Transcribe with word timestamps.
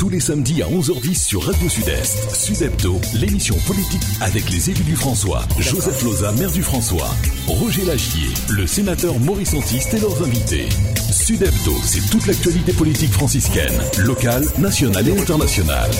tous 0.00 0.08
les 0.08 0.18
samedis 0.18 0.62
à 0.62 0.66
11h10 0.66 1.14
sur 1.14 1.42
Radio 1.44 1.68
Sud-Est. 1.68 2.34
Sud-Hebdo, 2.34 2.98
l'émission 3.12 3.54
politique 3.66 4.00
avec 4.22 4.48
les 4.48 4.70
élus 4.70 4.82
du 4.82 4.96
François. 4.96 5.42
Joseph 5.58 6.02
Loza, 6.02 6.32
maire 6.32 6.50
du 6.50 6.62
François. 6.62 7.10
Roger 7.46 7.84
Lagier, 7.84 8.28
le 8.48 8.66
sénateur 8.66 9.18
Maurice 9.18 9.52
Antiste 9.52 9.92
et 9.92 10.00
leurs 10.00 10.22
invités. 10.22 10.70
Sud-Hebdo, 11.12 11.76
c'est 11.84 12.08
toute 12.10 12.26
l'actualité 12.26 12.72
politique 12.72 13.12
franciscaine, 13.12 13.78
locale, 13.98 14.46
nationale 14.58 15.06
et 15.06 15.20
internationale. 15.20 15.90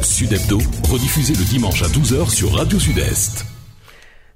Sud-Hebdo, 0.00 0.58
rediffusé 0.88 1.34
le 1.34 1.44
dimanche 1.44 1.82
à 1.82 1.88
12h 1.88 2.30
sur 2.30 2.54
Radio 2.54 2.78
Sud-Est. 2.78 3.53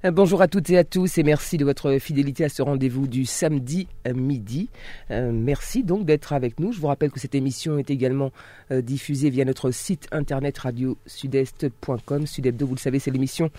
Euh, 0.05 0.11
bonjour 0.11 0.41
à 0.41 0.47
toutes 0.47 0.69
et 0.69 0.77
à 0.77 0.85
tous 0.85 1.17
et 1.17 1.23
merci 1.23 1.57
de 1.57 1.65
votre 1.65 1.97
fidélité 1.97 2.45
à 2.45 2.49
ce 2.49 2.61
rendez-vous 2.61 3.05
du 3.05 3.25
samedi 3.25 3.89
midi. 4.15 4.69
Euh, 5.11 5.33
merci 5.33 5.83
donc 5.83 6.05
d'être 6.05 6.31
avec 6.31 6.57
nous. 6.57 6.71
Je 6.71 6.79
vous 6.79 6.87
rappelle 6.87 7.11
que 7.11 7.19
cette 7.19 7.35
émission 7.35 7.77
est 7.77 7.89
également 7.89 8.31
euh, 8.71 8.81
diffusée 8.81 9.29
via 9.29 9.43
notre 9.43 9.71
site 9.71 10.07
internet 10.13 10.57
radio-sud-est.com. 10.57 12.27
Sud-Hebdo, 12.27 12.65
vous 12.65 12.75
le 12.75 12.79
savez, 12.79 12.99
c'est 12.99 13.11
l'émission 13.11 13.49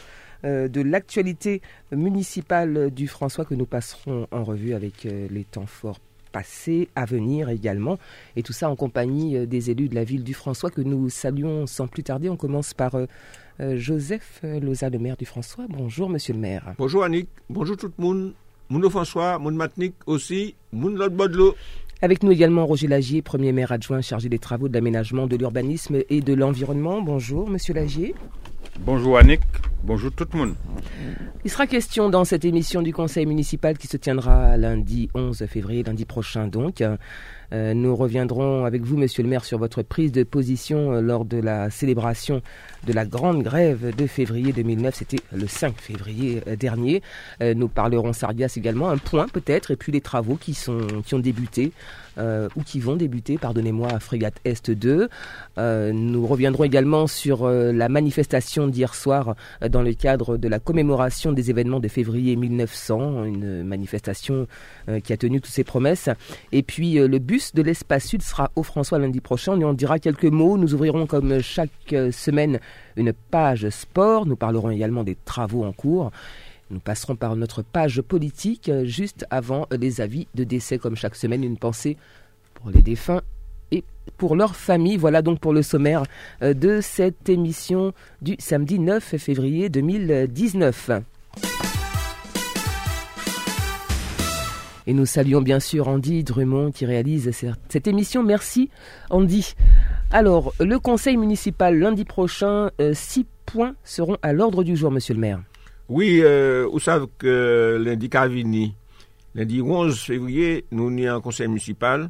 de 0.42 0.80
l'actualité 0.80 1.60
municipale 1.92 2.90
du 2.90 3.08
François 3.08 3.44
que 3.44 3.54
nous 3.54 3.66
passerons 3.66 4.26
en 4.30 4.42
revue 4.42 4.72
avec 4.72 5.04
les 5.04 5.44
temps 5.44 5.66
forts 5.66 6.00
passés, 6.30 6.88
à 6.94 7.04
venir 7.04 7.48
également, 7.48 7.98
et 8.36 8.42
tout 8.42 8.52
ça 8.52 8.70
en 8.70 8.76
compagnie 8.76 9.46
des 9.46 9.70
élus 9.70 9.88
de 9.88 9.94
la 9.94 10.04
ville 10.04 10.24
du 10.24 10.34
François 10.34 10.70
que 10.70 10.80
nous 10.80 11.10
saluons 11.10 11.66
sans 11.66 11.88
plus 11.88 12.02
tarder. 12.02 12.28
On 12.28 12.36
commence 12.36 12.72
par 12.72 12.94
euh, 12.94 13.06
Joseph 13.74 14.40
Loza, 14.42 14.90
le 14.90 14.98
maire 14.98 15.16
du 15.16 15.26
François. 15.26 15.66
Bonjour, 15.68 16.08
monsieur 16.08 16.34
le 16.34 16.40
maire. 16.40 16.74
Bonjour, 16.78 17.04
Annick. 17.04 17.28
Bonjour, 17.48 17.76
tout 17.76 17.90
le 17.98 18.02
monde. 18.02 18.34
Mon 18.70 18.88
François, 18.88 19.38
mon 19.38 19.50
Matnik 19.50 19.94
aussi, 20.06 20.54
l'autre 20.72 21.14
Bodlo. 21.14 21.56
Avec 22.02 22.22
nous 22.22 22.30
également 22.30 22.64
Roger 22.64 22.86
Lagier, 22.86 23.20
premier 23.20 23.52
maire 23.52 23.72
adjoint 23.72 24.00
chargé 24.00 24.28
des 24.28 24.38
travaux 24.38 24.68
de 24.68 24.74
l'aménagement, 24.74 25.26
de 25.26 25.36
l'urbanisme 25.36 25.98
et 26.08 26.20
de 26.20 26.32
l'environnement. 26.32 27.02
Bonjour, 27.02 27.50
monsieur 27.50 27.74
Lagier. 27.74 28.14
Bonjour 28.78 29.18
Annick, 29.18 29.40
bonjour 29.82 30.10
tout 30.12 30.24
le 30.32 30.38
monde. 30.38 30.54
Il 31.44 31.50
sera 31.50 31.66
question 31.66 32.08
dans 32.08 32.24
cette 32.24 32.44
émission 32.44 32.80
du 32.80 32.92
conseil 32.94 33.26
municipal 33.26 33.76
qui 33.76 33.88
se 33.88 33.98
tiendra 33.98 34.56
lundi 34.56 35.10
11 35.14 35.44
février, 35.46 35.82
lundi 35.82 36.06
prochain 36.06 36.46
donc, 36.46 36.82
euh, 37.52 37.74
nous 37.74 37.94
reviendrons 37.96 38.64
avec 38.64 38.82
vous, 38.82 38.96
monsieur 38.96 39.22
le 39.22 39.28
maire, 39.28 39.44
sur 39.44 39.58
votre 39.58 39.82
prise 39.82 40.12
de 40.12 40.22
position 40.22 40.92
euh, 40.92 41.00
lors 41.00 41.24
de 41.24 41.38
la 41.38 41.70
célébration 41.70 42.42
de 42.86 42.92
la 42.92 43.04
grande 43.04 43.42
grève 43.42 43.94
de 43.94 44.06
février 44.06 44.52
2009. 44.52 44.94
C'était 44.94 45.20
le 45.32 45.46
5 45.46 45.74
février 45.80 46.42
euh, 46.46 46.56
dernier. 46.56 47.02
nous 47.40 47.68
parlerons 47.68 48.12
Sardias 48.12 48.52
également, 48.56 48.90
un 48.90 48.98
point 48.98 49.26
peut-être, 49.28 49.70
et 49.70 49.76
puis 49.76 49.92
les 49.92 50.00
travaux 50.00 50.36
qui, 50.36 50.54
sont, 50.54 50.86
qui 51.04 51.14
ont 51.14 51.18
débuté 51.18 51.72
ou 52.18 52.62
qui 52.64 52.80
vont 52.80 52.96
débuter, 52.96 53.38
pardonnez-moi, 53.38 53.88
à 53.88 54.00
Frégate 54.00 54.40
Est 54.44 54.70
2. 54.70 55.08
nous 55.56 56.26
reviendrons 56.26 56.64
également 56.64 57.06
sur 57.06 57.48
la 57.48 57.88
manifestation 57.88 58.66
d'hier 58.66 58.94
soir 58.94 59.34
dans 59.68 59.82
le 59.82 59.94
cadre 59.94 60.36
de 60.36 60.48
la 60.48 60.58
commémoration 60.58 61.32
des 61.32 61.50
événements 61.50 61.80
de 61.80 61.88
février 61.88 62.36
1900, 62.36 63.24
une 63.24 63.62
manifestation 63.62 64.46
qui 65.02 65.12
a 65.12 65.16
tenu 65.16 65.40
toutes 65.40 65.52
ses 65.52 65.64
promesses. 65.64 66.08
Et 66.52 66.62
puis 66.62 66.94
le 66.94 67.18
bus 67.18 67.54
de 67.54 67.62
l'espace 67.62 68.06
sud 68.06 68.22
sera 68.22 68.50
au 68.56 68.62
François 68.62 68.98
lundi 68.98 69.20
prochain. 69.20 69.52
On 69.52 69.62
en 69.62 69.74
dira 69.74 69.98
quelques 69.98 70.24
mots. 70.24 70.56
Nous 70.58 70.74
ouvrirons 70.74 71.06
comme 71.06 71.40
chaque 71.40 71.70
euh, 71.92 72.12
semaine 72.12 72.60
une 72.96 73.12
page 73.12 73.68
sport. 73.70 74.26
Nous 74.26 74.36
parlerons 74.36 74.70
également 74.70 75.04
des 75.04 75.16
travaux 75.24 75.64
en 75.64 75.72
cours. 75.72 76.10
Nous 76.70 76.78
passerons 76.78 77.16
par 77.16 77.34
notre 77.34 77.62
page 77.62 78.00
politique 78.00 78.68
euh, 78.68 78.84
juste 78.84 79.26
avant 79.30 79.66
les 79.76 80.00
avis 80.00 80.28
de 80.36 80.44
décès 80.44 80.78
comme 80.78 80.94
chaque 80.94 81.16
semaine. 81.16 81.42
Une 81.42 81.56
pensée 81.56 81.96
pour 82.54 82.70
les 82.70 82.80
défunts 82.80 83.22
et 83.72 83.82
pour 84.16 84.36
leur 84.36 84.54
famille. 84.54 84.96
Voilà 84.96 85.20
donc 85.20 85.40
pour 85.40 85.52
le 85.52 85.62
sommaire 85.62 86.04
euh, 86.42 86.54
de 86.54 86.80
cette 86.80 87.28
émission 87.28 87.92
du 88.22 88.36
samedi 88.38 88.78
9 88.78 89.16
février 89.16 89.68
2019. 89.68 90.90
Et 94.86 94.92
nous 94.92 95.06
saluons 95.06 95.42
bien 95.42 95.60
sûr 95.60 95.88
Andy 95.88 96.22
Drummond 96.22 96.70
qui 96.70 96.86
réalise 96.86 97.30
cette 97.68 97.86
émission. 97.88 98.22
Merci 98.22 98.70
Andy. 99.10 99.54
Alors, 100.12 100.54
le 100.60 100.78
conseil 100.78 101.16
municipal 101.16 101.76
lundi 101.78 102.04
prochain, 102.04 102.70
euh, 102.80 102.92
six 102.94 103.26
points 103.46 103.74
seront 103.84 104.16
à 104.22 104.32
l'ordre 104.32 104.64
du 104.64 104.76
jour, 104.76 104.90
monsieur 104.90 105.14
le 105.14 105.20
maire. 105.20 105.40
Oui, 105.90 106.20
euh, 106.22 106.68
ou 106.70 106.78
sav 106.78 107.08
ke 107.18 107.32
lendi 107.82 108.06
Kavini, 108.06 108.68
lendi 109.34 109.58
11 109.58 109.98
fevriye, 110.06 110.60
nou 110.70 110.86
ni 110.94 111.08
an 111.10 111.18
konsey 111.24 111.50
municipal. 111.50 112.04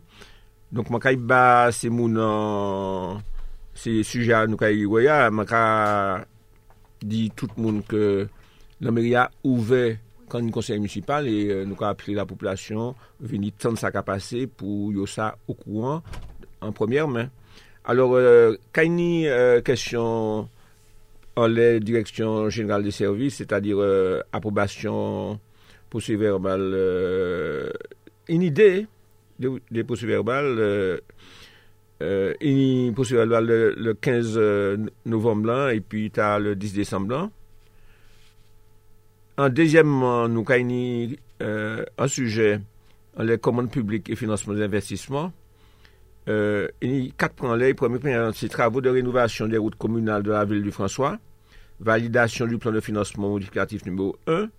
Donk 0.68 0.91
man 0.92 1.00
ka 1.00 1.14
i 1.14 1.16
ba 1.16 1.70
se 1.72 1.88
moun 1.88 2.18
an 2.20 3.22
se 3.72 4.02
suja 4.04 4.42
nou 4.44 4.60
ka 4.60 4.68
i 4.68 4.84
waya, 4.84 5.30
man 5.32 5.48
ka 5.48 5.62
di 7.00 7.30
tout 7.32 7.56
moun 7.56 7.80
ke 7.88 8.28
la 8.84 8.92
meri 8.92 9.14
a 9.16 9.24
ouve 9.48 9.97
kan 10.28 10.44
ni 10.44 10.52
konsey 10.52 10.76
municipal 10.76 11.24
e 11.24 11.64
nou 11.64 11.80
ka 11.80 11.94
apri 11.94 12.12
la 12.12 12.28
populasyon 12.28 12.92
veni 13.32 13.48
tan 13.56 13.80
sa 13.80 13.88
ka 13.94 14.04
pase 14.04 14.44
pou 14.44 14.92
yo 14.92 15.08
sa 15.08 15.32
okouan 15.48 16.04
an 16.60 16.76
premyer 16.76 17.08
men. 17.08 17.32
Alors, 17.88 18.12
euh, 18.20 18.60
ka 18.76 18.84
ni 18.84 19.24
kesyon 19.64 20.44
euh, 20.44 20.59
la 21.47 21.78
direction 21.78 22.49
générale 22.51 22.83
des 22.83 22.91
services, 22.91 23.37
c'est-à-dire 23.37 23.78
euh, 23.78 24.21
approbation 24.33 25.39
procès 25.89 26.17
verbal, 26.17 26.61
une 28.28 28.43
idée 28.43 28.87
des 29.39 29.84
procès 29.84 30.06
verbal, 30.06 31.01
une 32.41 32.93
procès 32.95 33.17
verbal 33.17 33.47
le, 33.77 33.95
15 33.95 34.41
novembre 35.06 35.71
et 35.71 35.81
puis 35.81 36.11
tu 36.12 36.21
as 36.21 36.39
le 36.39 36.55
10 36.55 36.75
décembre 36.75 37.31
en 39.41 39.49
deuxièmement, 39.49 40.28
nous 40.28 40.45
avons 40.51 41.17
euh, 41.41 41.84
un 41.97 42.09
sujet, 42.09 42.61
les 43.19 43.39
commandes 43.39 43.71
publiques 43.71 44.11
et 44.11 44.15
financement 44.15 44.53
des 44.53 44.61
investissements. 44.62 45.33
Euh, 46.28 46.69
il 46.83 47.05
y 47.05 47.09
a 47.09 47.12
quatre 47.17 47.37
points 47.37 47.57
là. 47.57 47.72
Premier 47.72 47.99
point, 47.99 48.33
c'est 48.34 48.51
travaux 48.51 48.83
de 48.83 48.91
rénovation 48.91 49.47
des 49.49 49.57
routes 49.57 49.77
communales 49.77 50.22
de 50.22 50.31
la 50.31 50.45
ville 50.45 50.62
du 50.62 50.71
François. 50.71 51.19
Validation 51.80 52.46
du 52.46 52.58
plan 52.58 52.72
de 52.72 52.80
financement 52.80 53.30
modificatif 53.30 53.86
numéro 53.86 54.14
1. 54.26 54.50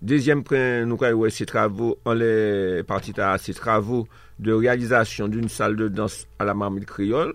Deuxième 0.00 0.44
point, 0.44 0.84
nous 0.84 0.96
avons 1.02 1.28
ces 1.28 1.44
travaux, 1.44 1.98
en 2.04 2.14
les 2.14 2.84
parties 2.84 3.12
ces 3.38 3.52
travaux 3.54 4.06
de 4.38 4.52
réalisation 4.52 5.26
d'une 5.26 5.48
salle 5.48 5.74
de 5.74 5.88
danse 5.88 6.28
à 6.38 6.44
la 6.44 6.54
marmite 6.54 6.86
créole. 6.86 7.34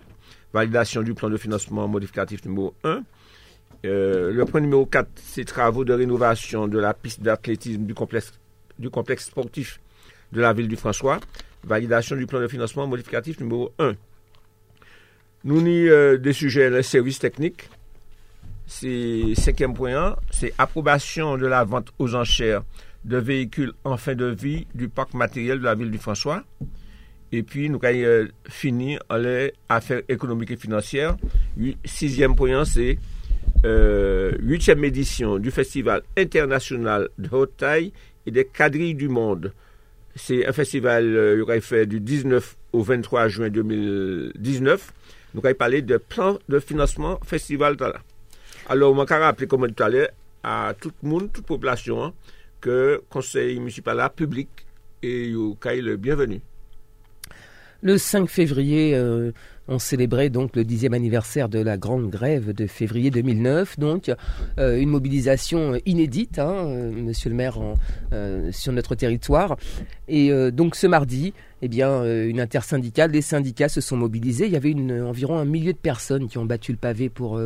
Validation 0.53 1.01
du 1.01 1.13
plan 1.13 1.29
de 1.29 1.35
financement 1.35 1.89
modificatif 1.89 2.45
numéro 2.45 2.73
1. 2.85 3.03
Euh, 3.85 4.31
le 4.31 4.45
point 4.45 4.61
numéro 4.61 4.85
4, 4.85 5.09
c'est 5.15 5.43
travaux 5.43 5.83
de 5.83 5.93
rénovation 5.93 6.69
de 6.69 6.79
la 6.79 6.93
piste 6.93 7.21
d'athlétisme 7.21 7.83
du 7.83 7.93
complexe, 7.93 8.31
du 8.79 8.89
complexe 8.89 9.25
sportif 9.25 9.81
de 10.31 10.39
la 10.39 10.53
ville 10.53 10.69
du 10.69 10.77
François. 10.77 11.19
Validation 11.65 12.15
du 12.15 12.27
plan 12.27 12.39
de 12.39 12.47
financement 12.47 12.87
modificatif 12.87 13.41
numéro 13.41 13.73
1. 13.77 13.93
Nous 15.43 15.59
avons 15.59 15.67
euh, 15.67 16.17
des 16.17 16.33
sujets, 16.33 16.69
les 16.69 16.83
services 16.83 17.19
techniques. 17.19 17.69
C'est 18.69 19.33
cinquième 19.35 19.73
point, 19.73 20.17
c'est 20.29 20.53
approbation 20.57 21.37
de 21.37 21.47
la 21.47 21.63
vente 21.63 21.93
aux 21.99 22.15
enchères 22.15 22.63
de 23.05 23.15
véhicules 23.17 23.71
en 23.85 23.95
fin 23.95 24.13
de 24.13 24.25
vie 24.25 24.67
du 24.75 24.89
parc 24.89 25.13
matériel 25.13 25.59
de 25.59 25.63
la 25.63 25.73
ville 25.73 25.89
du 25.89 25.97
François. 25.97 26.43
Et 27.31 27.43
puis, 27.43 27.69
nous 27.69 27.79
avons 27.81 27.97
euh, 27.97 28.27
fini 28.49 28.97
les 29.17 29.53
affaires 29.69 30.01
économiques 30.09 30.51
et 30.51 30.57
financières. 30.57 31.15
Sixième 31.85 32.35
point, 32.35 32.65
c'est 32.65 32.99
euh, 33.65 34.33
huitième 34.39 34.83
édition 34.83 35.39
du 35.39 35.49
Festival 35.49 36.03
international 36.17 37.07
de 37.17 37.29
haute 37.31 37.55
taille 37.55 37.93
et 38.25 38.31
des 38.31 38.43
quadrilles 38.43 38.95
du 38.95 39.07
monde. 39.07 39.53
C'est 40.15 40.45
un 40.45 40.51
festival 40.51 41.05
euh, 41.05 41.45
qui 41.45 41.61
fait 41.61 41.85
du 41.85 42.01
19 42.01 42.57
au 42.73 42.83
23 42.83 43.29
juin 43.29 43.49
2019. 43.49 44.93
Nous 45.33 45.41
allons 45.45 45.55
parler 45.55 45.81
de 45.81 45.95
plan 45.97 46.37
de 46.49 46.59
financement 46.59 47.17
festival. 47.25 47.77
Alors, 48.69 48.91
on 48.91 48.95
va 48.95 49.05
rappeler, 49.05 49.47
comme 49.47 49.65
tout 49.71 49.83
à 50.43 50.73
tout 50.73 50.91
le 51.01 51.09
monde, 51.09 51.31
toute 51.31 51.45
population, 51.45 52.03
hein, 52.03 52.13
que 52.59 53.01
conseil 53.09 53.57
municipal 53.59 53.97
a 54.01 54.09
public 54.09 54.49
et 55.01 55.29
le 55.29 55.95
bienvenu. 55.95 56.41
Le 57.81 57.97
5 57.97 58.27
février, 58.27 58.93
euh, 58.93 59.31
on 59.69 59.79
célébrait 59.79 60.29
donc 60.29 60.55
le 60.57 60.65
dixième 60.65 60.93
anniversaire 60.93 61.47
de 61.47 61.59
la 61.59 61.77
grande 61.77 62.09
grève 62.09 62.51
de 62.51 62.67
février 62.67 63.09
2009, 63.09 63.79
donc 63.79 64.11
euh, 64.59 64.77
une 64.77 64.89
mobilisation 64.89 65.79
inédite, 65.85 66.39
hein, 66.39 66.65
euh, 66.67 66.91
Monsieur 66.91 67.29
le 67.29 67.35
Maire, 67.35 67.59
sur 68.51 68.73
notre 68.73 68.95
territoire. 68.95 69.55
Et 70.09 70.29
donc 70.51 70.75
ce 70.75 70.87
mardi, 70.87 71.33
eh 71.61 71.67
bien, 71.69 72.03
une 72.03 72.39
intersyndicale, 72.39 73.11
les 73.11 73.21
syndicats 73.21 73.69
se 73.69 73.79
sont 73.79 73.95
mobilisés. 73.95 74.47
Il 74.47 74.51
y 74.51 74.57
avait 74.57 74.73
environ 75.01 75.37
un 75.37 75.45
millier 75.45 75.73
de 75.73 75.77
personnes 75.77 76.27
qui 76.27 76.37
ont 76.37 76.45
battu 76.45 76.71
le 76.71 76.77
pavé 76.77 77.09
pour 77.09 77.39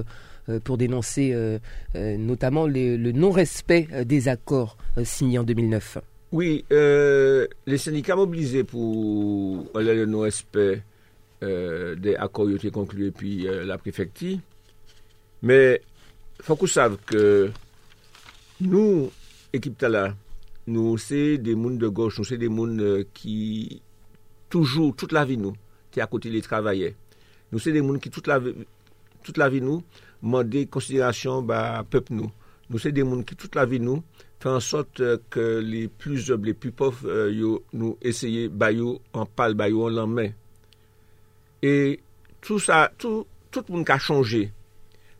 pour 0.64 0.78
dénoncer 0.78 1.60
notamment 1.96 2.68
le 2.68 3.12
non-respect 3.12 3.88
des 4.06 4.28
accords 4.28 4.78
signés 5.04 5.40
en 5.40 5.44
2009. 5.44 5.98
Oui, 6.32 6.64
euh, 6.72 7.46
les 7.66 7.78
syndicats 7.78 8.16
mobilisés 8.16 8.64
pour 8.64 9.66
le 9.76 10.06
non-respect 10.06 10.82
des 11.42 12.16
accords 12.18 12.48
qui 12.48 12.54
ont 12.54 12.58
été 12.58 12.72
conclus 12.72 13.08
et 13.08 13.12
puis 13.12 13.48
la 13.66 13.78
préfecture. 13.78 14.38
Mais 15.42 15.82
il 16.40 16.46
faut 16.46 16.56
qu'on 16.56 16.68
sache 16.68 16.94
que 17.06 17.52
nous, 18.62 19.12
équipe 19.54 19.78
Tala, 19.78 20.16
nous, 20.68 20.98
c'est 20.98 21.38
des 21.38 21.56
mondes 21.56 21.80
de 21.80 21.88
gauche, 21.88 22.20
nous, 22.20 22.24
c'est 22.24 22.38
des 22.38 22.50
mondes 22.50 23.06
qui, 23.14 23.82
toujours, 24.50 24.96
toute 24.96 25.12
la 25.12 25.26
vie, 25.26 25.38
nous, 25.38 25.54
qui 25.90 26.00
à 26.00 26.08
côté 26.08 26.30
les 26.30 26.42
travailleurs. 26.42 26.94
Nous, 27.52 27.60
c'est 27.60 27.72
des 27.72 27.82
mondes 27.82 28.00
qui, 28.00 28.10
toute 28.10 28.28
la, 28.28 28.40
toute 29.24 29.38
la 29.38 29.50
vie, 29.50 29.62
nous, 29.62 29.84
mande 30.22 30.66
konsiderasyon 30.72 31.46
ba 31.50 31.82
pep 31.90 32.10
nou. 32.14 32.30
Nou 32.72 32.80
se 32.80 32.92
de 32.96 33.04
moun 33.04 33.24
ki 33.28 33.36
tout 33.36 33.52
la 33.58 33.66
vi 33.68 33.82
nou, 33.84 34.00
fè 34.42 34.50
an 34.50 34.64
sot 34.64 35.02
ke 35.34 35.46
li 35.66 35.88
plus 36.02 36.24
job, 36.30 36.46
li 36.48 36.54
plus 36.58 36.74
pof, 36.78 37.04
euh, 37.06 37.30
yo 37.34 37.60
nou 37.76 37.98
esye 38.06 38.48
bayou 38.50 39.02
an 39.18 39.28
pal, 39.28 39.58
bayou 39.60 39.90
an 39.90 39.98
lanmen. 39.98 40.32
E 41.62 42.00
tout 42.42 42.60
sa, 42.64 42.88
tout, 42.98 43.28
tout 43.52 43.66
moun 43.70 43.86
ka 43.86 44.00
chanje. 44.02 44.48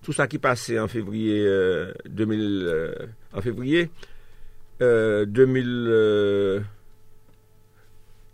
Tout 0.02 0.16
sa 0.18 0.26
ki 0.30 0.40
pase 0.42 0.80
an 0.82 0.90
fevriye 0.90 1.44
euh, 1.46 1.92
2000, 2.10 2.42
euh, 2.72 3.08
an 3.36 3.42
fevriye 3.46 3.90
euh, 4.82 5.26
2009. 5.26 6.66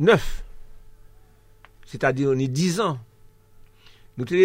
Euh, 0.04 0.44
C'est-à-dire, 1.88 2.30
on 2.30 2.38
y 2.38 2.50
10 2.50 2.82
ans. 2.82 3.00
Nou 4.18 4.26
te 4.26 4.38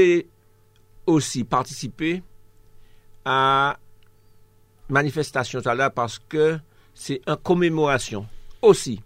aussi 1.06 1.44
participé 1.44 2.22
à 3.24 3.78
manifestation 4.88 5.60
là 5.64 5.90
parce 5.90 6.18
que 6.18 6.58
c'est 6.94 7.20
une 7.26 7.36
commémoration 7.36 8.26
aussi. 8.60 9.00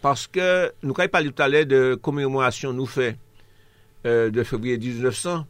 Parce 0.00 0.26
que 0.26 0.72
nous 0.82 0.94
avons 0.98 1.08
parlé 1.08 1.30
tout 1.30 1.42
à 1.42 1.48
l'heure 1.48 1.66
de 1.66 1.94
commémoration 1.94 2.72
nous 2.72 2.86
fait 2.86 3.16
de 4.04 4.42
février 4.42 4.78
1900 4.78 5.46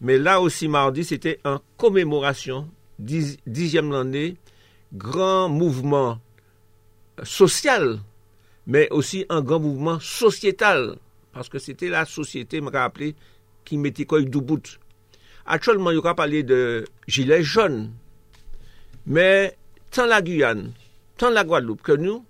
mais 0.00 0.18
là 0.18 0.40
aussi, 0.40 0.68
mardi, 0.68 1.04
c'était 1.04 1.40
en 1.44 1.58
commémoration, 1.76 2.68
dixième 2.98 3.92
année, 3.92 4.36
grand 4.92 5.48
mouvement 5.48 6.18
social, 7.22 8.00
mais 8.66 8.88
aussi 8.90 9.24
un 9.30 9.40
grand 9.40 9.60
mouvement 9.60 9.98
sociétal, 10.00 10.96
parce 11.32 11.48
que 11.48 11.58
c'était 11.58 11.88
la 11.88 12.04
société, 12.04 12.60
me 12.60 12.70
rappelé, 12.70 13.14
qui 13.64 13.78
mettait 13.78 14.04
quoi 14.04 14.20
du 14.20 14.40
bout. 14.40 14.78
Actuellement, 15.46 15.90
il 15.92 15.94
y 15.94 15.98
aura 15.98 16.14
parlé 16.16 16.42
de 16.42 16.84
gilets 17.06 17.44
jaunes, 17.44 17.92
mais 19.06 19.56
tant 19.92 20.06
la 20.06 20.20
Guyane, 20.20 20.72
tant 21.16 21.30
la 21.30 21.44
Guadeloupe 21.44 21.82
que 21.82 21.92
nous, 21.92 22.24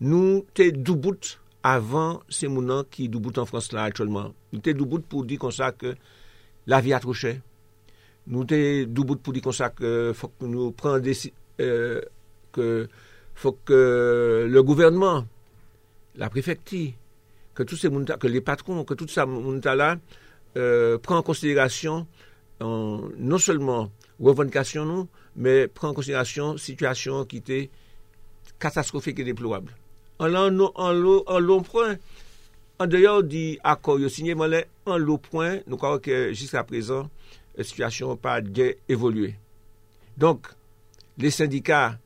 nous 0.00 0.44
t'es 0.52 0.70
bout 0.70 1.40
avant 1.62 2.22
ces 2.28 2.46
mouvements 2.48 2.84
qui 2.84 3.08
bout 3.08 3.38
en 3.38 3.46
France 3.46 3.72
là 3.72 3.84
actuellement. 3.84 4.34
Nous 4.52 4.60
t'es 4.60 4.74
bout 4.74 5.00
pour 5.00 5.24
dire 5.24 5.38
comme 5.38 5.52
ça 5.52 5.72
que 5.72 5.94
la 6.66 6.82
vie 6.82 6.92
a 6.92 7.00
trop. 7.00 7.14
Nous 8.26 8.46
sommes 8.46 8.84
bout 8.86 9.16
pour 9.16 9.32
dire 9.32 9.42
comme 9.42 9.52
ça 9.52 9.70
que 9.70 10.12
faut 10.14 10.28
que 10.28 10.44
nous 10.44 10.70
prenions 10.72 11.02
euh, 11.60 12.02
que 12.52 12.88
faut 13.34 13.52
que 13.64 14.46
le 14.48 14.62
gouvernement, 14.62 15.26
la 16.16 16.28
préfecture, 16.28 16.90
que 17.54 17.62
tous 17.62 17.76
ces 17.76 17.88
que 17.88 18.26
les 18.26 18.42
patrons, 18.42 18.84
que 18.84 18.92
tout 18.92 19.08
ça 19.08 19.24
là 19.24 19.96
prend 20.98 21.16
en 21.16 21.22
considération 21.22 22.06
Euh, 22.62 23.10
non 23.18 23.40
selman 23.42 23.88
revonikasyon 24.22 24.86
nou, 24.86 25.06
men 25.34 25.70
pren 25.74 25.94
konsiderasyon 25.96 26.60
situasyon 26.62 27.24
ki 27.30 27.40
te 27.42 27.62
katastrofik 28.62 29.18
e 29.18 29.26
deplorable. 29.26 29.74
An 30.22 30.30
lan 30.30 30.54
nou, 30.54 30.70
an 30.78 30.94
lou, 30.94 31.24
an 31.26 31.42
lou 31.42 31.64
pren, 31.66 31.98
an 32.78 32.90
deyor 32.90 33.24
di 33.26 33.56
akor 33.66 33.98
yo 34.02 34.10
sinye, 34.12 34.36
man 34.38 34.52
lè 34.52 34.62
an 34.86 35.02
lou 35.02 35.18
pren, 35.22 35.64
nou 35.66 35.80
kwa 35.80 35.96
wè 35.96 36.04
ke 36.04 36.20
jiska 36.30 36.62
prezan, 36.68 37.10
situasyon 37.58 38.20
pa 38.22 38.38
dje 38.44 38.76
evolue. 38.90 39.32
Donk, 40.14 40.46
le 41.18 41.34
syndika 41.34 41.96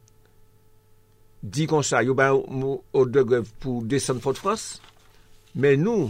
di 1.44 1.68
kon 1.68 1.84
sa, 1.84 2.00
yo 2.02 2.16
ba 2.16 2.30
mou 2.32 2.80
ou 2.96 3.04
de 3.04 3.20
grev 3.20 3.52
pou 3.60 3.84
desen 3.84 4.24
fote 4.24 4.40
Frans, 4.40 4.78
men 5.52 5.84
nou, 5.84 6.08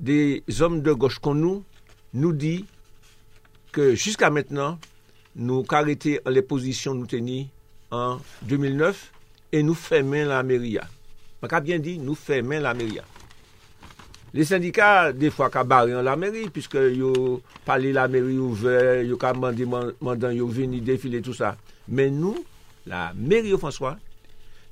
de 0.00 0.42
zom 0.50 0.80
de 0.82 0.98
goch 0.98 1.22
kon 1.22 1.38
nou, 1.38 1.62
nou 2.10 2.34
di, 2.34 2.58
que 3.72 3.94
jusqu'à 3.94 4.30
maintenant, 4.30 4.78
nous 5.36 5.64
arrêté 5.70 6.20
les 6.26 6.42
positions 6.42 6.94
nous 6.94 7.06
tenues 7.06 7.46
en 7.90 8.18
2009 8.42 9.12
et 9.52 9.62
nous 9.62 9.74
fermons 9.74 10.26
la 10.26 10.42
mairie. 10.42 10.78
Je 11.42 11.60
bien 11.60 11.78
dit, 11.78 11.98
nous 11.98 12.14
fermons 12.14 12.60
la 12.60 12.74
mairie. 12.74 13.00
Les 14.32 14.44
syndicats, 14.44 15.12
des 15.12 15.30
fois, 15.30 15.50
ka 15.50 15.64
barré 15.64 15.94
en 15.94 16.02
la 16.02 16.14
mairie, 16.14 16.50
puisque 16.50 16.76
yo 16.76 17.42
parlé 17.64 17.92
la 17.92 18.06
mairie 18.06 18.38
ouvert, 18.38 19.02
yo 19.02 19.16
ka 19.16 19.32
mandé 19.34 19.66
mandant 19.66 20.30
yo 20.30 20.46
venu 20.46 20.80
défiler 20.80 21.20
tout 21.20 21.34
ça. 21.34 21.56
Mais 21.88 22.10
nous, 22.10 22.44
la 22.86 23.12
mairie 23.16 23.52
au 23.52 23.58
François, 23.58 23.96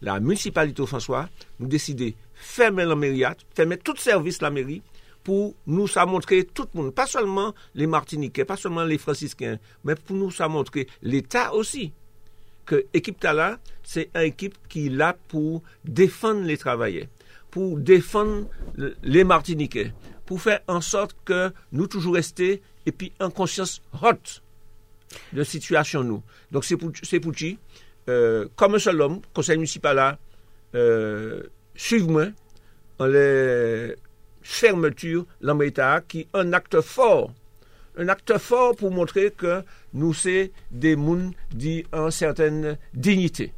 la 0.01 0.21
municipalité 0.21 0.81
au 0.81 0.87
François, 0.87 1.29
nous 1.59 1.67
décidons 1.67 2.13
fermer 2.35 2.85
la 2.85 2.95
mairie, 2.95 3.25
fermer 3.53 3.79
tout 3.79 3.97
service 3.97 4.41
la 4.41 4.51
mairie, 4.51 4.81
pour 5.29 5.55
nous 5.67 5.87
ça 5.87 6.07
montrer 6.07 6.43
tout 6.43 6.67
le 6.73 6.81
monde, 6.81 6.95
pas 6.95 7.07
seulement 7.07 7.55
les 7.75 7.87
Martiniquais, 7.87 8.47
pas 8.47 8.57
seulement 8.57 8.85
les 8.85 8.97
Franciscains, 8.97 9.59
mais 9.85 9.95
pour 9.95 10.17
nous 10.17 10.31
ça 10.31 10.49
montrer 10.49 10.89
l'État 11.03 11.53
aussi. 11.53 11.93
Que 12.65 12.87
l'équipe 12.95 13.21
Tala, 13.21 13.59
c'est 13.83 14.09
une 14.15 14.23
équipe 14.23 14.57
qui 14.71 14.87
est 14.87 14.89
là 14.89 15.15
pour 15.29 15.63
défendre 15.85 16.45
les 16.45 16.57
travailleurs 16.57 17.09
pour 17.51 17.77
défendre 17.77 18.47
les 19.03 19.25
Martiniquais, 19.25 19.93
pour 20.25 20.41
faire 20.41 20.61
en 20.67 20.81
sorte 20.81 21.15
que 21.27 21.53
nous 21.73 21.87
toujours 21.87 22.15
restés 22.15 22.63
et 22.87 22.93
puis 22.93 23.13
en 23.21 23.29
conscience 23.29 23.83
haute 24.03 24.43
de 25.35 25.45
situation 25.45 26.03
nous. 26.05 26.23
Donc 26.53 26.65
c'est 26.65 26.79
pour, 26.79 26.91
pour 26.91 27.33
euh, 28.09 28.49
comme 28.57 28.77
un 28.77 28.79
seul 28.79 28.99
homme, 29.03 29.21
conseil 29.35 29.59
municipal 29.59 29.97
là, 29.97 30.19
euh, 30.75 31.43
suivez-moi 31.75 32.29
les 33.01 33.95
fermetures, 34.49 35.27
l'État 35.43 36.01
qui 36.09 36.21
est 36.21 36.29
un 36.33 36.55
acte 36.55 36.81
fort 36.81 37.31
un 37.99 38.09
acte 38.09 38.39
fort 38.39 38.77
pour 38.77 38.91
montrer 38.93 39.33
que 39.37 39.63
nous 39.93 40.15
sommes 40.15 40.49
des 40.71 40.95
gens 40.95 41.31
d'une 41.55 42.11
certaine 42.11 42.79
dignité. 42.95 43.53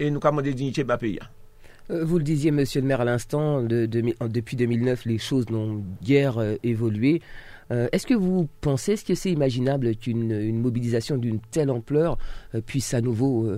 Et 0.00 0.10
nous 0.10 0.18
avons 0.24 0.40
des 0.40 0.54
dignités 0.54 0.82
de 0.82 0.96
pays. 0.96 1.20
Euh, 1.90 2.04
vous 2.04 2.18
le 2.18 2.24
disiez, 2.24 2.50
monsieur 2.50 2.80
le 2.80 2.86
maire, 2.88 3.00
à 3.00 3.04
l'instant, 3.04 3.62
depuis 3.62 4.56
2009, 4.56 5.04
les 5.04 5.18
choses 5.18 5.48
n'ont 5.50 5.84
guère 6.02 6.38
euh, 6.38 6.56
évolué. 6.64 7.22
Euh, 7.70 7.86
est-ce 7.92 8.08
que 8.08 8.14
vous 8.14 8.48
pensez, 8.60 8.92
est-ce 8.92 9.04
que 9.04 9.14
c'est 9.14 9.30
imaginable 9.30 9.94
qu'une 9.94 10.60
mobilisation 10.60 11.16
d'une 11.16 11.38
telle 11.38 11.70
ampleur 11.70 12.18
puisse 12.66 12.92
à 12.92 13.00
nouveau 13.00 13.48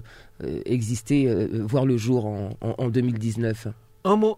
exister, 0.64 1.46
voir 1.52 1.84
le 1.84 1.96
jour 1.96 2.26
en, 2.26 2.88
2019 2.88 3.68
En, 4.04 4.36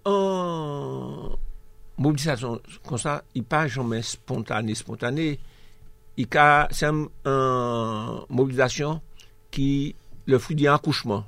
mobilisation 2.00 2.60
comme 2.86 2.98
ça, 2.98 3.22
il 3.34 3.42
n'est 3.42 3.46
pas 3.46 3.68
jamais 3.68 4.02
spontané. 4.02 4.74
spontané. 4.74 5.38
C'est 6.16 6.86
une 6.86 7.08
mobilisation 8.28 9.00
qui 9.50 9.94
le 10.26 10.38
fruit 10.38 10.56
d'un 10.56 10.74
accouchement. 10.74 11.24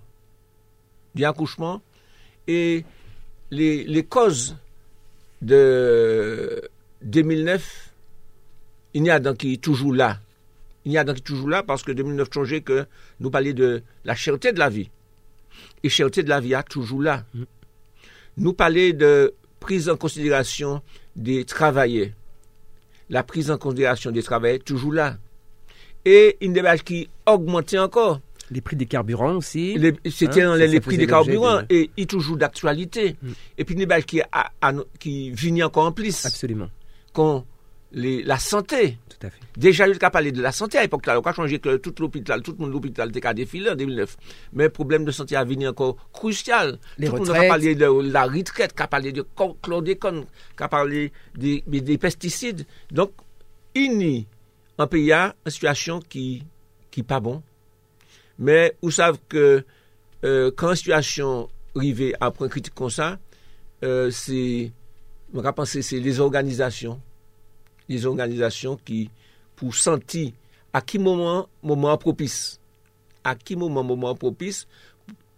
D'un 1.15 1.31
accouchement 1.31 1.83
et 2.49 2.85
les, 3.51 4.07
causes 4.09 4.57
de 5.41 6.63
2009, 7.03 7.91
il 8.95 9.05
y 9.05 9.11
a 9.11 9.21
donc 9.21 9.39
qui 9.39 9.55
est 9.55 9.63
toujours 9.63 9.95
là. 9.95 10.19
Il 10.85 10.93
y 10.93 10.99
a 10.99 11.05
donc 11.05 11.17
qui 11.17 11.21
est 11.21 11.25
toujours 11.25 11.49
là 11.49 11.63
parce 11.63 11.83
que 11.83 11.93
2009 11.93 12.29
changeait 12.33 12.61
que 12.63 12.87
nous 13.21 13.31
parlions 13.31 13.53
de 13.53 13.83
la 14.05 14.15
cherté 14.15 14.53
de 14.53 14.59
la 14.59 14.69
vie. 14.69 14.91
Et 15.83 15.89
cherté 15.89 16.23
de 16.23 16.29
la 16.29 16.41
vie 16.41 16.55
est 16.55 16.63
toujours 16.65 17.03
là. 17.03 17.25
Nous 18.37 18.53
parlions 18.55 18.97
de 18.97 19.35
prise 19.63 19.89
en 19.89 19.97
considération 19.97 20.83
des 21.17 21.45
travailleurs. 21.45 22.09
La 23.09 23.23
prise 23.23 23.51
en 23.51 23.59
considération 23.59 24.11
des 24.11 24.23
travailleurs 24.23 24.65
toujours 24.65 24.93
là. 24.93 25.17
Et 26.05 26.37
une 26.41 26.53
débat 26.53 26.77
qui 26.79 27.09
augmentait 27.27 27.79
encore. 27.79 28.21
Les 28.51 28.61
prix 28.61 28.77
des 28.77 28.87
carburants 28.87 29.37
aussi. 29.37 29.79
C'était 30.11 30.43
hein, 30.43 30.57
les, 30.57 30.81
prix 30.81 30.99
des 30.99 31.07
carburants 31.07 31.63
et 31.71 31.91
il 31.97 32.07
toujours 32.07 32.37
d'actualité. 32.37 33.17
Mm. 33.23 33.31
Et 33.59 33.65
puis, 33.65 33.75
une 33.77 34.03
qui, 34.05 34.21
qui 34.99 35.31
vient 35.31 35.67
encore 35.67 35.87
en 35.87 35.93
plus. 35.93 36.27
Absolument. 36.27 36.69
Quand 37.13 37.47
la 37.93 38.39
santé. 38.39 38.99
Tout 39.23 39.27
à 39.29 39.31
fait. 39.31 39.41
Déjà, 39.57 39.87
il 39.87 39.97
a 40.03 40.11
parlé 40.11 40.33
de 40.33 40.43
la 40.43 40.53
santé 40.53 40.79
à 40.79 40.83
l'époque. 40.83 41.05
On 41.07 41.21
a 41.21 41.33
changé 41.33 41.59
que 41.59 41.77
tout 41.77 41.95
l'hôpital, 42.01 42.43
tout 42.43 42.53
le 42.53 42.59
monde 42.59 42.73
l'hôpital 42.73 43.09
était 43.09 43.35
défilé 43.35 43.71
en 43.71 43.75
2009. 43.75 44.17
Mais 44.55 44.65
le 44.65 44.71
problème 44.71 45.05
de 45.05 45.11
santé 45.11 45.37
a 45.37 45.45
venu 45.45 45.69
encore 45.69 45.97
crucial. 46.13 46.79
Les 46.99 47.07
tout 47.09 47.15
le 47.15 47.19
monde 47.21 47.31
a 47.31 47.47
parlé 47.49 47.75
de 47.75 47.87
la 47.87 48.25
retraite, 48.25 48.75
a 48.79 48.89
parlé 48.89 49.13
de 49.13 49.25
chlordécone, 49.63 50.25
a 50.59 50.69
parlé 50.69 51.13
des, 51.37 51.63
des 51.67 51.99
pesticides. 51.99 52.67
Donc, 52.91 53.13
il 53.75 54.03
y 54.03 54.27
a 54.77 54.83
un 54.83 54.87
pays 54.87 55.13
une 55.13 55.33
situation 55.47 56.01
qui 56.01 56.45
n'est 56.97 57.03
pas 57.05 57.21
bon 57.21 57.43
mais 58.39 58.77
vous 58.83 58.91
savez 58.91 59.19
que 59.29 59.65
euh, 60.25 60.51
quand 60.57 60.71
la 60.71 60.77
situation 60.77 61.49
arrive 61.77 62.15
à 62.21 62.27
un 62.27 62.31
point 62.31 62.49
critique 62.49 62.75
comme 62.75 62.91
ça, 62.91 63.19
euh, 63.85 64.11
c'est, 64.11 64.73
c'est 65.65 66.01
les 66.01 66.21
organisations 66.21 67.01
des 67.89 68.07
organisations 68.07 68.79
qui, 68.85 69.11
pour 69.57 69.75
sentir 69.75 70.33
à 70.73 70.81
qui 70.81 70.99
moment, 70.99 71.49
moment 71.63 71.97
propice, 71.99 72.61
à 73.25 73.35
qui 73.35 73.57
moment, 73.57 73.85
moment 73.85 74.15
propice, 74.15 74.67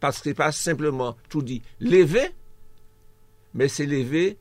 parce 0.00 0.20
que 0.20 0.30
pas 0.30 0.52
simplement 0.52 1.16
tout 1.28 1.42
dit 1.42 1.62
lever, 1.80 2.30
mais 3.54 3.68
c'est 3.68 3.86
lever 3.86 4.36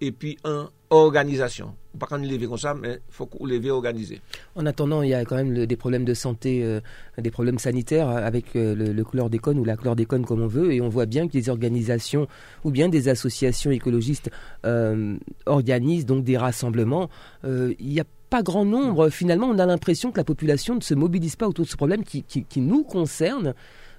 et 0.00 0.10
puis 0.10 0.38
en 0.44 0.68
organisation. 0.92 1.74
Pas 1.98 2.06
qu'on 2.06 2.16
lever 2.18 2.46
comme 2.46 2.58
ça, 2.58 2.74
mais 2.74 3.00
faut 3.08 3.26
qu'on 3.26 3.46
lever 3.46 3.70
organisé. 3.70 4.20
En 4.56 4.66
attendant, 4.66 5.02
il 5.02 5.10
y 5.10 5.14
a 5.14 5.24
quand 5.24 5.36
même 5.36 5.66
des 5.66 5.76
problèmes 5.76 6.04
de 6.04 6.14
santé, 6.14 6.62
euh, 6.62 6.80
des 7.18 7.30
problèmes 7.30 7.58
sanitaires 7.58 8.08
avec 8.08 8.56
euh, 8.56 8.74
le, 8.74 8.92
le 8.92 9.04
chlordécone 9.04 9.58
ou 9.58 9.64
la 9.64 9.76
chlordécone 9.76 10.24
comme 10.24 10.42
on 10.42 10.46
veut, 10.46 10.72
et 10.72 10.80
on 10.80 10.88
voit 10.88 11.06
bien 11.06 11.28
que 11.28 11.34
les 11.34 11.48
organisations 11.48 12.28
ou 12.64 12.70
bien 12.70 12.88
des 12.88 13.08
associations 13.08 13.70
écologistes 13.70 14.30
euh, 14.66 15.16
organisent 15.46 16.06
donc 16.06 16.24
des 16.24 16.36
rassemblements. 16.36 17.08
Il 17.44 17.74
n'y 17.80 18.00
a 18.00 18.04
pas 18.30 18.42
grand 18.42 18.64
nombre. 18.64 19.10
Finalement, 19.10 19.48
on 19.48 19.58
a 19.58 19.66
l'impression 19.66 20.12
que 20.12 20.18
la 20.18 20.24
population 20.24 20.74
ne 20.74 20.80
se 20.80 20.94
mobilise 20.94 21.36
pas 21.36 21.48
autour 21.48 21.64
de 21.64 21.70
ce 21.70 21.76
problème 21.76 22.04
qui 22.04 22.24
nous 22.60 22.84
concerne. 22.84 23.54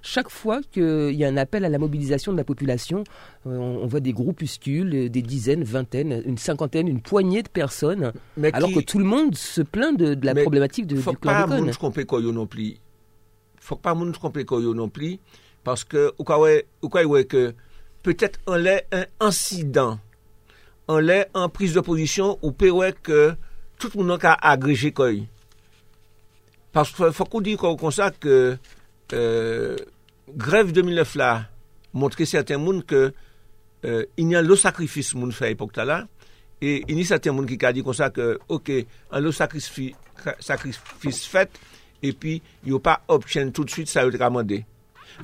Chaque 0.06 0.28
fois 0.28 0.60
qu'il 0.70 1.14
y 1.14 1.24
a 1.24 1.28
un 1.28 1.36
appel 1.38 1.64
à 1.64 1.70
la 1.70 1.78
mobilisation 1.78 2.30
de 2.30 2.36
la 2.36 2.44
population, 2.44 3.04
euh, 3.46 3.56
on, 3.56 3.78
on 3.82 3.86
voit 3.86 4.00
des 4.00 4.12
groupuscules, 4.12 4.94
euh, 4.94 5.08
des 5.08 5.22
dizaines, 5.22 5.64
vingtaines, 5.64 6.22
une 6.26 6.36
cinquantaine, 6.36 6.88
une 6.88 7.00
poignée 7.00 7.42
de 7.42 7.48
personnes, 7.48 8.12
Mais 8.36 8.52
alors 8.52 8.68
qui- 8.68 8.74
que 8.74 8.80
tout 8.80 8.98
le 8.98 9.06
monde 9.06 9.34
se 9.34 9.62
plaint 9.62 9.98
de, 9.98 10.12
de 10.12 10.26
la 10.26 10.34
Mais 10.34 10.42
problématique 10.42 10.86
de, 10.86 10.96
faut 10.96 11.12
du 11.12 11.16
pas 11.16 11.44
chlordécone. 11.46 11.72
se 11.72 11.78
tromper 11.78 12.04
koyo 12.04 12.32
non 12.32 12.46
plus. 12.46 12.76
Faut 13.60 13.76
pas 13.76 13.94
moun 13.94 14.12
se 14.12 14.18
non 14.74 14.90
plus 14.90 15.18
parce 15.64 15.84
que 15.84 16.12
ou 16.18 16.24
quoi 16.24 16.38
quoi 16.90 17.24
que 17.24 17.54
peut-être 18.02 18.38
en 18.46 18.56
l'est 18.56 18.86
un 18.92 19.06
incident. 19.20 19.98
En 20.86 20.98
l'est 20.98 21.30
en 21.32 21.48
prise 21.48 21.72
de 21.72 21.80
position 21.80 22.38
ou 22.42 22.52
peut 22.52 22.68
que 22.92 23.34
tout 23.78 23.88
le 23.94 24.04
monde 24.04 24.18
a 24.22 24.34
agrégé 24.50 24.92
koy. 24.92 25.26
Parce 26.72 26.90
que 26.92 27.10
faut 27.10 27.24
qu'on 27.24 27.40
dise 27.40 27.56
comme 27.56 27.90
ça 27.90 28.10
que 28.10 28.58
euh, 29.14 29.76
grève 30.28 30.72
2009 30.72 31.14
là 31.16 31.48
montrer 31.92 32.26
certains 32.26 32.58
monde 32.58 32.84
que 32.84 33.12
euh, 33.84 34.04
il 34.16 34.30
y 34.30 34.36
a 34.36 34.42
le 34.42 34.56
sacrifice 34.56 35.14
moun 35.14 35.32
fait 35.32 35.46
à 35.46 35.48
l'époque 35.48 35.76
là 35.76 36.06
et 36.60 36.84
il 36.88 36.98
y 36.98 37.02
a 37.02 37.04
certains 37.04 37.32
monde 37.32 37.46
qui 37.46 37.64
a 37.64 37.72
dit 37.72 37.82
comme 37.82 37.94
ça 37.94 38.10
que 38.10 38.38
OK 38.48 38.70
un 39.10 39.20
le 39.20 39.32
sacrifice 39.32 39.92
sacrifice 40.40 41.26
fait 41.26 41.50
et 42.02 42.12
puis 42.12 42.42
il 42.64 42.74
a 42.74 42.78
pas 42.78 43.02
obtient 43.08 43.50
tout 43.50 43.64
de 43.64 43.70
suite 43.70 43.88
ça 43.88 44.00
a 44.00 44.10
demandé 44.10 44.64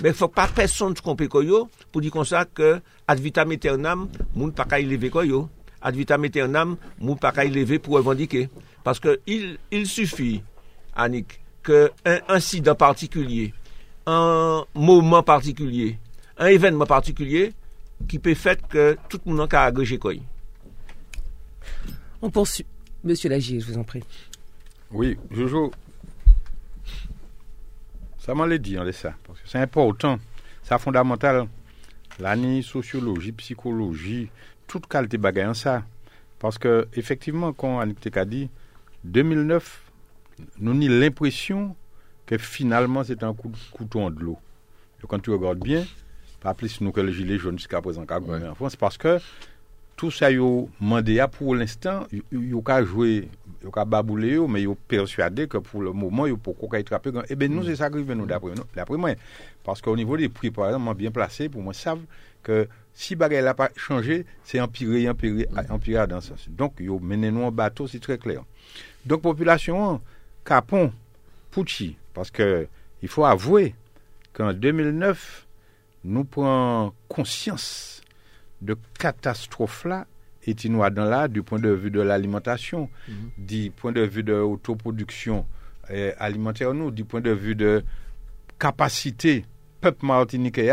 mais 0.02 0.12
faut 0.12 0.28
pas 0.28 0.48
personne 0.48 0.94
tromper 0.94 1.28
koyo 1.28 1.68
pour 1.90 2.00
dire 2.00 2.10
comme 2.10 2.24
ça 2.24 2.44
que 2.44 2.80
ad 3.06 3.20
vitam 3.20 3.50
aeternam 3.50 4.08
moun 4.34 4.52
pas 4.52 4.80
y 4.80 4.86
lever 4.86 5.10
koyo. 5.10 5.48
Ad 5.82 5.96
vitam 5.96 6.24
aeternam 6.24 6.76
moun 6.98 7.18
pas 7.18 7.44
y 7.44 7.50
lever 7.50 7.78
pour 7.78 7.94
revendiquer. 7.94 8.48
Parce 8.84 9.00
que 9.00 9.20
il 9.26 9.58
il 9.70 9.86
suffit 9.86 10.42
Annick 10.94 11.40
que 11.62 11.90
un 12.04 12.20
incident 12.28 12.74
particulier 12.74 13.52
un 14.10 14.64
moment 14.74 15.22
particulier 15.22 15.98
un 16.40 16.46
événement 16.46 16.86
particulier 16.86 17.52
qui 18.08 18.18
peut 18.18 18.34
faire 18.34 18.56
que 18.66 18.96
tout 19.08 19.20
le 19.26 19.32
monde 19.32 19.54
a 19.54 19.64
agrégé 19.64 19.98
quoi. 19.98 20.14
On 22.22 22.30
poursuit. 22.30 22.66
Monsieur 23.04 23.28
Lagier, 23.30 23.60
je 23.60 23.66
vous 23.66 23.78
en 23.78 23.84
prie. 23.84 24.02
Oui, 24.90 25.16
Jojo, 25.30 25.70
ça 28.18 28.34
m'en 28.34 28.46
l'a 28.46 28.58
dit, 28.58 28.78
on 28.78 28.92
ça. 28.92 29.14
Parce 29.26 29.38
que 29.40 29.48
c'est 29.48 29.58
important, 29.58 30.18
c'est 30.62 30.78
fondamental. 30.78 31.46
L'année 32.18 32.62
sociologie, 32.62 33.32
psychologie, 33.32 34.28
toute 34.66 34.86
qualité 34.86 35.16
bagaille 35.16 35.46
en 35.46 35.54
ça. 35.54 35.84
Parce 36.38 36.58
que, 36.58 36.88
effectivement, 36.94 37.52
quand 37.52 37.80
Annick 37.80 38.00
Teka 38.00 38.24
dit, 38.24 38.50
2009, 39.04 39.82
nous 40.58 40.72
avons 40.72 41.00
l'impression 41.00 41.76
que 42.30 42.38
finalement 42.38 43.02
c'est 43.02 43.24
un 43.24 43.34
coup, 43.34 43.48
de 43.48 43.56
couteau 43.72 44.00
en 44.00 44.10
de 44.10 44.20
l'eau. 44.20 44.38
Et 45.02 45.06
quand 45.08 45.18
tu 45.18 45.30
regardes 45.30 45.58
bien, 45.58 45.84
pas 46.40 46.54
plus 46.54 46.80
nous 46.80 46.92
que 46.92 47.00
le 47.00 47.10
gilet 47.10 47.38
jaune 47.38 47.58
jusqu'à 47.58 47.80
présent 47.80 48.06
qu'a 48.06 48.20
ouais. 48.20 48.46
en 48.46 48.54
France, 48.54 48.76
parce 48.76 48.96
que 48.96 49.18
tout 49.96 50.12
ça, 50.12 50.30
yo 50.30 50.70
mandé 50.80 51.18
à 51.18 51.26
pour 51.26 51.56
l'instant, 51.56 52.06
yo 52.30 52.62
ka 52.62 52.84
joué, 52.84 53.28
yo 53.64 53.70
ka 53.70 53.84
baboulé 53.84 54.34
yo, 54.34 54.46
mais 54.46 54.62
yo 54.62 54.76
persuadé 54.88 55.48
que 55.48 55.58
pour 55.58 55.82
le 55.82 55.92
moment, 55.92 56.26
yo 56.26 56.36
pour 56.36 56.56
qu'on 56.56 56.72
être 56.74 56.92
attrapé. 56.92 57.10
Eh 57.28 57.34
bien, 57.34 57.48
nous, 57.48 57.62
mm. 57.62 57.66
c'est 57.66 57.76
ça 57.76 57.90
qui 57.90 57.98
nous 57.98 58.26
d'après 58.26 58.54
nous, 58.54 58.64
d'après 58.74 58.96
moi. 58.96 59.10
Parce 59.64 59.82
qu'au 59.82 59.96
niveau 59.96 60.16
des 60.16 60.28
prix, 60.28 60.50
par 60.50 60.66
exemple, 60.66 60.84
moi, 60.84 60.94
bien 60.94 61.10
placé, 61.10 61.48
pour 61.48 61.62
moi, 61.62 61.74
savent 61.74 62.00
que 62.42 62.66
si 62.94 63.14
bagaille 63.16 63.44
n'a 63.44 63.52
pas 63.52 63.70
changé, 63.76 64.24
c'est 64.42 64.60
empiré, 64.60 65.06
empiré, 65.10 65.46
mm. 65.50 65.72
empiré 65.72 66.06
dans 66.06 66.20
ce 66.20 66.28
sens. 66.28 66.48
Donc, 66.48 66.74
yo 66.78 67.00
mené 67.00 67.30
nous 67.30 67.42
en 67.42 67.50
bateau, 67.50 67.86
c'est 67.88 68.00
très 68.00 68.16
clair. 68.16 68.42
Donc, 69.04 69.20
population, 69.20 70.00
Capon, 70.44 70.92
Pucci, 71.50 71.96
parce 72.14 72.30
que 72.30 72.66
il 73.02 73.08
faut 73.08 73.24
avouer 73.24 73.74
qu'en 74.32 74.52
2009 74.52 75.46
nous 76.04 76.24
prenons 76.24 76.92
conscience 77.08 78.00
de 78.62 78.76
catastrophe 78.98 79.84
là 79.84 80.06
et 80.46 80.54
nous 80.68 80.88
dans 80.90 81.04
là 81.04 81.28
du 81.28 81.42
point 81.42 81.58
de 81.58 81.68
vue 81.68 81.90
de 81.90 82.00
l'alimentation, 82.00 82.88
du 83.36 83.70
point 83.70 83.92
de 83.92 84.00
vue 84.00 84.22
de 84.22 84.32
l'autoproduction 84.32 85.46
euh, 85.90 86.12
alimentaire 86.18 86.72
nous, 86.72 86.90
du 86.90 87.04
point 87.04 87.20
de 87.20 87.30
vue 87.30 87.54
de 87.54 87.84
capacité 88.58 89.44
peuple 89.80 90.06
martiniquais 90.06 90.72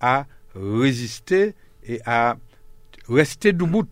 à 0.00 0.26
résister 0.54 1.54
et 1.84 2.00
à 2.06 2.36
rester 3.08 3.52
debout 3.52 3.86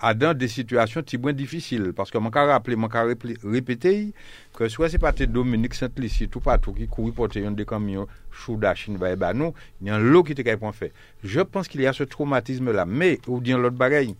à 0.00 0.14
dans 0.14 0.36
des 0.36 0.48
situations 0.48 1.02
qui 1.02 1.16
sont 1.22 1.32
difficiles 1.32 1.92
parce 1.94 2.10
que 2.10 2.18
mon 2.18 2.30
cas 2.30 2.46
rappeler 2.46 2.74
mon 2.76 2.88
cas 2.88 3.04
répéter 3.44 4.12
que 4.54 4.68
soit 4.68 4.88
c'est 4.88 4.98
pas 4.98 5.12
Dominique 5.12 5.74
Saint-Licy 5.74 6.28
tout 6.28 6.40
partout 6.40 6.72
qui 6.72 6.86
courir 6.88 7.14
porter 7.14 7.44
un 7.46 7.50
des 7.50 7.66
camions 7.66 8.06
chouda 8.32 8.74
chine 8.74 8.96
ba 8.96 9.14
ba 9.16 9.34
nous 9.34 9.52
il 9.82 9.88
y 9.88 9.90
a 9.90 9.98
l'eau 9.98 10.22
qui 10.22 10.32
était 10.32 10.44
capable 10.44 10.72
fait 10.72 10.92
je 11.22 11.40
pense 11.40 11.68
qu'il 11.68 11.82
y 11.82 11.86
a 11.86 11.92
ce 11.92 12.04
traumatisme 12.04 12.72
là 12.72 12.86
mais 12.86 13.18
ou 13.26 13.40
bien 13.40 13.58
l'autre 13.58 13.76
bagaille 13.76 14.14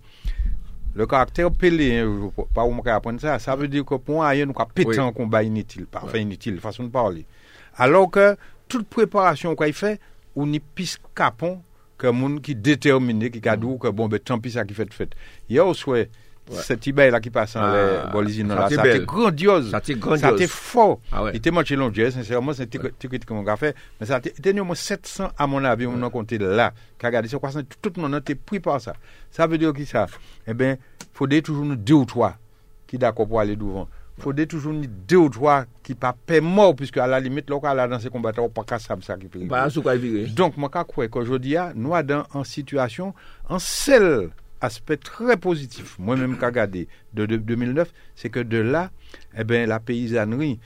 le 0.92 1.06
caractère 1.06 1.52
pelé, 1.52 1.98
hein, 2.00 2.30
je- 2.36 2.42
pas 2.52 2.64
où 2.64 2.72
on 2.72 2.82
peut 2.82 2.90
apprendre 2.90 3.20
ça, 3.20 3.38
ça 3.38 3.54
veut 3.54 3.68
dire 3.68 3.84
que 3.84 3.94
pour 3.94 4.24
un, 4.24 4.44
nous 4.44 4.52
Oui. 4.88 4.98
un 4.98 5.12
combat 5.12 5.44
inutile, 5.44 5.86
parfait 5.86 6.20
inutile, 6.20 6.58
façon 6.58 6.82
de 6.82 6.88
parler. 6.88 7.24
Alors 7.76 8.10
que 8.10 8.36
toute 8.66 8.88
préparation 8.88 9.54
qu'on 9.54 9.72
fait, 9.72 10.00
on 10.34 10.48
n'y 10.48 10.58
pisse 10.58 10.98
capon 11.14 11.62
que 12.00 12.06
moun 12.06 12.40
qui 12.40 12.54
déterminé, 12.54 13.30
qui 13.30 13.46
a 13.46 13.56
dit 13.56 13.66
que 13.78 13.88
bon, 13.88 14.08
ben 14.08 14.18
tant 14.18 14.38
pis 14.38 14.52
ça 14.52 14.64
qui 14.64 14.72
fait 14.72 14.92
fait. 14.92 15.10
Hier 15.48 15.66
au 15.66 15.74
soir, 15.74 16.04
cette 16.50 16.86
ibaye 16.86 17.10
là 17.10 17.20
qui 17.20 17.30
passe 17.30 17.54
en 17.56 17.60
Ah, 17.62 18.04
les 18.06 18.10
bolisines 18.10 18.48
là, 18.48 18.68
ça 18.70 18.80
été 18.80 18.82
belle. 18.98 19.04
grandiose. 19.04 19.70
Ça 19.70 20.32
été 20.32 20.46
fort. 20.46 20.98
Ah 21.12 21.24
ouais. 21.24 21.32
Il 21.34 21.36
était 21.36 21.50
moitié 21.50 21.76
long, 21.76 21.92
sincèrement, 21.94 22.54
c'est 22.54 22.74
une 22.74 22.80
critique 22.98 23.26
que 23.26 23.34
mon 23.34 23.42
gars 23.42 23.56
fait. 23.56 23.76
Mais 24.00 24.06
ça 24.06 24.16
a 24.16 24.18
été 24.18 24.32
il 24.38 24.56
y 24.56 24.58
a 24.58 24.62
au 24.62 24.64
moins 24.64 24.74
700, 24.74 25.28
à 25.36 25.46
mon 25.46 25.62
avis, 25.62 25.86
on 25.86 26.02
a 26.02 26.10
compté 26.10 26.38
là. 26.38 26.72
Qui 26.98 27.06
a 27.06 27.22
quoi 27.38 27.52
ça, 27.52 27.60
tout 27.82 27.92
le 27.94 28.02
monde 28.02 28.14
a 28.14 28.18
été 28.18 28.34
pris 28.34 28.60
par 28.60 28.80
ça. 28.80 28.94
Ça 29.30 29.46
veut 29.46 29.58
dire 29.58 29.72
qui 29.74 29.84
ça? 29.84 30.06
Eh 30.46 30.54
bien, 30.54 30.76
faut 31.12 31.26
dire 31.26 31.42
toujours 31.42 31.66
nous 31.66 31.76
deux 31.76 31.94
ou 31.94 32.04
trois 32.06 32.36
qui 32.86 32.98
d'accord 32.98 33.28
pour 33.28 33.38
aller 33.40 33.54
devant. 33.54 33.88
Fode 34.20 34.44
toujou 34.50 34.74
ni 34.76 34.88
de 34.88 35.16
ou 35.18 35.30
dwa 35.32 35.62
ki 35.86 35.96
pa 35.98 36.12
pe 36.12 36.40
mor, 36.44 36.74
piske 36.78 37.00
a 37.00 37.08
la 37.08 37.20
limit 37.22 37.48
lò 37.50 37.60
ka 37.62 37.72
la 37.76 37.86
dan 37.90 38.02
se 38.02 38.12
kombata 38.12 38.42
ou 38.44 38.52
pa 38.52 38.66
ka 38.68 38.80
sab 38.82 39.04
sa 39.06 39.16
ki 39.20 39.30
pe. 39.32 39.46
Ba, 39.50 39.64
sou 39.72 39.84
ka 39.86 39.96
vire. 40.00 40.26
Donk, 40.36 40.58
mwen 40.60 40.72
ka 40.72 40.84
kwe 40.88 41.08
ko 41.12 41.24
jodi 41.26 41.56
a, 41.60 41.70
nou 41.76 41.96
a 41.96 42.02
dan 42.06 42.26
an 42.36 42.46
situasyon, 42.48 43.14
an 43.48 43.62
sel 43.64 44.28
aspet 44.64 45.02
tre 45.08 45.38
pozitif, 45.40 45.96
mwen 45.98 46.20
menm 46.20 46.36
ka 46.40 46.52
gade, 46.52 46.84
de, 47.16 47.26
de 47.30 47.40
2009, 47.40 47.94
se 48.18 48.28
ke 48.32 48.44
de 48.44 48.60
la, 48.66 48.88
e 49.32 49.40
eh 49.40 49.48
ben 49.48 49.64
la 49.70 49.80
peyizanri 49.80 50.58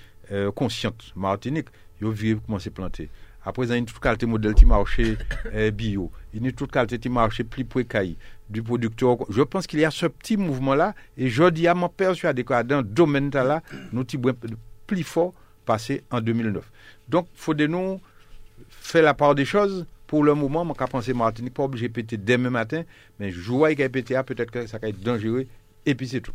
konsyant 0.58 0.96
euh, 0.98 1.14
martinik, 1.20 1.70
yo 2.02 2.10
vire 2.10 2.40
pou 2.40 2.50
koman 2.50 2.62
se 2.64 2.72
plante. 2.74 3.06
Planté. 3.44 3.62
Après, 3.62 3.66
il 3.66 3.80
y 3.80 3.82
a 3.82 3.84
toute 3.84 4.00
qualité 4.00 4.26
modèle 4.26 4.54
qui 4.54 4.66
marché 4.66 5.16
euh, 5.52 5.70
bio, 5.70 6.10
il 6.32 6.44
y 6.44 6.48
a 6.48 6.52
toute 6.52 6.72
qualité 6.72 6.98
qui 6.98 7.08
marché 7.08 7.44
plus 7.44 7.64
précaire, 7.64 8.04
du 8.48 8.62
producteur. 8.62 9.18
Je 9.28 9.42
pense 9.42 9.66
qu'il 9.66 9.80
y 9.80 9.84
a 9.84 9.90
ce 9.90 10.06
petit 10.06 10.36
mouvement-là, 10.36 10.94
et 11.16 11.28
je 11.28 11.48
dis 11.50 11.68
à 11.68 11.74
mon 11.74 11.88
persuadé 11.88 12.44
que 12.44 12.62
dans 12.62 12.78
le 12.78 12.84
domaine 12.84 13.30
là, 13.30 13.62
nous 13.92 14.04
sommes 14.10 14.32
plus 14.86 15.02
fort 15.02 15.32
passé 15.64 16.04
en 16.10 16.20
2009. 16.20 16.70
Donc, 17.08 17.26
il 17.34 17.38
faut 17.38 17.54
de 17.54 17.66
nous 17.66 18.00
fait 18.68 19.02
la 19.02 19.14
part 19.14 19.34
des 19.34 19.44
choses. 19.44 19.86
Pour 20.06 20.22
le 20.22 20.34
moment, 20.34 20.64
mon 20.64 20.74
cas 20.74 20.86
pensé 20.86 21.14
Martinique, 21.14 21.54
pas 21.54 21.64
obligé 21.64 21.88
de 21.88 21.92
péter 21.92 22.16
demain 22.18 22.50
matin, 22.50 22.82
mais 23.18 23.30
je 23.30 23.40
vois 23.40 23.74
qu'il 23.74 23.90
pété, 23.90 24.20
peut-être 24.26 24.50
que 24.50 24.66
ça 24.66 24.78
va 24.78 24.88
être 24.88 25.00
dangereux, 25.00 25.46
et 25.86 25.94
puis 25.94 26.06
c'est 26.06 26.20
tout. 26.20 26.34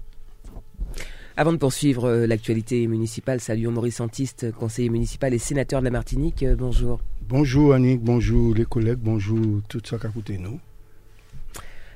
Avant 1.38 1.54
de 1.54 1.58
poursuivre 1.58 2.06
euh, 2.06 2.28
l'actualité 2.28 2.86
municipale, 2.88 3.40
saluons 3.40 3.72
Maurice 3.72 3.98
Santiste, 3.98 4.52
conseiller 4.52 4.90
municipal 4.90 5.34
et 5.34 5.38
sénateur 5.38 5.80
de 5.80 5.86
la 5.86 5.92
Martinique. 5.92 6.44
Euh, 6.44 6.56
bonjour. 6.56 7.00
Bonjour 7.28 7.74
Annick, 7.74 8.02
bonjour 8.02 8.54
les 8.54 8.66
collègues, 8.66 9.00
bonjour 9.00 9.62
tout 9.70 9.82
ça 9.86 9.98
qui 9.98 10.40
nous. 10.40 10.60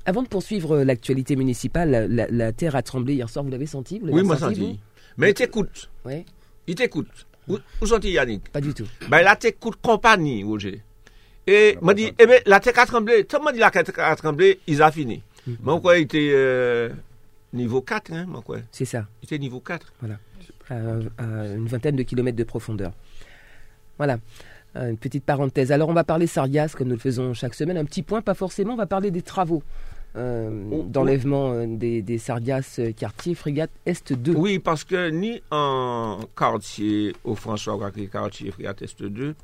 Avant 0.06 0.24
de 0.24 0.28
poursuivre 0.28 0.78
euh, 0.78 0.84
l'actualité 0.84 1.36
municipale, 1.36 2.08
la, 2.10 2.52
terre 2.54 2.76
a 2.76 2.82
tremblé 2.82 3.16
hier 3.16 3.30
soir, 3.30 3.44
vous 3.44 3.52
l'avez 3.52 3.66
senti 3.66 4.00
vous 4.00 4.08
Oui, 4.10 4.24
moi 4.24 4.36
ressenti, 4.36 4.62
senti. 4.62 4.80
Mais 5.18 5.32
il 5.32 5.34
t'écoute. 5.34 5.90
Ouais, 6.06 6.26
Il 6.68 6.76
t'écoute. 6.76 7.28
Où, 7.48 7.58
où 7.82 7.86
Yannick? 8.04 8.50
Pas 8.50 8.62
du 8.62 8.74
tout. 8.74 8.88
Ben, 9.10 9.22
la 9.22 9.36
t'écoute 9.36 9.76
compagnie, 9.82 10.44
Roger. 10.44 10.82
Et 11.46 11.78
m'a 11.82 11.94
dit, 11.94 12.14
eh 12.18 12.26
ben, 12.26 12.42
la 12.46 12.60
terre 12.60 12.80
a 12.80 12.86
tremblé. 12.86 13.26
Tout 13.26 13.38
le 13.38 13.44
monde 13.44 13.54
dit 13.54 13.60
la 13.60 13.72
terre 13.72 13.84
a 13.98 14.16
tremblé, 14.16 14.60
ils 14.68 14.82
ont 14.82 14.92
fini. 14.92 15.22
Mais 15.46 15.56
pourquoi 15.64 15.98
il 15.98 16.04
était, 16.04 16.32
euh, 16.34 16.90
niveau 17.54 17.82
4, 17.82 18.12
hein, 18.12 18.26
moi, 18.28 18.42
quoi. 18.42 18.58
C'est 18.72 18.86
ça. 18.86 19.08
C'était 19.22 19.38
niveau 19.40 19.60
4. 19.60 19.94
à, 20.70 20.74
à 21.18 21.24
une 21.56 21.68
vingtaine 21.68 21.96
de 21.96 22.04
kilomètres 22.04 22.38
de 22.38 22.44
profondeur. 22.44 22.94
Voilà, 23.98 24.18
Euh, 24.76 24.90
une 24.90 24.98
petite 24.98 25.24
parenthèse. 25.24 25.72
Alors 25.72 25.88
on 25.90 25.94
va 25.94 26.04
parler 26.04 26.26
Sargasses 26.26 26.74
comme 26.74 26.88
nous 26.88 26.96
le 26.96 27.00
faisons 27.00 27.36
chaque 27.36 27.54
semaine. 27.54 27.78
Un 27.78 27.86
petit 27.86 28.02
point, 28.02 28.22
pas 28.24 28.34
forcément, 28.34 28.74
on 28.74 28.76
va 28.76 28.88
parler 28.88 29.12
des 29.12 29.22
travaux 29.22 29.62
euh, 30.16 30.50
Oh, 30.72 30.84
d'enlèvement 30.90 31.52
euh, 31.54 31.68
des, 31.68 32.02
des 32.02 32.18
Sargasses 32.18 32.80
euh, 32.80 32.92
quartier 32.92 33.36
frégate 33.36 33.70
Est 33.86 34.14
2. 34.14 34.34
Oui, 34.36 34.58
parce 34.58 34.84
que 34.84 35.12
ni 35.12 35.44
en 35.52 36.22
quartier 36.36 37.14
au 37.24 37.36
François 37.36 37.76
Ouakri, 37.76 38.10
quartier 38.10 38.50
Frégate 38.50 38.82
Est 38.82 39.04
2, 39.04 39.36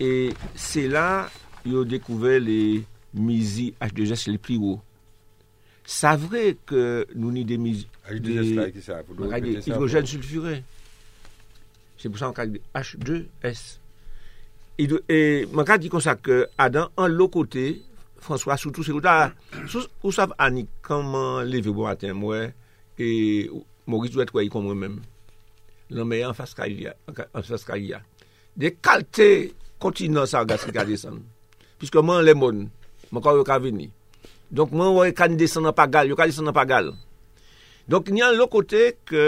et 0.00 0.30
c'est 0.56 0.88
là 0.88 1.30
ils 1.64 1.76
ont 1.76 1.84
découvert 1.84 2.40
les 2.40 2.82
MISI 3.14 3.74
H2S 3.80 4.28
les 4.28 4.38
plus 4.38 4.56
hauts. 4.56 4.80
Sa 5.88 6.18
vre 6.20 6.52
ke 6.68 7.08
nou 7.16 7.32
ni 7.32 7.46
demiz... 7.48 7.86
Hydrogène 8.12 10.04
sulfuré. 10.06 10.60
Se 11.98 12.10
pou 12.12 12.20
sa 12.20 12.28
an 12.28 12.36
kak 12.36 12.52
de 12.52 12.60
H2S. 12.76 13.62
Man 15.56 15.64
kak 15.66 15.80
di 15.82 15.88
kon 15.90 16.04
sa 16.04 16.14
ke 16.20 16.44
Adan 16.60 16.92
an 17.00 17.08
lo 17.10 17.30
kote, 17.32 17.80
François, 18.20 18.58
sou 18.60 18.74
tou 18.74 18.84
se 18.84 18.92
kouta, 18.92 19.32
ou 20.02 20.12
sav 20.12 20.34
anik 20.42 20.68
kaman 20.84 21.48
leve 21.48 21.72
bo 21.72 21.88
aten 21.88 22.18
mwen, 22.18 22.52
e 23.00 23.48
Maurice 23.88 24.12
dwe 24.12 24.26
twayi 24.28 24.52
kon 24.52 24.66
mwen 24.66 24.78
men. 24.82 25.00
Lan 25.94 26.08
meye 26.10 26.26
an 26.28 26.36
faskal 26.36 26.74
ya. 26.76 28.02
De 28.58 28.68
kalte 28.76 29.28
kontinans 29.80 30.36
a 30.36 30.44
gas 30.44 30.66
ki 30.68 30.74
kade 30.76 30.98
san. 31.00 31.22
Piske 31.80 32.02
man 32.04 32.26
le 32.26 32.34
moun, 32.36 32.66
man 33.08 33.24
kon 33.24 33.38
yo 33.40 33.46
ka 33.48 33.56
veni. 33.62 33.88
Donk 34.48 34.72
mwen 34.72 34.94
wè 34.96 35.12
kan 35.16 35.36
desen 35.36 35.66
nan 35.66 35.76
pagal, 35.76 36.08
yo 36.08 36.16
kan 36.16 36.30
desen 36.30 36.46
nan 36.48 36.56
pagal. 36.56 36.94
Donk 37.88 38.08
nyan 38.12 38.36
lò 38.36 38.48
kote 38.52 38.94
ke 39.08 39.24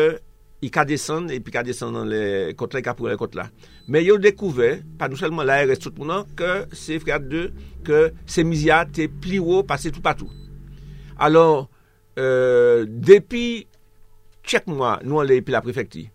i 0.64 0.68
ka 0.72 0.84
desen, 0.88 1.28
epi 1.32 1.52
ka 1.52 1.62
desen 1.64 1.92
nan 1.96 2.08
le 2.08 2.52
kote, 2.58 2.80
ka 2.84 2.94
pou 2.96 3.08
le 3.08 3.16
kote 3.20 3.38
la. 3.38 3.48
Men 3.90 4.04
yo 4.04 4.16
dekouve, 4.20 4.70
pa 5.00 5.08
nou 5.10 5.20
selman 5.20 5.48
la 5.48 5.60
RS 5.64 5.82
tout 5.82 5.96
mounan, 6.00 6.28
ke 6.36 6.66
se 6.76 7.00
freyat 7.02 7.24
de, 7.28 7.48
ke 7.86 8.10
se 8.28 8.44
mizya 8.46 8.84
te 8.88 9.08
pli 9.10 9.40
wò 9.42 9.64
pase 9.66 9.92
tout 9.92 10.04
patou. 10.04 10.28
Alors, 11.20 11.68
euh, 12.20 12.84
depi, 12.88 13.66
chek 14.46 14.68
mwa, 14.70 14.98
nou 15.04 15.20
an 15.20 15.28
le 15.28 15.40
epi 15.40 15.52
la 15.52 15.64
prefekti, 15.64 16.06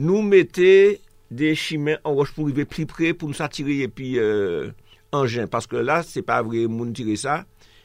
nou 0.00 0.24
mette 0.24 1.00
de 1.30 1.52
chimen 1.58 2.00
an 2.04 2.16
roche 2.16 2.36
pou 2.36 2.48
rive 2.48 2.64
pli 2.68 2.86
pre 2.88 3.12
pou 3.12 3.28
nou 3.28 3.36
sa 3.36 3.50
tire 3.52 3.82
epi 3.84 4.14
euh, 4.20 4.70
anjen. 5.16 5.48
Paske 5.50 5.80
la, 5.84 6.00
se 6.06 6.24
pa 6.26 6.40
vre 6.46 6.64
moun 6.70 6.94
tire 6.96 7.16
sa, 7.20 7.42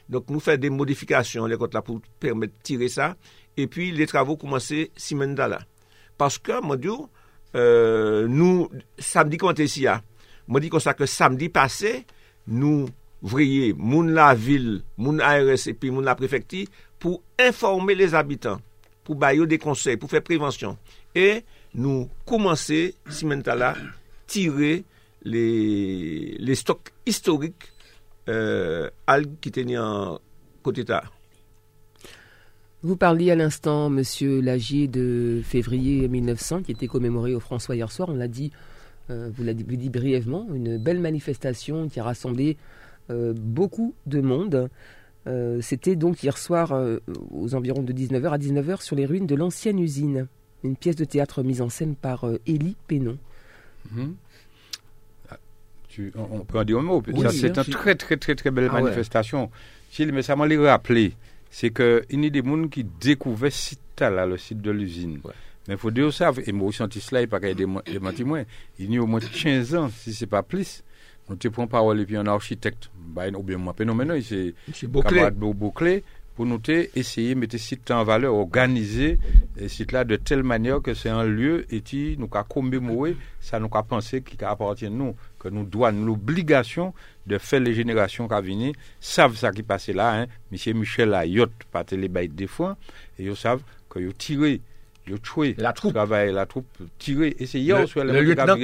Donc, 0.08 0.30
nous 0.30 0.40
faisons 0.40 0.58
des 0.58 0.70
modifications, 0.70 1.46
là, 1.46 1.56
pour 1.82 2.00
permettre 2.20 2.52
de 2.54 2.62
tirer 2.62 2.88
ça. 2.88 3.16
Et 3.56 3.66
puis, 3.66 3.90
les 3.92 4.06
travaux 4.06 4.36
commençaient 4.36 4.90
là. 5.36 5.58
Parce 6.16 6.38
que, 6.38 6.60
mon 6.62 6.76
Dieu, 6.76 6.92
euh, 7.54 8.26
nous, 8.28 8.68
samedi, 8.98 9.36
quand 9.36 9.58
ici, 9.58 9.86
moi 10.46 10.60
dis 10.60 10.68
comme 10.68 10.80
ça 10.80 10.94
que 10.94 11.06
samedi 11.06 11.48
passé, 11.48 12.04
nous 12.46 12.88
voyons 13.22 14.02
la 14.02 14.34
ville, 14.34 14.82
moun 14.96 15.20
ARS 15.20 15.66
et 15.66 15.74
puis 15.74 15.90
la 16.02 16.14
préfecture 16.14 16.66
pour 16.98 17.22
informer 17.38 17.94
les 17.94 18.14
habitants, 18.14 18.60
pour 19.04 19.16
bailler 19.16 19.46
des 19.46 19.58
conseils, 19.58 19.96
pour 19.96 20.10
faire 20.10 20.22
prévention. 20.22 20.76
Et 21.14 21.44
nous 21.74 22.08
semaine 23.10 23.42
là, 23.46 23.74
tirer 24.26 24.84
les, 25.22 26.36
les 26.38 26.54
stocks 26.54 26.92
historiques 27.04 27.72
euh, 28.28 28.90
algues 29.06 29.38
qui 29.40 29.50
tenaient 29.50 29.78
en 29.78 30.18
côté 30.62 30.84
tard. 30.84 31.12
Vous 32.82 32.96
parliez 32.96 33.30
à 33.30 33.34
l'instant, 33.34 33.90
monsieur 33.90 34.40
Lagier, 34.40 34.86
de 34.86 35.40
février 35.42 36.06
1900, 36.08 36.62
qui 36.62 36.72
était 36.72 36.86
commémoré 36.86 37.34
au 37.34 37.40
François 37.40 37.74
hier 37.74 37.90
soir. 37.90 38.08
On 38.10 38.14
l'a 38.14 38.28
dit, 38.28 38.52
euh, 39.10 39.30
vous 39.34 39.42
l'avez 39.42 39.64
dit 39.64 39.90
brièvement, 39.90 40.46
une 40.54 40.78
belle 40.78 41.00
manifestation 41.00 41.88
qui 41.88 41.98
a 42.00 42.04
rassemblé 42.04 42.56
euh, 43.10 43.32
beaucoup 43.36 43.94
de 44.06 44.20
monde. 44.20 44.68
Euh, 45.26 45.60
C'était 45.62 45.96
donc 45.96 46.22
hier 46.22 46.38
soir, 46.38 46.72
euh, 46.72 46.98
aux 47.32 47.54
environs 47.54 47.82
de 47.82 47.92
19h 47.92 48.30
à 48.30 48.38
19h, 48.38 48.82
sur 48.82 48.94
les 48.94 49.06
ruines 49.06 49.26
de 49.26 49.34
l'ancienne 49.34 49.78
usine. 49.80 50.28
Une 50.62 50.76
pièce 50.76 50.96
de 50.96 51.04
théâtre 51.04 51.42
mise 51.42 51.62
en 51.62 51.68
scène 51.68 51.96
par 51.96 52.24
euh, 52.24 52.38
Élie 52.46 52.76
Pénon. 52.86 53.18
Mhm. 53.92 54.14
Tu- 55.96 56.12
on, 56.14 56.40
on 56.40 56.44
peut 56.44 56.58
en 56.58 56.64
dire 56.64 56.78
un 56.78 56.82
mot. 56.82 57.02
Oui, 57.06 57.24
c'est 57.30 57.46
une 57.56 57.64
très, 57.64 57.94
très, 57.94 58.18
très, 58.18 58.34
très 58.34 58.50
belle 58.50 58.68
Ah 58.70 58.74
ouais. 58.76 58.82
manifestation. 58.82 59.50
Gilles, 59.90 60.12
mais 60.12 60.20
ça 60.20 60.36
m'a 60.36 60.46
les 60.46 60.58
rappelé. 60.58 61.14
C'est 61.50 61.70
qu'il 61.70 62.04
y 62.22 62.26
a 62.26 62.30
des 62.30 62.42
gens 62.44 62.68
qui 62.68 62.84
découvraient 62.84 63.48
ce 63.50 63.70
site 63.70 63.80
là, 64.00 64.26
le 64.26 64.36
site 64.36 64.60
de 64.60 64.70
l'usine. 64.70 65.20
Ouais. 65.24 65.32
Mais 65.68 65.74
il 65.74 65.78
faut 65.78 65.90
dire 65.90 66.12
ça, 66.12 66.32
et 66.46 66.52
moi, 66.52 66.70
senti 66.70 67.00
cela, 67.00 67.20
il 67.22 67.24
n'y 67.24 67.28
a 67.28 67.30
pas 67.30 67.40
des 67.40 67.54
démenti 67.54 68.24
moins. 68.24 68.42
Il 68.78 68.92
y 68.92 68.98
a 68.98 69.02
au 69.02 69.06
moins 69.06 69.20
15 69.20 69.74
ans, 69.74 69.88
si 69.88 70.12
ce 70.12 70.24
n'est 70.24 70.28
pas 70.28 70.42
plus. 70.42 70.82
Nous 71.30 71.36
te 71.36 71.48
prenons 71.48 71.66
parole 71.66 71.98
et 72.00 72.04
puis 72.04 72.16
un 72.16 72.26
architecte, 72.26 72.90
bah, 72.94 73.24
ou 73.34 73.42
bien 73.42 73.56
moi, 73.56 73.74
c'est 74.22 74.54
C'est 74.74 74.86
Beauclé. 74.86 76.04
Pour 76.36 76.44
nous 76.46 76.60
essayer 76.94 77.34
de 77.34 77.40
mettre 77.40 77.52
ce 77.52 77.58
site 77.58 77.90
en 77.90 78.04
valeur, 78.04 78.34
organiser 78.34 79.18
ce 79.58 79.68
site 79.68 79.92
là 79.92 80.04
de 80.04 80.16
telle 80.16 80.42
manière 80.42 80.82
que 80.82 80.92
c'est 80.94 81.08
un 81.08 81.24
lieu 81.24 81.64
et 81.74 81.80
qui 81.80 82.14
nous 82.18 82.28
a 82.32 82.44
commémoré, 82.44 83.16
ça 83.40 83.58
nous 83.58 83.70
a 83.72 83.82
pensé 83.82 84.20
qui 84.20 84.36
appartient 84.44 84.86
à 84.86 84.90
nous, 84.90 85.16
que 85.38 85.48
nous 85.48 85.64
devons 85.64 85.90
l'obligation 86.04 86.92
de 87.26 87.38
faire 87.38 87.60
les 87.60 87.72
générations 87.74 88.28
qui 88.28 88.42
viennent, 88.42 88.72
savent 89.00 89.36
ça 89.36 89.50
qui 89.50 89.62
passait 89.62 89.92
là, 89.94 90.12
hein. 90.20 90.26
Monsieur 90.52 90.74
Michel 90.74 91.14
a 91.14 91.24
yacht, 91.26 91.50
pas 91.72 91.84
les 91.92 92.08
bails 92.08 92.28
des 92.28 92.46
fois, 92.46 92.76
et 93.18 93.24
ils 93.24 93.36
savent 93.36 93.62
que 93.88 93.98
ils 93.98 94.12
tiré, 94.14 94.60
ils 95.08 95.18
tué, 95.20 95.54
La 95.58 95.72
troupe. 95.72 95.94
travail, 95.94 96.32
la 96.32 96.44
troupe 96.46 96.66
tiré, 96.98 97.34
hier 97.40 97.78
Le- 97.96 98.12
le 98.12 98.20
lieutenant 98.22 98.56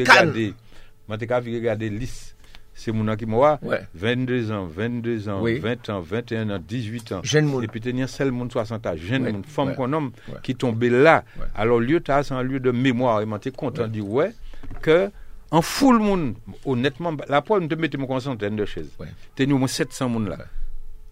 moi, 1.09 1.17
j'ai 1.45 1.57
regardé 1.57 1.89
liste, 1.91 2.37
c'est 2.75 2.93
mon 2.93 3.15
qui 3.17 3.27
m'a 3.27 3.59
Ouais. 3.63 3.81
22 3.95 4.51
ans, 4.53 4.67
22 4.67 5.29
ans, 5.29 5.43
Oui. 5.43 5.59
20 5.59 5.89
ans, 5.91 6.01
21 6.01 6.51
ans, 6.51 6.59
18 6.67 7.13
ans. 7.13 7.21
Jeune 7.23 7.47
monde. 7.47 7.65
Et 7.65 7.69
puis 7.69 7.81
tenir 7.81 8.09
seul 8.09 8.31
monde 8.33 8.51
60 8.51 8.87
ans, 8.87 8.95
jeune 8.97 9.25
Ouais. 9.25 9.33
monde, 9.33 9.47
femme 9.47 9.69
Ouais. 9.69 9.75
qu'on 9.75 9.93
homme, 9.93 10.13
Ouais. 10.29 10.35
qui 10.43 10.55
tombait 10.55 10.89
là. 10.91 11.25
Alors, 11.55 11.81
lieu, 11.81 12.01
t'as, 12.01 12.23
c'est 12.23 12.35
un 12.35 12.43
lieu 12.43 12.61
de 12.61 12.71
mémoire. 12.71 13.21
Et 13.21 13.27
t'es 13.41 13.51
content 13.51 13.83
de 13.83 13.89
dire, 13.89 14.09
ouais, 14.09 14.33
que, 14.81 15.11
en 15.51 15.61
full 15.63 15.99
monde, 15.99 16.35
honnêtement, 16.65 17.15
la 17.29 17.43
poêle, 17.43 17.63
nous 17.63 17.69
te 17.69 17.75
mettons 17.75 17.99
une 17.99 18.21
centaine 18.21 18.57
de 18.57 18.65
chaises. 18.65 18.91
Ouais. 18.99 19.09
T'es 19.35 19.51
au 19.51 19.59
moins 19.59 19.69
700 19.69 20.09
monde 20.09 20.29
là. 20.29 20.39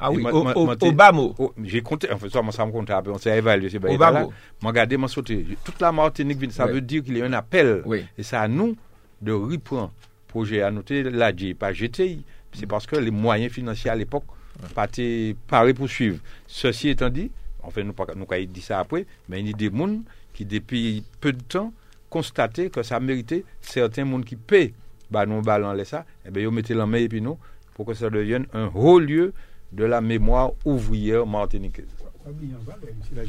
Ah 0.02 0.10
oui, 0.10 0.24
au, 0.24 0.92
bas 0.92 1.12
mot. 1.12 1.34
Oh, 1.38 1.52
j'ai 1.62 1.82
compté, 1.82 2.08
enfin, 2.10 2.26
ça, 2.30 2.40
ça 2.52 2.64
me 2.64 2.72
compte 2.72 2.86
peu, 3.04 3.10
on 3.10 3.18
s'est 3.18 3.36
évalué, 3.36 3.68
Au 3.86 3.98
bas 3.98 4.10
mot. 4.10 4.32
Moi, 4.62 4.70
regardez, 4.72 4.96
moi, 4.96 5.08
sauté. 5.08 5.46
Toute 5.62 5.78
la 5.78 5.92
Martinique, 5.92 6.50
ça 6.52 6.64
veut 6.64 6.80
dire 6.80 7.04
qu'il 7.04 7.18
y 7.18 7.22
a 7.22 7.26
un 7.26 7.32
appel. 7.34 7.82
Oui. 7.84 8.06
Et 8.16 8.22
c'est 8.22 8.36
à 8.36 8.48
nous 8.48 8.74
de 9.20 9.32
reprendre 9.32 9.92
projet 10.30 10.62
à 10.62 10.70
noter 10.70 11.02
là, 11.02 11.32
j'ai 11.36 11.54
pas 11.54 11.72
GTI. 11.72 12.24
C'est 12.52 12.66
parce 12.66 12.86
que 12.86 12.96
les 12.96 13.10
moyens 13.10 13.52
financiers 13.52 13.90
à 13.90 13.94
l'époque 13.94 14.24
pas 14.74 14.86
été 14.86 15.36
parés 15.46 15.74
pour 15.74 15.88
suivre. 15.88 16.18
Ceci 16.46 16.88
étant 16.88 17.10
dit, 17.10 17.30
enfin, 17.62 17.82
nous 17.82 17.92
pas 17.92 18.06
nous 18.16 18.26
pas 18.26 18.40
dit 18.40 18.60
ça 18.60 18.80
après, 18.80 19.06
mais 19.28 19.40
il 19.40 19.46
y 19.48 19.50
a 19.50 19.52
des 19.52 19.70
gens 19.76 20.00
qui, 20.32 20.44
depuis 20.44 21.04
peu 21.20 21.32
de 21.32 21.42
temps, 21.42 21.72
constataient 22.08 22.70
que 22.70 22.82
ça 22.82 22.98
méritait 23.00 23.44
certains 23.60 24.10
gens 24.10 24.20
qui 24.20 24.36
paient 24.36 24.72
bah, 25.10 25.26
nous 25.26 25.42
ballons 25.42 25.72
les 25.72 25.84
ça, 25.84 26.04
et 26.24 26.30
bien, 26.30 26.44
ils 26.44 26.50
mettaient 26.50 26.74
la 26.74 26.86
main 26.86 26.98
et 26.98 27.08
puis 27.08 27.20
nous, 27.20 27.36
pour 27.74 27.84
que 27.84 27.94
ça 27.94 28.10
devienne 28.10 28.46
un 28.52 28.70
haut 28.74 29.00
lieu 29.00 29.32
de 29.72 29.84
la 29.84 30.00
mémoire 30.00 30.52
ouvrière 30.64 31.26
martiniquaise. 31.26 31.86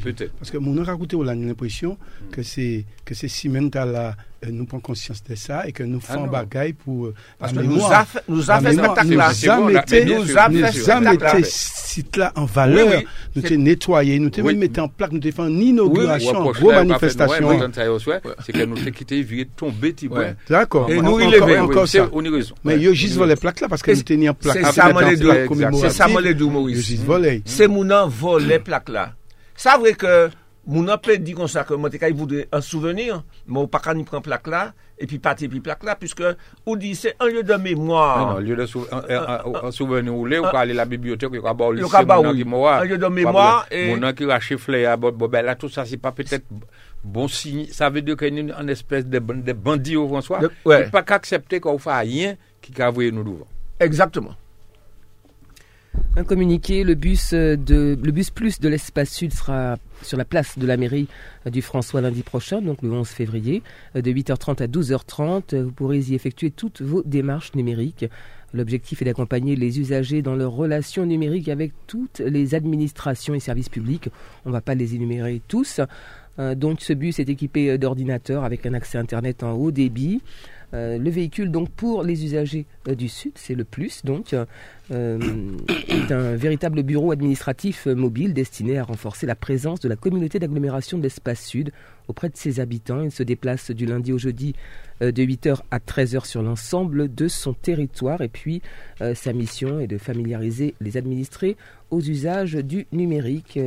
Peut-être. 0.02 0.32
Parce 0.34 0.50
que 0.50 0.58
mon 0.58 0.78
a 0.78 0.84
raconté, 0.84 1.16
on 1.16 1.26
a 1.26 1.34
l'impression 1.34 1.98
que 2.30 2.42
c'est 2.42 2.84
que 3.04 3.14
c'est 3.14 3.28
Cimenta 3.28 3.84
là, 3.84 4.16
nous 4.50 4.64
prenons 4.66 4.80
conscience 4.80 5.22
de 5.22 5.34
ça 5.34 5.66
et 5.68 5.72
que 5.72 5.82
nous 5.82 6.00
Ah 6.02 6.06
faisons 6.12 6.26
non. 6.26 6.32
bagaille 6.32 6.72
pour 6.72 7.06
euh, 7.06 7.14
Parce 7.38 7.52
que 7.52 7.58
nous 7.58 7.72
mémoire. 7.74 7.92
a 7.92 8.04
fait, 8.04 8.22
nous 8.28 8.50
a 8.50 8.60
spectacle 8.72 9.08
nous 9.08 9.16
là. 9.18 9.26
a 9.28 9.32
nous 10.04 10.38
a 10.38 10.48
a 10.92 11.00
là. 11.32 11.34
mis 11.34 11.44
site 11.44 12.16
là 12.16 12.32
en 12.36 12.44
valeur, 12.46 12.88
Oui, 12.88 12.94
oui. 12.98 13.06
nous 13.36 13.42
t'ai 13.42 13.56
nettoyé, 13.56 14.18
nous 14.18 14.30
t'ai 14.30 14.42
Oui. 14.42 14.54
mis 14.56 14.68
en 14.80 14.88
plaque, 14.88 15.12
nous 15.12 15.20
t'ai 15.20 15.30
fait 15.32 15.42
une 15.42 15.60
inauguration, 15.60 16.32
Ou 16.32 16.36
approche 16.48 16.58
gros 16.60 16.70
là, 16.72 16.82
ou 16.84 16.88
pas 16.88 16.98
fait, 16.98 17.16
manifestation. 17.18 17.48
C'est 18.44 18.52
que 18.52 18.64
nous 18.64 18.76
t'ai 18.76 18.90
quitté, 18.92 19.22
viré, 19.22 19.48
tombé, 19.56 19.92
petit 19.92 20.08
Ouais. 20.08 20.34
D'accord. 20.48 20.90
Et 20.90 21.00
nous, 21.00 21.20
il 21.20 21.34
est 21.34 21.58
encore 21.58 21.86
ça. 21.88 22.08
Mais 22.64 22.74
on 22.74 22.78
y 22.78 22.84
juste 22.94 23.12
raison. 23.12 23.20
volé 23.20 23.36
plaque 23.36 23.60
là 23.60 23.68
parce 23.68 23.82
que 23.82 23.92
nous 23.92 24.02
tenions 24.02 24.34
plaque. 24.34 24.56
c'est 24.58 24.62
ça. 24.64 24.72
C'est 24.72 25.90
ça, 25.90 26.08
Maurice. 26.48 26.78
juste. 26.80 27.04
C'est 27.44 27.68
mon 27.68 28.08
volé 28.08 28.58
plaque 28.58 28.88
là. 28.88 29.12
Ça 29.54 29.76
vrai 29.78 29.92
que 29.92 30.30
mon 30.66 30.86
peut 30.98 31.16
dire 31.18 31.36
comme 31.36 31.48
ça 31.48 31.64
que 31.64 31.74
moi 31.74 31.90
il 32.08 32.14
voudrait 32.14 32.48
un 32.52 32.60
souvenir, 32.60 33.24
mais 33.48 33.58
on 33.58 33.66
pas 33.66 33.80
qu'à 33.80 33.94
prendre 34.04 34.22
plaque 34.22 34.46
là 34.46 34.72
et 34.98 35.06
puis 35.06 35.18
partir 35.18 35.48
puis 35.48 35.60
plaque 35.60 35.82
là 35.82 35.96
puisque 35.96 36.22
on 36.66 36.76
dit 36.76 36.94
c'est 36.94 37.16
un 37.18 37.26
lieu 37.26 37.42
de 37.42 37.52
Ah 37.52 37.58
non, 37.58 37.64
mémoire. 37.64 38.36
au 38.36 38.40
lieu 38.40 38.54
de 38.54 38.66
sou- 38.66 38.86
un- 38.92 38.98
un- 39.08 39.40
un- 39.64 39.70
souvenir 39.72 40.14
ou 40.14 40.24
ou 40.24 40.44
aller 40.60 40.72
à 40.72 40.76
la 40.76 40.84
bibliothèque, 40.84 41.30
il 41.32 41.36
y 41.36 41.38
a 41.38 41.42
Il 41.80 41.80
a 41.84 41.88
pas, 42.06 42.20
oui. 42.20 42.38
Un 42.82 42.84
lieu 42.84 42.98
de 42.98 43.06
mémoire 43.08 43.66
Mon 43.96 44.02
qui 44.12 44.24
fleur, 44.56 44.92
à 44.92 44.96
bord- 44.96 45.12
bon, 45.12 45.26
ben 45.28 45.44
là, 45.44 45.56
tout 45.56 45.68
ça, 45.68 45.84
c'est 45.84 45.96
pas 45.96 46.12
peut-être 46.12 46.44
bon 47.02 47.26
signe. 47.26 47.66
Ça 47.72 47.90
veut 47.90 48.02
dire 48.02 48.16
qu'il 48.16 48.32
y 48.38 48.52
a 48.52 48.60
une 48.60 48.68
espèce 48.70 49.04
de, 49.06 49.18
de 49.18 49.52
bandit 49.52 49.96
au 49.96 50.06
François. 50.06 50.38
De- 50.38 50.50
ouais. 50.64 50.82
Il 50.82 50.90
pas 50.92 51.02
qu'accepter 51.02 51.58
qu'on 51.58 51.78
fait 51.78 51.92
rien 51.98 52.36
qui 52.60 52.70
a 52.80 53.10
nous 53.10 53.24
devant. 53.24 53.46
Exactement. 53.80 54.34
Un 56.16 56.24
communiqué, 56.24 56.84
le 56.84 56.94
bus, 56.94 57.32
de, 57.32 57.98
le 58.02 58.12
bus 58.12 58.30
plus 58.30 58.60
de 58.60 58.68
l'espace 58.68 59.10
sud 59.10 59.32
sera 59.32 59.76
sur 60.02 60.18
la 60.18 60.24
place 60.24 60.58
de 60.58 60.66
la 60.66 60.76
mairie 60.76 61.08
du 61.46 61.62
François 61.62 62.00
lundi 62.00 62.22
prochain, 62.22 62.60
donc 62.60 62.82
le 62.82 62.90
11 62.90 63.08
février, 63.08 63.62
de 63.94 64.10
8h30 64.10 64.62
à 64.62 64.66
12h30. 64.66 65.56
Vous 65.62 65.72
pourrez 65.72 66.00
y 66.00 66.14
effectuer 66.14 66.50
toutes 66.50 66.82
vos 66.82 67.02
démarches 67.02 67.54
numériques. 67.54 68.04
L'objectif 68.54 69.00
est 69.00 69.06
d'accompagner 69.06 69.56
les 69.56 69.80
usagers 69.80 70.20
dans 70.20 70.34
leurs 70.34 70.52
relations 70.52 71.06
numériques 71.06 71.48
avec 71.48 71.72
toutes 71.86 72.20
les 72.20 72.54
administrations 72.54 73.34
et 73.34 73.40
services 73.40 73.70
publics. 73.70 74.10
On 74.44 74.50
ne 74.50 74.52
va 74.52 74.60
pas 74.60 74.74
les 74.74 74.94
énumérer 74.94 75.40
tous. 75.48 75.80
Euh, 76.38 76.54
donc 76.54 76.82
ce 76.82 76.92
bus 76.92 77.18
est 77.18 77.28
équipé 77.28 77.78
d'ordinateurs 77.78 78.44
avec 78.44 78.66
un 78.66 78.74
accès 78.74 78.98
Internet 78.98 79.42
en 79.42 79.52
haut 79.52 79.70
débit. 79.70 80.20
Euh, 80.74 80.96
le 80.96 81.10
véhicule, 81.10 81.50
donc 81.50 81.68
pour 81.70 82.02
les 82.02 82.24
usagers 82.24 82.64
euh, 82.88 82.94
du 82.94 83.08
Sud, 83.08 83.32
c'est 83.34 83.54
le 83.54 83.64
plus, 83.64 84.04
donc, 84.04 84.32
euh, 84.32 84.46
est 85.88 86.12
un 86.12 86.34
véritable 86.34 86.82
bureau 86.82 87.12
administratif 87.12 87.86
mobile 87.86 88.32
destiné 88.32 88.78
à 88.78 88.84
renforcer 88.84 89.26
la 89.26 89.34
présence 89.34 89.80
de 89.80 89.88
la 89.88 89.96
communauté 89.96 90.38
d'agglomération 90.38 90.98
de 90.98 91.08
Sud 91.34 91.72
auprès 92.08 92.28
de 92.30 92.36
ses 92.36 92.58
habitants. 92.58 93.02
Il 93.02 93.10
se 93.10 93.22
déplace 93.22 93.70
du 93.70 93.86
lundi 93.86 94.12
au 94.12 94.18
jeudi 94.18 94.54
de 95.00 95.10
8h 95.10 95.60
à 95.70 95.78
13h 95.78 96.26
sur 96.26 96.42
l'ensemble 96.42 97.14
de 97.14 97.28
son 97.28 97.54
territoire. 97.54 98.20
Et 98.20 98.28
puis, 98.28 98.60
sa 99.14 99.32
mission 99.32 99.80
est 99.80 99.86
de 99.86 99.98
familiariser 99.98 100.74
les 100.80 100.96
administrés 100.96 101.56
aux 101.90 102.00
usages 102.00 102.54
du 102.54 102.86
numérique 102.92 103.58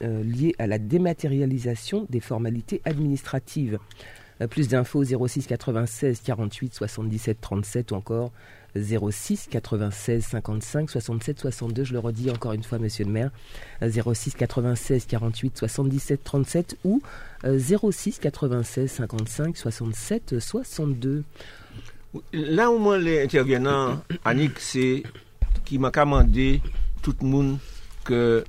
liés 0.00 0.54
à 0.58 0.66
la 0.66 0.78
dématérialisation 0.78 2.06
des 2.08 2.20
formalités 2.20 2.80
administratives. 2.84 3.78
Euh, 4.40 4.46
plus 4.46 4.68
d'infos 4.68 5.04
06 5.04 5.46
96 5.46 6.20
48 6.24 6.74
77 6.74 7.40
37 7.40 7.92
ou 7.92 7.94
encore 7.94 8.32
06 8.76 9.48
96 9.50 10.24
55 10.24 10.90
67 10.90 11.40
62. 11.40 11.84
Je 11.84 11.92
le 11.92 11.98
redis 11.98 12.30
encore 12.30 12.52
une 12.52 12.62
fois, 12.62 12.78
monsieur 12.78 13.04
le 13.04 13.10
maire. 13.10 13.30
06 13.82 14.34
96 14.34 15.06
48 15.06 15.58
77 15.58 16.24
37 16.24 16.78
ou 16.84 17.02
06 17.44 18.18
96 18.18 18.90
55 18.90 19.56
67 19.56 20.38
62. 20.38 21.24
Là 22.32 22.70
où 22.70 22.78
moi 22.78 22.98
les 22.98 23.22
intervenants, 23.22 24.02
Annick, 24.24 24.58
c'est 24.58 25.02
qui 25.64 25.78
m'a 25.78 25.90
commandé 25.90 26.60
tout 27.02 27.14
le 27.20 27.26
monde 27.26 27.58
que 28.04 28.44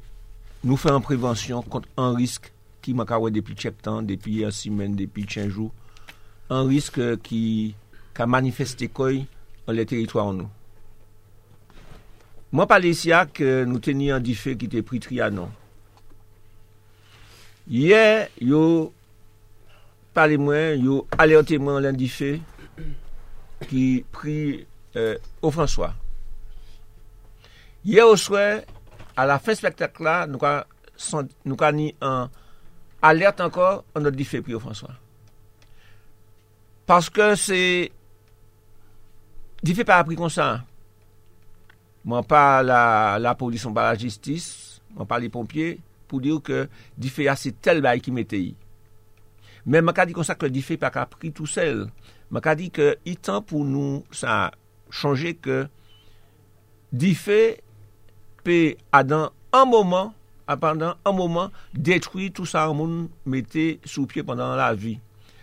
nous 0.64 0.78
faisons 0.78 1.02
prévention 1.02 1.62
contre 1.62 1.88
un 1.98 2.14
risque 2.14 2.52
qui 2.82 2.94
m'a 2.94 3.06
depuis 3.06 3.54
quelques 3.54 3.82
temps, 3.84 4.02
depuis 4.02 4.42
une 4.42 4.52
semaine, 4.52 4.96
depuis 4.96 5.26
15 5.26 5.48
jours 5.50 5.72
an 6.52 6.68
risk 6.68 7.00
ki 7.24 7.44
ka 8.18 8.28
manifeste 8.28 8.90
koy 8.92 9.24
an 9.68 9.78
le 9.78 9.86
teritwa 9.88 10.28
an 10.28 10.44
nou. 10.44 10.50
Mwen 12.52 12.68
pale 12.68 12.92
siya 12.98 13.24
ke 13.32 13.62
nou 13.64 13.80
teni 13.80 14.10
an 14.12 14.24
di 14.24 14.36
fe 14.36 14.58
ki 14.60 14.68
te 14.72 14.82
pri 14.84 15.00
trianon. 15.04 15.52
Ye, 17.72 18.28
yo 18.44 18.92
pale 20.12 20.36
mwen, 20.42 20.82
yo 20.84 20.98
alerte 21.16 21.56
mwen 21.62 21.88
an 21.88 21.96
di 21.96 22.10
fe 22.12 22.34
ki 23.70 23.86
pri 24.12 24.38
euh, 25.00 25.16
ofanswa. 25.48 25.94
Ye 27.88 28.04
ou 28.04 28.20
swe, 28.20 28.44
a 29.16 29.28
la 29.30 29.40
fin 29.40 29.56
spektak 29.56 30.02
la, 30.04 30.26
nou 30.28 30.42
ka, 30.42 30.66
son, 31.00 31.32
nou 31.48 31.56
ka 31.56 31.72
ni 31.72 31.94
an 32.04 32.28
alerte 33.00 33.48
anko 33.48 33.78
an 33.96 34.12
di 34.12 34.28
fe 34.28 34.44
pri 34.44 34.60
ofanswa. 34.60 34.98
Paske 36.92 37.30
se... 37.40 37.58
Di 39.64 39.72
fe 39.78 39.86
pa 39.88 40.02
apri 40.02 40.18
konsan. 40.20 40.60
Mwen 42.04 42.26
pa 42.28 42.60
la, 42.66 42.82
la 43.22 43.32
polis, 43.40 43.64
mwen 43.64 43.76
pa 43.78 43.86
la 43.86 43.94
jistis, 43.96 44.48
mwen 44.98 45.08
pa 45.08 45.20
li 45.22 45.30
pompye, 45.32 45.78
pou 46.10 46.20
diyo 46.20 46.42
ke 46.44 46.66
di 47.00 47.12
fe 47.14 47.30
ase 47.32 47.54
tel 47.64 47.80
bay 47.86 48.02
ki 48.04 48.12
mete 48.12 48.42
yi. 48.42 48.50
Men 49.64 49.86
mwen 49.86 49.96
ka 49.96 50.04
di 50.10 50.16
konsan 50.18 50.36
ke 50.42 50.50
di 50.52 50.64
fe 50.66 50.76
pa 50.82 50.90
ka 50.92 51.06
apri 51.08 51.32
tou 51.32 51.48
sel. 51.48 51.86
Mwen 52.28 52.44
ka 52.44 52.58
di 52.60 52.68
ke 52.74 52.98
itan 53.08 53.40
pou 53.46 53.64
nou 53.64 54.02
sa 54.12 54.50
chanje 54.92 55.32
ke 55.40 55.62
di 56.92 57.14
fe 57.16 57.62
pe 58.44 58.58
adan 58.92 59.30
an 59.56 59.70
mouman, 59.70 60.12
apandan 60.44 61.00
an 61.08 61.16
mouman, 61.16 61.56
detwi 61.72 62.34
tout 62.36 62.50
sa 62.50 62.66
moun 62.74 63.08
mette 63.24 63.78
sou 63.86 64.10
pie 64.12 64.28
pandan 64.28 64.58
la 64.60 64.74
vi. 64.76 64.98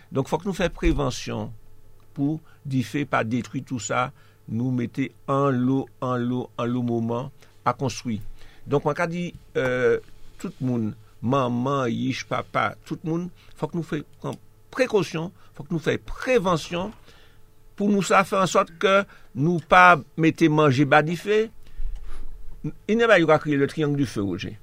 Donk 0.09 0.29
fòk 0.29 0.47
nou 0.47 0.57
fè 0.57 0.71
prevensyon 0.73 1.51
pou 2.17 2.39
di 2.65 2.81
fè 2.85 3.05
pa 3.09 3.21
detri 3.25 3.61
tout 3.61 3.83
sa, 3.83 4.09
nou 4.49 4.73
mette 4.73 5.11
an 5.29 5.53
lo, 5.53 5.83
an 6.01 6.25
lo, 6.25 6.47
an 6.57 6.71
lo 6.71 6.81
mouman 6.85 7.29
a 7.67 7.75
konstoui. 7.77 8.17
Donk 8.65 8.87
wanka 8.89 9.05
di 9.09 9.29
euh, 9.57 9.99
tout 10.41 10.55
moun, 10.65 10.91
maman, 11.21 11.85
yish, 11.93 12.25
papa, 12.25 12.73
tout 12.89 13.05
moun, 13.05 13.27
fòk 13.59 13.77
nou 13.77 13.85
fè 13.85 14.01
prekosyon, 14.73 15.29
fòk 15.57 15.69
nou 15.69 15.83
fè 15.83 15.99
prevensyon 16.09 16.89
pou 17.77 17.91
nou 17.91 18.01
sa 18.05 18.25
fè 18.25 18.41
an 18.41 18.49
sot 18.49 18.73
ke 18.81 19.03
nou 19.37 19.61
pa 19.69 19.99
mette 20.17 20.49
manje 20.49 20.89
ba 20.89 21.03
di 21.05 21.19
fè, 21.19 21.43
inè 22.89 23.07
ba 23.07 23.21
yu 23.21 23.29
ka 23.29 23.37
kriye 23.43 23.61
le 23.61 23.69
triyank 23.69 23.99
du 23.99 24.09
fè, 24.09 24.25
ou 24.25 24.41
jè. 24.41 24.55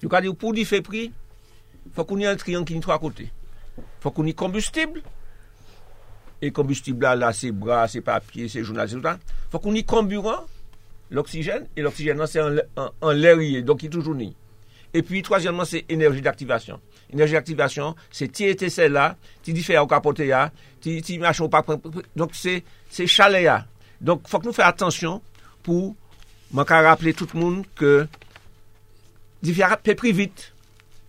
Yu 0.00 0.08
ka 0.08 0.24
di 0.24 0.32
pou 0.32 0.56
di 0.56 0.64
fè 0.64 0.80
pri, 0.86 1.10
fòk 1.92 2.14
ou 2.14 2.20
ni 2.20 2.24
an 2.30 2.40
triyank 2.40 2.72
ki 2.72 2.78
ni 2.78 2.84
tro 2.84 2.96
a 2.96 3.02
kote. 3.02 3.28
Fok 4.04 4.20
ou 4.20 4.26
ni 4.26 4.34
kombustible. 4.38 5.04
E 6.42 6.52
kombustible 6.54 7.08
la 7.08 7.16
la, 7.18 7.32
se 7.36 7.52
bra, 7.54 7.84
se 7.90 8.02
papye, 8.04 8.48
se 8.50 8.62
jounal, 8.64 8.90
se 8.90 8.98
joutan. 8.98 9.22
Fok 9.52 9.68
ou 9.68 9.74
ni 9.74 9.84
komburan, 9.88 10.44
l'oksijen, 11.14 11.66
e 11.74 11.84
l'oksijen 11.84 12.20
nan 12.20 12.30
se 12.30 12.42
an 12.42 13.16
lèrye, 13.16 13.64
donk 13.66 13.86
yi 13.86 13.92
toujou 13.92 14.16
ni. 14.18 14.30
E 14.94 15.02
pi, 15.04 15.22
troasyonman, 15.26 15.68
se 15.68 15.82
enerji 15.92 16.22
d'aktivasyon. 16.24 16.80
Enerji 17.12 17.36
d'aktivasyon, 17.36 17.96
se 18.14 18.28
ti 18.32 18.46
ete 18.48 18.70
se 18.72 18.86
la, 18.88 19.10
ti 19.44 19.54
di 19.56 19.64
fe 19.64 19.76
a 19.76 19.82
ou 19.84 19.90
kapote 19.90 20.28
ya, 20.28 20.46
ti 20.84 21.18
machan 21.20 21.48
ou 21.48 21.52
pa, 21.52 21.64
donk 22.16 22.36
se 22.38 22.62
chale 23.06 23.42
ya. 23.44 23.62
Donk 24.00 24.28
fok 24.30 24.46
nou 24.46 24.54
fè 24.54 24.62
atensyon 24.66 25.18
pou 25.66 25.92
man 26.54 26.66
ka 26.68 26.80
rappele 26.86 27.14
tout 27.18 27.32
moun 27.36 27.64
ke 27.78 28.06
di 29.42 29.54
fè 29.54 29.66
apè 29.66 29.96
privit, 29.98 30.48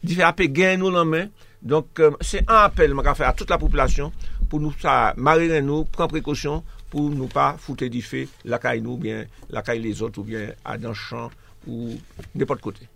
di 0.01 0.17
fè 0.17 0.25
apè 0.25 0.49
gen 0.53 0.82
nou 0.82 0.93
nan 0.93 1.10
men, 1.10 1.29
donc, 1.62 2.00
euh, 2.00 2.12
c'est 2.22 2.50
un 2.50 2.56
appel 2.56 2.93
faire 3.15 3.30
à 3.30 3.34
toute 3.34 3.50
la 3.50 3.58
population 3.58 4.12
pour 4.50 4.60
nous 4.60 4.74
ça, 4.82 5.13
mariner 5.17 5.62
nous, 5.62 5.84
prendre 5.86 6.10
précaution 6.10 6.63
pour 6.89 7.10
ne 7.10 7.28
pas 7.28 7.56
foutre 7.60 7.86
du 7.86 8.02
fait 8.02 8.28
la 8.45 8.58
caille 8.58 8.82
nous, 8.82 8.98
bien 8.98 9.26
la 9.50 9.62
caille 9.62 9.80
les 9.80 10.02
autres, 10.02 10.19
ou 10.19 10.24
bien 10.24 10.52
à 10.65 10.78
dans 10.78 10.89
le 10.89 10.95
champ, 10.95 11.30
ou 11.67 11.98
n'importe 12.34 12.62
côté. 12.62 12.88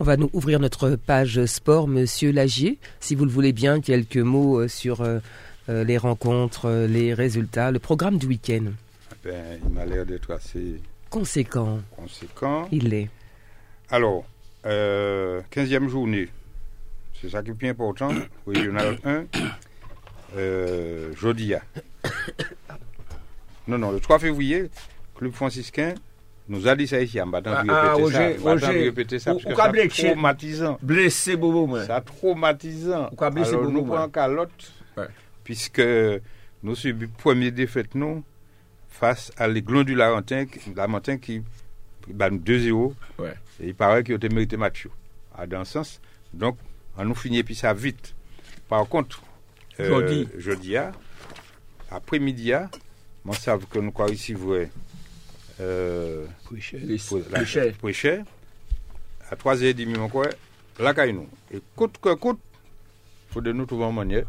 On 0.00 0.04
va 0.04 0.16
nous 0.16 0.30
ouvrir 0.32 0.58
notre 0.58 0.96
page 0.96 1.44
sport, 1.46 1.86
Monsieur 1.86 2.32
Lagier. 2.32 2.78
Si 3.00 3.14
vous 3.14 3.24
le 3.24 3.30
voulez 3.30 3.52
bien, 3.52 3.80
quelques 3.80 4.16
mots 4.16 4.60
euh, 4.60 4.68
sur 4.68 5.02
euh, 5.02 5.20
les 5.68 5.98
rencontres, 5.98 6.86
les 6.88 7.12
résultats, 7.12 7.70
le 7.70 7.78
programme 7.78 8.16
du 8.16 8.26
week-end. 8.26 8.72
Ah 9.10 9.14
ben, 9.22 9.60
il 9.62 9.74
m'a 9.74 9.84
l'air 9.84 10.06
d'être 10.06 10.32
assez 10.32 10.80
conséquent. 11.10 11.80
Conséquent. 11.94 12.68
Il 12.72 12.88
l'est. 12.88 13.10
Alors, 13.90 14.24
15e 14.64 15.88
journée. 15.88 16.28
C'est 17.20 17.30
ça 17.30 17.42
qui 17.42 17.50
est 17.50 17.54
plus 17.54 17.68
important. 17.68 18.10
Régional 18.46 18.98
1, 19.04 19.24
euh, 20.36 21.12
Jodia. 21.14 21.62
Non, 23.66 23.76
non, 23.76 23.90
le 23.90 24.00
3 24.00 24.18
février, 24.18 24.70
Club 25.14 25.32
franciscain 25.32 25.94
nous 26.48 26.66
a 26.66 26.74
dit 26.74 26.86
ça 26.86 27.00
ici, 27.00 27.20
en 27.20 27.26
battant 27.26 27.52
ah, 27.54 27.64
ah, 27.68 27.92
Roger, 27.92 28.38
ça. 28.38 28.42
Roger, 28.42 28.84
répéter 28.84 29.18
ça, 29.18 29.34
ça 29.38 29.70
traumatisant. 29.88 30.78
Blessé 30.80 31.36
Bobo. 31.36 31.78
Ça 31.80 32.00
traumatisant. 32.00 33.10
Ou 33.12 33.30
blessé 33.30 33.50
Alors, 33.50 33.70
nous 33.70 33.84
prenons 33.84 34.08
calotte, 34.08 34.72
puisque 35.44 35.82
nous 36.62 36.74
subissons 36.74 37.12
première 37.18 37.52
défaite, 37.52 37.94
nous, 37.94 38.24
face 38.88 39.30
à 39.36 39.46
l'aiglon 39.46 39.82
du 39.82 39.94
Lamentin 39.94 40.46
qui 41.18 41.42
bat 42.08 42.30
nous 42.30 42.38
2-0. 42.38 42.94
Ouais. 43.18 43.34
Et 43.60 43.68
il 43.68 43.74
paraît 43.74 44.02
qu'il 44.02 44.14
a 44.14 44.28
mérité 44.32 44.56
match. 44.56 44.88
À 45.36 45.46
dans 45.46 45.64
ce 45.64 45.72
sens. 45.74 46.00
Donc, 46.32 46.56
on 46.98 47.04
nous 47.04 47.14
finit 47.14 47.42
puis 47.42 47.54
ça 47.54 47.72
vite. 47.72 48.14
Par 48.68 48.86
contre, 48.86 49.22
euh, 49.80 50.26
jeudi, 50.36 50.76
après-midi, 51.90 52.52
moi 53.24 53.34
savent 53.36 53.66
que 53.66 53.78
nous 53.78 53.92
croyons 53.92 54.12
ici 54.12 54.34
vrai. 54.34 54.70
Euh, 55.60 56.26
pour 57.80 57.90
cher. 57.92 58.24
À 59.30 59.34
3h30, 59.34 59.98
on 59.98 60.08
croit, 60.08 60.28
là, 60.78 61.06
nous. 61.12 61.28
Et 61.52 61.60
coûte 61.76 61.98
que 62.00 62.14
coûte, 62.14 62.40
il 63.28 63.32
faut 63.32 63.40
de 63.40 63.52
nous 63.52 63.66
trouver 63.66 63.84
un 63.84 63.92
manière 63.92 64.24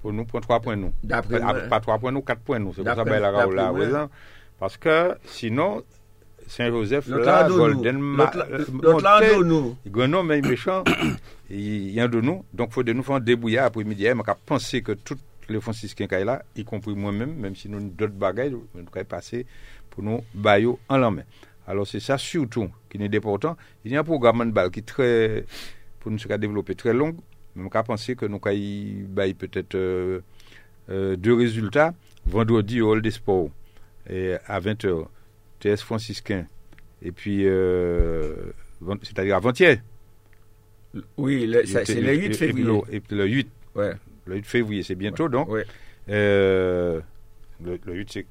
pour 0.00 0.12
nous 0.12 0.24
prendre 0.24 0.44
3 0.44 0.60
points 0.60 0.76
nous. 0.76 0.92
Pas 1.08 1.80
3 1.80 1.98
points 1.98 2.12
nous, 2.12 2.22
4 2.22 2.40
points 2.40 2.58
nous. 2.58 2.74
C'est 2.74 2.82
pour 2.82 2.94
ça 2.94 3.04
que 3.04 3.10
la 3.10 3.30
là, 3.30 4.08
Parce 4.58 4.76
que 4.76 5.16
sinon, 5.26 5.82
Saint-Joseph, 6.50 7.06
là, 7.06 7.46
Golden, 7.48 8.00
l'autre 8.82 9.02
là, 9.04 9.20
nous. 9.44 9.76
Grenon, 9.86 10.24
mais 10.24 10.40
méchant, 10.40 10.82
il 11.48 11.90
y 11.92 12.00
a 12.00 12.08
de 12.08 12.20
nous. 12.20 12.44
Donc, 12.52 12.70
il 12.70 12.74
faut 12.74 12.82
de 12.82 12.92
nous 12.92 13.04
faire 13.04 13.14
un 13.14 13.20
débrouillard 13.20 13.66
après-midi. 13.66 14.04
Je 14.06 14.32
penser 14.46 14.82
que 14.82 14.90
tous 14.92 15.16
les 15.48 15.60
franciscains 15.60 16.08
qui 16.08 16.16
sont 16.18 16.24
là, 16.24 16.42
y 16.56 16.64
compris 16.64 16.92
moi-même, 16.96 17.34
même 17.36 17.54
si 17.54 17.68
nous 17.68 17.78
d'autres 17.90 18.14
bagages, 18.14 18.50
nous 18.50 18.66
devons 18.74 19.04
passer 19.04 19.46
pour 19.90 20.02
nous 20.02 20.24
bailler 20.34 20.74
en 20.88 20.96
la 20.98 21.10
main. 21.12 21.22
Alors 21.68 21.86
c'est 21.86 22.00
ça 22.00 22.18
surtout 22.18 22.68
qui 22.90 22.98
est 22.98 23.16
important. 23.16 23.56
Il 23.84 23.92
y 23.92 23.96
a 23.96 24.00
un 24.00 24.04
programme 24.04 24.44
de 24.44 24.50
balle 24.50 24.72
qui 24.72 24.80
est 24.80 24.82
très, 24.82 25.44
pour 26.00 26.10
nous 26.10 26.18
développer 26.18 26.74
très 26.74 26.92
long. 26.92 27.14
Mais 27.54 27.64
on 27.64 27.68
peut 27.68 27.82
penser 27.84 28.16
que 28.16 28.26
nous 28.26 28.40
avons 28.44 29.34
peut-être 29.34 29.76
euh, 29.76 30.20
euh, 30.90 31.14
deux 31.14 31.34
résultats. 31.34 31.94
Vendredi 32.26 32.80
au 32.80 32.90
Hall 32.90 33.02
des 33.02 33.12
Sports 33.12 33.50
à 34.46 34.60
20h, 34.60 35.06
TS 35.60 35.82
franciscain. 35.82 36.46
Et 37.02 37.12
puis, 37.12 37.42
euh, 37.46 38.34
c'est-à-dire 39.02 39.36
avant-hier. 39.36 39.78
Oui, 41.16 41.50
c'est 41.66 42.00
le 42.00 42.14
8 42.14 42.34
février. 42.34 42.80
Et 42.90 43.00
puis 43.00 43.16
le 43.16 43.26
8. 43.26 43.48
Ouais. 43.76 43.92
Le 44.26 44.36
8 44.36 44.46
février, 44.46 44.82
c'est 44.82 44.94
bientôt, 44.96 45.28
donc. 45.28 45.48
Ouais. 45.48 45.64
Euh, 46.08 47.00
le, 47.64 47.78
le 47.84 47.94
8, 47.94 48.10
c'est. 48.12 48.26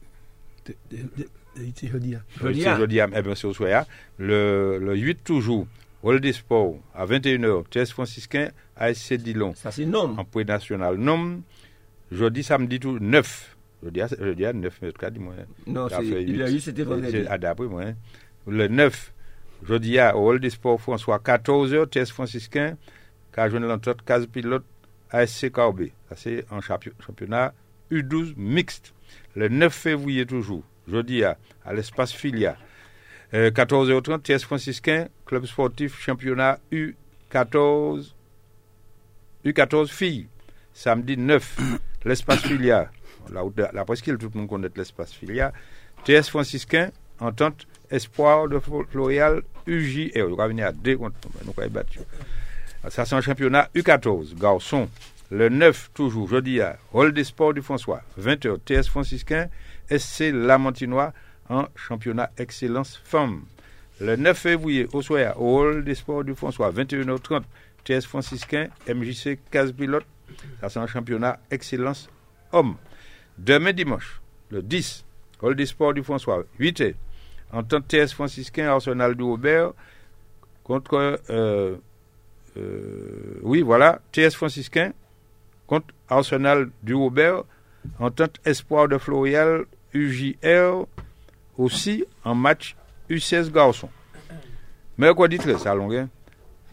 C'est 1.75 1.87
jeudi. 1.87 2.15
C'est 2.39 2.53
jeudi, 2.77 2.99
eh 2.99 3.21
bien, 3.21 3.35
c'est 3.35 3.47
au 3.47 3.53
soir. 3.53 3.85
Le, 4.17 4.77
le 4.81 4.95
8, 4.95 5.23
toujours. 5.23 5.67
Hall 6.03 6.21
des 6.21 6.31
Sports, 6.31 6.77
à 6.95 7.05
21h, 7.05 7.65
TS 7.69 7.91
franciscain, 7.91 8.49
ASC 8.77 9.15
Dillon. 9.15 9.53
Ça, 9.55 9.71
c'est 9.71 9.85
nom. 9.85 10.15
En 10.17 10.23
point 10.23 10.45
national. 10.45 10.95
Nom, 10.95 11.41
jeudi, 12.11 12.43
samedi, 12.43 12.79
tout, 12.79 12.97
9. 12.99 13.57
Jeudi, 13.83 14.01
jeudi 14.19 14.45
à 14.45 14.53
9 14.53 14.81
mètres, 14.81 15.09
dis-moi. 15.09 15.33
Non, 15.65 15.87
c'est, 15.89 16.05
il 16.05 16.41
a 16.41 16.49
eu, 16.51 16.59
c'était 16.59 16.83
vendredi. 16.83 17.23
D'après 17.39 17.65
moi. 17.67 17.83
Le 18.47 18.67
9, 18.67 19.13
jeudi 19.67 19.99
à 19.99 20.17
Hall 20.17 20.39
des 20.39 20.49
Sports 20.49 20.81
François, 20.81 21.17
14h, 21.19 21.87
TS 21.89 22.11
franciscain, 22.11 22.77
Cajon 23.31 23.59
l'entente, 23.59 24.03
case 24.03 24.27
pilote, 24.27 24.65
ASC 25.11 25.51
Carbé. 25.51 25.93
Ça, 26.09 26.15
c'est 26.17 26.45
en 26.51 26.59
championnat 26.61 27.53
U12 27.91 28.33
mixte. 28.35 28.93
Le 29.35 29.47
9 29.47 29.73
février, 29.73 30.25
toujours, 30.25 30.63
jeudi 30.87 31.23
à, 31.23 31.37
à 31.63 31.73
l'espace 31.73 32.11
Filia. 32.11 32.57
14h30, 33.31 34.21
TS 34.23 34.43
franciscain, 34.43 35.07
club 35.25 35.45
sportif, 35.45 35.99
championnat 36.01 36.59
U14, 36.71 38.13
U14 39.45 39.87
filles. 39.87 40.27
Samedi 40.73 41.15
9, 41.17 41.79
l'espace 42.05 42.41
Filia. 42.41 42.89
La, 43.31 43.43
la 43.73 43.85
presqu'île, 43.85 44.17
tout 44.17 44.31
le 44.33 44.39
monde 44.39 44.49
connaît 44.49 44.69
l'espace 44.75 45.13
Filia. 45.13 45.51
TS 46.05 46.29
franciscain, 46.29 46.91
entente 47.19 47.67
espoir 47.91 48.47
de 48.47 48.59
Floréal 48.59 49.41
UJR. 49.67 50.27
On 50.31 50.35
va 50.35 50.47
venir 50.47 50.67
à 50.67 50.71
deux 50.71 50.97
contre. 50.97 51.15
Ça, 52.89 53.05
c'est 53.05 53.15
un 53.15 53.21
championnat 53.21 53.69
U14, 53.75 54.35
garçon. 54.35 54.89
Le 55.31 55.49
9, 55.49 55.91
toujours, 55.93 56.27
jeudi 56.27 56.59
à 56.59 56.77
Hall 56.91 57.13
des 57.13 57.23
Sports 57.23 57.53
du 57.53 57.61
François, 57.61 58.01
20h, 58.19 58.59
TS 58.65 58.87
franciscain, 58.87 59.47
SC 59.95 60.31
Lamantinois, 60.33 61.13
en 61.49 61.65
championnat 61.75 62.31
excellence 62.37 62.99
femmes. 63.03 63.43
Le 64.01 64.15
9 64.15 64.37
février, 64.37 64.87
au 64.93 65.01
soir, 65.01 65.39
Hall 65.39 65.83
des 65.83 65.93
Sports 65.93 66.23
du 66.23 66.33
François, 66.33 66.71
21h30, 66.71 67.43
TS 67.83 68.05
franciscain, 68.05 68.69
MJC 68.87 69.39
15 69.51 69.73
pilotes. 69.73 70.05
Ça, 70.61 70.69
c'est 70.69 70.79
un 70.79 70.87
championnat 70.87 71.39
excellence 71.51 72.09
homme. 72.51 72.75
Demain 73.39 73.71
dimanche, 73.71 74.21
le 74.49 74.61
10, 74.61 75.05
Hall 75.41 75.55
des 75.55 75.65
Sports 75.65 75.93
du 75.93 76.03
François, 76.03 76.43
8h, 76.59 76.93
en 77.53 77.63
tant 77.63 77.79
que 77.79 77.87
TS 77.87 78.11
franciscain, 78.13 78.67
Arsenal 78.67 79.15
du 79.15 79.23
Robert, 79.23 79.71
contre. 80.63 81.21
Euh, 81.29 81.77
euh, 82.57 83.39
oui, 83.43 83.61
voilà, 83.61 84.01
TS 84.11 84.31
franciscain, 84.35 84.91
contre 85.67 85.87
Arsenal 86.09 86.69
du 86.83 86.93
Robert, 86.93 87.43
en 87.97 88.11
tant 88.11 88.25
qu'espoir 88.27 88.89
de 88.89 88.97
Florial, 88.97 89.65
UJR, 89.93 90.85
aussi 91.57 92.03
en 92.25 92.35
match 92.35 92.75
U16 93.09 93.51
garçon. 93.51 93.89
Mercredi 94.97 95.37
13, 95.37 95.65
à 95.65 95.75
Longuin. 95.75 96.09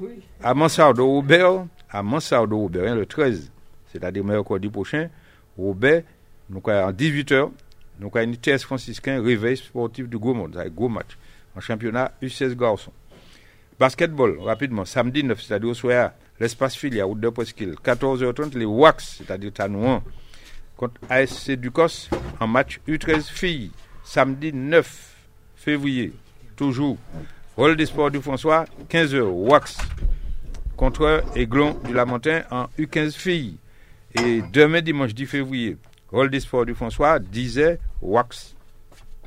Oui. 0.00 0.20
À 0.42 0.52
Mansard 0.52 0.94
de 0.94 1.00
Robert, 1.02 1.64
à 1.88 2.02
Mansard 2.02 2.48
de 2.48 2.54
Robert, 2.54 2.90
hein, 2.92 2.96
le 2.96 3.06
13, 3.06 3.52
c'est-à-dire 3.92 4.24
mercredi 4.24 4.68
prochain, 4.68 5.08
Robert, 5.56 6.02
nous 6.48 6.58
en 6.58 6.92
18h, 6.92 7.50
nous 7.98 8.10
avons 8.14 8.20
une 8.20 8.36
TS 8.36 8.62
franciscain 8.62 9.22
réveil 9.22 9.56
sportif 9.56 10.08
du 10.08 10.18
monde, 10.18 10.56
avec 10.56 10.74
gros 10.74 10.88
match, 10.88 11.16
en 11.56 11.60
championnat 11.60 12.12
U16 12.22 12.54
garçon. 12.54 12.92
Basketball, 13.78 14.38
rapidement, 14.40 14.84
samedi 14.84 15.22
9, 15.22 15.40
c'est-à-dire 15.42 15.70
au 15.70 15.74
soir, 15.74 16.12
l'espace 16.40 16.76
filia, 16.76 17.04
route 17.04 17.20
de 17.20 17.28
Presqu'île, 17.28 17.74
14h30, 17.84 18.56
les 18.56 18.64
WAX, 18.64 19.18
c'est-à-dire 19.18 19.52
Tanouan, 19.52 20.02
contre 20.76 21.00
ASC 21.08 21.52
Ducos, 21.52 22.08
en 22.40 22.46
match 22.46 22.80
U13 22.86 23.30
filles 23.30 23.70
samedi 24.04 24.52
9 24.52 25.14
février, 25.56 26.12
toujours, 26.54 26.96
Rôle 27.56 27.74
des 27.74 27.86
sports 27.86 28.10
du 28.10 28.20
François, 28.20 28.66
15h, 28.90 29.20
Wax, 29.22 29.78
contre 30.76 31.24
Aiglon 31.34 31.74
du 31.86 31.94
Lamentin 31.94 32.42
en 32.50 32.66
U15 32.78 33.12
filles. 33.12 33.56
Et 34.14 34.42
demain, 34.52 34.82
dimanche 34.82 35.14
10 35.14 35.26
février, 35.26 35.78
Sports 36.40 36.66
du 36.66 36.74
François, 36.74 37.18
10h, 37.18 37.78
Wax, 38.02 38.54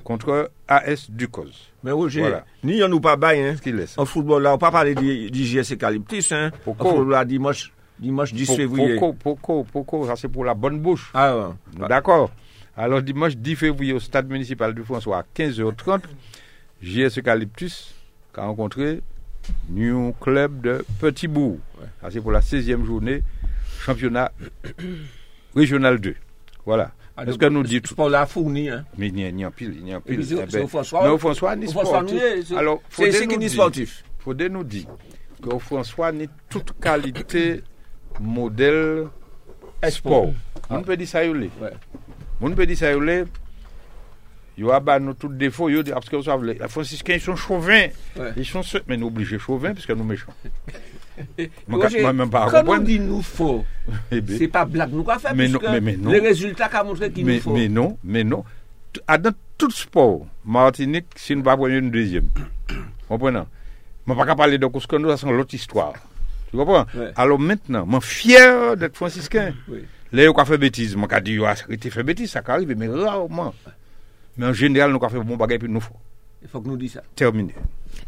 contre 0.03 0.51
AS 0.67 1.09
Ducos. 1.09 1.71
Mais 1.83 1.91
Roger, 1.91 2.21
voilà. 2.21 2.45
ni 2.63 2.81
on 2.83 2.89
nous 2.89 2.99
pas 2.99 3.15
bail, 3.15 3.41
hein. 3.41 3.55
Ce 3.63 3.69
laisse. 3.69 3.97
En 3.97 4.05
football, 4.05 4.43
là, 4.43 4.53
on 4.53 4.57
pas 4.57 4.71
parler 4.71 4.95
d'IGS 4.95 5.71
Eucalyptus, 5.73 6.31
hein. 6.31 6.51
Pourquoi? 6.63 6.91
En 6.91 6.95
football, 6.95 7.11
là, 7.11 7.25
dimanche, 7.25 7.71
dimanche 7.99 8.33
10 8.33 8.55
février. 8.55 8.95
Pourquoi, 8.97 9.19
pourquoi, 9.19 9.63
pourquoi, 9.71 10.07
ça 10.07 10.15
c'est 10.15 10.29
pour 10.29 10.45
la 10.45 10.53
bonne 10.53 10.79
bouche. 10.79 11.11
Ah 11.13 11.37
ouais. 11.37 11.87
D'accord. 11.87 12.31
Alors 12.75 13.01
dimanche 13.01 13.35
10 13.35 13.55
février 13.55 13.93
au 13.93 13.99
stade 13.99 14.29
municipal 14.29 14.73
du 14.73 14.83
François 14.83 15.19
à 15.19 15.25
15h30, 15.35 16.01
JS 16.81 17.19
Eucalyptus 17.19 17.93
a 18.35 18.45
rencontré 18.45 19.01
New 19.69 20.13
Club 20.21 20.61
de 20.61 20.85
Petit 21.01 21.27
Bourg. 21.27 21.57
Ouais. 21.77 22.09
C'est 22.09 22.21
pour 22.21 22.31
la 22.31 22.39
16e 22.39 22.85
journée 22.85 23.21
championnat 23.81 24.31
régional 25.53 25.99
2. 25.99 26.15
Voilà. 26.69 26.91
Ah, 27.17 27.25
Est-ce 27.25 27.39
que 27.39 27.47
nous 27.47 27.63
dit 27.63 27.81
tout 27.81 27.95
pour 27.95 28.09
la 28.09 28.27
fournie 28.27 28.69
hein. 28.69 28.85
Mais 28.95 29.07
il 29.07 29.19
y 29.19 29.43
a 29.43 29.47
un 29.47 29.49
pile, 29.49 29.75
il 29.81 29.87
y 29.87 29.91
a 29.91 29.95
un 29.95 30.01
pile. 30.01 30.23
C'est 30.23 30.67
François. 30.67 31.11
Au 31.11 31.17
François 31.17 31.55
ni 31.55 31.67
sportif. 31.67 32.21
Alors, 32.55 32.79
c'est 32.91 33.27
qui 33.27 33.37
ni 33.39 33.49
sportif. 33.49 34.03
Faudrait 34.19 34.49
nous 34.49 34.63
dire 34.63 34.85
qu'au 35.41 35.57
François 35.57 36.11
ni 36.11 36.29
toute 36.47 36.79
qualité 36.79 37.63
modèle 38.19 39.07
sport. 39.89 40.31
On 40.69 40.83
peut 40.83 40.95
dire 40.95 41.07
ça, 41.07 41.25
Yolé. 41.25 41.49
Moun 42.39 42.53
peut 42.53 42.67
dire 42.67 42.77
ça, 42.77 42.91
yo 44.59 44.67
yo 44.67 44.71
a 44.71 44.79
bah 44.79 44.99
nous 44.99 45.13
tout 45.13 45.29
défaut, 45.29 45.69
yo 45.69 45.83
parce 45.83 46.09
que 46.09 46.17
vous 46.17 46.23
savez, 46.23 46.53
les 46.59 46.67
franciscains 46.67 47.13
ils 47.15 47.21
sont 47.21 47.35
chauvins. 47.35 47.87
Ouais. 48.17 48.33
Ils 48.35 48.45
sont 48.45 48.61
mais 48.87 48.97
nous 48.97 49.07
obligés 49.07 49.39
chauvins 49.39 49.73
parce 49.73 49.85
que 49.85 49.93
nous 49.93 50.03
méchants. 50.03 50.33
Moi, 51.67 51.89
même 52.13 52.29
pas 52.29 52.47
Quand 52.49 52.63
on 52.67 52.77
dit 52.77 52.99
nous 52.99 53.21
faut, 53.21 53.65
Eh 54.11 54.21
ben, 54.21 54.37
c'est 54.37 54.47
pas 54.47 54.65
blague 54.65 54.93
nous 54.93 55.03
quoi 55.03 55.19
faire 55.19 55.35
Mais 55.35 55.47
non, 55.47 55.59
mais- 55.69 55.81
mais 55.81 55.97
non. 55.97 56.11
les 56.11 56.19
résultats 56.19 56.69
qu'a 56.69 56.83
montré 56.83 57.11
qu'il 57.11 57.25
nous 57.25 57.39
faut. 57.39 57.53
mais 57.53 57.67
non, 57.67 57.97
mais 58.03 58.23
non. 58.23 58.43
À 59.07 59.17
Dans 59.17 59.33
tout 59.57 59.71
sport, 59.71 60.25
Martinique, 60.45 61.07
si 61.15 61.33
nous 61.33 61.39
ne 61.39 61.45
pas 61.45 61.55
prendre 61.57 61.73
une 61.73 61.91
deuxième. 61.91 62.29
Comprenez? 63.07 63.41
Je 64.07 64.13
ne 64.13 64.17
pas 64.25 64.35
parler 64.35 64.57
de 64.57 64.65
Kouskondo, 64.65 65.09
ça 65.09 65.17
c'est 65.17 65.31
l'autre 65.31 65.53
histoire. 65.53 65.93
Tu 66.49 66.57
comprends? 66.57 66.85
Ouais. 66.95 67.11
Alors 67.15 67.37
maintenant, 67.37 67.87
je 68.01 68.07
suis 68.07 68.29
fier 68.29 68.75
d'être 68.77 68.95
franciscain. 68.95 69.53
Oui. 69.67 69.83
Là, 70.11 70.31
on 70.31 70.33
a 70.33 70.45
fait 70.45 70.57
bêtise? 70.57 70.97
Je 70.97 71.19
dis, 71.19 71.39
ah, 71.45 71.55
ça 71.55 71.65
a 71.69 71.89
fait 71.89 72.03
bêtise, 72.03 72.31
ça 72.31 72.41
arrive, 72.47 72.75
mais 72.75 72.87
rarement. 72.87 73.53
Mais 74.37 74.45
en 74.47 74.53
général, 74.53 74.91
nous 74.91 74.97
avons 74.97 75.09
fait 75.09 75.19
bon 75.27 75.37
bagage, 75.37 75.59
puis 75.59 75.69
nous 75.69 75.79
faut. 75.81 75.93
Il 76.41 76.47
faut 76.47 76.61
que 76.61 76.67
nous 76.67 76.77
disions 76.77 77.01
ça. 77.01 77.07
Terminé. 77.15 77.53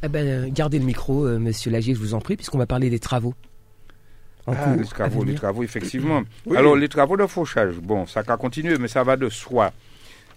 Eh 0.04 0.08
ben, 0.08 0.50
gardez 0.54 0.80
le 0.80 0.86
micro, 0.86 1.26
euh, 1.26 1.38
monsieur 1.40 1.70
Lagier, 1.72 1.94
je 1.94 2.00
vous 2.00 2.14
en 2.14 2.20
prie, 2.22 2.36
puisqu'on 2.38 2.58
va 2.58 2.66
parler 2.66 2.90
des 2.90 3.00
travaux. 3.00 3.34
En 4.48 4.54
Ah, 4.54 4.56
cours 4.56 4.74
les 4.82 4.86
travaux, 4.88 5.24
les 5.24 5.36
travaux, 5.36 5.64
effectivement. 5.64 6.24
Oui. 6.46 6.58
Alors, 6.58 6.76
les 6.76 6.88
travaux 6.88 7.18
de 7.18 7.26
fauchage, 7.28 7.76
bon, 7.76 8.06
ça 8.08 8.22
va 8.22 8.38
continuer, 8.38 8.78
mais 8.78 8.88
ça 8.88 9.04
va 9.04 9.18
de 9.18 9.30
soi. 9.30 9.72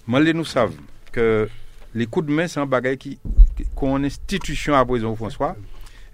Moi, 0.07 0.20
nous 0.33 0.44
savons 0.44 0.75
que 1.12 1.49
les 1.94 2.07
coups 2.07 2.27
de 2.27 2.33
main, 2.33 2.49
c'est 2.49 2.61
un 2.61 2.66
bagage 2.66 2.97
qui, 2.97 3.18
qui- 3.57 3.64
qu'on 3.75 4.03
institution 4.03 4.75
à 4.75 4.85
présent, 4.85 5.14
François, 5.14 5.57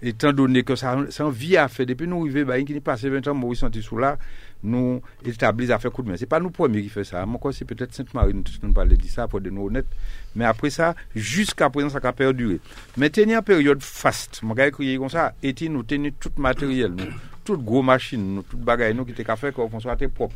étant 0.01 0.31
donné 0.31 0.63
que 0.63 0.75
ça, 0.75 0.97
ça 1.09 1.25
en 1.25 1.29
vie 1.29 1.57
à 1.57 1.67
faire. 1.67 1.85
Depuis 1.87 2.07
nous 2.07 2.21
arrivons, 2.27 2.45
bah, 2.47 2.61
qui 2.61 2.73
n'est 2.73 2.79
passé 2.79 3.09
20 3.09 3.27
ans, 3.27 3.33
Maurice 3.33 3.63
Antissou 3.63 3.97
là, 3.97 4.17
nous 4.63 5.01
établissons 5.25 5.73
à 5.73 5.79
faire 5.79 5.91
coup 5.91 6.03
de 6.03 6.09
main. 6.09 6.17
C'est 6.17 6.25
pas 6.25 6.39
nous 6.39 6.51
premiers 6.51 6.81
qui 6.81 6.89
fait 6.89 7.03
ça. 7.03 7.25
Quoi, 7.39 7.53
c'est 7.53 7.65
peut-être 7.65 7.93
Sainte-Marie, 7.93 8.33
nous, 8.33 8.43
nous 8.61 8.73
parler 8.73 8.95
de 8.95 9.05
ça, 9.05 9.27
pour 9.27 9.41
de 9.41 9.49
nous 9.49 9.65
honnêtes. 9.67 9.87
Mais 10.35 10.45
après 10.45 10.69
ça, 10.69 10.95
jusqu'à 11.15 11.69
présent, 11.69 11.89
ça 11.89 11.99
a 12.03 12.13
perdurer. 12.13 12.59
Mais 12.97 13.09
tenir 13.09 13.39
une 13.39 13.43
période 13.43 13.81
faste, 13.81 14.43
mon 14.43 14.53
gars, 14.53 14.69
crier 14.71 14.97
comme 14.97 15.09
ça, 15.09 15.33
et 15.41 15.53
nous 15.69 15.83
tenir 15.83 16.11
tout 16.19 16.31
matériel, 16.37 16.91
nous, 16.91 17.05
toute 17.43 17.63
gros 17.63 17.81
machine, 17.81 18.35
nous, 18.35 18.43
toute 18.43 18.61
bagaille, 18.61 18.93
nous, 18.93 19.05
qui 19.05 19.11
était 19.11 19.23
qu'à 19.23 19.35
faire, 19.35 19.53
qu'on 19.53 19.79
soit 19.79 19.97
propre. 20.09 20.35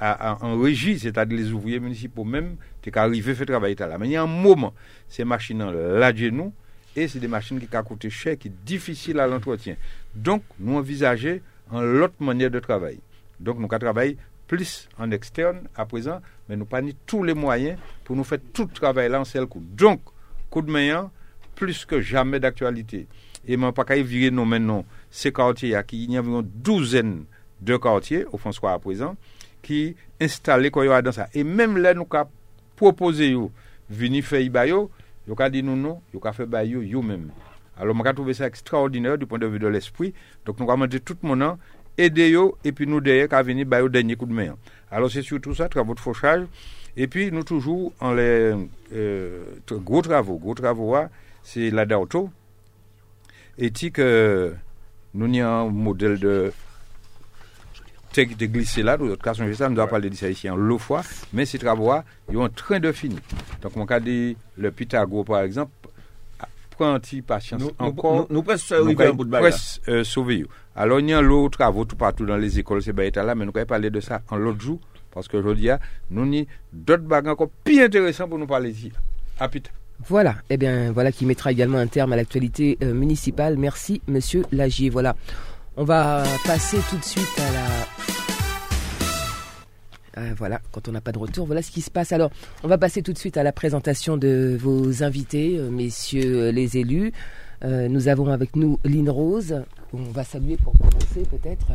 En 0.00 0.60
régie, 0.60 0.98
c'est-à-dire 0.98 1.38
les 1.38 1.52
ouvriers 1.52 1.78
municipaux 1.80 2.24
même, 2.24 2.56
t'es 2.82 2.90
qu'arrivé 2.90 3.34
faire 3.34 3.46
travailler 3.46 3.76
là. 3.76 3.96
Mais 3.96 4.08
il 4.08 4.12
y 4.12 4.16
a 4.16 4.22
un 4.22 4.26
moment, 4.26 4.74
ces 5.08 5.24
machines 5.24 5.70
là, 5.70 6.12
de 6.12 6.30
nous, 6.30 6.52
et 6.96 7.08
c'est 7.08 7.20
des 7.20 7.28
machines 7.28 7.60
qui 7.60 7.66
coûté 7.66 8.10
cher, 8.10 8.36
qui 8.36 8.48
sont 8.48 8.54
difficiles 8.66 9.20
à 9.20 9.26
l'entretien. 9.26 9.76
Donc, 10.14 10.42
nous 10.58 10.76
envisageons 10.76 11.40
une 11.72 12.02
autre 12.02 12.14
manière 12.20 12.50
de 12.50 12.58
travailler. 12.58 13.00
Donc, 13.40 13.58
nous 13.58 13.68
travaillé 13.68 14.16
plus 14.46 14.88
en 14.98 15.10
externe 15.10 15.62
à 15.74 15.86
présent, 15.86 16.20
mais 16.48 16.56
nous 16.56 16.66
ni 16.82 16.94
tous 17.06 17.22
les 17.22 17.34
moyens 17.34 17.78
pour 18.04 18.16
nous 18.16 18.24
faire 18.24 18.38
tout 18.52 18.64
le 18.64 18.74
travail 18.74 19.08
là 19.08 19.20
en 19.20 19.24
seul 19.24 19.46
coup. 19.46 19.62
Donc, 19.62 20.00
coup 20.50 20.62
de 20.62 20.70
main, 20.70 21.10
plus 21.54 21.84
que 21.84 22.00
jamais 22.00 22.40
d'actualité. 22.40 23.06
Et 23.46 23.56
moi, 23.56 23.72
pas 23.72 23.84
virer 23.96 24.30
non 24.30 24.44
maintenant 24.44 24.84
ces 25.10 25.32
quartiers, 25.32 25.70
il 25.70 26.12
y 26.12 26.16
a 26.16 26.20
environ 26.20 26.42
douzaine 26.42 27.24
de 27.60 27.76
quartiers, 27.76 28.24
au 28.32 28.38
François 28.38 28.72
à 28.72 28.78
présent, 28.78 29.16
qui 29.62 29.96
installés 30.20 30.70
dans 30.70 31.12
ça. 31.12 31.28
Et 31.34 31.44
même 31.44 31.78
là, 31.78 31.94
nous 31.94 32.06
avons 32.10 32.28
proposé, 32.76 33.34
venir 33.88 34.24
faire 34.24 34.50
bayo, 34.50 34.90
nous 35.26 35.34
avons 35.38 35.50
dit 35.50 35.62
non, 35.62 35.76
non, 35.76 36.00
nous 36.12 36.20
avons 36.22 36.32
fait 36.32 36.46
bayo, 36.46 36.82
yo 36.82 37.02
même. 37.02 37.30
Alors, 37.76 37.96
j'ai 38.04 38.14
trouvé 38.14 38.34
ça 38.34 38.46
extraordinaire 38.46 39.18
du 39.18 39.26
point 39.26 39.38
de 39.38 39.46
vue 39.46 39.58
de 39.58 39.66
l'esprit. 39.66 40.14
Donc, 40.44 40.58
nous 40.60 40.64
avons 40.64 40.74
demandé 40.74 41.00
tout 41.00 41.16
le 41.22 41.28
monde, 41.28 41.56
aider 41.96 42.30
yo, 42.30 42.56
et 42.64 42.72
puis 42.72 42.86
nous, 42.86 43.00
derrière, 43.00 43.28
qu'à 43.28 43.42
venir 43.42 43.66
bayo 43.66 43.88
dernier 43.88 44.16
coup 44.16 44.26
de 44.26 44.32
main. 44.32 44.56
Alors, 44.90 45.10
c'est 45.10 45.22
surtout 45.22 45.54
ça, 45.54 45.68
travaux 45.68 45.94
de 45.94 46.00
fauchage. 46.00 46.46
Et 46.96 47.06
puis, 47.08 47.32
nous, 47.32 47.42
toujours, 47.42 47.92
en 48.00 48.12
les 48.12 48.54
euh, 48.92 49.42
gros 49.70 50.02
travaux, 50.02 50.38
gros 50.38 50.54
travaux, 50.54 50.96
c'est 51.42 51.70
la 51.70 51.86
d'auto. 51.86 52.30
Et 53.58 53.70
que 53.70 54.54
nous 55.14 55.26
avons 55.26 55.68
un 55.68 55.70
modèle 55.70 56.18
de 56.18 56.52
de 58.22 58.46
glisser 58.46 58.84
là, 58.84 58.96
d'autres 58.96 59.22
cas, 59.22 59.32
on 59.66 59.70
doit 59.70 59.88
parler 59.88 60.08
de 60.08 60.14
ça 60.14 60.30
ici 60.30 60.48
en 60.48 60.54
l'eau 60.54 60.78
fois, 60.78 61.02
mais 61.32 61.46
ces 61.46 61.58
travaux, 61.58 61.92
ils 62.28 62.34
sont 62.34 62.42
en 62.42 62.48
train 62.48 62.78
de 62.78 62.92
finir. 62.92 63.18
Donc, 63.60 63.74
mon 63.74 63.86
cas 63.86 63.98
dit, 63.98 64.36
le 64.56 64.70
Pythagore, 64.70 65.24
par 65.24 65.40
exemple, 65.40 65.72
prend 66.74 66.94
un 66.94 67.00
petit 67.00 67.22
patience 67.22 67.60
nous, 67.60 67.70
encore. 67.78 68.26
Nous, 68.28 68.36
nous, 68.36 68.42
presque 68.42 68.72
arriver 68.72 69.06
un 69.06 69.12
bout 69.12 69.24
de 69.24 69.30
balle. 69.30 69.42
Presque 69.42 69.80
euh, 69.88 70.04
sauver. 70.04 70.44
Alors, 70.76 71.00
il 71.00 71.08
y 71.08 71.12
a 71.12 71.20
l'autre 71.20 71.58
travaux 71.58 71.84
tout 71.84 71.96
partout 71.96 72.26
dans 72.26 72.36
les 72.36 72.58
écoles, 72.58 72.82
c'est 72.82 72.92
là, 73.16 73.34
mais 73.34 73.44
nous 73.44 73.52
allons 73.54 73.66
parler 73.66 73.90
de 73.90 74.00
ça 74.00 74.22
en 74.30 74.36
l'autre 74.36 74.60
jour, 74.60 74.80
parce 75.12 75.28
que 75.28 75.40
je 75.40 75.48
dis, 75.50 75.68
nous 76.10 76.22
avons 76.22 76.46
d'autres 76.72 77.04
bagages 77.04 77.32
encore 77.32 77.50
plus 77.62 77.80
intéressants 77.82 78.28
pour 78.28 78.38
nous 78.38 78.46
parler 78.46 78.70
ici. 78.70 78.92
À 79.38 79.48
plus 79.48 79.62
Voilà, 80.06 80.36
eh 80.50 80.56
bien 80.56 80.92
voilà 80.92 81.12
qui 81.12 81.26
mettra 81.26 81.52
également 81.52 81.78
un 81.78 81.86
terme 81.86 82.12
à 82.12 82.16
l'actualité 82.16 82.78
euh, 82.82 82.92
municipale. 82.92 83.56
Merci 83.56 84.00
Monsieur 84.08 84.44
Lagier. 84.52 84.90
Voilà, 84.90 85.16
on 85.76 85.84
va 85.84 86.24
passer 86.44 86.78
tout 86.90 86.96
de 86.96 87.04
suite 87.04 87.38
à 87.38 87.52
la 87.52 87.83
euh, 90.18 90.32
voilà, 90.36 90.60
quand 90.72 90.88
on 90.88 90.92
n'a 90.92 91.00
pas 91.00 91.12
de 91.12 91.18
retour, 91.18 91.46
voilà 91.46 91.62
ce 91.62 91.70
qui 91.70 91.80
se 91.80 91.90
passe. 91.90 92.12
Alors, 92.12 92.30
on 92.62 92.68
va 92.68 92.78
passer 92.78 93.02
tout 93.02 93.12
de 93.12 93.18
suite 93.18 93.36
à 93.36 93.42
la 93.42 93.52
présentation 93.52 94.16
de 94.16 94.56
vos 94.60 95.02
invités, 95.02 95.56
euh, 95.58 95.70
messieurs 95.70 96.50
les 96.50 96.76
élus. 96.78 97.12
Euh, 97.64 97.88
nous 97.88 98.08
avons 98.08 98.28
avec 98.28 98.56
nous 98.56 98.78
Lynn 98.84 99.08
Rose. 99.08 99.62
On 99.92 100.02
va 100.12 100.24
saluer 100.24 100.56
pour 100.56 100.72
commencer 100.74 101.22
peut-être. 101.30 101.66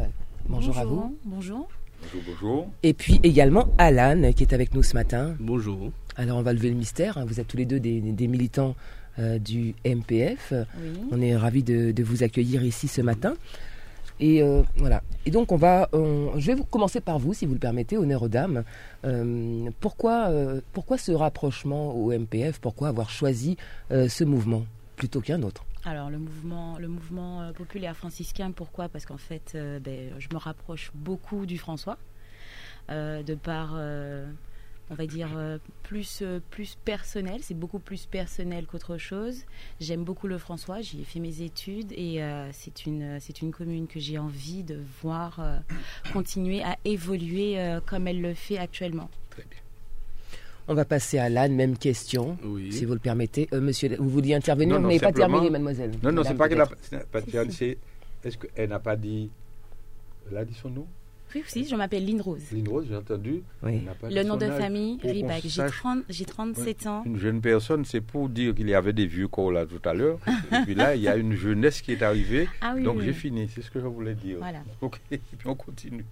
Bonjour, 0.48 0.78
à 0.78 0.86
vous. 0.86 1.18
Bonjour. 1.26 1.68
Bonjour, 2.02 2.22
bonjour. 2.28 2.68
Et 2.84 2.94
puis 2.94 3.20
également 3.24 3.68
Alan 3.78 4.32
qui 4.34 4.44
est 4.44 4.54
avec 4.54 4.74
nous 4.74 4.84
ce 4.84 4.94
matin. 4.94 5.36
Bonjour. 5.40 5.92
Alors 6.16 6.38
on 6.38 6.42
va 6.42 6.54
lever 6.54 6.70
le 6.70 6.76
mystère. 6.76 7.18
hein. 7.18 7.26
Vous 7.28 7.40
êtes 7.40 7.48
tous 7.48 7.58
les 7.58 7.66
deux 7.66 7.80
des, 7.80 8.00
des 8.00 8.28
militants 8.28 8.76
euh, 9.20 9.38
du 9.40 9.74
MPF. 9.86 10.54
Oui. 10.54 11.00
On 11.12 11.22
est 11.22 11.36
ravis 11.36 11.64
de, 11.64 11.92
de 11.92 12.04
vous 12.04 12.24
accueillir 12.24 12.64
ici 12.64 12.88
ce 12.88 13.02
matin. 13.02 13.34
Et 14.20 14.42
euh, 14.44 14.64
voilà. 14.78 15.02
Et 15.26 15.32
donc 15.32 15.52
on 15.52 15.56
va, 15.56 15.88
on- 15.94 16.32
je 16.38 16.48
vais 16.48 16.56
vous 16.56 16.64
commencer 16.66 17.00
par 17.02 17.20
vous, 17.20 17.34
si 17.34 17.46
vous 17.46 17.54
le 17.54 17.60
permettez, 17.60 17.98
honneur 17.98 18.24
aux 18.24 18.28
dames. 18.28 18.64
Euh, 19.06 19.70
pourquoi, 19.80 20.30
euh, 20.30 20.62
pourquoi 20.74 20.98
ce 20.98 21.12
rapprochement 21.12 21.92
au 21.96 22.12
MPF 22.12 22.60
Pourquoi 22.60 22.90
avoir 22.90 23.10
choisi 23.10 23.56
euh, 23.92 24.10
ce 24.10 24.24
mouvement 24.24 24.66
plutôt 24.98 25.22
qu'un 25.22 25.42
autre? 25.44 25.64
Alors 25.86 26.10
le 26.10 26.18
mouvement, 26.18 26.78
le 26.78 26.90
mouvement 26.90 27.42
euh, 27.42 27.52
populaire 27.54 27.96
franciscain, 27.96 28.52
pourquoi? 28.52 28.90
Parce 28.90 29.06
qu'en 29.06 29.18
fait, 29.18 29.54
euh, 29.56 29.80
ben, 29.80 30.10
je 30.20 30.28
me 30.34 30.38
rapproche 30.38 30.92
beaucoup 30.94 31.46
du 31.46 31.58
François, 31.58 31.98
euh, 32.90 33.24
de 33.24 33.36
par, 33.36 33.74
euh, 33.78 34.30
on 34.92 34.96
va 34.96 35.06
dire, 35.06 35.30
euh, 35.38 35.58
plus, 35.84 36.20
euh, 36.22 36.40
plus 36.50 36.76
personnel. 36.84 37.40
C'est 37.44 37.54
beaucoup 37.58 37.80
plus 37.80 38.06
personnel 38.06 38.66
qu'autre 38.66 38.98
chose. 38.98 39.44
J'aime 39.80 40.04
beaucoup 40.04 40.28
le 40.28 40.38
François, 40.38 40.82
j'y 40.82 41.02
ai 41.02 41.04
fait 41.04 41.20
mes 41.20 41.42
études 41.42 41.92
et 41.92 42.24
euh, 42.24 42.50
c'est 42.52 42.86
une, 42.86 43.20
c'est 43.20 43.42
une 43.42 43.52
commune 43.52 43.88
que 43.88 44.00
j'ai 44.00 44.18
envie 44.18 44.64
de 44.64 44.80
voir 45.04 45.40
euh, 45.40 45.58
continuer 46.14 46.64
à 46.64 46.78
évoluer 46.86 47.60
euh, 47.60 47.80
comme 47.86 48.08
elle 48.08 48.22
le 48.22 48.34
fait 48.34 48.58
actuellement. 48.58 49.10
Très 49.30 49.44
bien. 49.44 49.60
On 50.68 50.76
va 50.76 50.86
passer 50.86 51.18
à 51.18 51.24
Alan, 51.26 51.50
même 51.50 51.78
question, 51.78 52.38
Oui. 52.44 52.72
si 52.72 52.86
vous 52.86 52.94
le 52.94 53.00
permettez. 53.00 53.48
Euh, 53.54 53.60
monsieur, 53.62 53.96
vous 53.98 54.10
vouliez 54.10 54.36
intervenir, 54.36 54.76
Non, 54.76 54.82
non, 54.82 54.88
vous 54.88 54.94
n'avez 54.96 55.00
pas 55.00 55.12
terminé, 55.12 55.50
mademoiselle. 55.50 55.92
Non, 56.04 56.12
non, 56.12 56.24
c'est 56.24 56.36
pas 56.36 56.48
qu'elle 56.48 56.62
a 56.62 56.68
peut-être. 56.68 56.80
c'est 56.90 57.08
pas 57.08 57.22
terminé, 57.22 57.54
c'est. 57.54 57.78
Est-ce 58.24 58.38
qu'elle 58.38 58.70
n'a 58.70 58.80
pas 58.80 58.96
dit. 58.96 59.30
Elle 60.30 60.38
a 60.38 60.46
dit 60.46 60.54
son 60.54 60.70
nom 60.70 60.86
Oui, 61.36 61.44
si, 61.48 61.66
je 61.68 61.76
m'appelle 61.76 62.06
Lynn 62.06 62.22
Rose. 62.22 62.52
Lynn 62.52 62.68
Rose, 62.68 62.86
j'ai 62.90 62.96
entendu. 62.96 63.44
Oui. 63.64 63.82
Le 64.10 64.24
nom 64.24 64.38
de 64.38 64.48
famille, 64.48 64.98
Ribac. 65.04 65.42
J'ai 65.44 65.50
sache 65.50 65.78
30 65.78 66.04
j'ai 66.10 66.26
37 66.26 66.88
ans. 66.88 67.04
Une 67.06 67.18
jeune 67.18 67.42
personne, 67.42 67.86
c'est 67.86 68.02
pour 68.02 68.30
dire 68.30 68.56
qu'il 68.56 68.70
y 68.70 68.74
avait 68.74 68.94
des 68.94 69.06
vieux 69.06 69.28
corps 69.28 69.52
là 69.52 69.66
tout 69.66 69.88
à 69.88 69.94
l'heure. 69.94 70.20
Et 70.52 70.64
puis 70.66 70.76
là, 70.76 70.96
il 70.96 71.02
y 71.02 71.08
a 71.08 71.16
une 71.16 71.34
jeunesse 71.34 71.82
qui 71.82 71.92
est 71.92 72.02
arrivée. 72.02 72.48
Ah 72.62 72.74
oui, 72.76 72.84
donc 72.84 72.98
oui, 72.98 73.06
j'ai 73.06 73.14
fini, 73.14 73.50
c'est 73.54 73.62
ce 73.62 73.70
que 73.70 73.80
je 73.80 73.86
voulais 73.86 74.16
dire. 74.16 74.38
Voilà. 74.40 74.60
Ok, 74.82 75.00
et 75.12 75.18
puis 75.18 75.48
on 75.48 75.56
continue. 75.56 76.06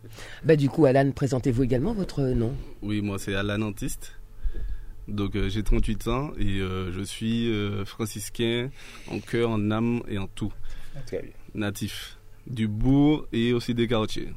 Bah, 0.44 0.56
du 0.56 0.70
coup, 0.70 0.86
Alan, 0.86 1.10
présentez-vous 1.12 1.64
également 1.64 1.94
votre 1.94 2.22
nom. 2.22 2.54
Oui, 2.82 3.02
moi 3.02 3.18
c'est 3.18 3.34
Alan 3.34 3.62
Antiste. 3.62 4.14
Donc 5.08 5.36
euh, 5.36 5.48
j'ai 5.48 5.64
38 5.64 6.08
ans 6.10 6.32
et 6.38 6.60
euh, 6.60 6.92
je 6.92 7.02
suis 7.02 7.50
euh, 7.50 7.86
franciscain 7.86 8.70
en 9.10 9.20
cœur, 9.20 9.50
en 9.50 9.72
âme 9.72 10.02
et 10.08 10.18
en 10.18 10.28
tout. 10.28 10.52
Très 11.06 11.22
bien. 11.22 11.32
Natif 11.56 12.18
du 12.46 12.68
bourg 12.68 13.26
et 13.32 13.54
aussi 13.54 13.74
des 13.74 13.88
quartiers. 13.88 14.30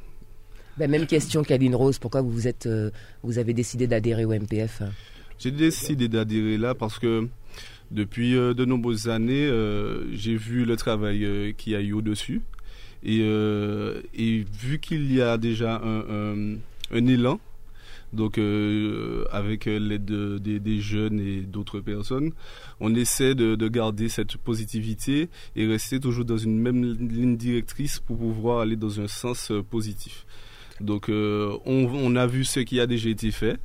Bah, 0.81 0.89
même 0.89 1.07
question 1.07 1.43
qu'Aline 1.43 1.75
Rose, 1.75 1.99
pourquoi 1.99 2.23
vous, 2.23 2.49
êtes, 2.49 2.65
euh, 2.65 2.91
vous 3.23 3.37
avez 3.37 3.53
décidé 3.53 3.87
d'adhérer 3.87 4.25
au 4.25 4.33
MPF 4.33 4.81
J'ai 5.39 5.51
décidé 5.51 6.09
d'adhérer 6.09 6.57
là 6.57 6.75
parce 6.75 6.99
que 6.99 7.29
depuis 7.91 8.35
euh, 8.35 8.55
de 8.55 8.65
nombreuses 8.65 9.11
années, 9.11 9.45
euh, 9.47 10.11
j'ai 10.15 10.37
vu 10.37 10.65
le 10.65 10.77
travail 10.77 11.55
qu'il 11.59 11.75
y 11.75 11.77
a 11.77 11.83
eu 11.83 11.93
au-dessus. 11.93 12.41
Et, 13.05 13.19
vu 13.21 14.79
qu'il 14.81 15.13
y 15.13 15.21
a 15.21 15.37
déjà 15.37 15.83
un, 15.85 16.57
élan, 16.91 17.39
donc 18.15 18.39
avec 19.31 19.67
l'aide 19.67 20.07
de- 20.07 20.39
des- 20.39 20.81
jeunes 20.81 21.21
et 21.21 21.43
d'autres 21.43 21.81
personnes, 21.81 22.31
on 22.81 22.95
essaie 22.95 23.35
de, 23.35 23.55
de 23.55 23.69
garder 23.69 24.09
cette 24.09 24.39
positivité 24.39 25.29
et 25.57 25.67
rester 25.67 26.01
toujours 26.01 26.25
dans 26.25 26.39
une 26.39 26.59
même 26.59 26.83
ligne 26.83 27.37
directrice 27.37 27.99
pour 27.99 28.17
pouvoir 28.17 28.61
aller 28.61 28.77
dans 28.77 28.99
un 28.99 29.09
sens 29.09 29.53
positif. 29.71 30.25
Donc 30.81 31.09
euh, 31.09 31.57
on, 31.67 32.17
a 32.17 32.27
vu 32.27 32.45
ce 32.45 32.61
qui 32.61 32.81
a 32.81 32.87
déjà 32.87 33.11
été 33.11 33.31
fait. 33.31 33.59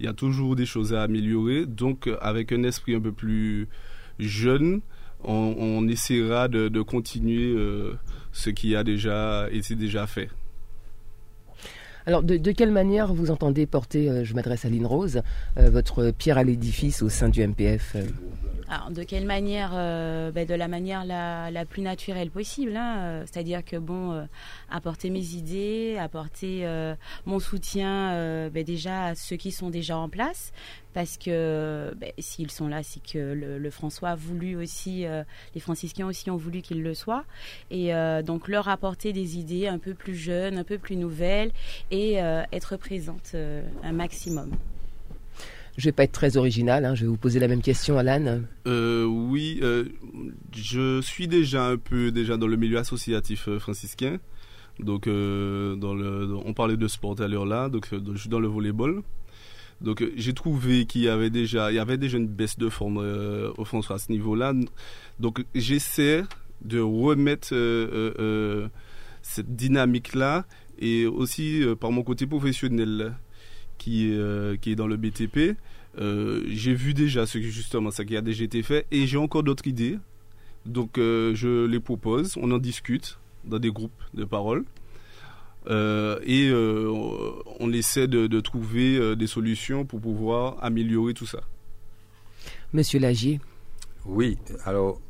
Il 0.00 0.06
y 0.06 0.08
a 0.08 0.12
toujours 0.12 0.56
des 0.56 0.66
choses 0.66 0.94
à 0.94 1.02
améliorer. 1.02 1.66
Donc, 1.66 2.08
avec 2.20 2.52
un 2.52 2.62
esprit 2.62 2.94
un 2.94 3.00
peu 3.00 3.12
plus 3.12 3.68
jeune, 4.18 4.80
on, 5.24 5.56
on 5.58 5.88
essaiera 5.88 6.48
de, 6.48 6.68
de 6.68 6.82
continuer 6.82 7.52
euh, 7.52 7.94
ce 8.32 8.50
qui 8.50 8.76
a 8.76 8.84
déjà 8.84 9.48
été 9.50 9.74
déjà 9.74 10.06
fait. 10.06 10.30
Alors, 12.08 12.22
de, 12.22 12.52
quelle 12.52 12.70
manière 12.70 13.12
vous 13.12 13.30
entendez 13.30 13.66
porter, 13.66 14.08
euh, 14.08 14.24
je 14.24 14.32
m'adresse 14.32 14.64
à 14.64 14.70
Lynn 14.70 14.86
Rose, 14.86 15.20
euh, 15.58 15.68
votre 15.68 16.10
pierre 16.10 16.38
à 16.38 16.42
l'édifice 16.42 17.02
au 17.02 17.10
sein 17.10 17.28
du 17.28 17.46
MPF 17.46 17.96
euh? 17.96 18.06
Alors, 18.70 18.90
de 18.90 19.02
quelle 19.02 19.24
manière 19.24 19.70
ben, 19.70 20.46
De 20.46 20.54
la 20.54 20.68
manière 20.68 21.06
la, 21.06 21.50
la 21.50 21.64
plus 21.64 21.80
naturelle 21.80 22.30
possible. 22.30 22.76
hein, 22.76 23.22
C'est-à-dire 23.24 23.64
que, 23.64 23.76
bon, 23.76 24.28
apporter 24.70 25.08
mes 25.08 25.34
idées, 25.36 25.96
apporter 25.98 26.68
mon 27.24 27.38
soutien 27.38 28.50
ben, 28.50 28.62
déjà 28.64 29.04
à 29.04 29.14
ceux 29.14 29.36
qui 29.36 29.52
sont 29.52 29.70
déjà 29.70 29.96
en 29.96 30.10
place. 30.10 30.52
Parce 30.92 31.16
que 31.16 31.94
ben, 31.96 32.12
s'ils 32.18 32.50
sont 32.50 32.68
là, 32.68 32.82
c'est 32.82 33.00
que 33.00 33.18
le, 33.18 33.70
François 33.70 34.10
a 34.10 34.14
voulu 34.16 34.54
aussi, 34.54 35.06
les 35.54 35.60
franciscains 35.60 36.06
aussi 36.06 36.30
ont 36.30 36.36
voulu 36.36 36.60
qu'il 36.60 36.82
le 36.82 36.92
soit. 36.92 37.24
Et 37.70 37.92
donc, 38.22 38.48
leur 38.48 38.68
apporter 38.68 39.14
des 39.14 39.38
idées 39.38 39.66
un 39.66 39.78
peu 39.78 39.94
plus 39.94 40.14
jeunes, 40.14 40.58
un 40.58 40.64
peu 40.64 40.76
plus 40.76 40.96
nouvelles 40.96 41.52
et 41.90 41.97
euh, 42.16 42.42
être 42.52 42.76
présente 42.76 43.32
euh, 43.34 43.62
un 43.82 43.92
maximum. 43.92 44.50
Je 45.76 45.84
vais 45.84 45.92
pas 45.92 46.02
être 46.04 46.12
très 46.12 46.36
original, 46.36 46.84
hein, 46.84 46.94
je 46.96 47.02
vais 47.02 47.06
vous 47.06 47.16
poser 47.16 47.38
la 47.38 47.46
même 47.46 47.62
question, 47.62 47.98
Alan. 47.98 48.40
Euh, 48.66 49.04
oui, 49.04 49.60
euh, 49.62 49.84
je 50.52 51.00
suis 51.00 51.28
déjà 51.28 51.66
un 51.68 51.76
peu 51.76 52.10
déjà 52.10 52.36
dans 52.36 52.48
le 52.48 52.56
milieu 52.56 52.78
associatif 52.78 53.46
euh, 53.48 53.60
franciscain. 53.60 54.18
Donc, 54.80 55.06
euh, 55.06 55.76
dans 55.76 55.94
le, 55.94 56.26
dans- 56.26 56.42
on 56.44 56.52
parlait 56.52 56.76
de 56.76 56.88
sport 56.88 57.20
à 57.20 57.28
l'heure 57.28 57.46
là, 57.46 57.68
donc 57.68 57.88
euh, 57.92 58.00
je 58.14 58.18
suis 58.18 58.28
dans 58.28 58.40
le 58.40 58.48
volleyball. 58.48 59.02
Donc, 59.80 60.02
euh, 60.02 60.12
j'ai 60.16 60.34
trouvé 60.34 60.84
qu'il 60.86 61.02
y 61.02 61.08
avait 61.08 61.30
déjà, 61.30 61.70
il 61.70 61.76
y 61.76 61.78
avait 61.78 61.96
déjà 61.98 62.16
une 62.18 62.26
baisse 62.26 62.58
de 62.58 62.68
forme 62.68 62.98
euh, 63.00 63.52
au 63.56 63.64
François 63.64 63.96
à 63.96 63.98
ce 64.00 64.10
niveau-là. 64.10 64.52
Donc, 65.20 65.44
j'essaie 65.54 66.24
de 66.62 66.80
remettre 66.80 67.48
euh, 67.52 67.86
euh, 67.92 68.14
euh, 68.18 68.68
cette 69.22 69.54
dynamique-là 69.54 70.44
et 70.78 71.06
aussi 71.06 71.62
euh, 71.62 71.74
par 71.74 71.92
mon 71.92 72.02
côté 72.02 72.26
professionnel 72.26 73.14
qui 73.78 74.08
est, 74.08 74.16
euh, 74.16 74.56
qui 74.56 74.72
est 74.72 74.76
dans 74.76 74.86
le 74.86 74.96
BTP. 74.96 75.56
Euh, 75.98 76.44
j'ai 76.48 76.74
vu 76.74 76.94
déjà 76.94 77.26
ce 77.26 77.38
qui 77.38 77.50
justement 77.50 77.90
ça 77.90 78.04
qui 78.04 78.16
a 78.16 78.20
déjà 78.20 78.44
été 78.44 78.62
fait 78.62 78.86
et 78.90 79.06
j'ai 79.06 79.16
encore 79.16 79.42
d'autres 79.42 79.66
idées. 79.66 79.98
Donc 80.66 80.98
euh, 80.98 81.34
je 81.34 81.66
les 81.66 81.80
propose, 81.80 82.36
on 82.36 82.50
en 82.52 82.58
discute 82.58 83.18
dans 83.44 83.58
des 83.58 83.70
groupes 83.70 84.02
de 84.14 84.24
parole. 84.24 84.64
Euh, 85.68 86.18
et 86.24 86.48
euh, 86.48 86.90
on 87.60 87.72
essaie 87.72 88.06
de, 88.06 88.26
de 88.26 88.40
trouver 88.40 88.96
euh, 88.96 89.16
des 89.16 89.26
solutions 89.26 89.84
pour 89.84 90.00
pouvoir 90.00 90.56
améliorer 90.62 91.14
tout 91.14 91.26
ça. 91.26 91.40
Monsieur 92.72 93.00
Lagier, 93.00 93.40
Oui, 94.06 94.38
alors, 94.64 95.00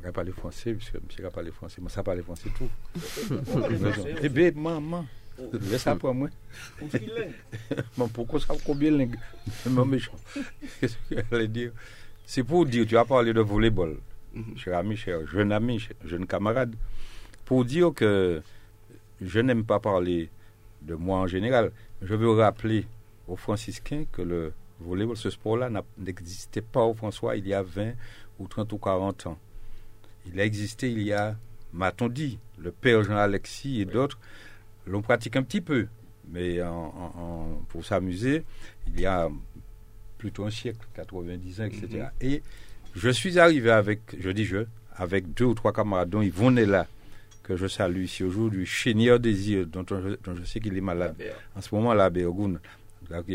on 0.00 0.06
va 0.06 0.12
parler 0.12 0.32
français, 0.32 0.72
puisque 0.72 0.94
monsieur 0.94 1.22
va 1.22 1.30
parler 1.30 1.50
français, 1.50 1.80
moi 1.80 1.90
ça 1.90 2.02
parle 2.02 2.22
français 2.22 2.50
tout. 2.56 2.68
Eh 4.22 4.28
bien, 4.28 4.50
maman, 4.54 5.04
laisse 5.52 5.82
ça 5.82 5.94
pour 5.94 6.14
moi. 6.14 6.28
Mais 7.98 8.06
pourquoi 8.12 8.40
ça 8.40 8.54
combien 8.64 8.90
de 8.92 8.98
langues? 8.98 9.18
Même 9.66 9.84
méchant. 9.84 10.16
Qu'est-ce 10.80 10.96
que 11.08 11.16
j'allais 11.30 11.48
dire? 11.48 11.72
C'est 12.24 12.44
pour 12.44 12.64
dire, 12.64 12.86
tu 12.86 12.96
as 12.96 13.04
parlé 13.04 13.32
de 13.32 13.40
volleyball, 13.40 13.96
cher 14.56 14.78
ami, 14.78 14.96
cher 14.96 15.26
jeune 15.26 15.52
ami, 15.52 15.86
jeune 16.04 16.26
camarade, 16.26 16.74
pour 17.44 17.64
dire 17.64 17.92
que 17.94 18.40
je 19.20 19.40
n'aime 19.40 19.64
pas 19.64 19.80
parler 19.80 20.30
de 20.80 20.94
moi 20.94 21.18
en 21.18 21.26
général. 21.26 21.72
Je 22.00 22.14
veux 22.14 22.30
rappeler 22.30 22.86
aux 23.28 23.36
franciscains 23.36 24.04
que 24.10 24.22
le 24.22 24.52
volleyball, 24.80 25.16
ce 25.16 25.28
sport-là 25.28 25.68
n'existait 25.98 26.62
pas 26.62 26.84
au 26.84 26.94
François 26.94 27.36
il 27.36 27.46
y 27.46 27.52
a 27.52 27.62
20 27.62 27.92
ou 28.38 28.48
30 28.48 28.72
ou 28.72 28.78
40 28.78 29.26
ans. 29.26 29.38
Il 30.26 30.38
a 30.40 30.44
existé 30.44 30.90
il 30.90 31.02
y 31.02 31.12
a, 31.12 31.36
m'a-t-on 31.72 32.08
dit, 32.08 32.38
le 32.58 32.70
père 32.72 33.02
Jean-Alexis 33.02 33.80
et 33.80 33.84
d'autres 33.84 34.18
l'ont 34.86 35.02
pratiqué 35.02 35.38
un 35.38 35.42
petit 35.42 35.60
peu, 35.60 35.86
mais 36.28 36.62
en- 36.62 36.68
en- 37.16 37.20
en- 37.20 37.62
pour 37.68 37.84
s'amuser, 37.84 38.44
il 38.86 39.00
y 39.00 39.06
a 39.06 39.28
plutôt 40.18 40.44
un 40.44 40.50
siècle, 40.50 40.86
90 40.94 41.60
ans, 41.60 41.64
etc. 41.64 41.88
Et 42.20 42.42
je 42.94 43.08
suis 43.10 43.38
arrivé 43.38 43.70
avec, 43.70 44.00
je 44.18 44.30
dis 44.30 44.44
je, 44.44 44.66
avec 44.96 45.32
deux 45.34 45.46
ou 45.46 45.54
trois 45.54 45.72
camarades, 45.72 46.10
dont 46.10 46.20
Yvonne 46.22 46.58
est 46.58 46.66
là, 46.66 46.86
que 47.42 47.56
je 47.56 47.66
salue 47.66 48.02
ici 48.04 48.22
aujourd'hui, 48.22 48.66
Chénier 48.66 49.18
Désir, 49.18 49.66
dont, 49.66 49.86
on- 49.90 50.16
dont 50.22 50.34
je 50.36 50.44
sais 50.44 50.60
qu'il 50.60 50.76
est 50.76 50.80
malade. 50.82 51.14
En 51.56 51.60
ce 51.62 51.74
moment 51.74 51.94
là 51.94 52.04
à 52.04 52.10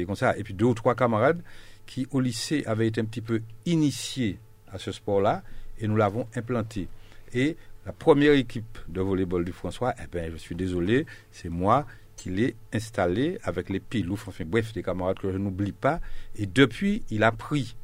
est 0.01 0.05
comme 0.05 0.15
ça. 0.15 0.37
Et 0.37 0.43
puis 0.43 0.53
deux 0.53 0.65
ou 0.65 0.73
trois 0.73 0.95
camarades 0.95 1.41
qui, 1.85 2.07
au 2.11 2.19
lycée, 2.21 2.63
avaient 2.65 2.87
été 2.87 3.01
un 3.01 3.05
petit 3.05 3.21
peu 3.21 3.41
initiés 3.65 4.37
à 4.71 4.77
ce 4.77 4.91
sport-là 4.91 5.43
et 5.79 5.87
nous 5.87 5.95
l'avons 5.95 6.27
implanté. 6.35 6.87
Et 7.33 7.57
la 7.85 7.91
première 7.91 8.33
équipe 8.33 8.77
de 8.87 9.01
volleyball 9.01 9.45
du 9.45 9.51
François, 9.51 9.93
eh 10.01 10.07
ben, 10.11 10.31
je 10.31 10.37
suis 10.37 10.55
désolé, 10.55 11.05
c'est 11.31 11.49
moi 11.49 11.85
qui 12.15 12.29
l'ai 12.29 12.55
installé 12.73 13.37
avec 13.43 13.69
les 13.69 13.79
piloufs, 13.79 14.27
enfin 14.27 14.43
bref, 14.45 14.73
des 14.73 14.83
camarades 14.83 15.19
que 15.19 15.31
je 15.31 15.37
n'oublie 15.37 15.73
pas. 15.73 15.99
Et 16.35 16.45
depuis, 16.45 17.03
il 17.11 17.23
a 17.23 17.31
pris. 17.31 17.75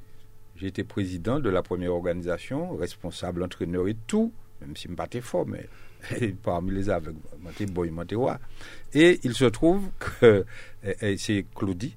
J'ai 0.55 0.67
été 0.67 0.83
président 0.83 1.39
de 1.39 1.49
la 1.49 1.61
première 1.61 1.93
organisation, 1.93 2.75
responsable, 2.75 3.43
entraîneur 3.43 3.87
et 3.87 3.97
tout, 4.07 4.31
même 4.61 4.75
si 4.75 4.87
je 4.87 4.93
me 4.93 5.21
fort, 5.21 5.45
mais 5.47 5.67
parmi 6.43 6.71
les 6.71 6.89
aveugles, 6.89 7.19
Maté 7.41 7.65
Boy. 7.65 7.91
Et 8.93 9.19
il 9.23 9.33
se 9.33 9.45
trouve 9.45 9.89
que 9.99 10.45
eh, 10.83 10.95
eh, 11.01 11.17
c'est 11.17 11.45
Claudie 11.55 11.95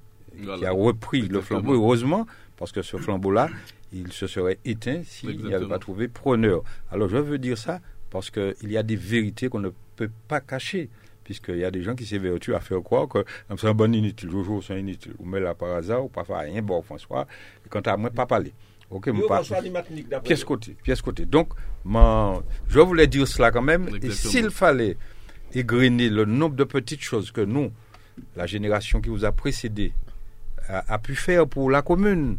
qui 0.58 0.66
a 0.66 0.72
repris 0.72 1.22
le 1.22 1.40
flambeau, 1.40 1.74
heureusement, 1.74 2.26
parce 2.56 2.72
que 2.72 2.82
ce 2.82 2.96
flambeau-là, 2.96 3.48
il 3.94 4.12
se 4.12 4.26
serait 4.26 4.58
éteint 4.64 5.02
s'il 5.04 5.44
n'y 5.44 5.54
avait 5.54 5.66
pas 5.68 5.78
trouvé 5.78 6.08
preneur. 6.08 6.62
Alors 6.90 7.08
je 7.08 7.16
veux 7.16 7.38
dire 7.38 7.56
ça 7.56 7.80
parce 8.10 8.30
qu'il 8.30 8.54
y 8.70 8.76
a 8.76 8.82
des 8.82 8.96
vérités 8.96 9.48
qu'on 9.48 9.60
ne 9.60 9.70
peut 9.96 10.10
pas 10.28 10.40
cacher. 10.40 10.90
Puisqu'il 11.24 11.56
y 11.56 11.64
a 11.64 11.70
des 11.70 11.82
gens 11.82 11.94
qui 11.94 12.04
s'évertuent 12.04 12.54
à 12.54 12.60
faire 12.60 12.82
croire 12.82 13.08
que 13.08 13.24
c'est 13.56 13.66
un 13.66 13.72
bon 13.72 13.94
inutile, 13.94 14.30
Jojo, 14.30 14.60
c'est 14.60 14.74
un 14.74 14.76
inutile. 14.76 15.14
Ou 15.18 15.24
met 15.24 15.40
là 15.40 15.54
par 15.54 15.74
hasard, 15.74 16.04
ou 16.04 16.08
pas 16.08 16.22
faire 16.22 16.36
rien, 16.40 16.60
bon, 16.60 16.82
François. 16.82 17.26
Et 17.64 17.68
quant 17.70 17.80
à 17.80 17.96
moi, 17.96 18.10
pas 18.10 18.26
parler. 18.26 18.52
Ok, 18.90 19.08
pas- 19.26 19.40
pièce 20.22 20.44
côté, 20.44 20.76
pièce 20.82 21.00
côté. 21.00 21.24
Donc, 21.24 21.54
je 22.68 22.78
voulais 22.78 23.06
dire 23.06 23.26
cela 23.26 23.50
quand 23.50 23.62
même. 23.62 23.88
Et 24.02 24.10
s'il 24.10 24.50
fallait 24.50 24.98
égrener 25.54 26.10
le 26.10 26.26
nombre 26.26 26.56
de 26.56 26.64
petites 26.64 27.00
choses 27.02 27.30
que 27.30 27.40
nous, 27.40 27.72
la 28.36 28.46
génération 28.46 29.00
qui 29.00 29.08
vous 29.08 29.24
a 29.24 29.32
précédé, 29.32 29.94
a, 30.68 30.92
a 30.92 30.98
pu 30.98 31.14
faire 31.14 31.46
pour 31.46 31.70
la 31.70 31.80
commune, 31.80 32.36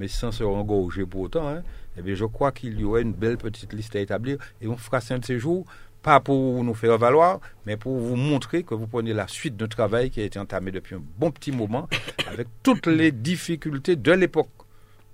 mais 0.00 0.08
sans 0.08 0.32
se 0.32 0.42
engorger 0.42 1.04
pour 1.04 1.20
autant, 1.20 1.46
hein, 1.46 1.62
eh 1.98 2.02
bien, 2.02 2.14
je 2.14 2.24
crois 2.24 2.50
qu'il 2.52 2.80
y 2.80 2.84
aurait 2.84 3.02
une 3.02 3.12
belle 3.12 3.36
petite 3.36 3.72
liste 3.74 3.94
à 3.94 4.00
établir 4.00 4.38
et 4.62 4.66
on 4.66 4.76
fera 4.78 5.00
ça 5.02 5.14
un 5.14 5.18
de 5.18 5.24
ces 5.26 5.38
jours, 5.38 5.66
pas 6.02 6.18
pour 6.20 6.64
nous 6.64 6.72
faire 6.72 6.96
valoir, 6.96 7.38
mais 7.66 7.76
pour 7.76 7.98
vous 7.98 8.16
montrer 8.16 8.62
que 8.62 8.72
vous 8.74 8.86
prenez 8.86 9.12
la 9.12 9.28
suite 9.28 9.58
d'un 9.58 9.68
travail 9.68 10.08
qui 10.10 10.20
a 10.22 10.24
été 10.24 10.38
entamé 10.38 10.70
depuis 10.72 10.94
un 10.94 11.02
bon 11.18 11.30
petit 11.30 11.52
moment, 11.52 11.86
avec 12.32 12.48
toutes 12.62 12.86
les 12.86 13.12
difficultés 13.12 13.94
de 13.96 14.12
l'époque. 14.12 14.48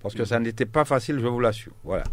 Parce 0.00 0.14
que 0.14 0.24
ça 0.24 0.38
n'était 0.38 0.66
pas 0.66 0.84
facile, 0.84 1.18
je 1.18 1.26
vous 1.26 1.40
l'assure. 1.40 1.72
Voilà. 1.82 2.04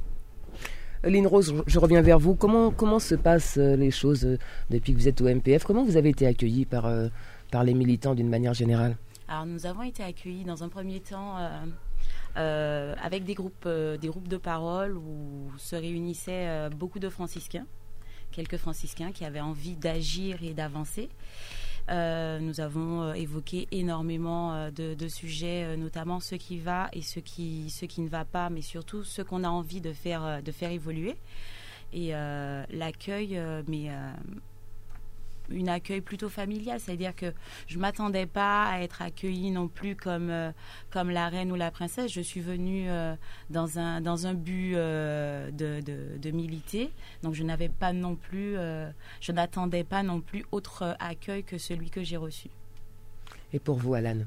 Lynn 1.03 1.27
Rose, 1.27 1.53
je- 1.67 1.79
reviens 1.79 2.01
vers 2.01 2.17
vous. 2.17 2.33
Comment, 2.33 2.71
comment 2.71 2.97
se 2.97 3.13
passent 3.13 3.57
euh, 3.59 3.75
les 3.75 3.91
choses 3.91 4.25
euh, 4.25 4.39
depuis 4.71 4.93
que 4.93 4.97
vous 4.97 5.07
êtes 5.07 5.21
au 5.21 5.25
MPF 5.27 5.65
Comment 5.65 5.83
vous 5.83 5.97
avez 5.97 6.09
été 6.09 6.25
accueilli 6.25 6.65
par, 6.65 6.85
euh, 6.85 7.09
par 7.51 7.63
les 7.63 7.73
militants 7.75 8.15
d'une 8.15 8.29
manière 8.29 8.53
générale? 8.55 8.95
Alors 9.27 9.45
nous 9.45 9.65
avons 9.65 9.83
été 9.83 10.01
accueillis 10.01 10.45
dans 10.45 10.63
un 10.63 10.69
premier 10.69 10.99
temps 11.01 11.37
euh, 11.37 11.49
euh, 12.35 12.95
avec 13.01 13.25
des 13.25 13.35
groupes, 13.35 13.65
euh, 13.67 13.95
des 13.97 14.07
groupes 14.07 14.27
de 14.27 14.37
parole 14.37 14.97
où 14.97 15.51
se 15.59 15.75
réunissaient 15.75 16.47
euh, 16.47 16.69
beaucoup 16.69 16.97
de 16.97 17.09
franciscains, 17.09 17.67
quelques 18.31 18.57
franciscains 18.57 19.11
qui 19.11 19.23
avaient 19.23 19.39
envie 19.39 19.75
d'agir 19.75 20.41
et 20.43 20.53
d'avancer. 20.53 21.09
Nous 21.89 22.61
avons 22.61 23.13
évoqué 23.13 23.67
énormément 23.71 24.69
de, 24.71 25.07
sujets, 25.09 25.75
notamment 25.75 26.21
ce 26.21 26.35
qui 26.35 26.57
va 26.57 26.87
et 26.93 27.01
ce 27.01 27.19
qui, 27.19 27.69
ce 27.69 27.85
qui 27.85 27.99
ne 27.99 28.07
va 28.07 28.23
pas, 28.23 28.49
mais 28.49 28.61
surtout 28.61 29.03
ce 29.03 29.21
qu'on 29.21 29.43
a 29.43 29.49
envie 29.49 29.81
de 29.81 29.91
faire, 29.91 30.41
de 30.41 30.51
faire 30.53 30.71
évoluer. 30.71 31.17
Et 31.91 32.11
l'accueil, 32.69 33.37
mais 33.67 33.89
une 35.53 35.69
accueil 35.69 36.01
plutôt 36.01 36.29
familial, 36.29 36.79
c'est-à-dire 36.79 37.15
que 37.15 37.33
je 37.67 37.77
m'attendais 37.79 38.25
pas 38.25 38.65
à 38.65 38.79
être 38.81 39.01
accueillie 39.01 39.51
non 39.51 39.67
plus 39.67 39.95
comme 39.95 40.29
euh, 40.29 40.51
comme 40.91 41.09
la 41.09 41.29
reine 41.29 41.51
ou 41.51 41.55
la 41.55 41.71
princesse. 41.71 42.11
Je 42.11 42.21
suis 42.21 42.41
venue 42.41 42.89
euh, 42.89 43.15
dans 43.49 43.79
un 43.79 44.01
dans 44.01 44.27
un 44.27 44.33
but 44.33 44.73
euh, 44.75 45.51
de, 45.51 45.81
de, 45.81 46.17
de 46.17 46.31
militer, 46.31 46.89
donc 47.21 47.33
je 47.35 47.43
n'avais 47.43 47.69
pas 47.69 47.93
non 47.93 48.15
plus, 48.15 48.55
euh, 48.57 48.89
je 49.21 49.31
n'attendais 49.31 49.83
pas 49.83 50.03
non 50.03 50.19
plus 50.21 50.43
autre 50.51 50.95
accueil 50.99 51.43
que 51.43 51.57
celui 51.57 51.89
que 51.89 52.03
j'ai 52.03 52.17
reçu. 52.17 52.49
Et 53.53 53.59
pour 53.59 53.77
vous, 53.77 53.93
Alan 53.93 54.17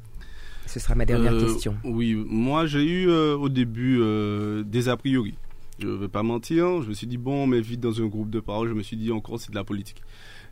Ce 0.67 0.79
sera 0.81 0.95
ma 0.95 1.05
dernière 1.05 1.33
Euh, 1.33 1.45
question. 1.47 1.77
Oui, 1.85 2.15
moi 2.15 2.67
j'ai 2.67 2.85
eu 2.85 3.09
euh, 3.09 3.37
au 3.37 3.49
début 3.49 3.99
euh, 4.01 4.63
des 4.65 4.89
a 4.89 4.97
priori. 4.97 5.35
Je 5.79 5.89
ne 5.89 5.95
vais 5.95 6.09
pas 6.09 6.23
mentir, 6.23 6.81
je 6.83 6.89
me 6.89 6.95
suis 6.95 7.07
dit, 7.07 7.19
bon, 7.19 7.43
on 7.43 7.47
m'invite 7.47 7.81
dans 7.81 8.01
un 8.01 8.07
groupe 8.07 8.31
de 8.31 8.41
parole, 8.41 8.69
je 8.71 8.73
me 8.75 8.83
suis 8.83 8.97
dit 8.97 9.13
encore 9.13 9.39
c'est 9.39 9.51
de 9.51 9.57
la 9.57 9.65
politique. 9.65 10.01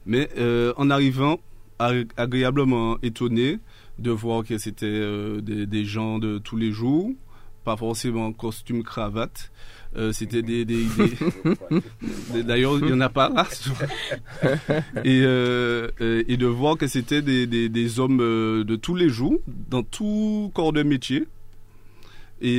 Mais 0.06 0.28
euh, 0.38 0.72
en 0.76 0.90
arrivant, 0.90 1.38
ag- 1.78 2.10
agréablement 2.16 2.98
étonné 3.02 3.58
de 3.98 4.10
voir 4.10 4.44
que 4.44 4.58
c'était 4.58 4.86
euh, 4.86 5.40
des, 5.40 5.66
des 5.66 5.84
gens 5.84 6.18
de 6.18 6.38
tous 6.38 6.56
les 6.56 6.72
jours, 6.72 7.10
pas 7.64 7.76
forcément 7.76 8.32
costume, 8.32 8.82
cravate. 8.82 9.50
Euh, 9.96 10.12
c'était 10.12 10.42
des, 10.42 10.64
des- 10.64 10.84
des- 10.84 11.12
des- 12.32 12.42
D'ailleurs, 12.42 12.78
il 12.80 12.86
n'y 12.86 12.92
en 12.92 13.00
a 13.00 13.08
pas 13.08 13.28
là. 13.28 13.46
et, 15.04 15.22
euh, 15.24 15.88
et 16.00 16.36
de 16.36 16.46
voir 16.46 16.76
que 16.76 16.86
c'était 16.88 17.22
des, 17.22 18.00
hommes 18.00 18.18
de 18.18 18.76
tous 18.76 18.96
les 18.96 19.08
jours, 19.08 19.38
dans 19.70 19.82
tout 19.84 20.50
corps 20.54 20.72
de 20.72 20.82
métier. 20.82 21.24
Et, 22.42 22.58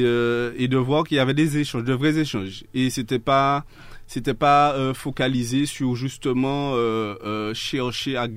et 0.57 0.67
de 0.67 0.77
voir 0.77 1.03
qu'il 1.03 1.17
y 1.17 1.19
avait 1.19 1.33
des 1.35 1.57
échanges, 1.57 1.83
de 1.83 1.93
vrais 1.93 2.17
échanges. 2.17 2.63
Et 2.73 2.89
c'était 2.89 3.19
pas, 3.19 3.65
c'était 4.07 4.33
pas 4.35 4.73
euh, 4.75 4.93
focalisé 4.93 5.65
sur 5.65 5.95
justement 5.95 6.73
euh, 6.75 7.15
euh, 7.23 7.53
chercher 7.53 8.17
à, 8.17 8.27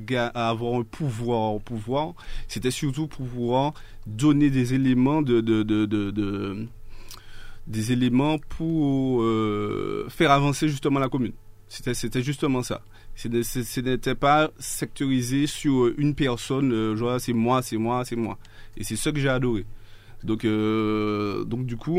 avoir 0.49 0.81
un 0.81 0.83
pouvoir, 0.85 1.57
un 1.57 1.59
pouvoir. 1.59 2.15
C'était 2.49 2.71
surtout 2.71 3.07
pour 3.07 3.27
pouvoir 3.27 3.75
donner 4.07 4.49
des 4.51 4.75
éléments 4.75 5.21
de, 5.23 5.41
de, 5.41 5.63
de, 5.63 5.85
de, 5.87 6.11
de- 6.11 6.67
des 7.67 7.93
éléments 7.93 8.39
pour 8.39 9.23
faire 10.09 10.31
avancer 10.31 10.69
justement 10.69 11.01
la 11.01 11.09
commune. 11.11 11.35
C'était, 11.69 12.23
justement 12.23 12.63
ça. 12.63 12.81
Ce 13.15 13.29
ce- 13.43 13.63
ce 13.63 13.81
n'était 13.81 14.15
pas 14.15 14.51
sectorisé 14.59 15.47
sur 15.47 15.93
une 15.99 16.15
personne, 16.15 16.97
c'est 17.19 17.35
moi, 17.35 17.61
c'est 17.61 17.77
moi, 17.77 18.05
c'est 18.07 18.17
moi. 18.17 18.39
Et 18.79 18.85
c'est 18.85 18.97
ça 18.97 19.13
que 19.13 19.19
j'ai 19.21 19.29
adoré. 19.29 19.67
Donc, 20.25 20.45
donc 20.47 21.67
du 21.67 21.77
coup, 21.77 21.99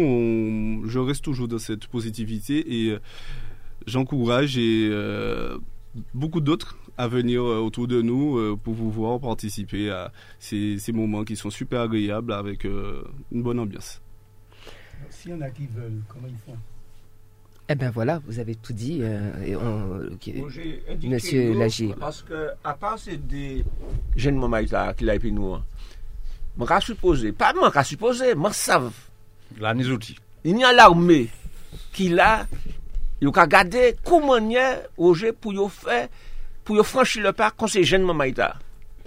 je 0.88 0.98
reste 1.00 1.24
toujours 1.24 1.48
dans 1.48 1.60
cette 1.60 1.86
positivité 1.86 2.86
et 2.88 2.98
j'encourage 3.88 4.58
et 4.58 4.90
euh, 4.92 5.58
beaucoup 6.14 6.42
d'autres 6.42 6.78
à 6.98 7.08
venir 7.08 7.42
euh, 7.44 7.60
autour 7.60 7.88
de 7.88 8.02
nous 8.02 8.38
euh, 8.38 8.56
pour 8.62 8.76
pouvoir 8.76 9.20
participer 9.20 9.90
à 9.90 10.12
ces, 10.40 10.78
ces 10.80 10.92
moments 10.92 11.24
qui 11.24 11.36
sont 11.36 11.50
super 11.50 11.82
agréables 11.82 12.34
avec 12.34 12.66
euh, 12.66 13.04
une 13.32 13.42
bonne 13.44 13.60
ambiance. 13.60 14.02
S'il 15.10 15.32
y 15.32 15.34
en 15.34 15.42
a 15.42 15.50
qui 15.50 15.66
veulent, 15.68 16.02
comment 16.10 16.28
ils 16.28 16.36
font? 16.46 16.58
Eh 17.72 17.76
bien 17.76 17.92
voilà, 17.92 18.20
vous 18.26 18.40
avez 18.40 18.56
tout 18.56 18.74
dit. 18.74 19.00
euh, 19.02 19.32
et 19.46 19.56
on- 19.56 20.10
Monsieur 21.08 21.54
nous, 21.54 21.60
Lagier. 21.60 21.94
Parce 22.00 22.24
que, 22.24 22.50
à 22.64 22.74
part 22.74 22.98
ces 22.98 23.18
des 23.18 23.64
jeunes 24.16 24.38
mamans 24.38 24.58
là, 24.72 24.94
qui 24.94 25.06
l'a 25.06 25.18
nous, 25.20 25.54
hein, 25.54 25.64
je 26.60 26.66
vais 26.66 26.82
supposer, 26.82 27.32
pas 27.32 27.54
moi, 27.54 27.72
je 27.74 27.84
supposer, 27.84 28.34
moi, 28.36 28.52
savent. 28.54 28.92
La 29.60 29.74
Nizouti. 29.74 30.16
Il 30.44 30.58
y 30.58 30.64
a 30.64 30.74
l'armée 30.74 31.30
qui 31.94 32.10
là, 32.10 32.48
Yo 33.20 33.34
ka 33.36 33.44
gade 33.52 33.98
kou 34.08 34.24
manye 34.24 34.64
oje 34.96 35.34
pou 35.36 35.52
yo 35.52 35.68
fè, 35.68 36.06
pou 36.64 36.80
yo 36.80 36.86
franchi 36.88 37.20
le 37.20 37.34
pa 37.36 37.50
kon 37.52 37.68
se 37.72 37.84
jen 37.84 38.06
mama 38.08 38.30
ita. 38.30 38.54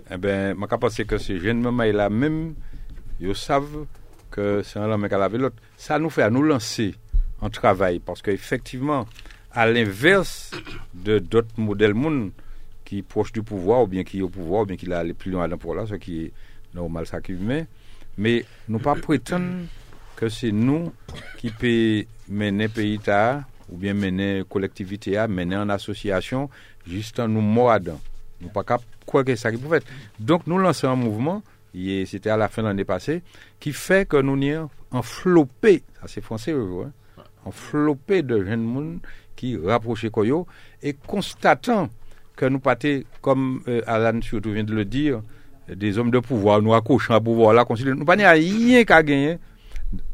E 0.03 0.13
eh 0.13 0.19
ben, 0.21 0.59
maka 0.61 0.77
pase 0.81 1.07
ke 1.09 1.17
se 1.23 1.39
jen 1.41 1.63
mama 1.65 1.87
ila 1.89 2.11
mèm, 2.13 2.43
yo 3.23 3.33
sav 3.39 3.65
ke 4.33 4.61
se 4.69 4.77
an 4.81 4.91
la 4.93 4.99
mèk 5.01 5.17
ala 5.17 5.31
velot. 5.33 5.57
Sa 5.81 5.97
nou 5.97 6.13
fè 6.13 6.27
a 6.27 6.33
nou 6.33 6.45
lanse 6.45 6.91
an 7.43 7.53
travay, 7.55 8.03
paske 8.05 8.35
efektiveman, 8.37 9.09
al 9.57 9.73
l'inverse 9.77 10.61
de 10.93 11.17
dot 11.21 11.49
model 11.57 11.97
moun 11.97 12.27
ki 12.89 13.01
proche 13.09 13.33
du 13.33 13.41
pouvoi, 13.41 13.81
ou 13.81 13.89
bien 13.89 14.05
ki 14.05 14.21
yo 14.21 14.29
pouvoi, 14.33 14.61
ou 14.61 14.69
bien 14.69 14.81
ki 14.81 14.91
la 14.93 15.01
le 15.07 15.17
plion 15.17 15.41
adan 15.41 15.61
pou 15.61 15.77
la, 15.77 15.87
se 15.89 15.97
ki 16.01 16.27
normal 16.77 17.09
sa 17.09 17.23
ki 17.25 17.39
vme, 17.41 17.63
me 18.21 18.35
nou 18.69 18.83
pa 18.85 18.93
prétende 19.01 19.71
ke 20.21 20.29
se 20.29 20.53
nou 20.53 20.93
ki 21.41 21.55
pe 21.57 21.75
mène 22.29 22.69
pe 22.73 22.85
ita 22.93 23.23
a, 23.31 23.33
ou 23.73 23.77
bien 23.77 23.95
mener 23.95 24.43
collectivité 24.49 25.17
à, 25.17 25.27
mener 25.27 25.57
en 25.57 25.69
association, 25.69 26.51
juste 26.87 27.19
en 27.21 27.29
nous 27.29 27.41
mordant. 27.41 28.01
Nous 28.41 28.49
pas 28.49 28.65
quoi 29.07 29.25
que 29.25 29.35
ça 29.37 29.51
qui. 29.51 29.59
Donc 30.21 30.47
nous 30.47 30.59
lançons 30.59 30.89
un 30.89 30.97
mouvement, 30.97 31.43
c'était 32.07 32.31
à 32.31 32.37
la 32.37 32.49
fin 32.49 32.63
de 32.63 32.69
l'année 32.69 32.85
passée, 32.85 33.23
qui 33.59 33.73
fait 33.73 34.07
que 34.07 34.21
nous 34.21 34.37
n'y 34.37 34.55
en 34.55 35.03
flopé, 35.03 35.83
ça 36.01 36.07
c'est 36.07 36.21
français, 36.21 36.53
hein, 36.53 36.93
en 37.45 37.51
flopé 37.51 38.23
de 38.23 38.45
jeunes 38.45 38.63
monde 38.63 38.99
qui 39.37 39.57
rapprochaient 39.57 40.11
Koyo 40.11 40.47
et 40.83 40.93
constatant 40.93 41.89
que 42.37 42.45
nous 42.47 42.61
pâtés, 42.61 43.07
comme 43.21 43.63
euh, 43.69 43.81
Alan 43.87 44.21
surtout 44.21 44.53
vient 44.53 44.65
de 44.65 44.75
le 44.75 44.85
dire, 44.85 45.23
des 45.69 45.97
hommes 45.97 46.11
de 46.11 46.19
pouvoir, 46.19 46.61
nous 46.61 46.75
accouchons 46.75 47.15
à 47.15 47.21
pouvoir 47.21 47.55
là, 47.55 47.65
nous 47.69 48.05
pas 48.05 48.15
rien 48.17 48.85
qu'à 48.85 49.03
gagner, 49.03 49.39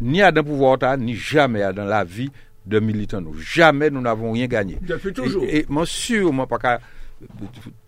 ni 0.01 0.23
à 0.23 0.31
d'un 0.31 0.45
pouvoir, 0.45 0.79
ni 0.99 1.15
jamais 1.15 1.73
dans 1.73 1.85
la 1.85 2.05
vie 2.05 2.31
de 2.69 2.81
militants. 2.81 3.21
Nous. 3.21 3.39
Jamais 3.39 3.91
nous 3.91 4.01
n'avons 4.01 4.33
rien 4.33 4.47
gagné. 4.47 4.79
Depuis 4.81 5.13
toujours. 5.13 5.45
Et, 5.45 5.65
moi, 5.69 5.87
sûr, 5.87 6.33
moi, 6.33 6.47
pas 6.47 6.59
qu'à, 6.59 6.81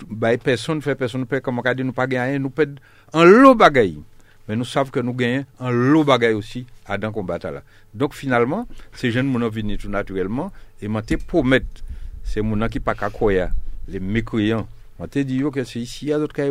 bah, 0.08 0.36
personne 0.38 0.80
fait, 0.82 0.94
personne 0.94 1.26
fait, 1.26 1.40
comme 1.40 1.60
on 1.64 1.74
dit, 1.74 1.84
nous 1.84 1.92
pas 1.92 2.06
gagner, 2.06 2.38
nous 2.38 2.50
perdons 2.50 2.76
un 3.12 3.24
lot 3.24 3.54
bagaille. 3.54 4.00
Mais 4.48 4.56
nous 4.56 4.64
savons 4.64 4.90
que 4.90 5.00
nous 5.00 5.14
gagnons 5.14 5.44
un 5.60 5.70
lot 5.70 6.02
bagaille 6.02 6.34
aussi 6.34 6.66
à 6.86 6.98
dans 6.98 7.12
combat 7.12 7.38
là. 7.38 7.62
Donc 7.94 8.14
finalement, 8.14 8.66
ces 8.92 9.12
jeunes 9.12 9.30
nous 9.30 9.50
venus 9.50 9.78
tout 9.78 9.88
naturellement 9.88 10.50
et 10.82 10.88
m'ont 10.88 11.02
promettre 11.28 11.66
ces 12.24 12.40
gens 12.42 12.68
qui 12.68 12.80
pas 12.80 12.94
qu'à 12.94 13.10
les 13.86 14.00
mécréants. 14.00 14.66
On 14.98 15.06
te 15.06 15.18
dit 15.20 15.42
que 15.52 15.64
c'est 15.64 15.80
ici, 15.80 16.06
il 16.06 16.08
y 16.08 16.12
a 16.12 16.18
d'autres 16.18 16.34
cas, 16.34 16.46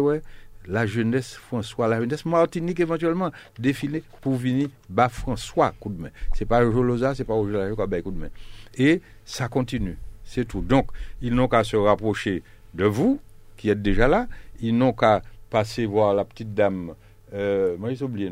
la 0.69 0.85
jeunesse 0.85 1.33
François, 1.33 1.87
la 1.87 1.99
jeunesse 1.99 2.25
Martinique 2.25 2.79
éventuellement, 2.79 3.31
défiler 3.57 4.03
pour 4.21 4.35
venir 4.35 4.69
bas 4.87 5.09
François 5.09 5.73
coup 5.79 5.89
de 5.89 6.01
main. 6.01 6.09
C'est 6.33 6.45
pas 6.45 6.61
Jolosa, 6.61 7.15
c'est 7.15 7.25
pas 7.25 7.33
Jolosa 7.33 7.69
qui 7.69 8.01
coup 8.03 8.11
de 8.11 8.19
main. 8.19 8.29
Et 8.77 9.01
ça 9.25 9.47
continue, 9.47 9.97
c'est 10.23 10.47
tout. 10.47 10.61
Donc, 10.61 10.91
ils 11.21 11.33
n'ont 11.33 11.47
qu'à 11.47 11.63
se 11.63 11.75
rapprocher 11.75 12.43
de 12.73 12.85
vous, 12.85 13.19
qui 13.57 13.69
êtes 13.69 13.81
déjà 13.81 14.07
là, 14.07 14.27
ils 14.61 14.77
n'ont 14.77 14.93
qu'à 14.93 15.23
passer 15.49 15.85
voir 15.85 16.13
la 16.13 16.23
petite 16.23 16.53
dame, 16.53 16.93
euh, 17.33 17.75
moi 17.77 17.93
j'ai 17.93 18.05
oublié, 18.05 18.31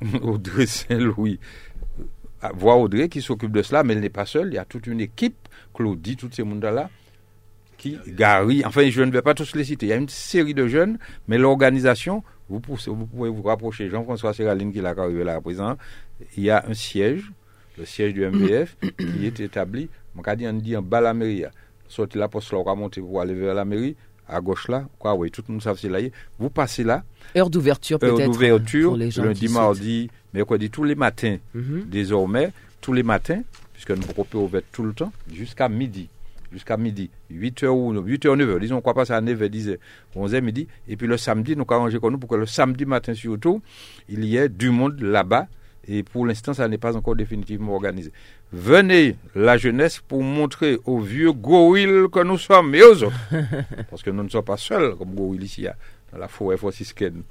Audrey 0.22 0.66
Saint-Louis, 0.66 1.38
voir 2.54 2.78
Audrey 2.78 3.08
qui 3.08 3.20
s'occupe 3.20 3.52
de 3.52 3.62
cela, 3.62 3.84
mais 3.84 3.92
elle 3.92 4.00
n'est 4.00 4.08
pas 4.08 4.26
seule, 4.26 4.48
il 4.48 4.54
y 4.54 4.58
a 4.58 4.64
toute 4.64 4.86
une 4.86 5.00
équipe, 5.00 5.36
Claudie, 5.74 6.16
tous 6.16 6.30
ces 6.32 6.42
mondes-là, 6.42 6.88
qui, 7.94 8.12
Gary, 8.12 8.62
enfin 8.64 8.88
je 8.88 9.02
ne 9.02 9.10
vais 9.10 9.22
pas 9.22 9.34
tous 9.34 9.54
les 9.54 9.64
citer, 9.64 9.86
il 9.86 9.88
y 9.90 9.92
a 9.92 9.96
une 9.96 10.08
série 10.08 10.54
de 10.54 10.66
jeunes, 10.66 10.98
mais 11.28 11.38
l'organisation, 11.38 12.22
vous, 12.48 12.60
pouvez 12.60 13.30
vous 13.30 13.42
rapprocher, 13.42 13.88
Jean-François 13.88 14.32
Séraline 14.32 14.72
qui 14.72 14.78
est 14.78 14.84
arrivé 14.84 15.24
là 15.24 15.34
à 15.34 15.40
présent, 15.40 15.76
il 16.36 16.44
y 16.44 16.50
a 16.50 16.64
un 16.68 16.74
siège, 16.74 17.30
le 17.78 17.84
siège 17.84 18.14
du 18.14 18.26
MVF, 18.26 18.76
qui 18.98 19.26
est 19.26 19.40
établi, 19.40 19.88
on 20.16 20.52
dit, 20.54 20.76
en 20.76 20.82
bas 20.82 21.00
la 21.00 21.14
mairie, 21.14 21.44
sorti 21.88 22.18
la 22.18 22.28
poste 22.28 22.52
là, 22.52 22.58
on 22.58 22.64
va 22.64 22.74
monter 22.74 23.00
pour 23.00 23.20
aller 23.20 23.34
vers 23.34 23.54
la 23.54 23.64
mairie, 23.64 23.96
à 24.28 24.40
gauche 24.40 24.68
là, 24.68 24.86
quoi, 24.98 25.14
oui, 25.14 25.30
tout 25.30 25.42
le 25.46 25.52
monde 25.52 25.62
sait 25.62 25.70
c'est 25.76 25.88
là. 25.88 26.00
Vous 26.38 26.50
passez 26.50 26.82
là. 26.82 27.04
Heure 27.36 27.48
d'ouverture 27.48 27.98
peut-être. 27.98 28.20
Heure 28.20 28.26
d'ouverture, 28.26 28.96
lundi, 28.96 29.48
mardi, 29.48 30.10
mercredi, 30.34 30.70
tous 30.70 30.84
les 30.84 30.96
matins, 30.96 31.36
mhm. 31.54 31.84
désormais, 31.88 32.52
tous 32.80 32.92
les 32.92 33.04
matins, 33.04 33.42
puisque 33.72 33.90
nous 33.90 34.02
pouvons 34.02 34.44
ouvrir 34.44 34.62
tout 34.72 34.82
le 34.82 34.92
temps, 34.92 35.12
jusqu'à 35.32 35.68
midi 35.68 36.08
jusqu'à 36.52 36.76
midi, 36.76 37.10
8h 37.32 37.66
ou 37.68 37.92
8h, 37.94 38.36
9h, 38.36 38.60
disons 38.60 38.80
quoi 38.80 38.94
passe 38.94 39.10
à 39.10 39.20
9h, 39.20 39.48
10h, 39.48 39.78
11h 40.16 40.40
midi, 40.40 40.68
et 40.88 40.96
puis 40.96 41.06
le 41.06 41.16
samedi, 41.16 41.56
nous 41.56 41.64
arrangé 41.68 41.98
comme 41.98 42.12
nous 42.12 42.18
pour 42.18 42.30
que 42.30 42.36
le 42.36 42.46
samedi 42.46 42.84
matin 42.84 43.14
surtout, 43.14 43.62
il 44.08 44.24
y 44.24 44.36
ait 44.36 44.48
du 44.48 44.70
monde 44.70 45.00
là-bas, 45.00 45.46
et 45.88 46.02
pour 46.02 46.26
l'instant, 46.26 46.52
ça 46.52 46.66
n'est 46.66 46.78
pas 46.78 46.96
encore 46.96 47.14
définitivement 47.14 47.74
organisé. 47.74 48.12
Venez, 48.52 49.16
la 49.34 49.56
jeunesse, 49.56 50.00
pour 50.00 50.22
montrer 50.22 50.78
aux 50.84 50.98
vieux 50.98 51.32
gorilles 51.32 52.08
que 52.10 52.22
nous 52.22 52.38
sommes, 52.38 52.74
et 52.74 52.82
aux 52.82 53.02
autres, 53.04 53.16
parce 53.90 54.02
que 54.02 54.10
nous 54.10 54.22
ne 54.22 54.28
sommes 54.28 54.44
pas 54.44 54.56
seuls 54.56 54.96
comme 54.96 55.14
gorilles 55.14 55.44
ici, 55.44 55.66
dans 56.12 56.18
la 56.18 56.28
forêt 56.28 56.56
franciscaine. 56.56 57.22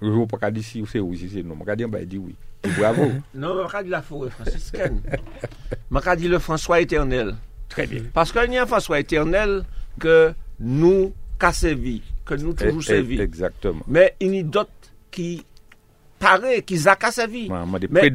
Je 0.00 0.06
ne 0.06 0.12
veux 0.12 0.26
pas 0.26 0.50
dire 0.50 0.62
si 0.62 0.84
c'est 0.86 1.00
oui, 1.00 1.18
si 1.18 1.30
c'est 1.30 1.42
non. 1.42 1.56
Je 1.60 1.64
vais 1.64 1.76
dire, 1.76 1.88
bah, 1.88 2.04
dit 2.04 2.18
oui. 2.18 2.34
Bravo. 2.78 3.12
non, 3.34 3.66
je 3.66 3.76
vais 3.76 3.82
dire 3.82 3.92
la 3.92 4.02
forêt 4.02 4.30
franciscaine. 4.30 5.00
Je 5.90 5.98
vais 5.98 6.16
dire 6.16 6.30
le 6.30 6.38
François 6.38 6.80
éternel. 6.80 7.34
Très 7.68 7.86
bien. 7.86 8.02
Parce 8.12 8.32
qu'il 8.32 8.52
y 8.52 8.56
a 8.58 8.62
un 8.62 8.66
François 8.66 9.00
éternel 9.00 9.64
que 9.98 10.32
nous 10.60 11.12
qu'a 11.38 11.52
servi, 11.52 12.02
que 12.24 12.34
nous 12.34 12.52
toujours 12.52 12.80
eh, 12.80 12.84
eh, 12.84 12.94
servi. 12.94 13.20
Exactement. 13.20 13.82
Mais 13.86 14.14
il 14.20 14.34
y 14.34 14.40
a 14.40 14.42
d'autres 14.42 14.70
qui 15.10 15.44
paraît, 16.18 16.62
qui 16.62 16.86
a 16.88 16.96
qu'à. 16.96 17.48
Mais 17.90 18.08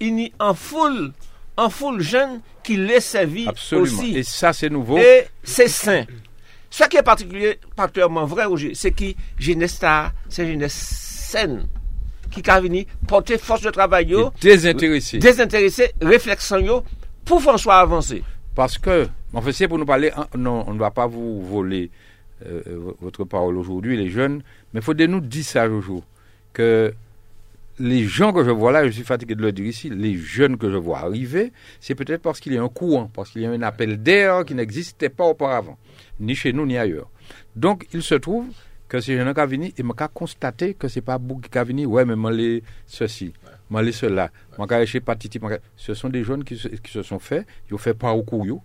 il, 0.00 0.20
y 0.20 0.32
a 0.38 0.44
en 0.44 0.54
foule, 0.54 1.12
en 1.56 1.70
foule 1.70 2.00
jeune 2.00 2.40
qui 2.62 2.76
les 2.76 3.00
servi 3.00 3.46
Absolument. 3.48 4.02
Et 4.02 4.22
ça, 4.22 4.52
c'est 4.52 4.70
nouveau. 4.70 4.98
Et 4.98 5.26
c'est 5.42 5.68
sain. 5.68 6.04
Ce 6.70 6.84
qui 6.84 6.98
est 6.98 7.02
particulier, 7.02 7.58
particulièrement 7.74 8.26
vrai 8.26 8.44
aujourd'hui, 8.44 8.76
c'est 8.76 8.90
que 8.90 9.04
jeunesse 9.38 9.80
c'est 10.28 10.42
une 10.42 10.48
jeunesse 10.50 10.74
saine 10.74 11.66
qui 12.30 12.42
a 12.48 12.60
venu 12.60 12.86
porter 13.06 13.38
force 13.38 13.62
de 13.62 13.70
travail, 13.70 14.14
désintéressé, 14.40 15.18
désintéressé, 15.18 15.92
réflexion 16.00 16.84
pour 17.24 17.40
François 17.40 17.78
avancer. 17.78 18.22
Parce 18.54 18.78
que, 18.78 19.06
fait, 19.42 19.52
c'est 19.52 19.68
pour 19.68 19.78
nous 19.78 19.86
parler, 19.86 20.10
non, 20.36 20.64
on 20.66 20.74
ne 20.74 20.78
va 20.78 20.90
pas 20.90 21.06
vous 21.06 21.42
voler 21.42 21.90
euh, 22.46 22.62
votre 23.00 23.24
parole 23.24 23.56
aujourd'hui, 23.56 23.96
les 23.96 24.10
jeunes, 24.10 24.42
mais 24.72 24.80
il 24.80 24.82
faut 24.82 24.94
nous 24.94 25.20
dire 25.20 25.44
ça, 25.44 25.68
Jojo, 25.68 26.02
que 26.52 26.92
les 27.78 28.04
gens 28.04 28.32
que 28.32 28.44
je 28.44 28.50
vois 28.50 28.72
là, 28.72 28.84
je 28.86 28.90
suis 28.90 29.04
fatigué 29.04 29.34
de 29.34 29.42
le 29.42 29.52
dire 29.52 29.66
ici, 29.66 29.88
les 29.90 30.14
jeunes 30.16 30.56
que 30.56 30.70
je 30.70 30.76
vois 30.76 30.98
arriver, 30.98 31.52
c'est 31.80 31.94
peut-être 31.94 32.22
parce 32.22 32.40
qu'il 32.40 32.52
y 32.52 32.58
a 32.58 32.62
un 32.62 32.68
courant, 32.68 33.10
parce 33.12 33.30
qu'il 33.30 33.42
y 33.42 33.46
a 33.46 33.50
un 33.50 33.62
appel 33.62 34.02
d'air 34.02 34.44
qui 34.44 34.54
n'existait 34.54 35.08
pas 35.08 35.24
auparavant, 35.24 35.78
ni 36.20 36.34
chez 36.34 36.52
nous 36.52 36.66
ni 36.66 36.76
ailleurs. 36.76 37.08
Donc, 37.54 37.86
il 37.92 38.02
se 38.02 38.14
trouve 38.16 38.46
que 38.88 39.00
ces 39.00 39.16
jeunes 39.16 39.32
qui 39.34 39.46
viennent, 39.46 39.64
et 39.64 39.72
je 39.76 40.06
constaté 40.12 40.74
que 40.74 40.88
ce 40.88 40.98
n'est 40.98 41.04
pas 41.04 41.18
beaucoup 41.18 41.42
qui 41.42 41.50
viennent, 41.50 41.86
ouais, 41.86 42.04
mais 42.04 42.16
moi, 42.16 42.32
les 42.32 42.62
ceci 42.86 43.32
moi 43.70 43.82
cela 43.92 44.30
ce 45.76 45.94
sont 45.94 46.08
des 46.08 46.24
jeunes 46.24 46.44
qui 46.44 46.56
se, 46.56 47.02
sont 47.02 47.18
faits 47.18 47.46
ils 47.68 47.74
ont 47.74 47.78
fait 47.78 47.94
parcours 47.94 48.62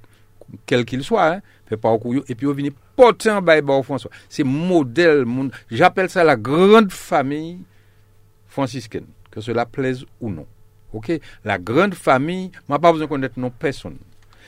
quel 0.66 0.86
qu'il 0.86 1.04
soit 1.04 1.36
hein, 1.36 1.42
fait 1.66 1.78
parcours 1.78 2.16
et 2.28 2.36
puis 2.36 2.48
ils 2.48 2.54
viennent 2.54 2.74
porter 2.96 3.30
un 3.30 3.42
bail 3.42 3.62
François 3.84 4.12
c'est 4.30 4.44
modèle 4.44 5.26
j'appelle 5.72 6.10
ça 6.10 6.24
la 6.24 6.36
grande 6.36 6.92
famille 6.92 7.60
franciscaine 8.48 9.08
que 9.32 9.42
cela 9.42 9.66
plaise 9.66 10.06
ou 10.22 10.30
non 10.30 10.46
ok? 10.94 11.20
La 11.44 11.58
grande 11.58 11.96
famille 11.96 12.52
moi 12.68 12.80
pas 12.80 12.92
besoin 12.92 13.08
de 13.08 13.10
connaître 13.10 13.40
non 13.40 13.50
personne 13.50 13.98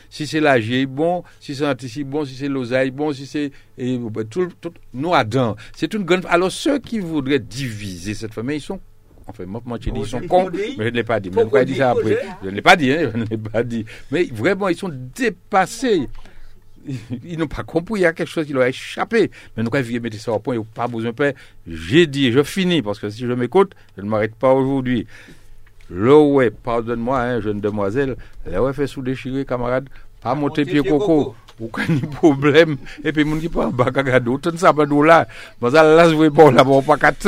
si 0.10 0.28
c'est 0.28 0.40
la 0.40 0.58
est 0.58 0.86
bon, 0.86 1.24
si 1.40 1.56
c'est 1.56 1.64
l'anticip 1.64 2.08
bon, 2.08 2.26
si 2.26 2.36
c'est 2.36 2.48
l'oseille 2.48 2.92
bon, 2.92 3.12
si 3.12 3.26
c'est 3.26 3.52
tout, 4.30 4.48
tout, 4.62 4.74
nous 4.94 5.14
Adam. 5.14 5.56
C'est 5.76 5.94
une 5.94 6.04
grande. 6.04 6.26
Alors 6.30 6.52
ceux 6.52 6.80
qui 6.80 7.00
voudraient 7.00 7.40
diviser 7.40 8.14
cette 8.14 8.34
famille, 8.34 8.58
ils 8.58 8.62
sont 8.62 8.80
Enfin, 9.28 9.46
moi, 9.46 9.62
moi, 9.66 9.80
tu 9.80 9.92
dis, 9.92 10.02
ils 10.02 10.08
sont 10.08 10.22
cons, 10.28 10.50
mais 10.54 10.76
je 10.78 10.84
ne 10.84 10.90
l'ai 10.90 11.04
pas 11.04 11.20
dit. 11.20 11.30
Mais 11.30 11.42
pourquoi 11.42 11.66
dit 11.66 11.76
ça 11.76 11.92
après? 11.92 12.20
Je 12.44 12.50
ne 12.50 12.56
l'ai 12.56 12.62
pas 12.62 12.76
dit, 12.76 12.92
hein, 12.92 13.10
je 13.12 13.18
ne 13.18 13.26
l'ai 13.26 13.38
pas 13.38 13.64
dit. 13.64 13.86
Mais 14.12 14.26
vraiment, 14.26 14.68
ils 14.70 14.76
sont 14.76 14.92
dépassés. 15.16 16.08
Ils 17.24 17.40
n'ont 17.40 17.48
pas 17.48 17.64
compris, 17.64 18.02
il 18.02 18.04
y 18.04 18.06
a 18.06 18.14
quelque 18.14 18.30
chose 18.30 18.46
qui 18.46 18.54
leur 18.54 18.62
a 18.62 18.70
échappé. 18.70 19.32
Mais 19.58 19.64
nous, 19.64 19.72
quand 19.72 19.80
ils 19.80 20.00
mettre 20.00 20.20
ça 20.20 20.32
au 20.32 20.38
point, 20.40 20.54
ils 20.54 20.60
n'ont 20.60 20.64
pas 20.66 20.88
besoin 20.88 21.10
de 21.10 21.16
paix. 21.16 21.36
J'ai 21.68 22.06
dit, 22.06 22.32
je 22.32 22.44
finis, 22.44 22.84
parce 22.84 23.00
que 23.00 23.10
si 23.10 23.22
je 23.22 23.34
m'écoute, 23.34 23.74
je 23.98 24.04
ne 24.04 24.08
m'arrête 24.08 24.36
pas 24.36 24.54
aujourd'hui. 24.54 25.08
Le 25.90 26.16
ouais, 26.16 26.52
pardonne-moi, 26.52 27.20
hein, 27.20 27.42
jeune 27.42 27.60
demoiselle, 27.60 28.16
le 28.46 28.60
ouais 28.60 28.74
fait 28.74 28.88
sous-déchirer, 28.88 29.46
camarade, 29.46 29.90
pas 30.22 30.36
monter 30.36 30.66
pied 30.66 30.82
coco 30.84 31.36
ou 31.60 31.68
quand 31.68 31.84
il 31.88 32.00
y 32.00 32.04
a 32.04 32.08
problème 32.08 32.78
et 33.04 33.12
puis 33.12 33.24
mon 33.24 33.38
qui 33.38 33.50
pas 33.50 33.70
bagaga 33.72 34.20
d'autres 34.20 34.58
ça 34.58 34.74
pas 34.74 34.86
là 34.86 35.28
mais 35.62 35.72
ça 35.72 35.84
là 35.84 36.10
je 36.10 36.30
bon 36.30 36.52
là 36.52 36.64
bon 36.64 36.82
pas 36.82 36.98
quatre 36.98 37.24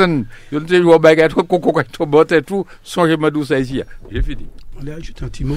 je 0.52 0.58
ne 0.58 0.66
sais 0.66 0.82
pas 0.82 0.98
bagaga 0.98 1.28
trop 1.28 1.44
coco 1.44 1.72
quand 1.72 1.90
trop 1.90 2.06
bon 2.06 2.24
et 2.24 2.42
tout 2.42 2.66
songez 2.82 3.16
ma 3.16 3.30
douce 3.30 3.50
ici 3.50 3.82
j'ai 4.10 4.22
fini 4.22 4.46
on 4.80 4.86
a 4.86 4.94
ajouté 4.94 5.24
un 5.24 5.28
petit 5.28 5.44
mot 5.44 5.56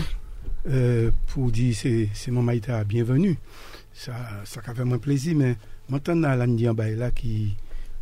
pour 1.27 1.51
c'est 1.73 2.09
c'est 2.13 2.31
mon 2.31 2.43
maïta 2.43 2.83
bienvenue. 2.83 3.37
Ça 3.93 4.13
ça 4.45 4.61
fait 4.61 4.83
moins 4.83 4.99
plaisir 4.99 5.35
mais 5.35 5.55
maintenant 5.89 6.35
là 6.35 6.45
là 6.45 7.11
qui 7.11 7.55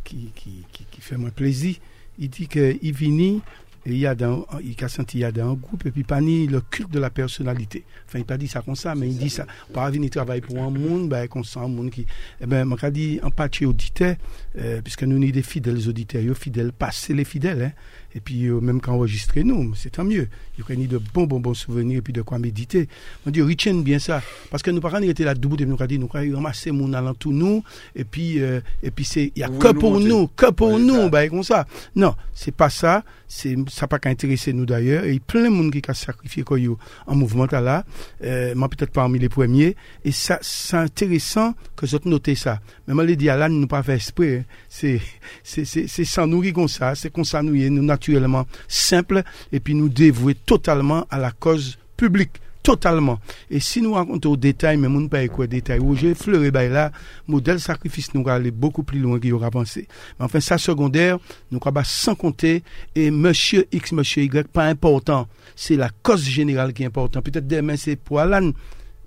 qui 0.04 0.30
qui 0.34 0.64
qui, 0.72 0.84
qui 0.90 1.00
fait 1.00 1.16
moins 1.16 1.30
plaisir. 1.30 1.76
Il 2.18 2.28
dit 2.28 2.48
que 2.48 2.76
il 2.82 2.92
vient 2.92 3.40
Et 3.86 3.92
il 3.92 3.98
y 3.98 4.06
a 4.06 4.14
dans, 4.14 4.46
il 4.62 4.76
a 4.84 4.88
senti, 4.88 5.18
il 5.18 5.20
y 5.22 5.24
a 5.24 5.32
dans 5.32 5.52
un 5.52 5.54
groupe, 5.54 5.86
et 5.86 5.90
puis 5.90 6.04
pas 6.04 6.20
ni 6.20 6.46
le 6.46 6.60
culte 6.60 6.90
de 6.90 6.98
la 6.98 7.10
personnalité. 7.10 7.84
Enfin, 8.06 8.18
il 8.18 8.24
pas 8.24 8.36
dit 8.36 8.48
ça 8.48 8.60
comme 8.60 8.76
ça, 8.76 8.94
mais 8.94 9.08
il 9.08 9.16
dit 9.16 9.30
ça. 9.30 9.46
Par 9.72 9.90
venir 9.90 10.10
travailler 10.10 10.42
pour 10.42 10.58
un 10.58 10.70
monde, 10.70 11.08
ben, 11.08 11.26
qu'on 11.28 11.42
sent 11.42 11.60
un 11.60 11.68
monde 11.68 11.90
qui, 11.90 12.06
eh 12.40 12.46
ben, 12.46 12.64
m'a 12.64 12.90
dit, 12.90 13.20
en 13.22 13.30
partie 13.30 13.64
auditeur, 13.64 14.16
euh, 14.58 14.80
puisque 14.82 15.04
nous, 15.04 15.20
sommes 15.20 15.30
des 15.30 15.42
fidèles 15.42 15.88
auditeurs, 15.88 16.36
fidèles, 16.36 16.72
passer 16.72 17.14
les 17.14 17.24
fidèles, 17.24 17.62
hein. 17.62 17.72
Et 18.14 18.20
puis, 18.20 18.46
euh, 18.46 18.60
même 18.60 18.80
qu'enregistrer 18.80 19.44
nous, 19.44 19.74
c'est 19.74 19.90
tant 19.90 20.04
mieux. 20.04 20.28
Il 20.58 20.80
y 20.80 20.84
a 20.84 20.86
de 20.88 20.98
bons, 20.98 21.26
bons, 21.26 21.40
bons 21.40 21.54
souvenirs 21.54 21.98
et 21.98 22.02
puis 22.02 22.12
de 22.12 22.22
quoi 22.22 22.38
méditer. 22.38 22.88
On 23.26 23.30
dit, 23.30 23.40
retiennent 23.40 23.82
bien 23.82 23.98
ça. 23.98 24.22
Parce 24.50 24.62
que 24.62 24.70
nous, 24.70 24.80
parents, 24.80 25.00
était 25.00 25.24
là 25.24 25.34
debout 25.34 25.56
et 25.58 25.64
nous, 25.64 25.76
nous, 25.78 26.08
ramasser 26.08 26.70
mon 26.70 26.90
tout 27.14 27.32
nous, 27.32 27.62
et 27.94 28.04
puis, 28.04 28.40
euh, 28.40 28.60
et 28.82 28.90
puis 28.90 29.04
c'est, 29.04 29.32
il 29.34 29.40
y 29.40 29.42
a 29.42 29.48
que 29.48 29.72
pour 29.72 30.00
nous, 30.00 30.28
que 30.28 30.50
pour 30.50 30.78
nous, 30.78 31.08
bah, 31.08 31.28
comme 31.28 31.42
ça. 31.42 31.66
Non, 31.94 32.14
c'est 32.34 32.54
pas 32.54 32.70
ça. 32.70 33.04
C'est, 33.32 33.56
ça 33.68 33.86
pas 33.86 34.00
qu'à 34.00 34.10
intéresser 34.10 34.52
nous 34.52 34.66
d'ailleurs. 34.66 35.04
Et 35.04 35.10
il 35.10 35.14
y 35.14 35.18
a 35.18 35.20
plein 35.20 35.44
de 35.44 35.48
monde 35.48 35.70
qui 35.70 35.80
a 35.88 35.94
sacrifié 35.94 36.42
quoi, 36.42 36.58
en 37.06 37.14
mouvement 37.14 37.46
là. 37.50 37.84
Euh, 38.24 38.54
moi, 38.56 38.68
peut-être 38.68 38.90
parmi 38.90 39.20
les 39.20 39.28
premiers. 39.28 39.76
Et 40.04 40.10
ça, 40.10 40.38
c'est 40.42 40.76
intéressant 40.76 41.54
que 41.76 41.86
vous 41.86 42.10
notez 42.10 42.34
ça. 42.34 42.60
Mais 42.88 42.94
moi, 42.94 43.04
les 43.04 43.14
dit, 43.14 43.26
là, 43.26 43.48
nous 43.48 43.68
pas 43.68 43.84
fait 43.84 43.94
esprit. 43.94 44.34
Hein. 44.36 44.44
C'est, 44.68 45.00
c'est, 45.44 45.64
c'est, 45.64 45.86
c'est 45.86 46.04
sans 46.04 46.26
nourrir 46.26 46.54
comme 46.54 46.66
ça. 46.66 46.96
C'est 46.96 47.12
comme 47.12 47.24
ça, 47.24 47.40
nous, 47.40 47.54
nous, 47.70 47.82
naturellement 48.00 48.46
simple 48.66 49.22
et 49.52 49.60
puis 49.60 49.74
nous 49.74 49.88
dévouer 49.88 50.34
totalement 50.34 51.06
à 51.10 51.18
la 51.18 51.30
cause 51.30 51.78
publique 51.96 52.40
totalement. 52.62 53.18
Et 53.50 53.58
si 53.58 53.80
nous 53.80 53.94
racontons 53.94 54.32
au 54.32 54.36
détail, 54.36 54.76
mais 54.76 54.88
nous 54.88 55.00
ne 55.00 55.08
pas 55.08 55.26
quoi 55.28 55.46
détail, 55.46 55.80
où 55.80 55.96
j'ai 55.96 56.14
fleuré 56.14 56.50
là, 56.50 56.92
modèle 57.26 57.58
sacrifice 57.58 58.12
nous 58.12 58.22
va 58.22 58.34
aller 58.34 58.50
beaucoup 58.50 58.82
plus 58.82 58.98
loin 58.98 59.18
qu'il 59.18 59.32
aura 59.32 59.50
pensé. 59.50 59.88
Mais 60.18 60.26
enfin, 60.26 60.40
ça 60.40 60.58
secondaire, 60.58 61.18
nous 61.50 61.58
pas 61.58 61.84
sans 61.84 62.14
compter, 62.14 62.62
et 62.94 63.10
monsieur 63.10 63.66
X, 63.72 63.92
monsieur 63.92 64.24
Y, 64.24 64.46
pas 64.48 64.66
important. 64.66 65.26
C'est 65.56 65.76
la 65.76 65.88
cause 66.02 66.22
générale 66.22 66.74
qui 66.74 66.82
est 66.82 66.86
importante. 66.86 67.24
Peut-être 67.24 67.48
demain, 67.48 67.76
c'est 67.76 67.96
pour 67.96 68.20
Alan, 68.20 68.52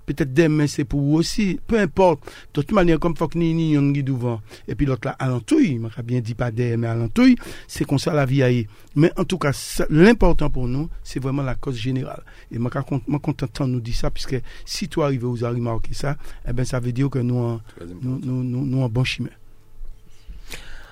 peut-être 0.06 0.32
demain 0.32 0.66
c'est 0.66 0.84
pour 0.84 1.00
vous 1.00 1.14
aussi, 1.14 1.60
peu 1.66 1.78
importe. 1.78 2.24
De 2.52 2.60
toute 2.60 2.72
manière, 2.72 2.98
comme 2.98 3.16
faut 3.16 3.28
que 3.28 3.38
ni 3.38 3.72
yon 3.72 3.90
devant, 3.90 4.40
et 4.68 4.74
puis 4.74 4.86
l'autre 4.86 5.08
là, 5.08 5.16
alentouille, 5.18 5.78
m'a 5.78 5.90
bien 6.02 6.20
dit 6.20 6.34
pas 6.34 6.50
demain, 6.50 6.76
mais 6.76 6.86
alentouille, 6.86 7.36
c'est 7.68 7.84
comme 7.84 7.98
ça 7.98 8.12
la 8.12 8.26
vie 8.26 8.42
aille. 8.42 8.66
Mais 8.96 9.10
en 9.16 9.24
tout 9.24 9.38
cas, 9.38 9.52
l'important 9.90 10.50
pour 10.50 10.68
nous, 10.68 10.88
c'est 11.02 11.20
vraiment 11.20 11.42
la 11.42 11.54
cause 11.54 11.76
générale. 11.76 12.22
Et 12.50 12.58
moi, 12.58 12.70
content 12.70 13.66
nous 13.66 13.80
dit 13.80 13.92
ça, 13.92 14.10
puisque 14.10 14.40
si 14.64 14.88
toi 14.88 15.06
arrives, 15.06 15.24
vous 15.24 15.44
avez 15.44 15.56
remarqué 15.56 15.94
ça, 15.94 16.16
eh 16.48 16.52
ben, 16.52 16.64
ça 16.64 16.80
veut 16.80 16.92
dire 16.92 17.10
que 17.10 17.18
nous, 17.18 17.58
nous, 18.02 18.18
nous, 18.20 18.42
nous, 18.42 18.64
nous 18.66 18.82
en 18.82 18.88
bon 18.88 19.04
chemin. 19.04 19.30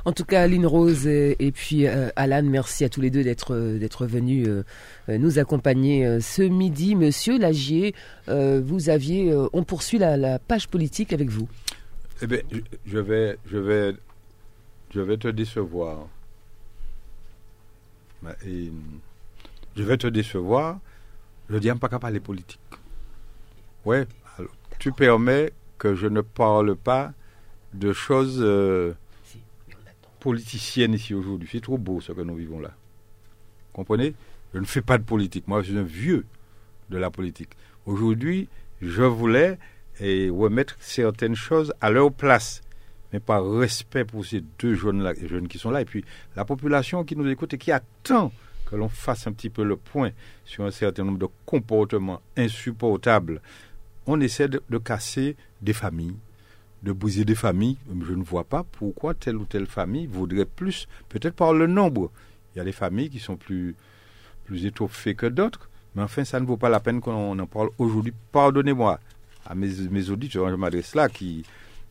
En 0.04 0.12
tout 0.12 0.24
cas, 0.24 0.42
Aline 0.42 0.66
Rose 0.66 1.06
et 1.06 1.52
puis 1.54 1.86
euh, 1.86 2.08
Alan, 2.16 2.42
merci 2.42 2.84
à 2.84 2.88
tous 2.88 3.00
les 3.00 3.10
deux 3.10 3.22
d'être 3.22 3.54
euh, 3.54 3.78
d'être 3.78 4.06
venus 4.06 4.48
euh, 4.48 4.64
nous 5.08 5.38
accompagner 5.38 6.20
ce 6.20 6.42
midi. 6.42 6.96
Monsieur 6.96 7.38
Lagier, 7.38 7.94
vous 8.26 8.88
aviez, 8.88 9.34
on 9.52 9.62
poursuit 9.64 9.98
la, 9.98 10.38
page 10.38 10.68
politique 10.68 11.12
avec 11.12 11.28
vous. 11.28 11.48
Eh 12.20 12.26
bien, 12.26 12.40
je 12.86 12.98
vais, 12.98 13.38
je 13.46 13.58
vais, 13.58 13.94
je 14.94 15.00
vais 15.00 15.16
te 15.16 15.28
décevoir. 15.28 16.06
je 18.24 19.82
vais 19.82 19.96
te 19.96 20.06
décevoir. 20.06 20.78
Je 21.50 21.58
dis 21.58 21.70
pas 21.72 21.88
qu'à 21.88 21.98
parler 21.98 22.20
politique. 22.20 22.60
Ouais, 23.84 24.06
tu 24.78 24.92
permets 24.92 25.52
que 25.78 25.94
je 25.94 26.06
ne 26.06 26.20
parle 26.20 26.76
pas 26.76 27.12
de 27.74 27.92
choses 27.92 28.40
politicienne 30.22 30.94
ici 30.94 31.14
aujourd'hui. 31.14 31.48
C'est 31.50 31.60
trop 31.60 31.78
beau 31.78 32.00
ce 32.00 32.12
que 32.12 32.20
nous 32.20 32.36
vivons 32.36 32.60
là. 32.60 32.70
Comprenez? 33.72 34.14
Je 34.54 34.60
ne 34.60 34.64
fais 34.64 34.82
pas 34.82 34.98
de 34.98 35.02
politique. 35.02 35.48
Moi, 35.48 35.62
je 35.62 35.70
suis 35.70 35.78
un 35.78 35.82
vieux 35.82 36.24
de 36.90 36.98
la 36.98 37.10
politique. 37.10 37.50
Aujourd'hui, 37.86 38.48
je 38.80 39.02
voulais 39.02 39.58
et 39.98 40.30
remettre 40.30 40.76
certaines 40.78 41.34
choses 41.34 41.72
à 41.80 41.90
leur 41.90 42.12
place, 42.12 42.60
mais 43.12 43.20
par 43.20 43.50
respect 43.50 44.04
pour 44.04 44.24
ces 44.24 44.42
deux 44.58 44.74
jeunes, 44.74 45.12
jeunes 45.26 45.48
qui 45.48 45.58
sont 45.58 45.70
là, 45.70 45.80
et 45.80 45.84
puis 45.84 46.04
la 46.36 46.44
population 46.44 47.04
qui 47.04 47.16
nous 47.16 47.28
écoute 47.28 47.54
et 47.54 47.58
qui 47.58 47.72
attend 47.72 48.32
que 48.66 48.76
l'on 48.76 48.88
fasse 48.88 49.26
un 49.26 49.32
petit 49.32 49.50
peu 49.50 49.64
le 49.64 49.76
point 49.76 50.10
sur 50.44 50.64
un 50.64 50.70
certain 50.70 51.04
nombre 51.04 51.18
de 51.18 51.28
comportements 51.44 52.22
insupportables. 52.36 53.42
On 54.06 54.20
essaie 54.20 54.48
de 54.48 54.78
casser 54.78 55.36
des 55.60 55.72
familles, 55.72 56.16
de 56.82 56.92
briser 56.92 57.24
des 57.24 57.34
familles. 57.34 57.76
Je 58.06 58.12
ne 58.12 58.22
vois 58.22 58.44
pas 58.44 58.64
pourquoi 58.64 59.14
telle 59.14 59.36
ou 59.36 59.44
telle 59.44 59.66
famille 59.66 60.06
voudrait 60.06 60.44
plus, 60.44 60.88
peut-être 61.08 61.34
par 61.34 61.52
le 61.52 61.66
nombre. 61.66 62.10
Il 62.54 62.58
y 62.58 62.60
a 62.60 62.64
des 62.64 62.72
familles 62.72 63.10
qui 63.10 63.18
sont 63.18 63.36
plus, 63.36 63.74
plus 64.44 64.66
étoffées 64.66 65.14
que 65.14 65.26
d'autres, 65.26 65.68
mais 65.94 66.02
enfin, 66.02 66.24
ça 66.24 66.40
ne 66.40 66.46
vaut 66.46 66.56
pas 66.56 66.68
la 66.68 66.80
peine 66.80 67.00
qu'on 67.00 67.38
en 67.38 67.46
parle 67.46 67.70
aujourd'hui. 67.78 68.12
Pardonnez-moi 68.32 68.98
à 69.46 69.54
mes, 69.54 69.68
mes 69.90 70.10
auditeurs, 70.10 70.48
je 70.50 70.54
m'adresse 70.54 70.94
là, 70.94 71.08
qui 71.08 71.44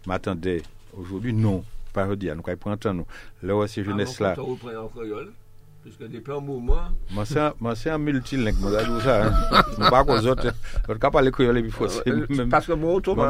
m'attendaient 0.05 0.61
aujourd'hui. 0.97 1.33
Non, 1.33 1.63
pas 1.93 2.05
redire, 2.05 2.35
nous, 2.35 2.41
quand 2.41 2.85
ils 2.85 2.91
nous. 2.91 3.05
Là, 3.43 3.67
ces 3.67 3.83
jeunesses-là. 3.83 4.35
Puisque 5.84 6.07
depuis 6.11 6.32
un 6.32 6.39
moment. 6.39 6.89
Moi, 7.09 7.25
c'est 7.75 7.89
un 7.89 7.97
multilingue, 7.97 8.55
moi, 8.59 8.71
je 8.84 9.03
ça. 9.03 9.25
Hein. 9.25 9.63
Je 9.75 9.84
ne 9.84 9.89
pas 9.89 10.03
aux 10.03 10.27
autres. 10.27 10.53
Je 10.88 10.93
ne 10.93 10.97
pas 10.97 11.09
parler 11.09 11.32
créole 11.32 11.57
et 11.57 11.63
puis 11.63 11.71
Parce 12.51 12.67
que 12.67 12.73
moi, 12.73 12.93
autrement, 12.93 13.29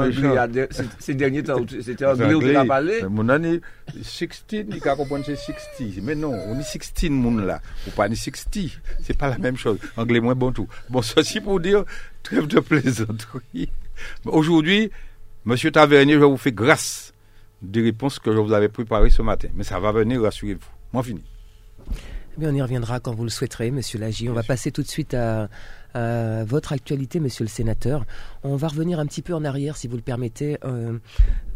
ces 0.99 1.13
derniers 1.13 1.43
temps, 1.43 1.65
c'était 1.81 2.05
anglais 2.05 2.33
où 2.33 2.41
tu 2.41 2.53
as 2.53 2.65
parlé. 2.65 3.03
Mon 3.09 3.29
année, 3.29 3.61
16, 4.03 4.43
il 4.51 4.85
a 4.85 4.95
compris 4.97 5.23
c'est 5.25 5.37
60. 5.37 6.03
Mais 6.03 6.13
non, 6.13 6.33
on 6.47 6.59
est 6.59 6.63
16 6.63 7.09
moun 7.09 7.45
là. 7.45 7.61
Ou 7.87 7.91
pas 7.91 8.09
ni 8.09 8.17
60. 8.17 8.79
C'est 9.01 9.17
pas 9.17 9.29
la 9.29 9.37
même 9.37 9.55
chose. 9.55 9.77
Anglais 9.95 10.19
moins 10.19 10.35
bon 10.35 10.51
tout. 10.51 10.67
Bon, 10.89 11.01
ceci 11.01 11.39
pour 11.39 11.61
dire, 11.61 11.85
trêve 12.21 12.47
de 12.47 12.59
plaisanterie. 12.59 13.69
Aujourd'hui, 14.25 14.91
Monsieur 15.45 15.71
Tavernier, 15.71 16.15
je 16.15 16.25
vous 16.25 16.35
fais 16.35 16.51
grâce 16.51 17.13
des 17.61 17.81
réponses 17.81 18.19
que 18.19 18.33
je 18.33 18.39
vous 18.39 18.51
avais 18.51 18.67
préparées 18.67 19.09
ce 19.09 19.21
matin. 19.21 19.47
Mais 19.53 19.63
ça 19.63 19.79
va 19.79 19.93
venir, 19.93 20.21
rassurez-vous. 20.21 20.59
Moi, 20.91 21.01
fini. 21.03 21.23
Eh 22.39 22.47
on 22.47 22.53
y 22.53 22.61
reviendra 22.61 23.01
quand 23.01 23.13
vous 23.13 23.25
le 23.25 23.29
souhaiterez, 23.29 23.71
Monsieur 23.71 23.99
Lagy. 23.99 24.29
On 24.29 24.33
va 24.33 24.43
passer 24.43 24.71
tout 24.71 24.81
de 24.81 24.87
suite 24.87 25.13
à, 25.13 25.49
votre 25.93 26.71
actualité, 26.71 27.19
Monsieur 27.19 27.43
le 27.43 27.49
Sénateur. 27.49 28.05
On 28.43 28.55
va 28.55 28.69
revenir 28.69 28.99
un 28.99 29.05
petit 29.05 29.21
peu 29.21 29.33
en 29.33 29.43
arrière, 29.43 29.75
si 29.75 29.89
vous 29.89 29.97
le 29.97 30.01
permettez, 30.01 30.57
euh, 30.63 30.97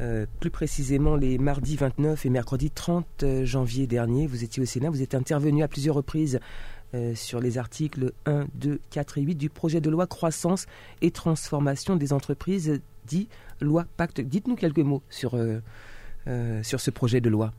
euh, 0.01 0.25
plus 0.41 0.49
précisément 0.49 1.15
les 1.15 1.37
mardis 1.37 1.77
29 1.77 2.25
et 2.25 2.29
mercredi 2.29 2.69
30 2.69 3.05
euh, 3.23 3.45
janvier 3.45 3.87
dernier. 3.87 4.27
Vous 4.27 4.43
étiez 4.43 4.61
au 4.61 4.65
Sénat, 4.65 4.89
vous 4.89 5.01
êtes 5.01 5.15
intervenu 5.15 5.63
à 5.63 5.69
plusieurs 5.69 5.95
reprises 5.95 6.39
sur 7.13 7.41
les 7.41 7.57
articles 7.57 8.13
1, 8.25 8.45
2, 8.53 8.79
4 8.89 9.17
et 9.17 9.21
8 9.21 9.35
du 9.35 9.49
projet 9.49 9.81
de 9.81 9.89
loi 9.89 10.07
croissance 10.07 10.65
et 11.01 11.11
transformation 11.11 11.97
des 11.97 12.13
entreprises, 12.13 12.79
dit 13.05 13.27
loi 13.59 13.85
Pacte. 13.97 14.21
Dites-nous 14.21 14.55
quelques 14.55 14.79
mots 14.79 15.03
sur, 15.09 15.37
sur 16.61 16.79
ce 16.79 16.91
projet 16.91 17.19
de 17.19 17.29
loi 17.29 17.51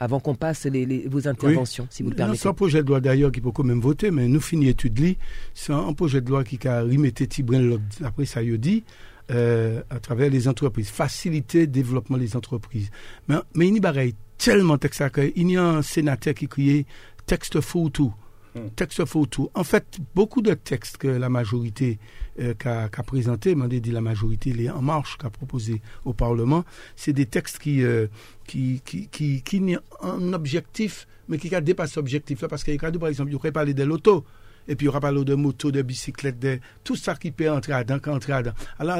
avant 0.00 0.20
qu'on 0.20 0.34
passe 0.34 0.64
les, 0.64 1.06
vos 1.08 1.28
interventions, 1.28 1.86
si 1.90 2.02
vous 2.02 2.10
le 2.10 2.16
permettez. 2.16 2.38
C'est 2.38 2.48
un 2.48 2.54
projet 2.54 2.82
de 2.82 2.88
loi 2.88 3.00
d'ailleurs 3.00 3.32
qui 3.32 3.40
peut 3.40 3.52
quand 3.52 3.64
même 3.64 3.80
voter, 3.80 4.10
mais 4.10 4.28
nous 4.28 4.40
finissons 4.40 4.68
l'étude. 4.68 5.16
C'est 5.54 5.72
un, 5.72 5.92
projet 5.92 6.20
de 6.20 6.28
loi 6.28 6.44
qui 6.44 6.58
a 6.66 6.82
remetté 6.82 7.26
Tibrin 7.26 7.78
après 8.02 8.24
ça 8.24 8.42
y 8.42 8.58
dit, 8.58 8.84
euh, 9.30 9.82
à 9.90 10.00
travers 10.00 10.30
les 10.30 10.48
entreprises, 10.48 10.88
faciliter 10.88 11.60
le 11.60 11.66
développement 11.68 12.18
des 12.18 12.36
entreprises. 12.36 12.90
Mais, 13.28 13.36
mais 13.54 13.68
il 13.68 13.82
y 13.82 13.86
a 13.86 14.04
tellement 14.38 14.74
de 14.74 14.80
texte 14.80 15.02
il 15.36 15.50
y 15.50 15.56
a 15.56 15.64
un 15.64 15.82
sénateur 15.82 16.34
qui 16.34 16.48
criait 16.48 16.86
texte 17.26 17.60
faux 17.60 17.88
tout. 17.88 18.12
Hmm. 18.54 18.68
Texte 18.76 19.04
photo. 19.04 19.50
En 19.54 19.64
fait, 19.64 19.98
beaucoup 20.14 20.40
de 20.40 20.54
textes 20.54 20.96
que 20.96 21.08
la 21.08 21.28
majorité 21.28 21.98
euh, 22.40 22.54
qu'a 22.54 22.88
présenté, 23.04 23.54
m'a 23.54 23.68
dit 23.68 23.80
la 23.90 24.00
majorité, 24.00 24.52
les 24.52 24.70
En 24.70 24.82
Marche, 24.82 25.16
qu'a 25.18 25.30
proposé 25.30 25.80
au 26.04 26.12
Parlement, 26.12 26.64
c'est 26.96 27.12
des 27.12 27.26
textes 27.26 27.58
qui, 27.58 27.82
euh, 27.82 28.06
qui, 28.46 28.80
qui, 28.84 29.08
qui, 29.08 29.42
qui 29.42 29.60
n'ont 29.60 29.80
un 30.02 30.32
objectif, 30.32 31.06
mais 31.28 31.38
qui 31.38 31.54
a 31.54 31.60
dépassé 31.60 31.94
l'objectif. 31.96 32.46
Parce 32.46 32.64
qu'il 32.64 32.74
y 32.74 32.84
a 32.84 32.92
par 32.92 33.08
exemple, 33.08 33.30
il 33.30 33.36
pourrait 33.36 33.52
parler 33.52 33.74
de 33.74 33.84
l'auto 33.84 34.24
et 34.68 34.76
puis 34.76 34.84
il 34.84 34.86
y 34.86 34.88
aura 34.88 35.00
pas 35.00 35.12
de 35.12 35.34
moto, 35.34 35.70
de 35.70 35.82
bicyclette, 35.82 36.38
de 36.38 36.58
tout 36.82 36.96
ça 36.96 37.14
qui 37.14 37.30
peut 37.30 37.50
entrer 37.50 37.72
dedans, 37.84 37.98
entrer 38.12 38.32
dedans. 38.38 38.52
À 38.78 38.84
la, 38.84 38.94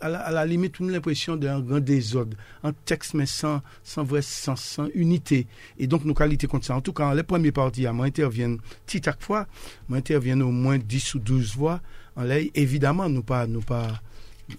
à, 0.00 0.30
la, 0.30 0.46
limite, 0.46 0.80
on 0.80 0.88
a 0.88 0.92
l'impression 0.92 1.36
d'un 1.36 1.60
grand 1.60 1.80
désordre, 1.80 2.36
un 2.62 2.72
texte 2.72 3.14
mais 3.14 3.26
sans, 3.26 3.62
sans 3.82 4.02
vrai 4.02 4.22
sens, 4.22 4.60
sans 4.60 4.88
unité. 4.94 5.46
Et 5.78 5.86
donc, 5.86 6.04
nos 6.04 6.14
qualités 6.14 6.46
contre 6.46 6.66
ça. 6.66 6.76
En 6.76 6.80
tout 6.80 6.92
cas, 6.92 7.14
les 7.14 7.22
premiers 7.22 7.52
parties, 7.52 7.86
moi, 7.88 8.06
interviennent 8.06 8.58
petit 8.86 9.08
à 9.08 9.14
fois, 9.18 9.46
moi, 9.88 9.98
interviennent 9.98 10.42
au 10.42 10.50
moins 10.50 10.78
10 10.78 11.14
ou 11.14 11.18
12 11.20 11.56
voix. 11.56 11.80
En 12.16 12.22
là, 12.22 12.36
évidemment, 12.54 13.08
nous 13.08 13.22
pas, 13.22 13.46
nous 13.46 13.60
pas, 13.60 14.00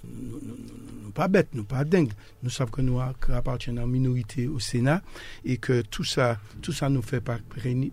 nous, 0.03 1.11
pas 1.13 1.27
bêtes, 1.27 1.49
nous 1.53 1.63
pas 1.63 1.83
dingues. 1.83 2.11
Nous 2.43 2.49
savons 2.49 2.71
que 2.71 2.81
nous 2.81 2.99
appartenons 2.99 3.83
en 3.83 3.87
minorité 3.87 4.47
au 4.47 4.59
Sénat 4.59 5.01
et 5.45 5.57
que 5.57 5.81
tout 5.81 6.03
ça, 6.03 6.39
tout 6.61 6.73
ça 6.73 6.89
nous 6.89 7.01
fait 7.01 7.21
pas 7.21 7.37
une 7.63 7.91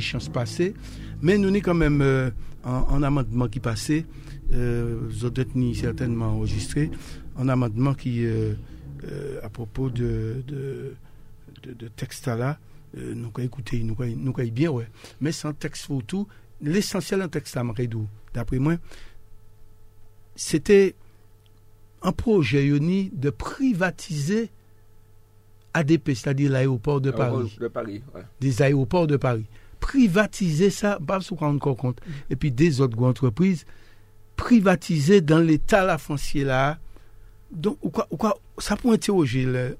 chance 0.00 0.28
passer. 0.28 0.74
Mais 1.20 1.38
nous 1.38 1.48
sommes 1.48 1.62
quand 1.62 1.74
même 1.74 2.02
euh, 2.02 2.30
en, 2.64 3.02
amendement 3.02 3.48
qui 3.48 3.60
passait, 3.60 4.04
euh, 4.52 5.08
avez 5.24 5.74
certainement 5.74 6.26
enregistré, 6.26 6.90
un 7.38 7.48
amendement 7.48 7.94
qui, 7.94 8.24
euh, 8.24 8.54
euh, 9.04 9.40
à 9.42 9.48
propos 9.48 9.90
de, 9.90 10.42
de, 10.46 10.94
texte 11.96 12.26
là, 12.26 12.58
euh, 12.96 13.14
nous 13.14 13.28
avons 13.28 13.44
écouté, 13.44 13.82
nous 13.82 13.94
bien, 14.50 14.70
ouais. 14.70 14.88
Mais 15.20 15.32
sans 15.32 15.52
texte 15.52 15.86
tout, 16.02 16.26
l'essentiel 16.62 17.20
d'un 17.20 17.28
texte 17.28 17.58
d'après 18.34 18.58
moi, 18.58 18.76
c'était 20.34 20.94
un 22.02 22.12
projet 22.12 22.68
de 22.70 23.30
privatiser 23.30 24.50
ADP, 25.74 26.14
c'est-à-dire 26.14 26.50
l'aéroport 26.50 27.00
de 27.00 27.10
Paris. 27.10 27.56
De 27.60 27.68
Paris 27.68 28.02
Des 28.40 28.62
aéroports 28.62 29.06
de 29.06 29.16
Paris. 29.16 29.46
Privatiser 29.80 30.70
ça, 30.70 30.98
pas 31.04 31.20
se 31.20 31.34
rendre 31.34 31.58
compte. 31.58 32.00
Et 32.30 32.36
puis 32.36 32.52
des 32.52 32.80
autres 32.80 33.02
entreprises, 33.02 33.64
privatiser 34.36 35.20
dans 35.20 35.38
l'état 35.38 35.84
la 35.84 35.98
foncier 35.98 36.44
là. 36.44 36.78
Donc, 37.50 37.78
quoi, 37.92 38.08
quoi, 38.18 38.38
ça 38.58 38.76
peut 38.76 38.90
interroger 38.90 39.44
le, 39.44 39.76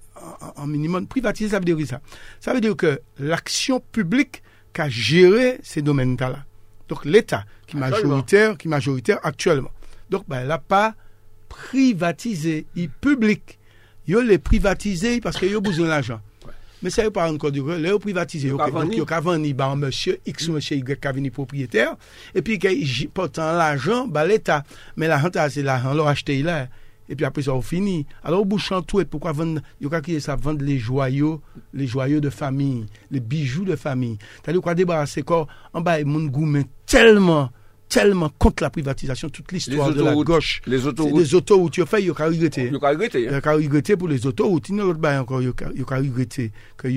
en, 0.57 0.66
minimum. 0.66 1.07
Privatiser, 1.07 1.51
ça 1.51 1.59
veut 1.59 1.64
dire 1.64 1.87
ça. 1.87 2.01
Ça 2.41 2.53
veut 2.53 2.61
dire 2.61 2.76
que 2.76 3.01
l'action 3.18 3.80
publique 3.80 4.43
qui 4.74 4.80
a 4.80 4.89
géré 4.89 5.59
ces 5.62 5.80
domaines-là. 5.80 6.45
Donc 6.89 7.05
l'État 7.05 7.45
qui 7.66 7.76
est 7.76 7.80
majoritaire, 7.80 8.57
qui 8.59 8.68
majoritaire 8.68 9.18
actuellement. 9.22 9.70
Donc, 10.11 10.24
ben, 10.28 10.41
elle 10.41 10.49
n'a 10.49 10.59
pas 10.59 10.95
privatisé, 11.49 12.66
il 12.76 12.91
public. 12.91 13.59
Il 14.07 14.18
les 14.18 14.39
privatisé 14.39 15.20
parce 15.20 15.39
qu'il 15.39 15.55
a 15.55 15.61
besoin 15.61 15.89
d'argent. 15.89 16.20
Mais 16.83 16.91
ça, 16.91 17.05
il 17.05 17.11
pas 17.11 17.30
encore 17.30 17.53
du 17.53 17.62
Les 17.78 17.97
privatisé. 17.99 18.49
Il 18.49 18.61
a 18.61 19.20
vendu 19.20 19.55
par 19.55 19.76
monsieur 19.76 20.18
X 20.26 20.49
ou 20.49 20.53
monsieur 20.53 20.76
Y 20.76 21.01
qui 21.01 21.09
a 21.09 21.30
propriétaire. 21.30 21.97
Et 22.35 22.43
puis, 22.43 22.57
il 22.57 23.09
porte 23.09 23.39
l'argent, 23.39 24.07
ben, 24.07 24.24
l'État. 24.24 24.64
Mais 24.97 25.07
l'argent, 25.07 25.30
c'est 25.49 25.62
l'argent, 25.62 25.95
l'a 25.95 26.09
acheté 26.09 26.43
là. 26.43 26.66
Et 27.09 27.17
puis 27.17 27.25
après 27.25 27.43
ça, 27.43 27.53
on 27.55 27.63
finit. 27.63 28.07
Alors, 28.23 28.43
au 28.43 28.45
bout 28.45 28.59
de 28.59 28.81
tout, 28.81 29.05
pourquoi 29.05 29.33
vendre, 29.33 29.61
il 29.81 29.89
y 29.89 30.17
a 30.17 30.21
ça, 30.21 30.37
vendre 30.37 30.65
les 30.65 30.79
joyaux, 30.79 31.41
les 31.75 31.87
joyaux 31.87 32.21
de 32.21 32.31
famille, 32.31 32.87
les 33.11 33.21
bijoux 33.21 33.65
de 33.65 33.77
famille. 33.77 34.19
C'est-à-dire 34.43 34.63
quoi 34.63 34.75
débarrasser 34.75 35.23
quoi, 35.23 35.47
en 35.73 35.81
bas, 35.81 36.01
il 36.01 36.09
y 36.09 36.65
tellement, 36.87 37.51
tellement 37.89 38.31
contre 38.39 38.63
la 38.63 38.71
privatisation, 38.71 39.29
toute 39.29 39.53
l'histoire 39.53 39.93
de 39.93 40.03
la 40.03 40.15
gauche. 40.15 40.63
Les 40.67 40.87
autoroutes. 40.87 41.19
Les 41.19 41.35
autoroutes, 41.35 41.77
il 41.77 41.87
fait, 41.87 42.01
il 42.01 42.07
y 42.07 42.11
a 42.11 42.13
regretté. 42.13 42.67
Il 42.67 42.73
y 42.73 42.77
a 42.77 42.89
regretté. 42.89 43.23
Il 43.23 43.31
y 43.31 43.35
a 43.35 43.53
regretté 43.53 43.97
pour 43.97 44.09
les 44.09 44.27
autoroutes. 44.27 44.69
Il 44.69 44.77
y 44.77 44.81
a 44.81 45.21
encore, 45.21 45.43
il 45.43 45.49
y 45.49 45.83
a 45.83 45.97
regretté 45.97 46.53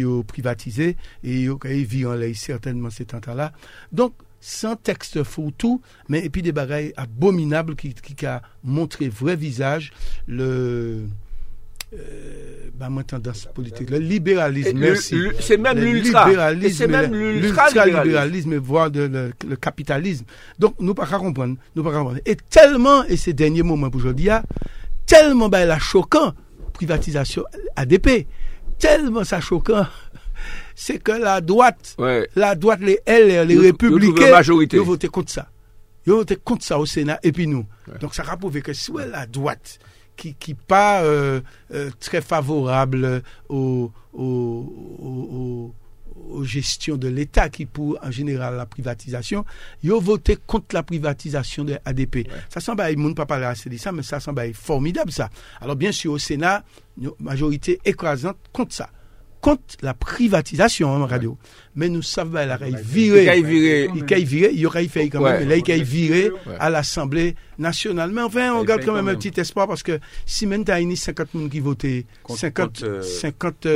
ont 0.05 0.23
privatisé 0.23 0.95
et 1.23 1.41
il 1.41 1.99
y 1.99 2.05
a 2.05 2.15
l'air 2.15 2.35
certainement 2.35 2.89
ces 2.89 3.05
temps-là. 3.05 3.51
Donc, 3.91 4.13
sans 4.47 4.75
texte 4.75 5.23
tout, 5.51 5.81
mais 6.07 6.23
et 6.23 6.29
puis 6.29 6.43
des 6.43 6.51
bagailles 6.51 6.93
abominables 6.97 7.75
qui, 7.75 7.95
qui, 7.95 8.25
a 8.27 8.43
montré 8.63 9.09
vrai 9.09 9.35
visage 9.35 9.91
le 10.27 11.07
euh, 11.95 12.69
bah, 12.75 12.89
tendance 13.07 13.47
politique, 13.55 13.89
le 13.89 13.97
libéralisme, 13.97 14.77
merci. 14.77 15.15
C'est 15.39 15.57
même 15.57 15.79
l'ultra-libéralisme, 15.79 16.77
c'est 16.77 16.87
même 16.87 17.15
l'ultra-libéralisme, 17.15 18.57
voire 18.57 18.91
le, 18.93 19.31
capitalisme. 19.59 20.25
Donc, 20.59 20.75
nous 20.79 20.93
pas 20.93 21.07
comprendre, 21.07 21.57
nous 21.75 21.83
pas 21.83 21.91
comprendre. 21.91 22.19
Et 22.27 22.35
tellement, 22.35 23.03
et 23.05 23.17
ces 23.17 23.33
derniers 23.33 23.63
moments 23.63 23.89
pour 23.89 23.99
aujourd'hui, 23.99 24.29
tellement, 25.07 25.49
bah, 25.49 25.65
la 25.65 25.79
choquant, 25.79 26.33
privatisation 26.73 27.45
ADP, 27.75 28.27
tellement 28.77 29.23
ça 29.23 29.41
choquant, 29.41 29.87
c'est 30.75 30.99
que 30.99 31.13
la 31.13 31.41
droite, 31.41 31.95
la 32.35 32.55
droite, 32.55 32.81
les 32.81 32.99
LR, 33.07 33.45
les 33.45 33.57
républicains, 33.57 34.41
ils 34.41 34.79
ont 34.79 34.83
voté 34.83 35.07
contre 35.07 35.31
ça. 35.31 35.47
Ils 36.05 36.13
ont 36.13 36.17
voté 36.17 36.35
contre 36.35 36.63
ça 36.63 36.77
au 36.77 36.85
Sénat, 36.85 37.19
et 37.23 37.31
puis 37.31 37.47
nous. 37.47 37.65
Donc 38.01 38.13
ça 38.13 38.23
a 38.27 38.37
prouvé 38.37 38.61
que 38.61 38.73
si 38.73 38.91
la 38.93 39.25
droite, 39.25 39.79
qui 40.15 40.35
qui 40.35 40.53
pas 40.53 41.01
euh, 41.03 41.41
euh, 41.73 41.89
très 41.99 42.21
favorable 42.21 43.23
aux, 43.49 43.91
aux, 44.13 45.73
aux, 46.29 46.43
gestions 46.43 46.97
de 46.97 47.07
l'État 47.07 47.49
qui 47.49 47.65
pour 47.65 47.97
en 48.01 48.11
général 48.11 48.55
la 48.55 48.65
privatisation, 48.65 49.45
ils 49.83 49.91
ont 49.93 49.99
voté 49.99 50.37
contre 50.45 50.73
la 50.73 50.83
privatisation 50.83 51.63
de 51.63 51.77
ADP. 51.85 52.27
Ça 52.49 52.59
semble, 52.59 52.83
ils 52.91 52.99
ne 52.99 53.13
pas 53.13 53.25
parler 53.25 53.45
assez 53.45 53.69
de 53.69 53.77
ça, 53.77 53.91
mais 53.91 54.03
ça 54.03 54.19
semble 54.19 54.53
formidable 54.53 55.11
ça. 55.11 55.29
Alors 55.61 55.75
bien 55.75 55.91
sûr 55.91 56.13
au 56.13 56.17
Sénat, 56.17 56.63
majorité 57.19 57.79
écrasante 57.85 58.37
contre 58.51 58.73
ça 58.73 58.89
contre 59.45 59.75
la 59.83 59.93
privatisation 59.93 60.89
en 60.89 61.05
radio. 61.05 61.37
Mais 61.75 61.87
nous 61.87 62.01
savons 62.01 62.31
qu'il 62.31 62.49
a 62.49 62.57
viré. 62.81 63.37
Il 63.37 63.45
viré. 63.45 63.89
Il 63.93 64.25
viré. 64.25 64.51
Il 64.51 64.65
aurait 64.65 64.87
fait 64.87 65.07
quand 65.07 65.21
même. 65.21 65.47
Là, 65.47 65.57
il 65.57 65.71
a 65.71 65.77
viré 65.77 66.31
à 66.59 66.71
l'Assemblée 66.71 67.35
nationale. 67.59 68.09
Mais 68.11 68.23
enfin, 68.23 68.53
on 68.53 68.63
garde 68.63 68.83
quand 68.83 68.95
même 68.95 69.07
un 69.07 69.13
petit 69.13 69.39
espoir 69.39 69.67
parce 69.67 69.83
que 69.83 69.99
si 70.25 70.47
maintenant 70.47 70.77
il 70.77 70.89
y 70.89 70.93
a 70.93 70.95
50 70.95 71.27
personnes 71.27 71.49
qui 71.51 71.59
votaient, 71.59 72.07
50, 72.27 73.03
50 73.03 73.67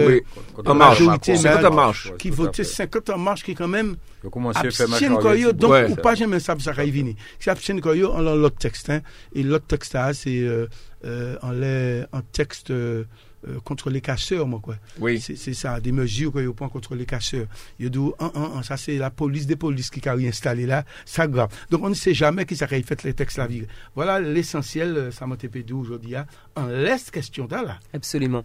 en 0.65 0.73
majorité, 0.73 1.35
50 1.35 1.65
en 1.65 1.75
marche. 1.75 2.13
Qui 2.17 2.31
votaient 2.31 2.63
50 2.63 3.11
en 3.11 3.19
marche 3.19 3.43
qui 3.43 3.53
quand 3.53 3.67
même 3.67 3.95
abstiennent 4.55 5.19
quoi 5.19 5.35
donc 5.53 5.89
ou 5.89 5.95
pas 5.95 6.15
jamais 6.15 6.39
ça 6.39 6.55
ça 6.57 6.71
va 6.71 6.83
venir. 6.83 7.13
Si 7.39 7.47
abstiennent 7.47 7.79
quoi 7.79 7.93
on 7.93 8.25
a 8.25 8.35
l'autre 8.35 8.57
texte 8.57 8.89
hein. 8.89 9.01
et 9.35 9.43
l'autre 9.43 9.67
texte 9.67 9.95
c'est 10.13 10.39
euh, 10.39 10.67
euh, 11.05 12.05
en 12.11 12.21
texte 12.31 12.73
euh, 13.47 13.59
contre 13.63 13.89
les 13.89 14.01
casseurs, 14.01 14.47
moi, 14.47 14.59
quoi. 14.61 14.75
Oui. 14.99 15.19
C'est 15.21 15.53
ça, 15.53 15.79
des 15.79 15.93
mesures 15.93 16.33
qu'il 16.33 16.51
prend 16.51 16.67
contre 16.67 16.95
les 16.95 17.05
casseurs. 17.05 17.47
Il 17.79 17.89
dit, 17.89 17.99
ça, 18.63 18.75
c'est 18.75 18.97
la 18.97 19.09
police 19.09 19.47
des 19.47 19.55
polices 19.55 19.89
qui 19.89 20.07
a 20.09 20.13
réinstallé 20.13 20.65
là, 20.65 20.83
ça 21.05 21.27
grave. 21.27 21.49
Donc, 21.69 21.83
on 21.83 21.89
ne 21.89 21.93
sait 21.93 22.13
jamais 22.13 22.45
qui 22.45 22.57
ça 22.57 22.67
fait 22.67 23.03
les 23.03 23.13
textes 23.13 23.37
la 23.37 23.47
vie. 23.47 23.63
Voilà 23.95 24.19
l'essentiel, 24.19 24.97
euh, 24.97 25.11
ça 25.11 25.25
m'a 25.25 25.37
aujourd'hui, 25.73 26.15
hein. 26.15 26.25
en 26.55 26.67
laisse 26.67 27.11
question 27.11 27.47
là. 27.49 27.79
Absolument. 27.93 28.43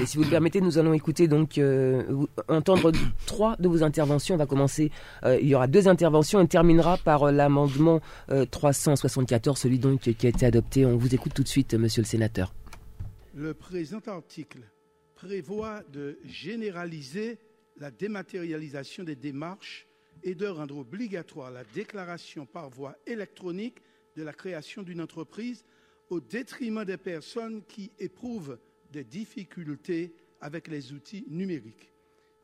Et 0.00 0.06
si 0.06 0.16
vous 0.16 0.24
le 0.24 0.30
permettez, 0.30 0.60
nous 0.60 0.76
allons 0.78 0.92
écouter, 0.92 1.28
donc, 1.28 1.58
euh, 1.58 2.02
entendre 2.48 2.90
trois 3.26 3.56
de 3.60 3.68
vos 3.68 3.84
interventions. 3.84 4.34
On 4.34 4.38
va 4.38 4.46
commencer, 4.46 4.90
il 5.24 5.46
y 5.46 5.54
aura 5.54 5.68
deux 5.68 5.86
interventions. 5.86 6.40
On 6.40 6.46
terminera 6.46 6.96
par 6.98 7.30
l'amendement 7.30 8.00
374, 8.50 9.58
celui 9.58 9.78
donc 9.78 10.00
qui 10.00 10.26
a 10.26 10.28
été 10.30 10.46
adopté. 10.46 10.84
On 10.84 10.96
vous 10.96 11.14
écoute 11.14 11.32
tout 11.34 11.42
de 11.42 11.48
suite, 11.48 11.74
monsieur 11.74 12.02
le 12.02 12.06
sénateur. 12.06 12.52
Le 13.34 13.54
présent 13.54 14.02
article 14.06 14.60
prévoit 15.14 15.82
de 15.84 16.18
généraliser 16.22 17.38
la 17.78 17.90
dématérialisation 17.90 19.04
des 19.04 19.16
démarches 19.16 19.86
et 20.22 20.34
de 20.34 20.46
rendre 20.46 20.76
obligatoire 20.76 21.50
la 21.50 21.64
déclaration 21.64 22.44
par 22.44 22.68
voie 22.68 22.94
électronique 23.06 23.78
de 24.16 24.22
la 24.22 24.34
création 24.34 24.82
d'une 24.82 25.00
entreprise 25.00 25.64
au 26.10 26.20
détriment 26.20 26.84
des 26.84 26.98
personnes 26.98 27.64
qui 27.64 27.90
éprouvent 27.98 28.58
des 28.90 29.04
difficultés 29.04 30.14
avec 30.42 30.68
les 30.68 30.92
outils 30.92 31.24
numériques. 31.28 31.90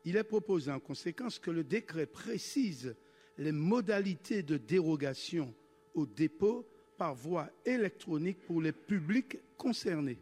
Il 0.05 0.17
est 0.17 0.23
proposé 0.23 0.71
en 0.71 0.79
conséquence 0.79 1.37
que 1.37 1.51
le 1.51 1.63
décret 1.63 2.07
précise 2.07 2.95
les 3.37 3.51
modalités 3.51 4.41
de 4.41 4.57
dérogation 4.57 5.53
au 5.93 6.07
dépôt 6.07 6.67
par 6.97 7.13
voie 7.13 7.47
électronique 7.63 8.41
pour 8.47 8.59
les 8.59 8.71
publics 8.71 9.37
concernés. 9.55 10.17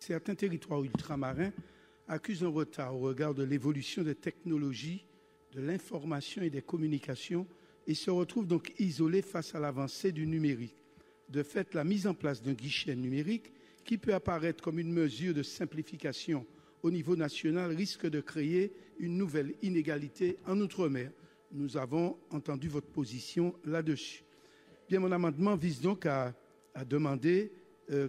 Certains 0.00 0.34
territoires 0.34 0.82
ultramarins 0.82 1.52
accusent 2.08 2.42
un 2.42 2.48
retard 2.48 2.96
au 2.96 3.00
regard 3.00 3.34
de 3.34 3.42
l'évolution 3.42 4.02
des 4.02 4.14
technologies, 4.14 5.04
de 5.52 5.60
l'information 5.60 6.42
et 6.42 6.50
des 6.50 6.62
communications 6.62 7.46
et 7.86 7.94
se 7.94 8.10
retrouvent 8.10 8.46
donc 8.46 8.72
isolés 8.78 9.22
face 9.22 9.54
à 9.54 9.60
l'avancée 9.60 10.10
du 10.10 10.26
numérique. 10.26 10.76
De 11.28 11.42
fait, 11.42 11.74
la 11.74 11.84
mise 11.84 12.06
en 12.06 12.14
place 12.14 12.42
d'un 12.42 12.54
guichet 12.54 12.96
numérique 12.96 13.52
qui 13.84 13.98
peut 13.98 14.14
apparaître 14.14 14.62
comme 14.64 14.78
une 14.78 14.92
mesure 14.92 15.34
de 15.34 15.42
simplification 15.42 16.46
au 16.82 16.90
niveau 16.90 17.14
national 17.14 17.72
risque 17.72 18.08
de 18.08 18.20
créer 18.20 18.72
une 18.98 19.16
nouvelle 19.16 19.54
inégalité 19.62 20.38
en 20.46 20.58
Outre-mer. 20.60 21.12
Nous 21.52 21.76
avons 21.76 22.16
entendu 22.30 22.68
votre 22.68 22.86
position 22.86 23.54
là-dessus. 23.64 24.24
Bien, 24.88 25.00
mon 25.00 25.12
amendement 25.12 25.56
vise 25.56 25.80
donc 25.80 26.06
à, 26.06 26.34
demander 26.88 27.52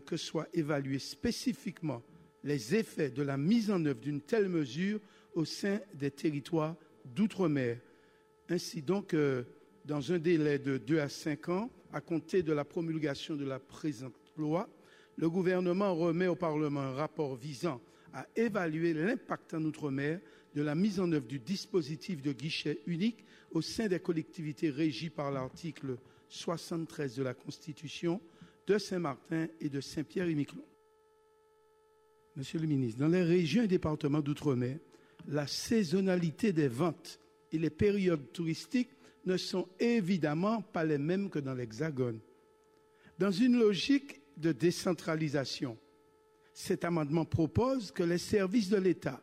que 0.05 0.17
soient 0.17 0.47
évalués 0.53 0.99
spécifiquement 0.99 2.03
les 2.43 2.75
effets 2.75 3.09
de 3.09 3.23
la 3.23 3.38
mise 3.38 3.71
en 3.71 3.84
œuvre 3.86 3.99
d'une 3.99 4.21
telle 4.21 4.49
mesure 4.49 4.99
au 5.34 5.45
sein 5.45 5.79
des 5.93 6.11
territoires 6.11 6.75
d'outre-mer. 7.05 7.77
Ainsi 8.49 8.82
donc, 8.82 9.13
euh, 9.13 9.43
dans 9.86 10.11
un 10.11 10.19
délai 10.19 10.59
de 10.59 10.77
2 10.77 10.99
à 10.99 11.09
5 11.09 11.49
ans, 11.49 11.71
à 11.93 12.01
compter 12.01 12.43
de 12.43 12.53
la 12.53 12.65
promulgation 12.65 13.36
de 13.36 13.45
la 13.45 13.59
présente 13.59 14.13
loi, 14.38 14.69
le 15.17 15.29
gouvernement 15.29 15.93
remet 15.95 16.27
au 16.27 16.36
Parlement 16.36 16.82
un 16.82 16.93
rapport 16.93 17.36
visant 17.36 17.82
à 18.13 18.25
évaluer 18.36 18.93
l'impact 18.93 19.53
en 19.53 19.63
outre-mer 19.63 20.19
de 20.53 20.61
la 20.61 20.75
mise 20.75 20.99
en 20.99 21.11
œuvre 21.11 21.27
du 21.27 21.39
dispositif 21.39 22.21
de 22.21 22.34
guichet 22.34 22.82
unique 22.88 23.25
au 23.51 23.61
sein 23.61 23.88
des 23.88 23.99
collectivités 23.99 24.69
régies 24.69 25.09
par 25.09 25.32
l'article 25.32 25.97
73 26.27 27.15
de 27.15 27.23
la 27.23 27.34
Constitution 27.34 28.21
de 28.72 28.78
Saint-Martin 28.78 29.47
et 29.59 29.67
de 29.67 29.82
Saint-Pierre-et-Miquelon. 29.82 30.63
Monsieur 32.38 32.57
le 32.57 32.67
ministre, 32.67 33.01
dans 33.01 33.09
les 33.09 33.24
régions 33.24 33.63
et 33.63 33.67
départements 33.67 34.22
d'outre-mer, 34.22 34.80
la 35.28 35.45
saisonnalité 35.45 36.53
des 36.53 36.69
ventes 36.69 37.19
et 37.51 37.57
les 37.57 37.69
périodes 37.69 38.32
touristiques 38.32 38.91
ne 39.26 39.36
sont 39.36 39.67
évidemment 39.78 40.61
pas 40.61 40.86
les 40.86 40.97
mêmes 40.97 41.30
que 41.30 41.39
dans 41.39 41.53
l'Hexagone. 41.53 42.22
Dans 43.19 43.32
une 43.32 43.59
logique 43.59 44.22
de 44.38 44.53
décentralisation, 44.53 45.78
cet 46.53 46.86
amendement 46.86 47.26
propose 47.26 47.91
que 47.91 48.03
les 48.03 48.17
services 48.17 48.69
de 48.69 48.78
l'État, 48.78 49.22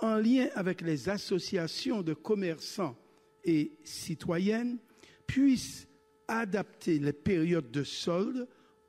en 0.00 0.16
lien 0.16 0.48
avec 0.54 0.82
les 0.82 1.08
associations 1.08 2.02
de 2.02 2.12
commerçants 2.12 2.98
et 3.42 3.72
citoyennes, 3.84 4.76
puisse 5.26 5.88
adapter 6.28 6.98
les 6.98 7.14
périodes 7.14 7.70
de 7.70 7.82
solde 7.82 8.46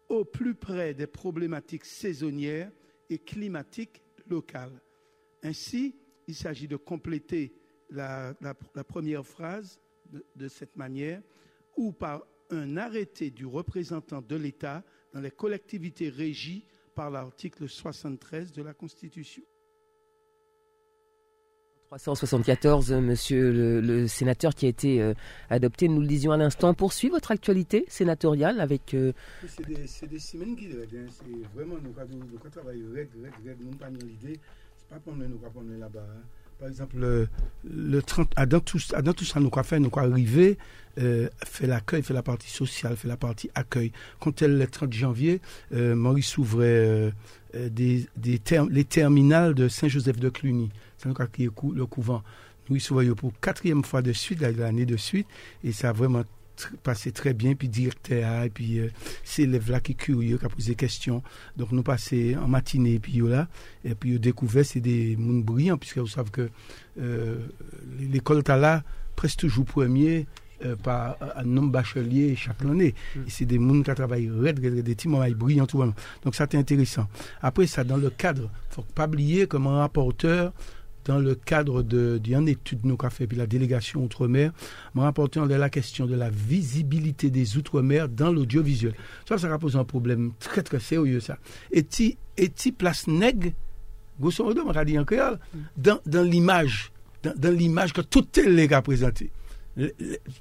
au 0.09 0.25
plus 0.25 0.55
près 0.55 0.93
des 0.93 1.07
problématiques 1.07 1.85
saisonnières 1.85 2.71
et 3.09 3.19
climatiques 3.19 4.01
locales. 4.27 4.81
Ainsi, 5.43 5.95
il 6.27 6.35
s'agit 6.35 6.67
de 6.67 6.75
compléter 6.75 7.53
la, 7.89 8.33
première 8.87 9.25
phrase 9.25 9.79
de 10.35 10.47
cette 10.47 10.75
manière, 10.75 11.21
ou 11.75 11.91
par 11.91 12.25
un 12.49 12.77
arrêté 12.77 13.29
du 13.29 13.45
représentant 13.45 14.21
de 14.21 14.35
l'État 14.35 14.83
dans 15.13 15.21
les 15.21 15.31
collectivités 15.31 16.09
régies 16.09 16.65
par 16.95 17.11
l'article 17.11 17.67
73 17.67 18.51
de 18.51 18.61
la 18.63 18.73
Constitution. 18.73 19.43
374, 21.87 22.91
monsieur 22.91 23.79
le, 23.81 24.07
sénateur 24.07 24.53
qui 24.53 24.65
a 24.65 24.69
été 24.69 25.01
euh, 25.01 25.13
adopté, 25.49 25.87
nous 25.87 26.01
le 26.01 26.07
disions 26.07 26.33
à 26.33 26.37
l'instant, 26.37 26.73
poursuit 26.73 27.07
votre 27.07 27.31
actualité 27.31 27.85
sénatoriale 27.87 28.59
avec... 28.59 28.93
Euh, 28.93 29.13
c'est 29.47 30.09
des, 30.09 30.19
semaines 30.19 30.57
qui 30.57 30.65
hein. 30.65 31.05
c'est 31.09 31.55
vraiment, 31.55 31.75
nous, 31.75 31.87
nous, 31.87 32.49
travaillons, 32.49 32.83
nous, 32.89 33.77
pas 33.77 33.89
l'idée, 33.89 34.37
c'est 34.77 34.89
pas 34.89 34.99
pour 34.99 35.15
nous, 35.15 35.27
nous, 35.27 35.79
là-bas. 35.79 35.99
Hein. 36.01 36.21
Par 36.59 36.67
exemple, 36.67 36.97
le, 36.97 37.29
le 37.63 38.01
30, 38.01 38.33
à 38.35 38.45
dans, 38.45 38.59
tout, 38.59 38.79
dans 39.01 39.13
tout 39.13 39.23
ça, 39.23 39.39
nous 39.39 39.49
quoi 39.49 39.63
faire, 39.63 39.79
nous 39.79 39.89
quoi 39.89 40.03
arriver, 40.03 40.57
euh, 40.97 41.29
fait 41.45 41.67
l'accueil, 41.67 42.03
fait 42.03 42.15
la 42.15 42.23
partie 42.23 42.49
sociale, 42.49 42.97
fait 42.97 43.07
la 43.07 43.15
partie 43.15 43.49
accueil. 43.55 43.93
Quand 44.19 44.41
elle, 44.41 44.57
le 44.57 44.67
30 44.67 44.91
janvier, 44.91 45.39
Maurice 45.71 46.37
ouvrait 46.37 47.13
des, 47.53 48.07
des 48.17 48.41
les 48.71 48.83
terminales 48.83 49.53
de 49.53 49.69
Saint-Joseph 49.69 50.19
de 50.19 50.29
Cluny. 50.29 50.69
C'est 50.97 51.31
qui 51.31 51.43
est 51.45 51.51
le 51.73 51.85
couvent. 51.85 52.23
Nous, 52.69 52.75
il 52.75 52.81
s'ouvrait 52.81 53.07
pour 53.07 53.31
quatrième 53.39 53.83
fois 53.83 54.01
de 54.01 54.11
suite, 54.11 54.41
l'année 54.41 54.85
de 54.85 54.97
suite, 54.97 55.27
et 55.63 55.71
ça 55.71 55.89
a 55.89 55.93
vraiment 55.93 56.23
passé 56.83 57.11
très 57.11 57.33
bien, 57.33 57.53
puis 57.53 57.69
directeur, 57.69 58.43
et 58.43 58.49
puis 58.49 58.79
euh, 58.79 58.89
ces 59.23 59.43
élèves-là 59.43 59.79
qui 59.79 59.95
curieux, 59.95 60.37
qui 60.37 60.45
a 60.45 60.49
posé 60.49 60.71
des 60.71 60.75
questions. 60.75 61.21
Donc 61.55 61.71
nous 61.71 61.83
passé 61.83 62.35
en 62.35 62.47
matinée, 62.47 62.99
puis 62.99 63.19
là, 63.19 63.47
et 63.85 63.95
puis 63.95 64.11
ils 64.11 64.19
découvert 64.19 64.65
c'est 64.65 64.79
des 64.79 65.15
mondes 65.17 65.43
brillants, 65.43 65.77
puisque 65.77 65.99
vous 65.99 66.07
savez 66.07 66.31
que 66.31 66.49
euh, 66.99 67.37
l'école 67.99 68.39
est 68.39 68.49
là 68.49 68.83
presque 69.15 69.39
toujours 69.39 69.65
premier 69.65 70.27
euh, 70.65 70.75
par 70.75 71.17
un 71.35 71.43
nombre 71.43 71.71
bachelier 71.71 72.35
chaque 72.35 72.61
année. 72.63 72.95
Mm. 73.15 73.19
C'est 73.27 73.45
des 73.45 73.59
gens 73.59 73.83
qui 73.83 73.93
travaillent 73.93 74.27
des 74.27 74.95
petits 74.95 75.07
moments 75.07 75.29
brillants 75.29 75.67
tout 75.67 75.79
le 75.79 75.85
monde. 75.85 75.95
Donc 76.23 76.35
ça 76.35 76.47
c'est 76.49 76.57
intéressant. 76.57 77.07
Après 77.41 77.67
ça, 77.67 77.83
dans 77.83 77.97
le 77.97 78.09
cadre, 78.09 78.49
il 78.71 78.75
faut 78.75 78.81
pas 78.95 79.05
oublier 79.05 79.47
comme 79.47 79.67
un 79.67 79.79
rapporteur, 79.79 80.53
dans 81.07 81.19
le 81.19 81.35
cadre 81.35 81.83
d'une 81.83 82.47
étude 82.47 82.81
de 82.81 82.87
nos 82.87 82.97
cafés, 82.97 83.27
puis 83.27 83.37
la 83.37 83.47
délégation 83.47 84.03
Outre-mer, 84.03 84.51
me 84.93 85.01
rapportant 85.01 85.45
la 85.45 85.69
question 85.69 86.05
de 86.05 86.15
la 86.15 86.29
visibilité 86.29 87.29
des 87.29 87.57
Outre-mer 87.57 88.09
dans 88.09 88.31
l'audiovisuel. 88.31 88.93
Ça, 89.27 89.37
ça 89.37 89.57
pose 89.57 89.77
un 89.77 89.85
problème 89.85 90.31
très, 90.39 90.61
très 90.61 90.79
sérieux, 90.79 91.19
ça. 91.19 91.37
Et 91.71 91.83
tu 91.83 92.15
et 92.37 92.51
place 92.77 93.07
nègre, 93.07 93.51
grosso 94.19 94.43
modo, 94.43 94.63
on 94.65 94.99
en 94.99 95.05
créole, 95.05 95.39
dans, 95.77 95.99
dans 96.05 96.23
l'image, 96.23 96.91
dans, 97.23 97.55
l'image 97.55 97.93
que 97.93 98.01
tout 98.01 98.21
télé 98.21 98.71
a 98.71 98.81
présenté. 98.81 99.31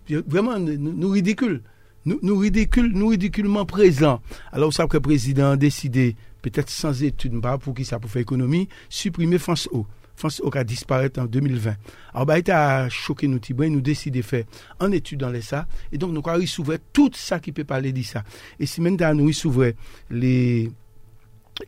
Vraiment, 0.09 0.59
nous, 0.59 1.11
ridicule. 1.11 1.63
Nous, 2.05 2.19
nous, 2.23 2.39
ridicule, 2.39 2.93
nous 2.93 3.09
ridiculement 3.09 3.65
présents. 3.65 4.21
Alors, 4.53 4.73
savez 4.73 4.89
que 4.89 4.97
le 4.97 5.01
président 5.01 5.53
a 5.53 5.57
décidé, 5.57 6.17
peut-être 6.43 6.71
sans 6.71 7.03
étude, 7.03 7.41
pas 7.41 7.59
pour 7.59 7.75
qui 7.75 7.85
ça, 7.85 7.99
pour 7.99 8.11
faire 8.11 8.23
économie, 8.23 8.69
supprimer 8.89 9.39
France 9.39 9.69
O. 9.73 9.87
France 10.17 10.43
a 10.55 10.65
disparu 10.65 11.11
en 11.19 11.27
2020. 11.27 11.75
Alors, 12.15 12.27
bah, 12.27 12.39
il 12.39 12.51
a 12.51 12.89
choqué 12.89 13.29
nous, 13.29 13.39
Tibouin, 13.39 13.69
nous 13.69 13.81
décidé 13.81 14.21
de 14.21 14.25
faire 14.25 14.45
en 14.81 14.91
étude 14.91 15.21
dans 15.21 15.31
les 15.31 15.43
ça. 15.43 15.67
Et 15.93 15.99
donc, 15.99 16.13
nous 16.13 16.23
avons 16.29 16.47
s'ouvrir 16.47 16.79
tout 16.93 17.11
ça 17.15 17.39
qui 17.39 17.53
peut 17.53 17.65
parler 17.65 17.93
de 17.93 18.03
ça. 18.03 18.25
Et 18.59 18.67
si 18.67 18.81
maintenant 18.81 19.15
nous 19.15 19.33
s'ouvrir 19.33 19.75
les, 20.11 20.71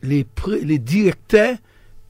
les 0.01 0.79
directeurs 0.79 1.57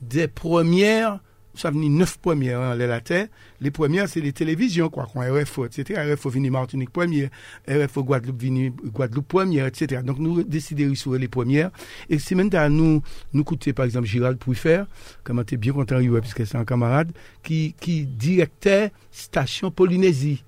des 0.01 0.27
premières 0.27 1.19
ça 1.59 1.71
venait 1.71 1.89
neuf 1.89 2.17
premières 2.17 2.59
hein, 2.61 2.75
la 2.75 3.01
terre. 3.01 3.27
Les 3.61 3.71
premières, 3.71 4.07
c'est 4.07 4.21
les 4.21 4.31
télévisions, 4.31 4.89
quoi, 4.89 5.07
qu'on 5.11 5.19
RFO, 5.21 5.65
etc. 5.65 6.13
RFO 6.13 6.29
vini 6.29 6.49
Martinique 6.49 6.91
première, 6.91 7.29
RFO 7.67 8.03
Guadeloupe 8.03 8.41
vini 8.41 8.69
Guadeloupe 8.69 9.27
première, 9.27 9.65
etc. 9.65 10.01
Donc, 10.03 10.19
nous 10.19 10.43
décidons 10.43 10.95
sur 10.95 11.13
les 11.15 11.27
premières. 11.27 11.71
Et 12.09 12.17
c'est 12.17 12.35
maintenant, 12.35 12.69
nous, 12.69 13.01
nous 13.33 13.43
coûter, 13.43 13.73
par 13.73 13.85
exemple, 13.85 14.07
Gérald 14.07 14.37
Pouifer, 14.37 14.83
comme 15.23 15.39
on 15.39 15.41
était 15.41 15.57
bien 15.57 15.73
content, 15.73 15.99
puisque 16.21 16.45
c'est 16.45 16.57
un 16.57 16.65
camarade, 16.65 17.11
qui, 17.43 17.75
qui 17.79 18.05
directait 18.05 18.91
station 19.11 19.71
Polynésie. 19.71 20.43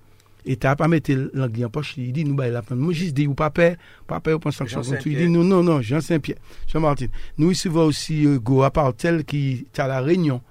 Et 0.45 0.55
t'as 0.55 0.75
pas 0.75 0.87
mis 0.87 1.01
l'anglais 1.33 1.65
en 1.65 1.69
poche, 1.69 1.95
il 1.97 2.13
dit, 2.13 2.25
nous, 2.25 2.33
bah, 2.33 2.47
il 2.47 2.55
a 2.55 2.63
Moi, 2.71 2.93
je 2.93 3.05
dis, 3.11 3.27
ou 3.27 3.35
papa, 3.35 3.73
papa, 4.07 4.33
on 4.33 4.39
pense 4.39 4.55
sanction 4.55 4.81
Il 5.05 5.17
dit, 5.17 5.29
non, 5.29 5.43
non, 5.43 5.61
non, 5.61 5.81
Jean 5.81 6.01
Saint-Pierre, 6.01 6.39
Jean-Martin. 6.67 7.07
Nous, 7.37 7.51
ici, 7.51 7.67
voit 7.67 7.85
aussi, 7.85 8.25
euh, 8.25 8.39
Goa 8.39 8.71
Partel, 8.71 9.23
qui 9.23 9.67
est 9.71 9.79
à 9.79 9.87
la 9.87 10.01
Réunion 10.01 10.41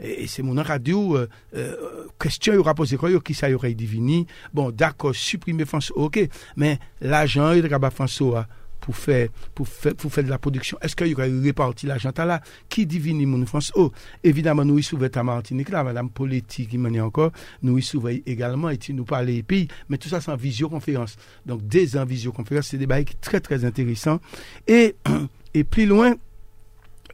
et 0.00 0.26
c'est 0.26 0.42
mon 0.42 0.60
radio, 0.62 1.16
euh, 1.16 1.28
euh, 1.54 2.06
question, 2.18 2.52
il 2.52 2.58
aura 2.58 2.74
posé 2.74 2.96
quoi, 2.96 3.10
qui 3.20 3.34
ça 3.34 3.48
y 3.48 3.54
aurait 3.54 3.74
divini. 3.74 4.26
Bon, 4.52 4.70
d'accord, 4.70 5.14
supprimer 5.14 5.64
François, 5.64 5.96
ok, 5.96 6.28
mais 6.56 6.78
l'argent, 7.00 7.52
il 7.52 7.72
a 7.72 7.90
François 7.90 8.46
pour 8.84 8.96
faire, 8.96 9.28
pour 9.54 9.66
faire, 9.66 9.94
pour 9.94 10.12
faire 10.12 10.24
de 10.24 10.28
la 10.28 10.38
production. 10.38 10.76
Est-ce 10.82 10.94
qu'il 10.94 11.06
y 11.06 11.14
aurait 11.14 11.30
réparti 11.42 11.86
l'argent 11.86 12.10
là? 12.18 12.42
Qui 12.68 12.84
divini 12.84 13.24
mon 13.24 13.46
France? 13.46 13.72
Oh, 13.76 13.90
évidemment, 14.22 14.64
nous, 14.64 14.78
y 14.78 14.84
à 15.14 15.22
Martinique, 15.22 15.70
là, 15.70 15.82
Madame 15.82 16.10
Politique, 16.10 16.68
qui 16.68 16.76
m'en 16.76 16.90
encore, 17.02 17.32
nous, 17.62 17.78
y 17.78 18.22
également, 18.26 18.68
et 18.68 18.78
nous 18.90 19.04
parler 19.04 19.42
pays, 19.42 19.68
mais 19.88 19.96
tout 19.96 20.10
ça, 20.10 20.20
c'est 20.20 20.30
en 20.30 20.36
visioconférence. 20.36 21.16
Donc, 21.46 21.66
des 21.66 21.96
en 21.96 22.04
visioconférence, 22.04 22.68
c'est 22.68 22.78
des 22.78 22.86
bails 22.86 23.06
très, 23.22 23.40
très 23.40 23.64
intéressants. 23.64 24.20
Et, 24.66 24.96
et 25.54 25.64
plus 25.64 25.86
loin, 25.86 26.14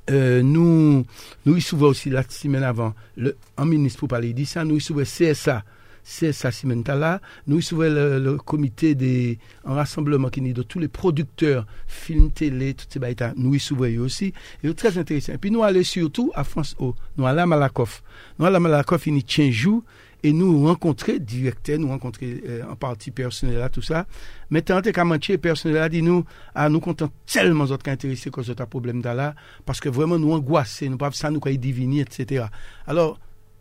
euh, 0.08 0.42
nous, 0.42 1.04
nous 1.46 1.56
y 1.56 1.60
souvent 1.60 1.88
aussi 1.88 2.10
la 2.10 2.22
semaine 2.28 2.62
avant, 2.62 2.94
le, 3.16 3.36
en 3.56 3.66
ministre 3.66 4.00
pour 4.00 4.08
parler 4.08 4.32
dit 4.32 4.46
ça, 4.46 4.64
nous 4.64 4.76
y 4.76 4.80
souvent 4.80 5.02
CSA, 5.02 5.62
CSA 6.02 6.50
là 6.96 7.20
nous 7.46 7.58
y 7.58 7.62
souvent 7.62 7.84
le, 7.84 8.36
comité 8.38 8.94
des, 8.94 9.38
un 9.64 9.74
rassemblement 9.74 10.28
qui 10.28 10.40
est 10.40 10.52
de 10.52 10.62
tous 10.62 10.78
les 10.78 10.88
producteurs, 10.88 11.66
films, 11.86 12.30
télé, 12.30 12.74
tout 12.74 12.86
ces 12.88 12.98
baïtas, 12.98 13.32
nous 13.36 13.54
y 13.54 13.60
souvent 13.60 13.86
aussi, 14.00 14.32
et 14.64 14.74
très 14.74 14.98
intéressant. 14.98 15.34
Et 15.34 15.38
puis 15.38 15.50
nous 15.50 15.62
allons 15.62 15.82
surtout 15.82 16.32
à 16.34 16.44
France 16.44 16.74
O, 16.78 16.94
nous 17.16 17.26
allons 17.26 17.42
à 17.42 17.46
Malakoff. 17.46 18.02
Nous 18.38 18.46
allons 18.46 18.56
à 18.56 18.60
Malakoff, 18.60 19.06
il 19.06 19.16
y 19.16 19.18
a 19.18 19.22
15 19.22 19.50
jours, 19.50 19.82
et 20.22 20.32
nous 20.32 20.66
rencontrer 20.66 21.18
directeur, 21.18 21.78
nous 21.78 21.88
rencontrer 21.88 22.42
euh, 22.46 22.62
en 22.70 22.76
partie 22.76 23.10
personnel 23.10 23.58
là, 23.58 23.68
tout 23.68 23.82
ça. 23.82 24.06
Mais 24.50 24.62
tant 24.62 24.82
que 24.82 24.90
Kamanché 24.90 25.38
personnel 25.38 25.76
là, 25.76 25.88
dit 25.88 26.02
nous, 26.02 26.24
ah, 26.54 26.68
nous 26.68 26.80
comptons 26.80 27.10
tellement 27.26 27.64
d'autres 27.64 27.88
intéressés 27.90 28.30
que 28.30 28.42
ce 28.42 28.52
problème 28.52 29.02
là, 29.02 29.34
parce 29.64 29.80
que 29.80 29.88
vraiment 29.88 30.18
nous 30.18 30.32
angoissés, 30.32 30.88
nous 30.88 30.98
pas 30.98 31.10
ça 31.12 31.30
nous 31.30 31.40
quoi 31.40 31.52
diviner, 31.52 32.00
etc. 32.00 32.46
Alors, 32.86 33.18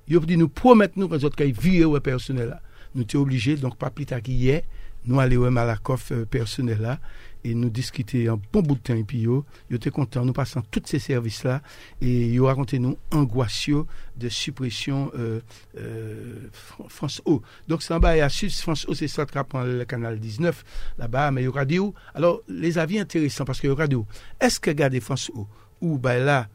il 0.07 0.19
dit 0.21 0.37
nous 0.37 0.49
promettre 0.49 0.93
nous 0.97 1.07
que 1.07 1.15
nous 1.15 1.25
autres 1.25 1.43
vie 1.43 1.83
au 1.83 1.99
personnel 1.99 2.49
là. 2.49 2.61
Nous 2.95 3.05
sommes 3.09 3.21
obligés, 3.21 3.55
donc 3.55 3.77
pas 3.77 3.91
plus 3.91 4.07
tard 4.07 4.21
qu'hier, 4.21 4.63
nous 5.05 5.19
aller 5.19 5.37
au 5.37 5.49
Malakoff 5.49 6.11
euh, 6.11 6.25
personnel 6.25 6.79
là, 6.81 6.99
et 7.43 7.53
nous 7.53 7.69
discuter 7.69 8.27
un 8.27 8.39
bon 8.51 8.61
bout 8.61 8.75
de 8.75 8.79
temps 8.79 8.95
et 8.95 9.03
puis 9.03 9.19
yo, 9.19 9.45
yo 9.69 9.77
était 9.77 9.89
content 9.89 10.25
nous 10.25 10.33
passons 10.33 10.61
tous 10.71 10.81
ces 10.85 10.99
services 10.99 11.43
là 11.43 11.61
et 12.01 12.27
yo 12.27 12.45
raconté 12.45 12.79
nous 12.79 12.97
angoissio 13.11 13.87
de 14.17 14.29
suppression 14.29 15.11
euh, 15.17 15.39
euh, 15.77 16.47
France 16.87 17.21
O. 17.25 17.41
Donc 17.67 17.81
c'est 17.81 17.93
en 17.93 17.99
bas 17.99 18.09
à 18.09 18.29
Sud 18.29 18.51
France 18.51 18.85
O 18.87 18.93
c'est 18.93 19.07
ça 19.07 19.25
qui 19.25 19.37
prend 19.47 19.63
le 19.63 19.85
canal 19.85 20.19
19 20.19 20.63
là-bas 20.97 21.31
mais 21.31 21.43
yo 21.43 21.51
radio. 21.51 21.93
Alors 22.13 22.41
les 22.47 22.77
avis 22.77 22.99
intéressants 22.99 23.45
parce 23.45 23.59
que 23.59 23.67
yo 23.67 23.75
radio. 23.75 24.05
Est-ce 24.39 24.59
que 24.59 24.71
garder 24.71 24.99
France 24.99 25.31
O 25.33 25.47
ou 25.81 25.97
ben 25.97 26.23
là 26.23 26.47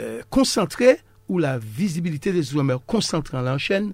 euh, 0.00 0.22
concentré 0.30 0.98
ou 1.28 1.38
la 1.38 1.58
visibilité 1.58 2.32
des 2.32 2.54
outre-mer 2.54 2.80
concentrée 2.86 3.36
en 3.36 3.42
l'enchaîne 3.42 3.92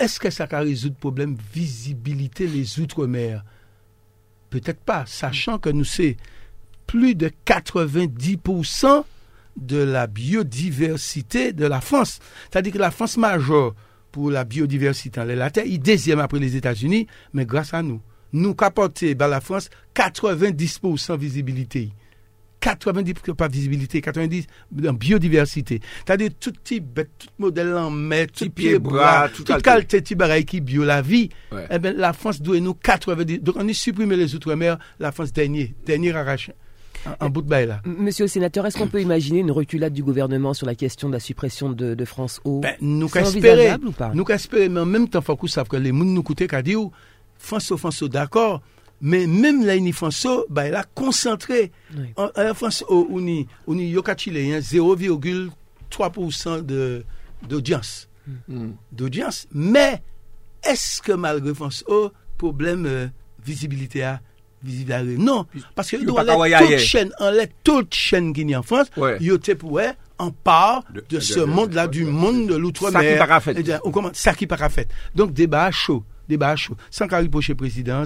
est-ce 0.00 0.18
que 0.18 0.30
ça 0.30 0.46
va 0.46 0.60
résoudre 0.60 0.94
le 0.94 1.00
problème 1.00 1.36
visibilité 1.52 2.46
des 2.46 2.80
outre-mer? 2.80 3.44
Peut-être 4.50 4.80
pas, 4.80 5.04
sachant 5.06 5.58
que 5.58 5.70
nous 5.70 5.84
c'est 5.84 6.16
plus 6.86 7.14
de 7.14 7.30
90% 7.46 9.04
de 9.56 9.76
la 9.76 10.06
biodiversité 10.06 11.52
de 11.52 11.66
la 11.66 11.80
France. 11.80 12.18
C'est-à-dire 12.50 12.72
que 12.72 12.78
la 12.78 12.90
France 12.90 13.16
majeure 13.16 13.74
pour 14.10 14.30
la 14.30 14.44
biodiversité 14.44 15.20
en 15.20 15.24
la 15.24 15.50
Terre, 15.50 15.66
il 15.66 15.78
deuxième 15.78 16.18
après 16.18 16.40
les 16.40 16.56
États-Unis, 16.56 17.06
mais 17.32 17.46
grâce 17.46 17.74
à 17.74 17.82
nous. 17.82 18.00
Nous 18.32 18.54
capoter 18.54 19.14
dans 19.14 19.28
la 19.28 19.40
France 19.40 19.70
90% 19.94 21.16
visibilité. 21.16 21.90
90 22.60 23.14
pas 23.36 23.48
visibilité, 23.48 24.00
90 24.00 24.46
en 24.86 24.92
biodiversité. 24.92 25.80
C'est-à-dire 26.06 26.30
tout 26.38 26.52
type, 26.62 27.00
tout 27.18 27.28
modèle 27.38 27.74
en 27.74 27.90
mer, 27.90 28.26
tout 28.34 28.50
pied, 28.50 28.78
bras, 28.78 29.28
toute 29.28 29.62
qualité 29.62 30.00
de 30.00 30.40
qui 30.42 30.60
bio 30.60 30.84
la 30.84 31.02
vie. 31.02 31.30
Eh 31.70 31.78
ben, 31.78 31.96
la 31.96 32.12
France 32.12 32.40
doit 32.40 32.60
nous 32.60 32.74
90. 32.74 33.40
Donc 33.40 33.56
on 33.58 33.68
a 33.68 33.72
supprimé 33.72 34.16
les 34.16 34.34
outre-mer, 34.34 34.78
la 34.98 35.12
France 35.12 35.32
dernier, 35.32 35.74
dernier 35.86 36.14
arraché. 36.14 36.52
en, 37.18 37.30
bout 37.30 37.42
de 37.42 37.48
bail 37.48 37.66
là. 37.66 37.80
Monsieur 37.84 38.24
le 38.24 38.28
sénateur, 38.28 38.66
est-ce 38.66 38.76
qu'on 38.76 38.88
peut 38.88 39.00
imaginer 39.00 39.40
une 39.40 39.50
reculade 39.50 39.92
du 39.92 40.02
gouvernement 40.02 40.52
sur 40.52 40.66
la 40.66 40.74
question 40.74 41.08
de 41.08 41.14
la 41.14 41.20
suppression 41.20 41.70
de, 41.70 41.94
de 41.94 42.04
France 42.04 42.40
O 42.44 42.60
Ben, 42.60 42.74
nous 42.80 43.06
envisageable 43.06 43.88
ou 43.88 43.92
pas? 43.92 44.10
Nous 44.14 44.24
qu'espérer, 44.24 44.68
mais 44.68 44.80
en 44.80 44.86
même 44.86 45.08
temps, 45.08 45.22
faut 45.22 45.36
qu'on 45.36 45.46
sache 45.46 45.68
que 45.68 45.76
les 45.76 45.90
gens 45.90 46.04
nous 46.04 46.22
coûtent 46.22 46.46
qu'à 46.46 46.62
dire, 46.62 46.80
François, 47.38 47.78
François, 47.78 48.08
d'accord, 48.08 48.60
mais 48.60 48.60
même 48.60 48.79
là, 49.64 49.76
il 49.76 49.82
François, 49.92 50.44
ben, 50.50 50.66
il 50.66 50.74
a 50.74 50.84
concentré. 50.94 51.72
Oui. 51.96 52.06
En, 52.16 52.28
en 52.36 52.54
France, 52.54 52.84
on 52.88 53.26
y, 53.26 53.46
on 53.66 53.78
y, 53.78 53.88
yoka 53.88 54.16
chilien, 54.16 54.58
0,3% 54.60 56.64
de, 56.64 57.04
d'audience. 57.48 58.08
Mm. 58.48 58.70
D'audience. 58.92 59.46
Mais, 59.52 60.02
est-ce 60.62 61.02
que 61.02 61.12
malgré 61.12 61.54
France 61.54 61.84
O, 61.88 62.10
problème, 62.38 62.86
euh, 62.86 63.06
visibilité 63.44 64.02
à, 64.02 64.20
visibilité 64.62 65.16
Non. 65.18 65.46
Parce 65.74 65.90
que, 65.90 65.96
Yo 65.96 66.02
il 66.02 66.06
pas 66.06 66.12
doit 66.12 66.24
qu'à 66.24 66.30
aller 66.32 66.36
voyager. 66.36 66.76
toute 66.76 66.84
chaîne, 66.84 67.10
en 67.18 67.30
les 67.30 67.48
toute 67.64 67.94
chaîne 67.94 68.32
qui 68.32 68.42
y 68.42 68.54
a 68.54 68.60
en 68.60 68.62
France, 68.62 68.86
Ouais. 68.96 69.16
en 70.18 70.30
part 70.30 70.84
De- 70.92 71.00
de, 71.00 71.16
de- 71.16 71.20
ce 71.20 71.40
de- 71.40 71.44
monde-là, 71.46 71.86
de- 71.86 71.92
du 71.92 72.04
de- 72.04 72.10
monde 72.10 72.46
de 72.46 72.54
l'outre-mer. 72.54 73.00
Donc, 75.14 75.32
débat 75.32 75.70
chaud, 75.70 76.04
débat 76.28 76.56
chaud. 76.56 76.76
Sans 76.90 77.08
qu'à 77.08 77.18
reprocher 77.20 77.54
président, 77.54 78.04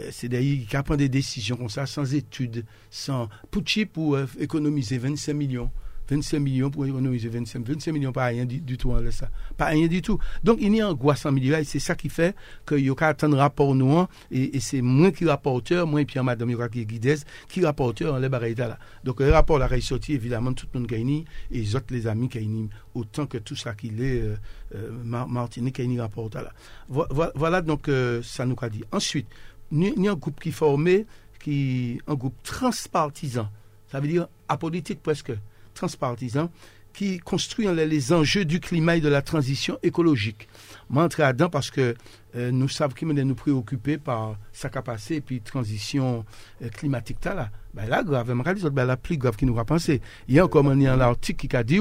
euh, 0.00 0.08
c'est 0.12 0.28
des 0.28 0.66
qui 0.68 0.76
prend 0.84 0.96
des 0.96 1.08
décisions 1.08 1.56
comme 1.56 1.68
ça, 1.68 1.86
sans 1.86 2.14
études, 2.14 2.64
sans, 2.90 3.28
cheap, 3.64 3.92
pour 3.92 4.16
euh, 4.16 4.26
économiser 4.38 4.98
25 4.98 5.32
millions. 5.34 5.70
25 6.06 6.38
millions 6.38 6.70
pour 6.70 6.84
économiser 6.84 7.30
25, 7.30 7.66
25 7.66 7.90
millions, 7.92 8.12
pas 8.12 8.26
rien 8.26 8.44
du, 8.44 8.60
tout, 8.76 8.90
on 8.90 8.96
laisse 9.00 9.14
ça. 9.16 9.30
Pas 9.56 9.64
rien 9.68 9.86
du 9.86 10.02
tout. 10.02 10.18
Donc, 10.42 10.58
il 10.60 10.76
y 10.76 10.82
a 10.82 10.90
angoisse 10.90 11.24
en 11.24 11.32
milieu, 11.32 11.54
et 11.58 11.64
c'est 11.64 11.78
ça 11.78 11.94
qui 11.94 12.10
fait 12.10 12.36
que 12.66 12.74
y 12.74 12.90
a 12.90 12.94
attendre 13.06 13.38
rapport 13.38 13.74
nous, 13.74 13.90
hein, 13.96 14.06
et, 14.30 14.60
c'est 14.60 14.82
moi 14.82 15.12
qui 15.12 15.24
rapporteur, 15.24 15.86
moi 15.86 16.02
et 16.02 16.04
puis 16.04 16.20
madame 16.20 16.50
Yoka 16.50 16.68
qui 16.68 16.80
est 16.82 16.84
guidez, 16.84 17.16
qui 17.48 17.64
rapporteur 17.64 18.12
en 18.12 18.18
les 18.18 18.28
barrières 18.28 18.68
là. 18.68 18.78
Donc, 19.02 19.20
le 19.20 19.30
rapport 19.32 19.58
là, 19.58 19.66
est 19.74 19.80
sorti, 19.80 20.12
évidemment, 20.12 20.52
tout 20.52 20.66
le 20.74 20.80
monde 20.80 20.88
gagne, 20.90 21.24
et 21.50 21.58
les 21.58 21.74
autres, 21.74 21.86
les 21.88 22.06
amis 22.06 22.28
gagnent, 22.28 22.68
autant 22.94 23.24
que 23.24 23.38
tout 23.38 23.56
ça 23.56 23.72
qu'il 23.72 24.02
est, 24.02 24.20
euh, 24.20 24.36
euh, 24.74 24.90
Mar- 25.04 25.26
Martinique 25.26 25.76
gagne 25.76 25.98
rapporteur 25.98 26.42
là. 26.42 26.52
Vo- 26.90 27.06
Voilà, 27.34 27.62
donc, 27.62 27.88
euh, 27.88 28.20
ça 28.22 28.44
nous 28.44 28.56
a 28.60 28.68
dit. 28.68 28.84
Ensuite, 28.92 29.26
a 29.72 30.12
un 30.12 30.14
groupe 30.14 30.40
qui 30.40 30.52
formé, 30.52 31.06
qui, 31.40 32.00
un 32.06 32.14
groupe 32.14 32.36
transpartisan. 32.42 33.48
Ça 33.90 34.00
veut 34.00 34.08
dire 34.08 34.28
apolitique 34.48 35.02
presque, 35.02 35.32
transpartisan, 35.74 36.50
qui 36.92 37.18
construit 37.18 37.66
les, 37.66 37.86
les 37.86 38.12
enjeux 38.12 38.44
du 38.44 38.60
climat 38.60 38.96
et 38.96 39.00
de 39.00 39.08
la 39.08 39.20
transition 39.20 39.78
écologique. 39.82 40.48
M'entrer 40.88 41.24
là-dedans 41.24 41.50
parce 41.50 41.70
que 41.70 41.94
euh, 42.36 42.50
nous 42.50 42.68
savons 42.68 42.94
qu'il 42.94 43.08
nous 43.08 43.34
préoccuper 43.34 43.98
par 43.98 44.36
sa 44.52 44.68
capacité 44.68 45.16
et 45.16 45.20
puis 45.20 45.40
transition 45.40 46.24
euh, 46.62 46.68
climatique. 46.68 47.24
Là, 47.24 47.34
là, 47.34 47.50
ben 47.74 47.88
là, 47.88 48.02
grave, 48.02 48.32
ben, 48.70 48.84
la 48.84 48.96
plus 48.96 49.18
grave 49.18 49.36
qui 49.36 49.46
nous 49.46 49.58
a 49.58 49.64
pensé. 49.64 50.00
Il 50.28 50.34
y 50.34 50.38
a 50.38 50.44
encore 50.44 50.66
un, 50.66 51.00
article 51.00 51.48
qui 51.48 51.56
a 51.56 51.62
dit 51.62 51.80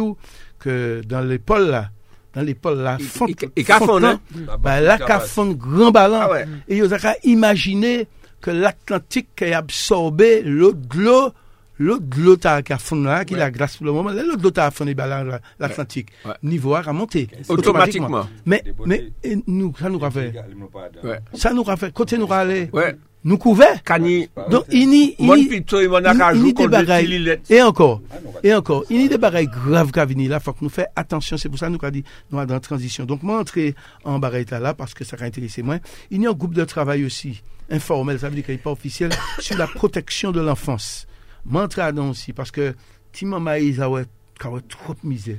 que 0.60 1.02
dans 1.06 1.22
les 1.22 1.40
pôles 1.40 1.70
là, 1.70 1.92
dans 2.34 2.42
les 2.42 2.56
pôles 2.56 2.80
là, 2.80 2.98
Et- 3.00 3.04
font- 3.04 3.26
là, 4.82 4.98
qu'a 4.98 5.20
grand 5.54 5.92
ballon. 5.92 6.20
Ah. 6.22 6.30
Et 6.68 6.78
ils 6.78 6.84
ont 6.94 6.98
imaginé 7.24 8.08
que 8.42 8.52
l'Atlantique 8.52 9.42
a 9.42 9.58
absorbé 9.58 10.42
l'eau 10.42 10.74
de 10.74 10.98
l'eau, 11.00 11.32
l'eau 11.80 12.00
de 12.00 12.22
l'eau 12.22 12.38
qui 12.38 12.74
a 12.74 12.78
fond 12.78 13.02
là, 13.02 13.24
qui 13.26 13.36
la 13.36 13.52
glace 13.52 13.78
pour 13.78 13.86
le 13.86 13.92
moment, 13.94 14.10
l'eau 14.12 14.36
de 14.36 14.44
l'eau 14.44 14.52
a 14.58 14.72
fond 14.72 14.86
l'Atlantique. 15.60 16.10
Niveau 16.42 16.76
a 16.76 16.82
remonté. 16.82 17.30
Automatiquement. 17.50 18.28
Mais, 18.46 18.64
mais 18.86 19.12
nous, 19.48 19.74
ça 19.80 19.90
nous 19.90 20.04
a 20.04 20.12
fait. 20.12 20.34
Ouais. 21.04 21.20
Ça 21.34 21.54
nous 21.54 21.64
a 21.68 21.78
fait. 21.78 21.94
Côté 21.94 22.18
nous 22.18 22.32
a 22.32 22.38
allé. 22.38 22.70
Nous 23.26 23.38
couvert. 23.38 23.82
Kani, 23.84 24.28
Donc, 24.50 24.66
il 24.70 24.90
n'y 24.90 25.16
qu'on 26.54 26.64
des 26.64 26.68
bagailles. 26.68 27.40
Et 27.50 27.62
encore, 27.62 28.02
et 28.44 28.54
encore, 28.54 28.84
il 28.90 29.02
y 29.02 29.06
a 29.06 29.08
des 29.08 29.18
bagailles 29.18 29.48
graves 29.48 29.92
qui 29.92 30.14
viennent 30.14 30.30
là, 30.30 30.42
faut 30.42 30.52
que 30.52 30.60
nous 30.62 30.70
fassions 30.70 30.92
attention, 30.96 31.38
c'est 31.38 31.48
pour 31.48 31.58
ça 31.58 31.68
que 31.68 31.72
nous 31.72 31.80
avons 31.82 31.92
dit, 31.92 32.04
nous 32.32 32.38
sommes 32.38 32.48
dans 32.48 32.54
la 32.54 32.60
transition. 32.60 33.06
Donc, 33.06 33.24
moi, 33.24 33.40
entrer 33.40 33.76
en 34.04 34.20
bagaille 34.20 34.46
là, 34.52 34.74
parce 34.74 34.94
que 34.94 35.06
ça 35.06 35.16
a 35.20 35.24
intéressé 35.24 35.64
moins. 35.64 35.80
Il 36.12 36.22
y 36.22 36.28
a 36.28 36.32
un 36.32 36.34
groupe 36.34 36.54
de 36.54 36.66
travail 36.66 37.06
aussi, 37.06 37.42
informel, 37.70 38.20
ça 38.20 38.28
veut 38.28 38.36
dire 38.36 38.46
qu'il 38.46 38.56
n'est 38.56 38.62
pas 38.62 38.72
officiel, 38.72 39.12
sur 39.40 39.58
la 39.58 39.68
protection 39.68 40.32
de 40.34 40.42
l'enfance. 40.42 41.08
Moi, 41.46 41.64
entrer 41.64 41.82
là-dedans 41.82 42.10
aussi, 42.10 42.34
parce 42.34 42.52
que, 42.52 42.76
ti 43.14 43.26
maman, 43.26 43.54
il 43.54 43.82
a 43.82 43.90
ouais, 43.90 44.04
qui 44.38 44.48
a 44.48 44.50
ouais 44.50 44.62
trop 44.68 44.96
misère. 45.04 45.38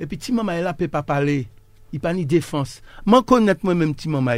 Et 0.00 0.06
puis, 0.06 0.18
ti 0.18 0.32
maman, 0.32 0.52
elle 0.52 0.66
ne 0.66 0.72
peut 0.72 0.88
pas 0.88 1.04
parler. 1.04 1.46
Il 1.92 2.00
pas 2.00 2.12
ni 2.12 2.26
défense. 2.26 2.82
Moi, 3.06 3.22
connaître 3.22 3.60
moi-même 3.62 3.94
ti 3.94 4.08
maman, 4.08 4.32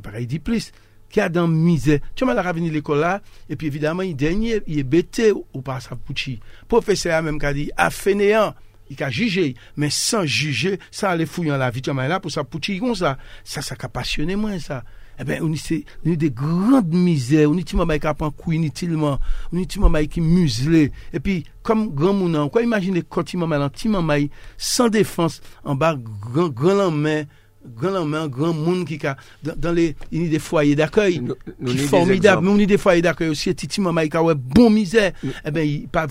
père, 0.00 0.18
il 0.18 0.26
dit 0.26 0.40
plus. 0.40 0.72
ki 1.14 1.22
a 1.22 1.30
dan 1.30 1.52
mize. 1.52 2.00
Tchouman 2.14 2.36
la 2.36 2.44
ka 2.46 2.54
veni 2.56 2.72
l'ekol 2.74 3.00
la, 3.04 3.16
epi 3.46 3.70
evidaman, 3.70 4.08
yi 4.10 4.18
denye, 4.18 4.60
yi 4.66 4.82
bete 4.82 5.30
ou 5.34 5.62
pa 5.64 5.78
sa 5.84 5.94
pouchi. 5.94 6.40
Profese 6.70 7.14
a 7.14 7.22
menm 7.22 7.38
ka 7.42 7.54
di, 7.56 7.68
a 7.78 7.88
feneyan, 7.94 8.58
yi 8.90 8.98
ka 8.98 9.12
jije, 9.14 9.52
men 9.78 9.94
san 9.94 10.26
jije, 10.26 10.76
san 10.90 11.14
ale 11.14 11.28
fuyan 11.30 11.62
la 11.62 11.70
vi. 11.70 11.84
Tchouman 11.84 12.10
la 12.10 12.20
pou 12.20 12.34
sa 12.34 12.44
pouchi, 12.44 12.76
yi 12.76 12.84
kon 12.84 12.98
sa, 12.98 13.16
sa 13.46 13.62
sa 13.62 13.78
ka 13.78 13.92
pasyone 13.92 14.36
mwen 14.40 14.60
sa. 14.62 14.82
Eh 15.18 15.24
ben, 15.24 15.40
on 15.42 15.52
est 15.52 16.16
de 16.16 16.28
grandes 16.28 16.92
misères, 16.92 17.48
on 17.48 17.56
est 17.56 17.62
timman 17.62 17.86
bay 17.86 18.00
ka 18.00 18.14
pan 18.14 18.32
kou 18.34 18.52
inutilement, 18.52 19.20
on 19.52 19.58
est 19.58 19.70
timman 19.70 19.90
bay 19.90 20.08
ki 20.08 20.20
muselé. 20.20 20.90
Et 21.12 21.20
puis, 21.20 21.44
comme 21.62 21.94
grand 21.94 22.12
mounan, 22.12 22.48
quoi 22.48 22.62
imagine 22.62 23.00
quand 23.02 23.22
timman 23.22 23.48
bay, 23.48 23.70
timman 23.72 24.02
bay 24.02 24.30
sans 24.58 24.88
défense, 24.88 25.40
en 25.62 25.76
bas, 25.76 25.94
grand, 25.96 26.48
grand 26.48 26.74
lan 26.74 26.90
main, 26.90 27.24
grand 27.64 28.04
main, 28.04 28.28
grand 28.28 28.52
monde 28.52 28.86
qui 28.86 29.04
a, 29.06 29.16
dans, 29.42 29.56
dans 29.56 29.72
les, 29.72 29.96
il 30.12 30.24
y 30.24 30.26
a 30.26 30.28
des 30.30 30.38
foyers 30.38 30.74
d'accueil, 30.74 31.22
qui 31.66 31.78
formidable. 31.78 32.44
Mais 32.44 32.50
on 32.50 32.58
a 32.58 32.66
des 32.66 32.78
foyers 32.78 33.02
d'accueil 33.02 33.28
aussi, 33.28 33.54
titi 33.54 33.80
maman, 33.80 34.06
qui 34.06 34.16
a 34.16 34.22
ouais, 34.22 34.34
bon 34.34 34.70
misère. 34.70 35.12
Eh 35.44 35.50
ben, 35.50 35.66
il, 35.66 35.88
pas, 35.88 36.06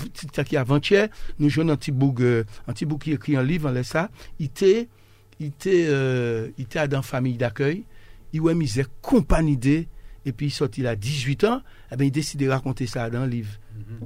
qui 0.45 0.57
avant-hier, 0.57 1.09
nous 1.39 1.49
jouons 1.49 1.69
un 1.69 1.75
petit 1.75 1.91
bout, 1.91 2.15
euh, 2.19 2.43
un 2.67 2.73
petit 2.73 2.85
bout 2.85 2.97
qui 2.97 3.11
écrit 3.11 3.35
un 3.35 3.43
livre, 3.43 3.69
on 3.69 3.73
laisse 3.73 3.87
ça. 3.87 4.09
Il 4.39 4.47
était, 4.47 4.87
il 5.39 5.47
était, 5.47 5.85
euh, 5.87 6.49
il 6.57 6.63
était 6.63 6.87
dans 6.87 7.01
famille 7.01 7.37
d'accueil. 7.37 7.83
Il 8.33 8.41
ouais 8.41 8.55
misère, 8.55 8.87
compagnie 9.01 9.57
d'eux. 9.57 9.85
Et 10.25 10.31
puis, 10.31 10.47
il 10.47 10.51
sorti 10.51 10.81
là 10.81 10.95
18 10.95 11.43
ans. 11.43 11.61
Eh 11.91 11.95
ben, 11.97 12.05
il 12.05 12.11
décide 12.11 12.39
de 12.39 12.47
raconter 12.47 12.87
ça 12.87 13.09
dans 13.09 13.19
un 13.19 13.27
livre. 13.27 13.51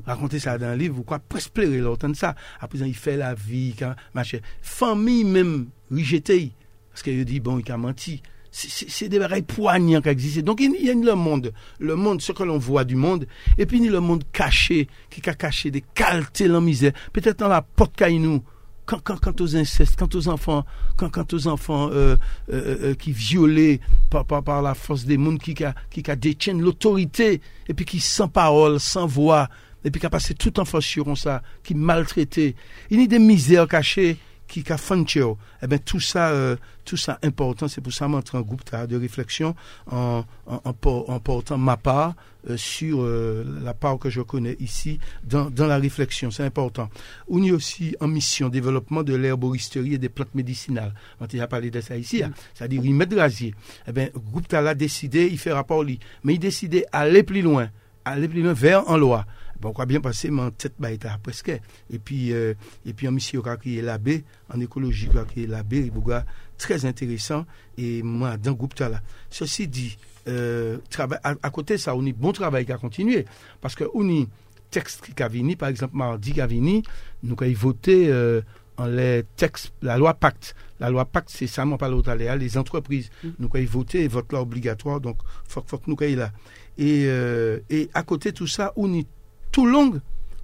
Raconter 0.05 0.39
ça 0.39 0.57
dans 0.57 0.67
un 0.67 0.75
livre, 0.75 0.99
ou 0.99 1.03
quoi, 1.03 1.19
presque 1.19 1.51
pleurer 1.51 1.79
l'entendre 1.79 2.15
ça. 2.15 2.35
Après, 2.59 2.79
il 2.79 2.95
fait 2.95 3.17
la 3.17 3.35
vie, 3.35 3.75
quand, 3.77 3.93
machin. 4.13 4.39
Famille 4.61 5.23
même, 5.23 5.67
rejetée. 5.91 6.53
Parce 6.97 7.03
qu'il 7.03 7.23
dit, 7.25 7.39
bon, 7.39 7.59
il 7.59 7.71
a 7.71 7.77
menti. 7.77 8.23
C'est- 8.49 9.07
des 9.07 9.19
bagailles 9.19 9.43
poignants 9.43 10.01
qui 10.01 10.09
existent. 10.09 10.41
Donc, 10.41 10.61
il 10.61 10.83
y 10.83 10.89
a 10.89 10.95
le 10.95 11.13
monde. 11.13 11.53
Le 11.77 11.95
monde, 11.95 12.23
ce 12.23 12.31
que 12.31 12.41
l'on 12.41 12.57
voit 12.57 12.85
du 12.85 12.95
monde. 12.95 13.27
Et 13.59 13.67
puis, 13.67 13.77
il 13.77 13.85
y 13.85 13.87
a 13.89 13.91
le 13.91 13.99
monde 13.99 14.23
caché, 14.33 14.87
qui 15.11 15.21
a 15.29 15.35
caché 15.35 15.69
des 15.69 15.81
qualités, 15.93 16.47
la 16.47 16.59
misère. 16.59 16.93
Peut-être 17.13 17.37
dans 17.37 17.49
la 17.49 17.61
porte 17.61 18.01
nous. 18.09 18.41
Quant, 18.87 18.97
quant, 18.97 19.17
quant 19.17 19.33
aux 19.41 19.55
incestes, 19.55 19.95
quant 19.95 20.09
aux 20.11 20.27
enfants, 20.27 20.65
quant, 20.97 21.11
quant 21.11 21.27
aux 21.33 21.47
enfants 21.47 21.89
euh, 21.91 22.15
euh, 22.51 22.77
euh, 22.81 22.93
qui 22.95 23.11
violés 23.11 23.79
par, 24.09 24.25
par, 24.25 24.41
par 24.41 24.63
la 24.63 24.73
force 24.73 25.05
des 25.05 25.17
mondes 25.17 25.37
qui, 25.37 25.53
qui, 25.53 25.63
a 26.09 26.15
détiennent 26.15 26.61
l'autorité, 26.61 27.41
et 27.67 27.73
puis 27.75 27.85
qui 27.85 27.99
sans 27.99 28.27
parole, 28.27 28.79
sans 28.79 29.05
voix, 29.05 29.49
et 29.83 29.91
puis 29.91 29.99
qui 29.99 30.07
a 30.07 30.09
passé 30.09 30.33
tout 30.33 30.59
en 30.59 30.63
comme 30.65 31.15
ça, 31.15 31.43
qui 31.63 31.75
maltraité. 31.75 32.55
Il 32.89 33.01
y 33.01 33.03
a 33.03 33.07
des 33.07 33.19
misères 33.19 33.67
cachées 33.67 34.17
qui 34.47 34.63
a 34.71 34.77
fancheo. 34.77 35.37
Eh 35.61 35.67
ben 35.67 35.79
tout 35.79 35.99
ça, 35.99 36.29
euh, 36.29 36.55
tout 36.85 36.97
ça 36.97 37.19
important. 37.23 37.67
C'est 37.67 37.81
pour 37.81 37.93
ça 37.93 38.07
m'entre 38.07 38.35
en 38.35 38.41
groupe 38.41 38.61
de 38.87 38.97
réflexion 38.97 39.55
en, 39.91 40.23
en, 40.45 40.61
en, 40.63 40.73
por- 40.73 41.09
en 41.09 41.19
portant 41.19 41.57
ma 41.57 41.77
part 41.77 42.15
euh, 42.49 42.55
sur 42.57 43.01
euh, 43.01 43.43
la 43.63 43.73
part 43.73 43.99
que 43.99 44.09
je 44.09 44.21
connais 44.21 44.55
ici 44.59 44.99
dans, 45.23 45.49
dans 45.49 45.67
la 45.67 45.77
réflexion. 45.77 46.31
C'est 46.31 46.43
important. 46.45 46.89
On 47.27 47.43
est 47.43 47.51
aussi 47.51 47.95
en 47.99 48.07
mission 48.07 48.47
développement 48.49 49.03
de 49.03 49.15
l'herboristerie 49.15 49.95
et 49.95 49.97
des 49.97 50.09
plantes 50.09 50.33
médicinales. 50.33 50.93
On 51.19 51.25
a 51.25 51.27
déjà 51.27 51.47
parlé 51.47 51.69
de 51.69 51.81
ça 51.81 51.97
ici. 51.97 52.23
hein. 52.23 52.31
C'est-à-dire, 52.53 52.81
il 52.83 52.93
met 52.93 53.05
de 53.05 53.17
rasier. 53.17 53.53
Eh 53.87 53.91
ben, 53.91 54.09
le 54.13 54.19
groupe 54.19 54.51
a 54.53 54.73
décidé, 54.73 55.27
il 55.31 55.37
fait 55.37 55.51
rapport 55.51 55.83
lui. 55.83 55.99
Mais 56.23 56.35
il 56.35 56.39
décidait 56.39 56.85
aller 56.91 57.23
plus 57.23 57.41
loin. 57.41 57.69
Aller 58.05 58.29
plus 58.29 58.41
loin 58.41 58.53
vers 58.53 58.89
en 58.89 58.95
loi. 58.97 59.25
Bon, 59.59 59.73
quoi 59.73 59.85
bien 59.85 59.99
passer, 59.99 60.29
mais 60.29 60.41
en 60.43 60.51
tête, 60.51 60.73
bah, 60.77 60.91
il 60.91 60.95
était 60.95 61.09
presque. 61.21 61.49
Et 61.89 61.99
puis, 61.99 62.31
euh, 62.31 62.53
et 62.85 62.93
puis, 62.93 63.07
en 63.07 63.11
mission, 63.11 63.43
qui 63.61 63.79
est 63.79 63.81
l'abbé, 63.81 64.23
en 64.53 64.59
écologie, 64.59 65.09
qui 65.33 65.43
est 65.43 65.47
l'abbé, 65.47 65.91
il 65.93 66.11
est 66.11 66.25
très 66.57 66.85
intéressant. 66.85 67.45
Et 67.77 68.03
moi, 68.03 68.37
dans 68.37 68.51
le 68.51 68.55
groupe, 68.55 68.77
là. 68.79 69.01
Ceci 69.29 69.67
dit, 69.67 69.97
euh, 70.27 70.77
travail, 70.89 71.19
à, 71.23 71.35
à 71.41 71.49
côté 71.49 71.75
de 71.75 71.79
ça, 71.79 71.95
on 71.95 72.05
a 72.05 72.11
bon 72.11 72.31
travail 72.33 72.65
qui 72.65 72.71
a 72.71 72.77
continué. 72.77 73.25
Parce 73.61 73.75
que 73.75 73.85
on 73.93 74.07
a 74.09 74.25
texte 74.69 75.13
qui 75.15 75.23
a 75.23 75.27
venu, 75.27 75.55
par 75.55 75.69
exemple, 75.69 75.95
mardi 75.95 76.33
qui 76.33 76.41
a 76.41 76.47
venu, 76.47 76.83
nous 77.23 77.35
avons 77.39 77.53
voté, 77.53 78.09
euh, 78.09 78.41
en 78.77 78.85
les 78.85 79.23
textes, 79.35 79.73
la 79.81 79.97
loi 79.97 80.13
Pacte. 80.13 80.55
La 80.79 80.91
loi 80.91 81.05
Pacte, 81.05 81.29
c'est 81.31 81.47
ça, 81.47 81.65
l'autre 81.65 82.09
aléa, 82.09 82.35
les 82.35 82.57
entreprises. 82.57 83.09
Nous 83.39 83.49
avons 83.51 83.65
voté, 83.65 84.03
et 84.03 84.07
vote 84.07 84.31
là 84.31 84.41
obligatoire, 84.41 85.01
donc, 85.01 85.17
faut, 85.47 85.63
faut 85.65 85.79
que 85.79 85.89
nous 85.89 85.97
ayons 86.01 86.19
là. 86.19 86.31
Et, 86.77 87.05
euh, 87.07 87.59
et 87.71 87.89
à 87.95 88.03
côté 88.03 88.31
de 88.31 88.37
tout 88.37 88.45
ça, 88.45 88.73
on 88.75 88.93
est 88.93 89.07
tout 89.51 89.65
long, 89.65 89.99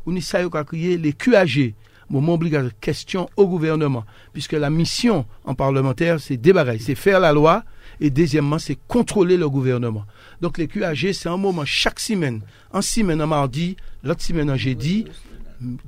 on 0.05 0.15
a 0.15 0.63
créé 0.63 0.97
les 0.97 1.13
QAG. 1.13 1.73
moment 2.09 2.33
obligatoire, 2.33 2.71
question 2.79 3.29
au 3.37 3.47
gouvernement, 3.47 4.05
puisque 4.33 4.53
la 4.53 4.69
mission 4.69 5.25
en 5.45 5.55
parlementaire, 5.55 6.19
c'est 6.19 6.37
débarrasser, 6.37 6.79
c'est 6.79 6.95
faire 6.95 7.19
la 7.19 7.31
loi, 7.31 7.63
et 7.99 8.09
deuxièmement, 8.09 8.59
c'est 8.59 8.77
contrôler 8.87 9.37
le 9.37 9.49
gouvernement. 9.49 10.05
Donc 10.41 10.57
les 10.57 10.67
QAG, 10.67 11.13
c'est 11.13 11.29
un 11.29 11.37
moment 11.37 11.65
chaque 11.65 11.99
semaine, 11.99 12.41
en 12.71 12.81
semaine 12.81 13.21
en 13.21 13.27
mardi, 13.27 13.77
l'autre 14.03 14.21
semaine 14.21 14.51
en 14.51 14.57
jeudi, 14.57 15.05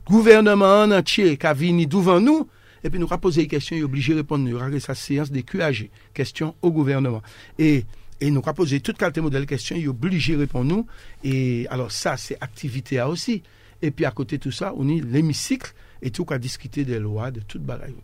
gouvernement 0.08 0.84
en 0.84 0.92
entier 0.92 1.38
qui 1.38 1.46
a 1.46 1.54
venu 1.54 1.86
devant 1.86 2.20
nous, 2.20 2.48
et 2.86 2.90
puis 2.92 3.00
nous 3.00 3.08
avons 3.08 3.18
posé 3.18 3.42
des 3.42 3.48
questions, 3.48 3.76
il 3.76 3.80
est 3.80 3.84
obligé 3.84 4.14
de 4.14 4.20
répondre. 4.20 4.48
Il 4.48 4.52
y 4.52 4.54
aura 4.54 4.80
sa 4.80 4.94
séance 4.94 5.32
des 5.32 5.42
QAG, 5.42 5.90
questions 6.14 6.54
au 6.62 6.72
gouvernement. 6.72 7.24
Et, 7.58 7.84
et 8.22 8.32
nous 8.32 8.40
avons 8.40 8.54
posé 8.54 8.80
toute 8.80 8.98
qualité 8.98 9.22
de 9.22 9.44
questions, 9.44 9.76
il 9.76 9.86
est 9.86 9.88
obligé 9.88 10.34
de 10.34 10.40
répondre. 10.40 10.86
Et 11.24 11.68
alors 11.70 11.92
ça, 11.92 12.18
c'est 12.18 12.38
activité 12.42 13.02
aussi. 13.02 13.44
Et 13.82 13.92
puis 13.92 14.06
à 14.06 14.12
côté 14.12 14.38
de 14.38 14.44
tout 14.44 14.52
ça, 14.52 14.74
on 14.78 14.88
est 14.88 15.02
l'hémicycle 15.02 15.74
et 16.02 16.12
tout 16.12 16.26
qu'à 16.26 16.38
discuter 16.38 16.86
des 16.86 17.00
lois, 17.00 17.32
de 17.32 17.42
toute 17.42 17.64
bagaille 17.64 17.96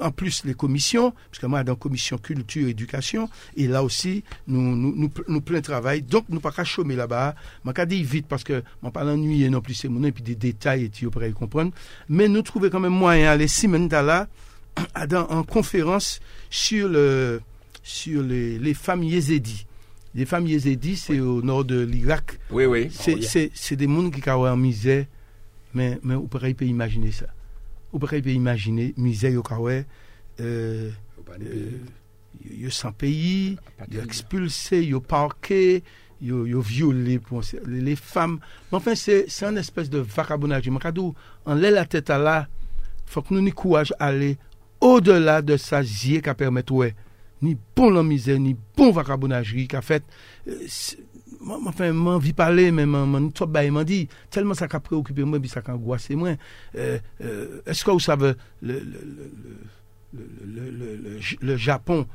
en 0.00 0.10
plus 0.10 0.44
les 0.44 0.54
commissions, 0.54 1.12
parce 1.30 1.38
que 1.38 1.46
moi, 1.46 1.64
dans 1.64 1.72
la 1.72 1.76
commission 1.76 2.18
culture, 2.18 2.68
éducation, 2.68 3.28
et 3.56 3.66
là 3.66 3.82
aussi, 3.82 4.24
nous, 4.46 4.74
nous, 4.74 4.94
nous, 4.96 5.10
nous 5.28 5.40
plein 5.40 5.60
travail. 5.60 6.02
Donc, 6.02 6.24
nous 6.28 6.40
pas 6.40 6.50
qu'à 6.50 6.64
chômer 6.64 6.96
là-bas. 6.96 7.34
Je 7.64 7.70
pas 7.70 7.86
dire 7.86 8.06
vite, 8.06 8.26
parce 8.26 8.44
que 8.44 8.62
je 8.82 8.88
pas 8.88 9.04
l'ennuyer 9.04 9.50
non 9.50 9.60
plus, 9.60 9.74
c'est 9.74 9.88
mon 9.88 10.02
et 10.04 10.12
puis 10.12 10.22
des 10.22 10.34
détails, 10.34 10.84
et 10.84 10.88
tu 10.88 11.10
pourrais 11.10 11.30
comprendre. 11.32 11.72
Mais 12.08 12.28
nous 12.28 12.42
trouvons 12.42 12.70
quand 12.70 12.80
même 12.80 12.92
moyen, 12.92 13.38
six 13.40 13.62
semaines 13.62 13.88
là, 13.88 14.28
dans, 15.08 15.28
en 15.28 15.42
conférence 15.42 16.20
sur, 16.50 16.88
le, 16.88 17.40
sur 17.82 18.22
les, 18.22 18.58
les 18.58 18.74
femmes 18.74 19.02
yézédies. 19.02 19.66
Les 20.14 20.26
femmes 20.26 20.46
yézédies, 20.46 20.96
c'est 20.96 21.20
au 21.20 21.42
nord 21.42 21.64
de 21.64 21.80
l'Irak. 21.80 22.38
Oui, 22.50 22.66
oui. 22.66 22.90
C'est 22.90 23.76
des 23.76 23.86
gens 23.86 24.10
qui 24.10 24.30
ont 24.30 24.46
en 24.46 24.56
misère, 24.56 25.06
mais, 25.74 25.98
mais 26.02 26.14
vous 26.14 26.26
pourriez 26.26 26.54
pas 26.54 26.64
imaginer 26.64 27.12
ça 27.12 27.26
vous 27.92 27.98
pouvez 27.98 28.34
imaginer 28.34 28.94
misère 28.96 29.40
euh, 29.52 29.82
euh, 30.40 30.90
yo 32.42 32.70
sans 32.70 32.92
pays, 32.92 33.58
yo 33.90 34.02
expulsé, 34.02 34.82
yo 34.84 35.00
parqué, 35.00 35.82
yo, 36.20 36.46
yo 36.46 36.60
violé 36.60 37.18
pour 37.18 37.42
les 37.66 37.96
femmes. 37.96 38.38
Mais 38.70 38.78
enfin, 38.78 38.94
c'est 38.94 39.44
un 39.44 39.56
espèce 39.56 39.90
de 39.90 39.98
vagabondage. 39.98 40.70
On 41.44 41.54
lève 41.54 41.74
la 41.74 41.84
tête 41.84 42.08
à 42.08 42.18
là, 42.18 42.48
faut 43.06 43.20
que 43.22 43.34
nous 43.34 43.42
nous 43.42 43.52
courage 43.52 43.92
aller 43.98 44.38
au-delà 44.80 45.42
de 45.42 45.56
zie 45.56 46.22
qui 46.22 46.34
permet 46.34 46.70
ouais, 46.72 46.94
ni 47.42 47.56
bon 47.76 47.90
la 47.90 48.02
misère, 48.02 48.38
ni 48.38 48.56
bon 48.76 48.92
vagabondage 48.92 49.54
qui 49.54 49.76
a 49.76 49.82
fait. 49.82 50.04
Euh, 50.48 50.66
enfin, 51.66 51.92
m'en 51.92 52.18
vis 52.18 52.32
parler, 52.32 52.70
mais 52.70 52.86
m'en 52.86 53.06
m'a 53.06 53.84
dit, 53.84 54.08
tellement 54.30 54.54
ça 54.54 54.66
a 54.70 54.80
préoccupé 54.80 55.24
moi, 55.24 55.40
puis 55.40 55.48
ça 55.48 55.62
a 55.64 55.72
angoissé 55.72 56.14
moi. 56.14 56.36
Euh, 56.76 56.98
euh, 57.20 57.60
Est-ce 57.66 57.84
que 57.84 57.90
vous 57.90 58.00
savez, 58.00 58.32
le, 58.62 58.80
Japon, 61.56 62.06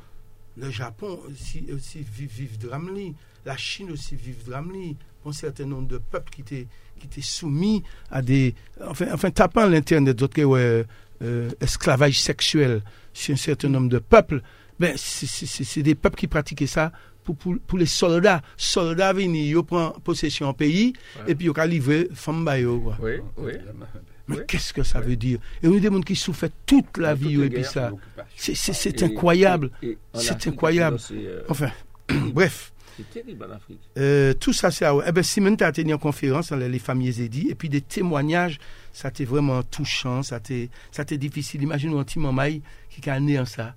le 0.58 0.70
Japon 0.70 1.20
aussi, 1.30 1.66
aussi 1.74 2.00
vive, 2.00 2.32
vive 2.32 2.58
drame 2.58 2.90
la 3.46 3.56
Chine 3.58 3.92
aussi 3.92 4.16
vive 4.16 4.44
drame 4.46 4.74
un 5.26 5.32
certain 5.34 5.66
nombre 5.66 5.88
de 5.88 5.98
peuples 5.98 6.32
qui 6.32 6.42
étaient, 6.42 6.68
soumis 7.22 7.84
à 8.10 8.22
des, 8.22 8.56
enfin, 8.86 9.08
enfin 9.14 9.30
tapant 9.30 9.66
l'internet, 9.68 10.16
d'autres 10.16 10.44
ouais, 10.44 10.86
euh, 11.22 11.50
esclavage 11.62 12.20
sexuel 12.20 12.82
sur 13.14 13.34
un 13.34 13.38
certain 13.38 13.70
nombre 13.70 13.90
de 13.90 14.00
peuples, 14.00 14.42
ben, 14.80 14.94
c'est 14.98 15.82
des 15.82 15.96
peuples 15.96 16.18
qui 16.18 16.28
pratiquaient 16.28 16.68
ça 16.68 16.92
pour, 17.36 17.58
pour, 17.60 17.78
les 17.78 17.86
soldats. 17.86 18.42
Soldats 18.56 19.14
viennent, 19.14 19.36
ils 19.36 19.62
prennent 19.64 19.92
possession 20.04 20.48
en 20.48 20.54
pays, 20.54 20.94
et 21.28 21.36
puis 21.36 21.48
ils 21.48 21.50
ont 21.50 21.66
livré 21.66 22.08
femmes 22.14 22.48
Oui, 23.00 23.14
oui. 23.38 23.54
Mais 24.28 24.38
qu'est-ce 24.46 24.74
que 24.74 24.84
ça 24.84 25.00
veut 25.00 25.16
dire? 25.16 25.40
Et 25.64 25.68
on 25.68 25.76
a 25.76 25.80
des 25.80 25.88
gens 25.88 26.02
qui 26.02 26.16
souffrent 26.16 26.50
toute 26.66 26.98
la 26.98 27.14
vie, 27.14 27.42
et 27.42 27.50
puis 27.50 27.64
ça. 27.64 27.92
C'est 28.36 29.04
incroyable. 29.04 29.72
C'est 30.14 30.48
incroyable. 30.48 30.98
Euh, 31.12 31.44
enfin, 31.50 31.72
bref. 32.34 32.74
C'est 32.98 33.10
terrible 33.12 33.46
en 33.46 33.56
Afrique. 33.56 33.80
Euh, 33.98 34.34
tout 34.34 34.54
ça, 34.54 34.72
c'est. 34.72 34.86
Eh 35.06 35.12
bien, 35.12 35.24
Simone 35.24 35.56
a 35.62 35.72
tenu 35.72 35.92
une 35.92 36.00
conférence 36.00 36.50
dans 36.50 36.58
les 36.58 36.80
familles 36.80 37.22
aidées, 37.22 37.48
et 37.50 37.56
puis 37.56 37.70
des 37.70 37.82
témoignages, 37.82 38.60
ça 38.92 39.10
a 39.10 39.12
été 39.12 39.24
vraiment 39.24 39.62
touchant, 39.64 40.24
ça 40.24 40.38
a 40.38 41.02
été 41.02 41.18
difficile. 41.18 41.62
Imagine 41.62 41.98
un 41.98 42.04
petit 42.04 42.20
maman 42.20 42.50
qui 42.90 43.10
a 43.10 43.20
né 43.20 43.40
en 43.40 43.46
ça 43.46 43.76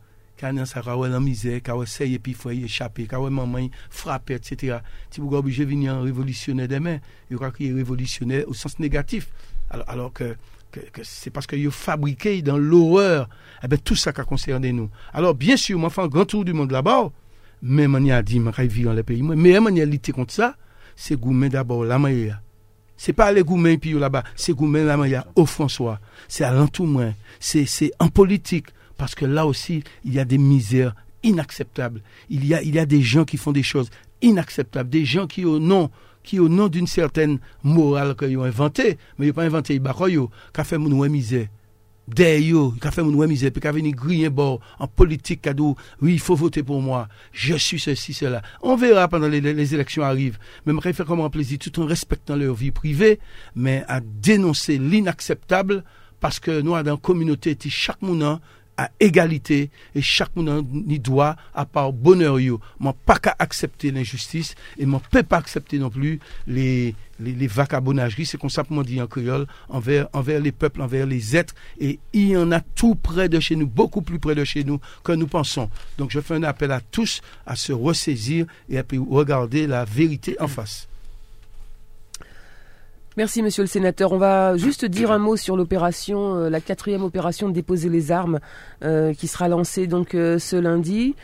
sa 0.66 0.82
kawe 0.82 1.08
nan 1.08 1.22
misère, 1.22 1.60
kawe 1.62 1.86
seye 1.86 2.18
pi 2.18 2.34
fwe 2.34 2.64
échapper, 2.64 3.06
kawe 3.06 3.30
maman 3.30 3.68
frappé, 3.90 4.34
etc. 4.34 4.78
Si 5.10 5.20
vous 5.20 5.28
obligé 5.38 5.64
de 5.64 5.70
venir 5.70 6.00
révolutionnaire 6.00 6.68
demain, 6.68 6.98
il 7.30 7.36
crois 7.36 7.50
qu'il 7.50 7.70
est 7.70 7.74
révolutionnaire 7.74 8.44
au 8.48 8.54
sens 8.54 8.78
négatif. 8.78 9.28
Alors, 9.70 10.12
que, 10.12 10.36
que, 10.72 10.80
que 10.80 11.02
c'est 11.04 11.30
parce 11.30 11.46
qu'il 11.46 11.64
est 11.64 11.70
fabriqué 11.70 12.42
dans 12.42 12.58
l'horreur, 12.58 13.28
eh 13.62 13.68
ben, 13.68 13.78
tout 13.78 13.94
ça 13.94 14.12
qui 14.12 14.20
a 14.20 14.24
concerné 14.24 14.72
nous. 14.72 14.90
Alors, 15.12 15.34
bien 15.34 15.56
sûr, 15.56 15.78
moi, 15.78 15.90
fait 15.90 16.00
un 16.00 16.08
grand 16.08 16.24
tour 16.24 16.44
du 16.44 16.52
monde 16.52 16.72
là-bas, 16.72 17.10
mais 17.62 17.84
je 17.84 18.10
a 18.10 18.22
dit, 18.22 18.40
je 18.44 18.62
vivre 18.62 18.90
dans 18.90 18.96
les 18.96 19.02
pays. 19.02 19.22
Mais 19.22 19.60
manière 19.60 19.86
de 19.86 19.92
lutter 19.92 20.12
contre 20.12 20.32
ça, 20.32 20.56
c'est 20.96 21.18
goumer 21.18 21.48
d'abord 21.48 21.84
la 21.84 21.98
manière. 21.98 22.40
C'est 22.96 23.14
pas 23.14 23.32
les 23.32 23.42
gourmets 23.42 23.78
puis 23.78 23.94
là-bas, 23.94 24.22
c'est 24.36 24.54
la 24.84 24.96
manière 24.98 25.24
au 25.34 25.46
François. 25.46 25.98
C'est 26.28 26.44
à 26.44 26.52
C'est, 27.38 27.64
c'est 27.64 27.92
en 27.98 28.08
politique 28.08 28.66
parce 29.00 29.14
que 29.14 29.24
là 29.24 29.46
aussi, 29.46 29.82
il 30.04 30.12
y 30.12 30.18
a 30.18 30.26
des 30.26 30.36
misères 30.36 30.94
inacceptables. 31.22 32.02
Il 32.28 32.46
y 32.46 32.52
a, 32.52 32.60
il 32.60 32.74
y 32.74 32.78
a 32.78 32.84
des 32.84 33.00
gens 33.00 33.24
qui 33.24 33.38
font 33.38 33.50
des 33.50 33.62
choses 33.62 33.88
inacceptables, 34.20 34.90
des 34.90 35.06
gens 35.06 35.26
qui, 35.26 35.46
au 35.46 35.58
nom, 35.58 35.90
qui, 36.22 36.38
au 36.38 36.50
nom 36.50 36.68
d'une 36.68 36.86
certaine 36.86 37.38
morale 37.62 38.14
qu'ils 38.14 38.36
ont 38.36 38.44
inventée, 38.44 38.98
mais 39.16 39.24
ils 39.24 39.28
n'ont 39.28 39.34
pas 39.36 39.44
inventé, 39.44 39.74
ils 39.74 40.18
ont 40.18 40.30
fait 40.64 40.76
mon 40.76 41.08
misère. 41.08 41.46
D'ailleurs, 42.08 42.74
qui 42.78 42.86
a 42.86 42.90
fait 42.90 43.02
mon 43.02 43.26
misère, 43.26 43.50
puis 43.50 43.62
qui 43.62 43.68
a 43.68 43.72
venu 43.72 43.90
griller 43.92 44.28
bord 44.28 44.60
en 44.78 44.86
politique, 44.86 45.40
qui 45.40 45.48
a 45.48 45.54
dit, 45.54 45.62
oui, 46.02 46.12
il 46.12 46.20
faut 46.20 46.34
voter 46.34 46.62
pour 46.62 46.82
moi, 46.82 47.08
je 47.32 47.54
suis 47.54 47.80
ceci, 47.80 48.12
cela. 48.12 48.42
On 48.60 48.76
verra 48.76 49.08
pendant 49.08 49.28
les, 49.28 49.40
les 49.40 49.74
élections 49.74 50.02
arrivent. 50.02 50.38
Mais 50.66 50.74
je 50.74 50.92
faire 50.92 51.06
comme 51.06 51.22
un 51.22 51.30
plaisir, 51.30 51.58
tout 51.58 51.80
en 51.80 51.86
respectant 51.86 52.36
leur 52.36 52.52
vie 52.52 52.70
privée, 52.70 53.18
mais 53.54 53.82
à 53.88 54.00
dénoncer 54.00 54.76
l'inacceptable, 54.76 55.84
parce 56.20 56.38
que 56.38 56.60
nous, 56.60 56.72
dans 56.72 56.82
la 56.82 56.96
communauté, 56.98 57.56
chaque 57.70 58.02
monde 58.02 58.40
à 58.80 58.90
égalité 58.98 59.68
et 59.94 60.00
chaque 60.00 60.34
monde 60.34 60.66
y 60.88 60.98
doit 60.98 61.36
à 61.54 61.66
part 61.66 61.92
bonheur 61.92 62.40
yo. 62.40 62.62
Moi 62.78 62.96
pas 63.04 63.18
qu'à 63.18 63.36
accepter 63.38 63.90
l'injustice 63.90 64.54
et 64.78 64.86
moi 64.86 65.02
peut 65.10 65.22
pas 65.22 65.36
accepter 65.36 65.78
non 65.78 65.90
plus 65.90 66.18
les 66.46 66.94
les, 67.22 67.32
les 67.32 67.46
vagabondageries 67.46 68.24
c'est 68.24 68.38
qu'on 68.38 68.48
simplement 68.48 68.80
dit 68.82 68.98
en 69.02 69.06
créole 69.06 69.46
envers 69.68 70.08
envers 70.14 70.40
les 70.40 70.50
peuples 70.50 70.80
envers 70.80 71.04
les 71.04 71.36
êtres. 71.36 71.54
Et 71.78 71.98
il 72.14 72.28
y 72.28 72.36
en 72.38 72.50
a 72.52 72.60
tout 72.60 72.94
près 72.94 73.28
de 73.28 73.38
chez 73.38 73.54
nous 73.54 73.66
beaucoup 73.66 74.00
plus 74.00 74.18
près 74.18 74.34
de 74.34 74.44
chez 74.44 74.64
nous 74.64 74.80
que 75.04 75.12
nous 75.12 75.26
pensons. 75.26 75.68
Donc 75.98 76.10
je 76.10 76.20
fais 76.20 76.36
un 76.36 76.42
appel 76.44 76.72
à 76.72 76.80
tous 76.80 77.20
à 77.44 77.56
se 77.56 77.74
ressaisir 77.74 78.46
et 78.70 78.78
à 78.78 78.84
regarder 79.10 79.66
la 79.66 79.84
vérité 79.84 80.36
en 80.40 80.48
face 80.48 80.89
Merci, 83.20 83.42
monsieur 83.42 83.62
le 83.62 83.68
sénateur. 83.68 84.12
On 84.12 84.16
va 84.16 84.56
juste 84.56 84.86
dire 84.86 85.12
un 85.12 85.18
mot 85.18 85.36
sur 85.36 85.54
l'opération, 85.54 86.36
euh, 86.36 86.48
la 86.48 86.62
quatrième 86.62 87.04
opération 87.04 87.50
de 87.50 87.52
déposer 87.52 87.90
les 87.90 88.12
armes, 88.12 88.40
euh, 88.82 89.12
qui 89.12 89.26
sera 89.26 89.46
lancée 89.46 89.86
donc 89.86 90.14
euh, 90.14 90.38
ce 90.38 90.56
lundi. 90.56 91.14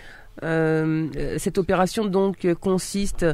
cette 0.43 1.57
opération 1.57 2.05
donc 2.05 2.47
consiste 2.61 3.25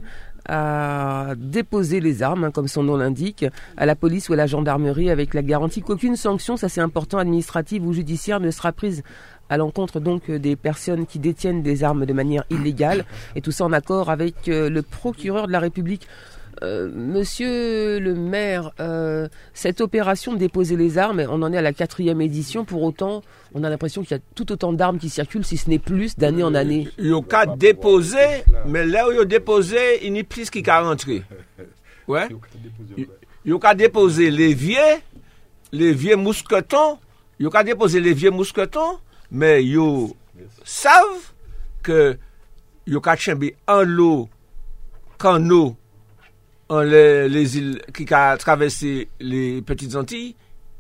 à 0.48 1.32
déposer 1.36 1.98
les 1.98 2.22
armes, 2.22 2.44
hein, 2.44 2.50
comme 2.52 2.68
son 2.68 2.84
nom 2.84 2.96
l'indique, 2.96 3.44
à 3.76 3.84
la 3.84 3.96
police 3.96 4.28
ou 4.28 4.34
à 4.34 4.36
la 4.36 4.46
gendarmerie, 4.46 5.10
avec 5.10 5.34
la 5.34 5.42
garantie 5.42 5.82
qu'aucune 5.82 6.14
sanction, 6.14 6.56
ça 6.56 6.68
c'est 6.68 6.80
important, 6.80 7.18
administrative 7.18 7.84
ou 7.84 7.92
judiciaire, 7.92 8.38
ne 8.38 8.52
sera 8.52 8.70
prise 8.70 9.02
à 9.48 9.56
l'encontre 9.56 9.98
donc 9.98 10.30
des 10.30 10.54
personnes 10.54 11.04
qui 11.06 11.18
détiennent 11.18 11.62
des 11.62 11.82
armes 11.82 12.06
de 12.06 12.12
manière 12.12 12.44
illégale, 12.48 13.06
et 13.34 13.40
tout 13.40 13.50
ça 13.50 13.64
en 13.64 13.72
accord 13.72 14.08
avec 14.08 14.46
le 14.46 14.82
procureur 14.82 15.48
de 15.48 15.52
la 15.52 15.58
République. 15.58 16.06
Euh, 16.62 16.88
monsieur 16.94 17.98
le 17.98 18.14
maire, 18.14 18.70
euh, 18.78 19.28
cette 19.52 19.80
opération 19.80 20.32
de 20.32 20.38
déposer 20.38 20.76
les 20.76 20.96
armes, 20.96 21.24
on 21.28 21.42
en 21.42 21.52
est 21.52 21.56
à 21.56 21.62
la 21.62 21.72
quatrième 21.72 22.20
édition. 22.20 22.64
Pour 22.64 22.82
autant, 22.82 23.22
on 23.52 23.64
a 23.64 23.70
l'impression 23.70 24.02
qu'il 24.02 24.12
y 24.12 24.20
a 24.20 24.22
tout 24.36 24.52
autant 24.52 24.72
d'armes 24.72 24.98
qui 24.98 25.08
circulent, 25.08 25.44
si 25.44 25.56
ce 25.56 25.68
n'est 25.68 25.80
plus, 25.80 26.16
d'année 26.16 26.44
en 26.44 26.54
année. 26.54 26.88
Il 26.98 27.08
y 27.08 27.12
a 27.12 27.20
qu'à 27.22 27.46
déposer, 27.46 28.44
mais 28.66 28.86
là 28.86 29.08
où 29.08 29.12
il 29.12 29.16
y 29.18 29.20
a 29.20 29.24
déposé, 29.24 30.06
il 30.06 30.12
n'y 30.12 30.20
a 30.20 30.24
plus 30.24 30.50
qui 30.50 30.62
qu'à 30.62 30.82
rentrer. 30.82 31.24
Ouais. 32.06 32.28
Il 33.44 33.54
a 33.54 33.58
qu'à 33.58 33.74
déposer 33.74 34.30
les 34.30 34.54
vieux, 34.54 34.78
les 35.72 35.92
vieux 35.92 36.16
mousquetons. 36.16 36.98
A 37.52 37.64
déposer 37.64 37.98
les 38.00 38.14
vieux 38.14 38.30
mousquetons, 38.30 38.98
mais 39.32 39.64
ils 39.64 40.12
savent 40.64 41.32
que 41.82 42.16
il 42.86 42.92
y 42.92 42.96
a 42.96 43.74
en 43.74 43.82
l'eau, 43.82 44.28
qu'en 45.18 45.50
eau, 45.50 45.76
an 46.72 46.88
les 46.88 47.56
il 47.58 47.74
ki 47.92 48.06
ka 48.08 48.36
travesse 48.40 49.08
les 49.20 49.62
petites 49.62 49.96
Antilles, 49.96 50.36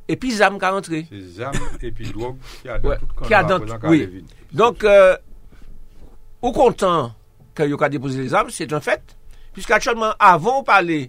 epi 0.08 0.32
zam 0.32 0.58
ka 0.60 0.72
rentre. 0.74 1.02
Zam 1.36 1.56
epi 1.80 2.08
drog 2.10 2.38
ki 2.62 2.70
adan 2.70 2.88
tout 2.96 3.18
kon 3.18 3.28
la 3.28 3.42
pou 3.44 3.68
lankan 3.68 3.96
levin. 3.98 4.30
Donk, 4.52 4.86
ou 4.86 6.48
euh, 6.48 6.56
kontan 6.56 7.12
ke 7.56 7.68
yo 7.68 7.80
ka 7.80 7.90
depose 7.92 8.16
les 8.20 8.32
zam, 8.32 8.50
se 8.50 8.64
ton 8.68 8.84
fèt, 8.84 9.16
pisk 9.56 9.72
atchonman 9.76 10.16
avon 10.22 10.64
pale 10.66 11.04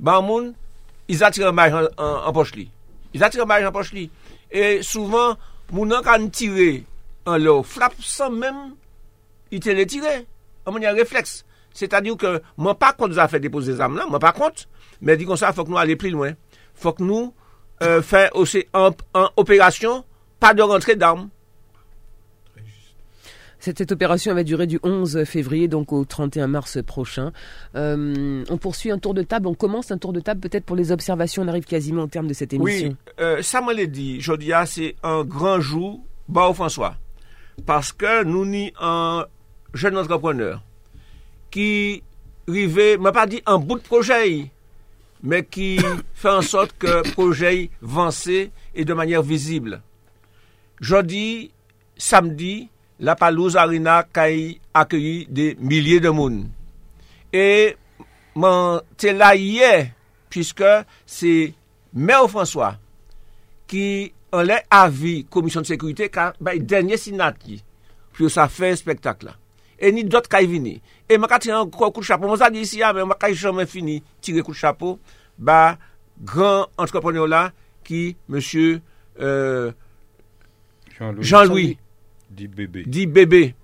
ban 0.00 0.24
moun, 0.24 0.52
iz 1.12 1.24
atire 1.26 1.52
maj 1.52 1.76
an 1.76 2.32
poch 2.34 2.56
li. 2.56 2.70
Iz 3.12 3.24
atire 3.24 3.46
maj 3.48 3.68
an 3.68 3.74
poch 3.74 3.92
li. 3.92 4.08
E 4.48 4.80
souvan, 4.86 5.36
moun 5.72 5.92
an 5.92 6.04
kan 6.06 6.28
tire 6.32 6.82
an 7.28 7.40
lor 7.42 7.66
flap 7.68 7.98
san 8.00 8.32
men 8.40 8.70
ite 9.52 9.76
le 9.76 9.84
tire. 9.88 10.22
An 10.64 10.72
moun 10.72 10.84
yon 10.86 10.96
refleks. 10.96 11.42
C'est-à-dire 11.74 12.16
que 12.16 12.42
moi 12.56 12.78
pas 12.78 12.92
contre 12.92 13.14
ça 13.14 13.28
fait 13.28 13.40
déposer 13.40 13.72
des 13.74 13.80
armes 13.80 13.96
là, 13.96 14.06
moi 14.08 14.18
pas 14.18 14.32
contre, 14.32 14.64
mais 15.00 15.16
dit 15.16 15.24
comme 15.24 15.36
ça, 15.36 15.52
faut 15.52 15.64
que 15.64 15.70
nous 15.70 15.78
aller 15.78 15.96
plus 15.96 16.10
loin. 16.10 16.32
Faut 16.74 16.92
que 16.92 17.02
nous 17.02 17.34
euh, 17.82 18.02
faire 18.02 18.30
aussi 18.34 18.64
en, 18.72 18.90
en 19.14 19.28
opération, 19.36 20.04
pas 20.40 20.54
de 20.54 20.62
rentrée 20.62 20.96
d'armes. 20.96 21.28
Cette, 23.62 23.92
opération 23.92 24.34
va 24.34 24.42
durer 24.42 24.66
du 24.66 24.80
11 24.82 25.22
février 25.22 25.68
donc 25.68 25.92
au 25.92 26.04
31 26.04 26.48
mars 26.48 26.82
prochain. 26.84 27.30
Euh, 27.76 28.42
on 28.50 28.56
poursuit 28.56 28.90
un 28.90 28.98
tour 28.98 29.14
de 29.14 29.22
table, 29.22 29.46
on 29.46 29.54
commence 29.54 29.92
un 29.92 29.98
tour 29.98 30.12
de 30.12 30.18
table 30.18 30.40
peut-être 30.40 30.64
pour 30.64 30.74
les 30.74 30.90
observations, 30.90 31.44
on 31.44 31.48
arrive 31.48 31.64
quasiment 31.64 32.02
au 32.02 32.06
terme 32.08 32.26
de 32.26 32.34
cette 32.34 32.52
émission. 32.52 32.88
Oui, 32.88 32.96
euh, 33.20 33.40
ça 33.40 33.62
me 33.62 33.72
l'a 33.72 33.86
dit, 33.86 34.20
Jodia, 34.20 34.66
c'est 34.66 34.96
un 35.04 35.22
grand 35.22 35.60
jour, 35.60 36.00
bah 36.28 36.50
François, 36.52 36.96
parce 37.64 37.92
que 37.92 38.24
nous 38.24 38.44
ni 38.44 38.72
un 38.80 39.26
jeune 39.74 39.96
entrepreneur 39.96 40.60
ki 41.52 41.68
rive, 42.50 42.96
mwen 42.98 43.14
pa 43.14 43.26
di 43.28 43.42
an 43.48 43.62
bout 43.62 43.84
projey, 43.86 44.46
men 45.22 45.46
ki 45.46 45.76
fè 46.20 46.36
an 46.38 46.46
sot 46.46 46.74
ke 46.80 47.00
projey 47.12 47.68
vansè 47.80 48.46
e 48.50 48.86
de 48.86 48.96
manyer 48.98 49.24
vizible. 49.26 49.80
Jodi, 50.82 51.50
samdi, 51.94 52.66
la 53.02 53.14
palouz 53.18 53.56
arena 53.58 54.00
kay 54.14 54.56
akyeyi 54.78 55.26
de 55.30 55.52
milye 55.62 56.00
de 56.02 56.10
moun. 56.14 56.44
E 57.32 57.74
man 58.38 58.80
te 58.98 59.14
la 59.14 59.34
ye, 59.38 59.90
piske 60.32 60.80
se 61.06 61.52
Mèw 61.92 62.24
François, 62.32 62.78
ki 63.68 63.84
an 64.32 64.46
lè 64.48 64.62
avi 64.72 65.18
komisyon 65.28 65.66
de 65.66 65.74
sekurite, 65.74 66.08
ka 66.08 66.30
bay 66.40 66.56
denye 66.64 66.96
sinat 66.96 67.36
ki, 67.36 67.58
pyo 68.16 68.30
sa 68.32 68.48
fè 68.48 68.72
spektak 68.80 69.26
la. 69.26 69.36
Et 69.82 69.92
ni 69.92 70.04
d'autres 70.04 70.28
qui 70.28 70.46
venir. 70.46 70.78
Et 71.08 71.18
m'a 71.18 71.38
tiré 71.38 71.56
un 71.56 71.66
coup 71.66 71.90
de 71.90 72.04
chapeau. 72.04 72.26
Moi 72.26 72.50
dit 72.50 72.60
ici 72.60 72.80
mais 72.94 73.04
m'a 73.04 73.16
jamais 73.32 73.66
fini 73.66 74.02
tirer 74.20 74.40
coup 74.40 74.52
de 74.52 74.56
chapeau 74.56 74.98
bah 75.38 75.76
grand 76.22 76.68
entrepreneur 76.78 77.26
là 77.26 77.52
qui 77.84 78.16
monsieur 78.28 78.80
euh, 79.20 79.72
Jean-Louis 81.18 81.78
Dit 82.32 82.48
bébé. 82.48 82.84
Dit 82.86 83.06
bébé. 83.06 83.54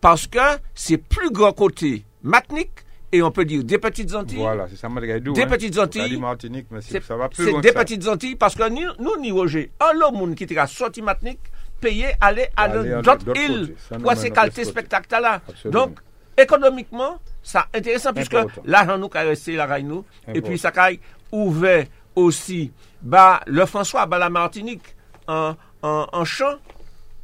Parce 0.00 0.26
que 0.26 0.38
c'est 0.74 0.98
plus 0.98 1.30
grand 1.30 1.52
côté 1.52 2.04
Matnik 2.22 2.70
et 3.10 3.22
on 3.22 3.30
peut 3.30 3.44
dire 3.44 3.62
des 3.64 3.78
petites 3.78 4.14
Antilles. 4.14 4.38
Voilà, 4.38 4.68
c'est 4.68 4.76
ça, 4.76 4.88
Des 4.88 5.42
hein. 5.42 5.46
petites 5.46 5.78
Antilles. 5.78 6.16
Martinique, 6.18 6.66
mais 6.70 6.80
ça 6.80 7.16
va 7.16 7.28
plus 7.28 7.44
loin. 7.44 7.60
C'est 7.62 7.68
des 7.68 7.74
petites 7.74 8.06
Antilles 8.08 8.36
parce 8.36 8.54
que 8.54 8.68
nous, 8.68 8.88
nous, 8.98 9.20
ni 9.20 9.30
Roger, 9.30 9.70
un 9.80 9.92
lot 9.98 10.12
monde 10.12 10.34
qui 10.34 10.46
t'a 10.46 10.66
sorti 10.66 11.02
Matnik, 11.02 11.38
payé 11.82 12.06
aller 12.20 12.48
à 12.56 12.68
d'autres 12.68 13.36
îles 13.36 13.74
pour 14.02 14.14
ces 14.14 14.30
qualités 14.30 14.64
spectacles 14.64 15.20
là. 15.20 15.40
Donc, 15.66 15.98
économiquement, 16.38 17.18
ça 17.42 17.66
intéressant 17.74 18.12
puisque 18.14 18.36
l'argent 18.64 18.96
nous 18.96 19.10
a 19.12 19.20
resté 19.20 19.56
la 19.56 19.80
nous. 19.80 20.04
Et 20.32 20.40
puis 20.40 20.58
ça 20.58 20.72
a 20.74 20.90
ouvert 21.32 21.86
aussi 22.14 22.72
bah, 23.02 23.40
le 23.46 23.66
François, 23.66 24.06
bah, 24.06 24.18
la 24.18 24.30
Martinique 24.30 24.94
en, 25.26 25.54
en, 25.82 26.06
en 26.12 26.24
champ 26.24 26.54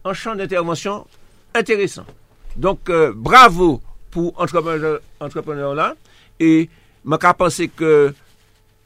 un 0.05 0.13
champ 0.15 0.35
d'intervention 0.35 1.07
intéressant. 1.55 2.05
Donc, 2.57 2.89
euh, 2.89 3.13
bravo 3.15 3.81
pour 4.11 4.33
entrepreneur, 4.41 5.01
entrepreneur 5.21 5.75
là. 5.75 5.95
Et 6.41 6.69
je 7.05 7.33
pense 7.37 7.61
que 7.77 8.15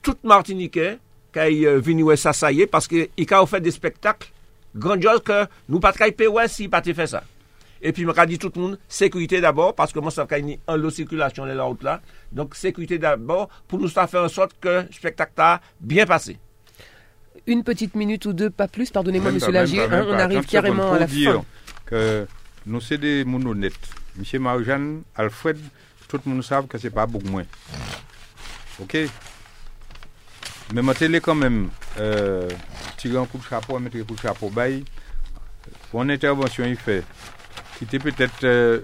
tout 0.02 0.16
Martiniquais 0.24 0.98
qui 1.32 1.38
est 1.64 1.76
venu 1.78 2.16
ça, 2.16 2.32
ça 2.32 2.52
y 2.52 2.62
est, 2.62 2.66
parce 2.66 2.86
qu'il 2.86 3.08
a 3.30 3.46
fait 3.46 3.60
des 3.60 3.70
spectacles 3.70 4.30
grandioses 4.74 5.22
que 5.24 5.46
nous 5.68 5.80
pas 5.80 5.92
de 5.92 6.28
ouais 6.28 6.48
si 6.48 6.68
pas 6.68 6.82
fait 6.82 7.06
ça. 7.06 7.24
Et 7.84 7.92
puis, 7.92 8.04
je 8.04 8.26
dit 8.26 8.38
tout 8.38 8.52
le 8.54 8.60
monde, 8.60 8.78
sécurité 8.86 9.40
d'abord, 9.40 9.74
parce 9.74 9.92
que 9.92 9.98
moi, 9.98 10.12
ça 10.12 10.24
fait 10.26 10.60
en 10.68 10.76
lot 10.76 10.90
circulation 10.90 11.44
de 11.46 11.50
la 11.50 11.64
route 11.64 11.82
là. 11.82 12.00
Donc, 12.30 12.54
sécurité 12.54 12.96
d'abord, 12.96 13.48
pour 13.66 13.80
nous 13.80 13.88
faire 13.88 14.08
en 14.14 14.28
sorte 14.28 14.52
que 14.60 14.86
le 14.86 14.92
spectacle 14.92 15.32
a 15.38 15.60
bien 15.80 16.06
passé 16.06 16.38
une 17.46 17.64
petite 17.64 17.94
minute 17.94 18.24
ou 18.26 18.32
deux, 18.32 18.50
pas 18.50 18.68
plus, 18.68 18.90
pardonnez-moi, 18.90 19.32
monsieur 19.32 19.52
Lagier, 19.52 19.82
hein, 19.82 20.06
on 20.08 20.12
arrive 20.12 20.44
carrément 20.44 20.92
à 20.92 21.00
la 21.00 21.06
fin. 21.06 21.44
que 21.86 22.26
nous, 22.66 22.80
c'est 22.80 22.98
des 22.98 23.24
honnêtes. 23.24 23.74
Monsieur 24.16 24.38
Marie-Jeanne, 24.38 25.02
Alfred, 25.16 25.58
tout 26.08 26.20
le 26.24 26.32
monde 26.32 26.42
sait 26.42 26.54
que 26.68 26.78
c'est 26.78 26.90
pas 26.90 27.06
beaucoup 27.06 27.28
moins. 27.28 27.44
OK? 28.80 28.96
Mais 30.72 30.82
ma 30.82 30.94
télé, 30.94 31.20
quand 31.20 31.34
même, 31.34 31.68
euh, 31.98 32.48
tirer 32.96 33.18
un 33.18 33.26
coup 33.26 33.38
de 33.38 33.44
chapeau, 33.44 33.78
mettre 33.78 33.96
un 33.96 34.04
coup 34.04 34.14
de 34.14 34.20
chapeau, 34.20 34.48
bail. 34.48 34.84
Pour 35.90 36.02
une 36.02 36.10
intervention, 36.10 36.64
il 36.64 36.76
fait, 36.76 37.04
qui 37.76 37.84
était 37.84 37.98
peut-être 37.98 38.44
euh, 38.44 38.80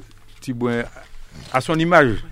à 1.52 1.60
son 1.60 1.78
image. 1.78 2.24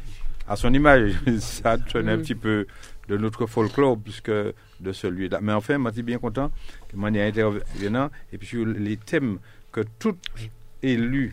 À 0.47 0.57
son 0.57 0.73
image, 0.73 1.13
ça 1.41 1.79
tenait 1.79 2.13
un 2.13 2.17
mm. 2.19 2.23
petit 2.23 2.35
peu 2.35 2.67
de 3.09 3.17
notre 3.17 3.47
folklore, 3.47 3.99
puisque 3.99 4.31
de 4.31 4.93
celui-là. 4.93 5.39
Mais 5.41 5.53
enfin, 5.53 5.83
je 5.87 5.93
suis 5.93 6.03
bien 6.03 6.19
content 6.19 6.51
que 6.89 6.97
je 6.97 7.21
intervenant 7.21 8.11
et 8.33 8.39
puis 8.39 8.47
sur 8.47 8.67
les 8.67 8.97
thèmes 8.97 9.39
que 9.73 9.83
tout 9.99 10.17
élu 10.83 11.33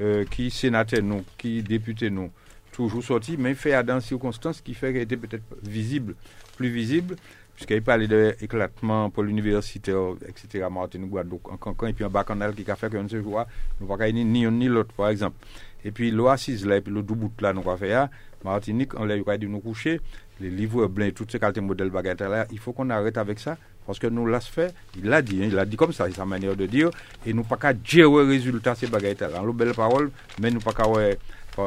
euh, 0.00 0.24
qui 0.24 0.50
sénateur 0.50 1.02
nous, 1.02 1.24
qui 1.38 1.62
député 1.62 2.10
nous, 2.10 2.30
toujours 2.72 3.02
sorti, 3.02 3.36
mais 3.38 3.54
fait 3.54 3.72
à 3.72 3.82
dans 3.82 4.00
circonstances 4.00 4.60
qui 4.60 4.74
fait 4.74 4.92
qu'il 4.92 5.02
était 5.02 5.16
peut-être 5.16 5.44
visible, 5.62 6.14
plus 6.56 6.68
visible, 6.68 7.16
puisqu'il 7.56 7.82
parlait 7.82 8.06
d'éclatement 8.06 9.10
pour 9.10 9.22
l'université, 9.22 9.92
etc., 10.28 10.66
Martin 10.70 11.00
Guadeloupe, 11.00 11.48
en 11.50 11.56
Cancan, 11.56 11.88
et 11.88 11.92
puis 11.94 12.04
un 12.04 12.10
bacchanal 12.10 12.54
qui 12.54 12.70
a 12.70 12.76
fait 12.76 12.90
qu'on 12.90 13.08
se 13.08 13.20
joue, 13.20 13.36
nous 13.80 13.88
ne 13.88 14.10
ni 14.10 14.24
ni 14.24 14.46
ni 14.46 14.68
l'autre, 14.68 14.92
par 14.94 15.08
exemple. 15.08 15.36
Et 15.84 15.90
puis 15.90 16.10
l'oasis 16.10 16.64
là, 16.64 16.76
et 16.76 16.80
puis 16.80 16.92
le 16.92 17.02
doubout 17.02 17.32
là, 17.40 17.52
nous 17.52 17.62
va 17.62 17.76
faire, 17.76 18.08
Martinique, 18.44 18.92
on 18.98 19.04
l'a 19.04 19.38
dit 19.38 19.46
nous 19.46 19.60
coucher, 19.60 20.00
les 20.40 20.50
livres 20.50 20.86
blancs, 20.86 21.14
toutes 21.14 21.32
ces 21.32 21.38
qualités 21.38 21.60
modèles 21.60 21.90
baguettes 21.90 22.20
là, 22.20 22.46
il 22.52 22.58
faut 22.58 22.72
qu'on 22.72 22.90
arrête 22.90 23.16
avec 23.16 23.38
ça. 23.38 23.56
Parce 23.86 24.00
que 24.00 24.08
nous 24.08 24.26
l'a 24.26 24.40
fait, 24.40 24.74
il 24.96 25.04
l'a 25.04 25.22
dit, 25.22 25.40
hein, 25.40 25.46
il 25.46 25.54
l'a 25.54 25.64
dit 25.64 25.76
comme 25.76 25.92
ça, 25.92 26.06
c'est 26.06 26.16
sa 26.16 26.26
manière 26.26 26.56
de 26.56 26.66
dire, 26.66 26.90
et 27.24 27.32
nous 27.32 27.44
pas 27.44 27.56
qu'à 27.56 27.72
dire 27.72 28.10
le 28.10 28.24
résultat 28.24 28.74
ces 28.74 28.88
baguettes 28.88 29.20
là. 29.20 29.40
En 29.40 29.46
belle 29.52 29.74
parole, 29.74 30.10
mais 30.40 30.50
nous 30.50 30.58
pas 30.58 30.72
qu'à 30.72 30.84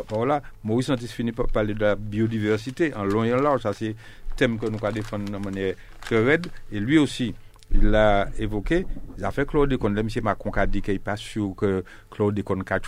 voilà, 0.09 0.43
Maurice 0.63 0.87
Santis 0.87 1.07
finit 1.07 1.31
par 1.31 1.47
parler 1.47 1.73
de 1.73 1.79
la 1.79 1.95
biodiversité 1.95 2.93
en 2.93 3.05
long 3.05 3.23
et 3.23 3.33
en 3.33 3.41
large, 3.41 3.61
ça 3.61 3.73
c'est 3.73 3.95
que 4.47 4.67
nous 4.67 4.77
avons 4.81 4.91
défendu 4.91 5.31
de 5.31 5.37
manière 5.37 5.75
très 6.01 6.23
raide, 6.23 6.47
et 6.71 6.79
lui 6.79 6.97
aussi, 6.97 7.33
il 7.71 7.89
l'a 7.89 8.27
évoqué, 8.37 8.85
il 9.17 9.25
a 9.25 9.31
fait 9.31 9.47
Claude 9.47 9.69
Décon, 9.69 9.95
M. 9.95 10.07
Macron 10.23 10.51
a 10.51 10.65
dit 10.65 10.81
qu'il 10.81 10.93
n'est 10.93 10.99
pas 10.99 11.17
sûr 11.17 11.53
que 11.55 11.83
Claude 12.09 12.33
Décon 12.33 12.59
a 12.61 12.79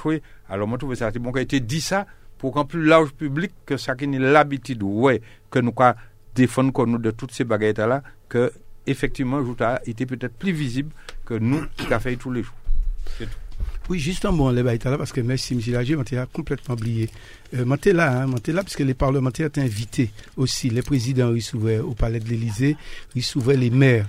alors 0.50 0.68
moi 0.68 0.78
je 0.78 0.86
trouve 0.86 0.96
ça, 0.96 1.12
c'est 1.12 1.20
bon 1.20 1.32
qu'il 1.32 1.40
ait 1.42 1.44
été 1.44 1.60
dit 1.60 1.82
ça, 1.82 2.06
pour 2.42 2.56
qu'un 2.56 2.66
plus 2.66 2.84
large 2.84 3.12
public 3.12 3.52
que 3.66 3.78
ça 3.78 3.96
qui 3.96 4.08
l'habitude 4.08 4.82
ouais 4.82 5.22
que 5.52 5.60
nous 5.60 5.72
quoi 5.72 5.96
défendre 6.34 6.88
nous 6.88 6.98
de 6.98 7.12
toutes 7.12 7.32
ces 7.32 7.44
baguettes 7.44 7.78
là 7.78 8.02
que 8.30 8.52
effectivement 8.88 9.44
Jouta 9.44 9.80
était 9.86 10.08
peut-être 10.08 10.34
plus 10.34 10.52
visible 10.52 10.92
que 11.24 11.36
nous 11.36 11.64
qui 11.78 11.94
a 11.94 12.00
fait 12.00 12.16
tous 12.16 12.32
les 12.32 12.42
jours 12.42 12.56
oui, 13.92 14.00
justement, 14.00 14.52
les 14.52 14.64
baguettes 14.64 14.86
là, 14.86 14.98
parce 14.98 15.12
que 15.12 15.20
merci, 15.20 15.54
M. 15.54 15.60
Lagier, 15.74 15.98
a 16.18 16.26
complètement 16.26 16.76
oublié. 16.76 17.10
Euh, 17.54 17.66
là, 17.66 18.22
hein, 18.22 18.36
là, 18.48 18.64
parce 18.64 18.78
que 18.78 18.84
les 18.84 18.94
parlementaires 18.94 19.48
étaient 19.48 19.60
invités 19.60 20.12
aussi. 20.38 20.70
Les 20.70 20.82
présidents 20.82 21.30
recevaient 21.30 21.80
au 21.80 21.94
palais 21.94 22.22
de 22.22 22.30
l'Élysée, 22.30 22.78
recevaient 23.14 23.58
les 23.58 23.70
maires. 23.70 24.08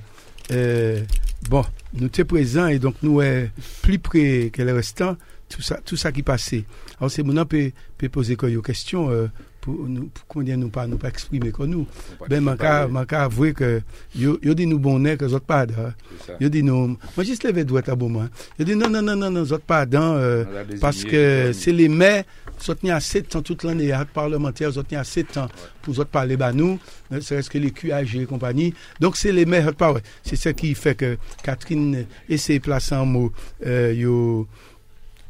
Euh, 0.53 1.03
bon, 1.51 1.65
nous 1.95 2.07
étions 2.07 2.25
présents 2.25 2.69
et 2.69 2.79
donc 2.79 2.95
nous 3.03 3.21
sommes 3.21 3.49
plus 3.83 3.99
près 3.99 4.51
que 4.53 4.63
les 4.63 4.71
restants 4.71 5.17
tout 5.49 5.63
ça, 5.63 5.81
tout 5.85 5.97
ça 5.97 6.13
qui 6.13 6.23
passait. 6.23 6.65
Alors, 6.99 7.11
c'est 7.11 7.25
mon 7.25 7.45
peut, 7.45 7.73
peut 7.99 8.09
poser 8.09 8.37
une 8.41 8.63
question 8.63 9.11
euh, 9.11 9.27
pour 9.63 9.89
nous, 9.89 10.09
pour, 10.09 10.27
comment 10.27 10.45
dire, 10.45 10.59
nous 10.59 10.69
pas, 10.69 10.87
nous 10.87 10.99
pas 10.99 11.09
exprimer 11.09 11.53
comme 11.53 11.71
nous. 11.71 11.87
Ben, 12.29 12.43
manca, 12.43 12.89
manca 12.89 13.23
avouer 13.23 13.55
que, 13.55 13.81
yo, 14.15 14.39
yo 14.43 14.55
dit 14.55 14.67
nous 14.67 14.79
bon 14.79 15.03
que 15.17 15.25
autres 15.25 15.47
pas 15.47 15.67
Yo 16.41 16.49
dit 16.49 16.63
nous, 16.65 16.99
moi, 17.17 17.25
juste 17.25 17.45
levé 17.45 17.65
droit 17.65 17.81
à 17.87 17.95
bon 17.95 18.09
moment. 18.11 18.29
Yo 18.59 18.65
dit 18.65 18.75
non, 18.77 18.91
non, 18.91 19.01
non, 19.01 19.17
non, 19.17 19.31
non, 19.31 19.43
autres 19.43 19.61
pas 19.61 19.87
euh, 19.95 20.45
parce 20.81 21.05
que 21.05 21.53
c'est 21.55 21.73
les 21.73 21.89
maires, 21.89 22.25
ont 22.69 22.89
assez 22.91 23.23
de 23.23 23.27
temps 23.27 23.43
toute 23.43 23.63
l'année, 23.63 23.87
les 23.87 24.05
parlementaires, 24.13 24.71
ils 24.71 24.79
ont 24.81 24.85
assez 24.99 25.23
de 25.23 25.29
temps 25.29 25.49
pour 25.81 25.99
autres 25.99 26.11
parler, 26.11 26.37
bah, 26.37 26.53
nous, 26.53 26.79
ne 27.11 27.21
serait-ce 27.21 27.49
que 27.49 27.59
les 27.59 27.71
QAG 27.71 28.17
et 28.17 28.27
compagnie. 28.27 28.75
Donc, 29.01 29.17
c'est 29.17 29.33
les 29.33 29.47
maires, 29.47 29.71
c'est 30.25 30.37
ce 30.37 30.49
qui 30.49 30.75
fait 30.75 30.95
que 30.97 31.17
Catherine 31.43 32.05
essaie 32.29 32.59
de 32.59 32.63
placer 32.65 32.95
un 32.95 33.05
mot, 33.05 33.33
euh, 33.65 33.93
yo, 33.95 34.49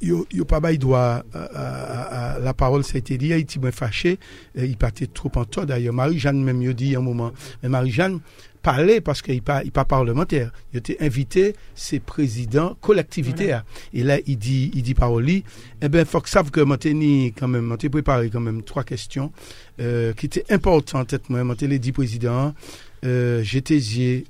yo, 0.03 0.27
yo 0.33 0.45
pas 0.45 0.61
bail 0.61 0.79
droit 0.79 1.23
à, 1.33 2.39
la 2.41 2.55
parole, 2.55 2.85
ça 2.85 2.97
a 2.97 2.99
été 2.99 3.17
dit, 3.17 3.29
il 3.29 3.33
était 3.33 3.73
fâché, 3.73 4.19
il 4.57 4.77
partait 4.77 5.07
trop 5.07 5.31
en 5.37 5.45
tort 5.45 5.67
d'ailleurs. 5.67 5.95
Marie-Jeanne 5.95 6.43
même, 6.43 6.61
il 6.61 6.75
dit 6.75 6.97
un 6.97 7.01
moment, 7.01 7.33
mais 7.63 7.69
Marie-Jeanne 7.69 8.21
parlait 8.63 9.01
parce 9.01 9.23
qu'il 9.23 9.43
pas, 9.43 9.63
pas 9.73 9.85
parlementaire. 9.85 10.53
Il 10.73 10.79
était 10.79 10.97
invité, 11.01 11.55
c'est 11.75 12.01
président 12.01 12.77
collectivité. 12.81 13.59
Et 13.93 14.03
là, 14.03 14.19
il 14.27 14.39
dit, 14.39 14.71
il 14.75 14.83
dit 14.83 14.95
parole, 14.95 15.29
eh 15.29 15.89
ben, 15.89 16.05
faut 16.05 16.21
que 16.21 16.29
savent 16.29 16.51
que 16.51 16.61
maintenant, 16.61 17.31
quand 17.37 17.49
même, 17.49 17.77
préparé 17.77 18.31
quand 18.31 18.41
même 18.41 18.63
trois 18.63 18.85
questions, 18.85 19.33
euh, 19.81 20.13
qui 20.13 20.27
étaient 20.27 20.51
importantes, 20.53 21.15
moi, 21.29 21.45
les 21.61 21.79
dit 21.79 21.93
président, 21.93 22.55
euh, 23.05 23.43
j'étais 23.43 23.81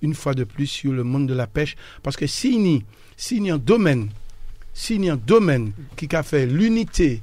une 0.01 0.15
fois 0.15 0.35
de 0.35 0.45
plus 0.45 0.67
sur 0.67 0.93
le 0.93 1.05
monde 1.05 1.29
de 1.29 1.35
la 1.35 1.47
pêche. 1.47 1.77
Parce 2.03 2.17
que 2.17 2.27
s'il 2.27 2.67
y, 2.67 2.85
s'il 3.17 3.47
y 3.47 3.51
a 3.51 3.55
un 3.55 3.59
domaine 3.59 4.09
s'il 4.75 5.05
y 5.05 5.11
a 5.11 5.15
un 5.15 5.17
domaine 5.17 5.73
qui 5.97 6.09
a 6.15 6.23
fait 6.23 6.47
l'unité 6.47 7.23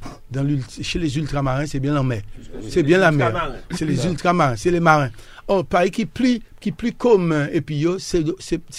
chez 0.81 0.99
les 0.99 1.17
ultramarins, 1.17 1.65
c'est 1.65 1.79
bien 1.79 1.93
la 1.93 2.03
mer. 2.03 2.21
C'est 2.69 2.83
bien 2.83 2.99
la 2.99 3.11
mer. 3.11 3.55
C'est 3.71 3.85
les 3.85 4.05
ultramarins, 4.05 4.55
c'est 4.55 4.71
les 4.71 4.79
marins. 4.79 5.09
Or, 5.47 5.65
pareil 5.65 5.89
qui 5.89 6.05
plus, 6.05 6.41
qui 6.59 6.71
plus 6.71 6.93
commun, 6.93 7.47
et 7.51 7.61
puis 7.61 7.83
c'est 7.97 8.23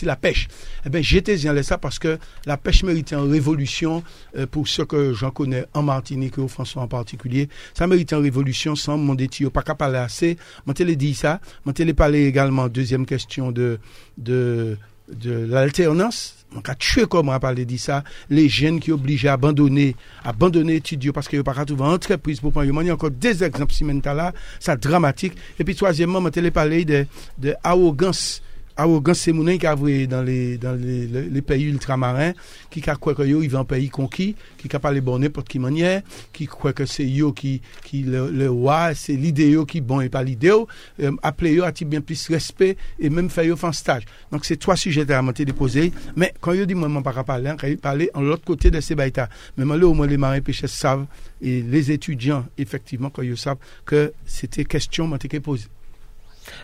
la 0.05 0.15
pêche. 0.15 0.47
Eh 0.87 0.89
bien, 0.89 1.03
j'étais 1.03 1.35
bien 1.35 1.61
ça 1.65 1.79
parce 1.79 1.99
que 1.99 2.17
la 2.47 2.57
pêche 2.57 2.85
méritait 2.85 3.17
une 3.17 3.29
révolution, 3.29 4.05
euh, 4.37 4.47
pour 4.47 4.69
ceux 4.69 4.85
que 4.85 5.13
j'en 5.13 5.33
connais 5.33 5.65
en 5.75 5.83
Martinique 5.83 6.35
et 6.39 6.41
au 6.41 6.47
François 6.47 6.83
en 6.83 6.87
particulier. 6.87 7.49
Ça 7.75 7.89
mérite 7.89 8.13
une 8.13 8.23
révolution 8.23 8.77
sans 8.77 8.97
mon 8.97 9.17
détio. 9.17 9.51
Pas 9.51 9.63
qu'à 9.63 9.75
parler 9.75 9.99
assez. 9.99 10.37
Télé 10.73 10.95
dit 10.95 11.15
ça. 11.15 11.41
Mon 11.65 11.73
télé 11.73 11.93
parler 11.93 12.27
également, 12.27 12.69
deuxième 12.69 13.05
question 13.05 13.51
de, 13.51 13.81
de, 14.17 14.79
de 15.13 15.33
l'alternance. 15.33 16.40
On 16.55 16.61
a 16.61 16.75
tué 16.75 17.07
comme 17.07 17.29
on 17.29 17.33
a 17.33 17.41
parlé 17.41 17.65
de 17.65 17.77
ça, 17.77 18.03
les 18.29 18.49
jeunes 18.49 18.81
qui 18.81 18.91
obligés 18.93 19.29
à 19.29 19.35
abandonner, 19.35 19.95
abandonner 20.25 20.77
étudier 20.77 21.13
parce 21.13 21.29
qu'ils 21.29 21.39
n'ont 21.39 21.45
pas 21.45 21.65
trouver 21.65 21.85
entreprise 21.85 22.41
pour 22.41 22.51
prendre. 22.51 22.67
Il 22.67 22.87
y 22.87 22.91
a 22.91 22.95
encore 22.95 23.11
des 23.11 23.45
exemples 23.45 23.73
si 23.73 23.85
là, 23.85 24.33
ça 24.59 24.77
dramatique. 24.77 25.35
Et 25.59 25.65
puis 25.65 25.75
troisièmement, 25.75 26.19
on 26.19 26.27
a 26.27 26.51
parlé 26.51 26.85
de, 26.85 27.07
de 27.39 27.55
arrogance. 27.63 28.43
Arrogance, 28.81 29.21
c'est 29.21 29.33
mon 29.33 29.47
qui 29.59 29.67
a 29.67 29.75
vu 29.75 30.07
dans 30.07 30.23
les, 30.23 30.59
dans 30.59 30.79
les, 30.79 31.43
pays 31.43 31.65
ultramarins, 31.65 32.33
qui 32.71 32.89
a 32.89 32.97
quoi 32.97 33.15
que 33.15 33.23
yo, 33.23 33.43
ils 33.43 33.57
un 33.57 33.65
pays 33.65 33.89
conquis, 33.89 34.37
qui 34.57 34.75
a 34.75 34.79
pas 34.79 34.93
les 34.93 35.01
bon 35.01 35.19
n'importe 35.19 35.49
qui 35.49 35.59
manière, 35.59 36.03
qui 36.33 36.47
croit 36.47 36.73
que 36.73 36.87
c'est 36.87 37.07
yo 37.07 37.33
qui, 37.33 37.61
qui 37.85 38.03
le, 38.03 38.31
le 38.31 38.51
c'est 38.95 39.15
l'idée 39.15 39.51
yo 39.51 39.65
qui 39.65 39.81
bon 39.81 40.01
et 40.01 40.09
pas 40.09 40.23
l'idée 40.23 40.49
yo, 40.49 40.67
euh, 41.01 41.13
appeler 41.23 41.55
yo 41.55 41.65
a-t-il 41.65 41.89
bien 41.89 42.01
plus 42.01 42.29
respect 42.29 42.77
et 42.99 43.11
même 43.11 43.29
faire 43.29 43.65
un 43.65 43.73
stage. 43.73 44.05
Donc 44.33 44.45
c'est 44.45 44.57
trois 44.57 44.77
sujets 44.77 45.11
à 45.13 45.23
monter 45.23 45.45
déposer, 45.45 45.93
mais 46.17 46.33
quand 46.41 46.53
yo 46.53 46.65
dit 46.65 46.75
moi, 46.75 46.89
moi, 46.89 47.03
pas 47.03 47.25
parler, 47.25 47.53
quand 47.59 47.67
il 47.67 47.79
parler 47.79 48.11
en 48.15 48.23
l'autre 48.23 48.45
côté 48.45 48.71
de 48.71 48.81
ces 48.81 48.95
baïtas. 48.95 49.29
Mais 49.57 49.65
là, 49.65 49.87
au 49.87 49.95
moins, 49.95 50.07
les 50.07 50.17
marins 50.17 50.41
pêcheurs 50.41 50.71
savent, 50.71 51.07
et 51.41 51.63
les 51.63 51.91
étudiants, 51.91 52.47
effectivement, 52.59 53.11
quand 53.11 53.23
ils 53.23 53.37
savent 53.37 53.59
que 53.85 54.13
c'était 54.25 54.65
question, 54.65 55.07
moi, 55.07 55.19
t'es 55.19 55.41
posée. 55.41 55.67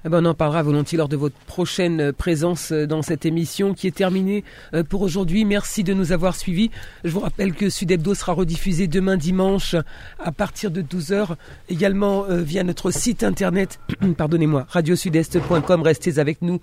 Eh 0.04 0.08
ben, 0.08 0.24
on 0.24 0.30
en 0.30 0.34
parlera 0.34 0.62
volontiers 0.62 0.98
lors 0.98 1.08
de 1.08 1.16
votre 1.16 1.36
prochaine 1.46 2.00
euh, 2.00 2.12
présence 2.12 2.72
euh, 2.72 2.86
dans 2.86 3.02
cette 3.02 3.26
émission 3.26 3.74
qui 3.74 3.86
est 3.86 3.94
terminée 3.94 4.44
euh, 4.74 4.82
pour 4.82 5.02
aujourd'hui. 5.02 5.44
Merci 5.44 5.84
de 5.84 5.94
nous 5.94 6.12
avoir 6.12 6.36
suivis. 6.36 6.70
Je 7.04 7.10
vous 7.10 7.20
rappelle 7.20 7.52
que 7.52 7.70
Sud 7.70 7.90
Hebdo 7.90 8.14
sera 8.14 8.32
rediffusé 8.32 8.86
demain 8.86 9.16
dimanche 9.16 9.76
à 10.18 10.32
partir 10.32 10.70
de 10.70 10.82
12h, 10.82 11.36
également 11.68 12.24
via 12.28 12.64
notre 12.64 12.90
site 12.90 13.22
internet, 13.22 13.80
pardonnez-moi, 14.16 14.66
radiosudest.com. 14.68 15.82
Restez 15.82 16.18
avec 16.18 16.42
nous 16.42 16.60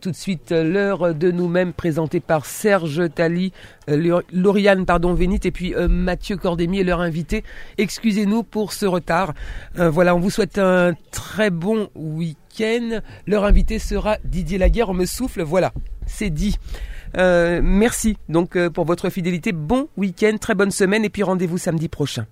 tout 0.00 0.10
de 0.10 0.16
suite. 0.16 0.50
L'heure 0.50 1.14
de 1.14 1.30
nous-mêmes 1.30 1.72
présentée 1.72 2.20
par 2.20 2.46
Serge 2.46 3.02
Tali, 3.14 3.52
Lauriane 3.88 4.86
pardon, 4.86 5.14
Vénit 5.14 5.40
et 5.44 5.50
puis 5.50 5.74
Mathieu 5.88 6.36
Cordémier, 6.36 6.84
leur 6.84 7.00
invité. 7.00 7.44
Excusez-nous 7.78 8.42
pour 8.42 8.72
ce 8.72 8.86
retard. 8.86 9.34
Voilà, 9.74 10.14
on 10.14 10.20
vous 10.20 10.30
souhaite 10.30 10.58
un 10.58 10.94
très 11.10 11.50
bon 11.50 11.88
week-end. 11.94 12.43
Leur 13.26 13.44
invité 13.44 13.78
sera 13.78 14.18
Didier 14.24 14.58
Laguerre. 14.58 14.90
On 14.90 14.94
me 14.94 15.06
souffle, 15.06 15.42
voilà, 15.42 15.72
c'est 16.06 16.30
dit. 16.30 16.56
Euh, 17.16 17.60
merci 17.62 18.16
donc 18.28 18.56
euh, 18.56 18.70
pour 18.70 18.84
votre 18.84 19.08
fidélité. 19.10 19.52
Bon 19.52 19.88
week-end, 19.96 20.36
très 20.40 20.54
bonne 20.54 20.70
semaine 20.70 21.04
et 21.04 21.10
puis 21.10 21.22
rendez-vous 21.22 21.58
samedi 21.58 21.88
prochain. 21.88 22.26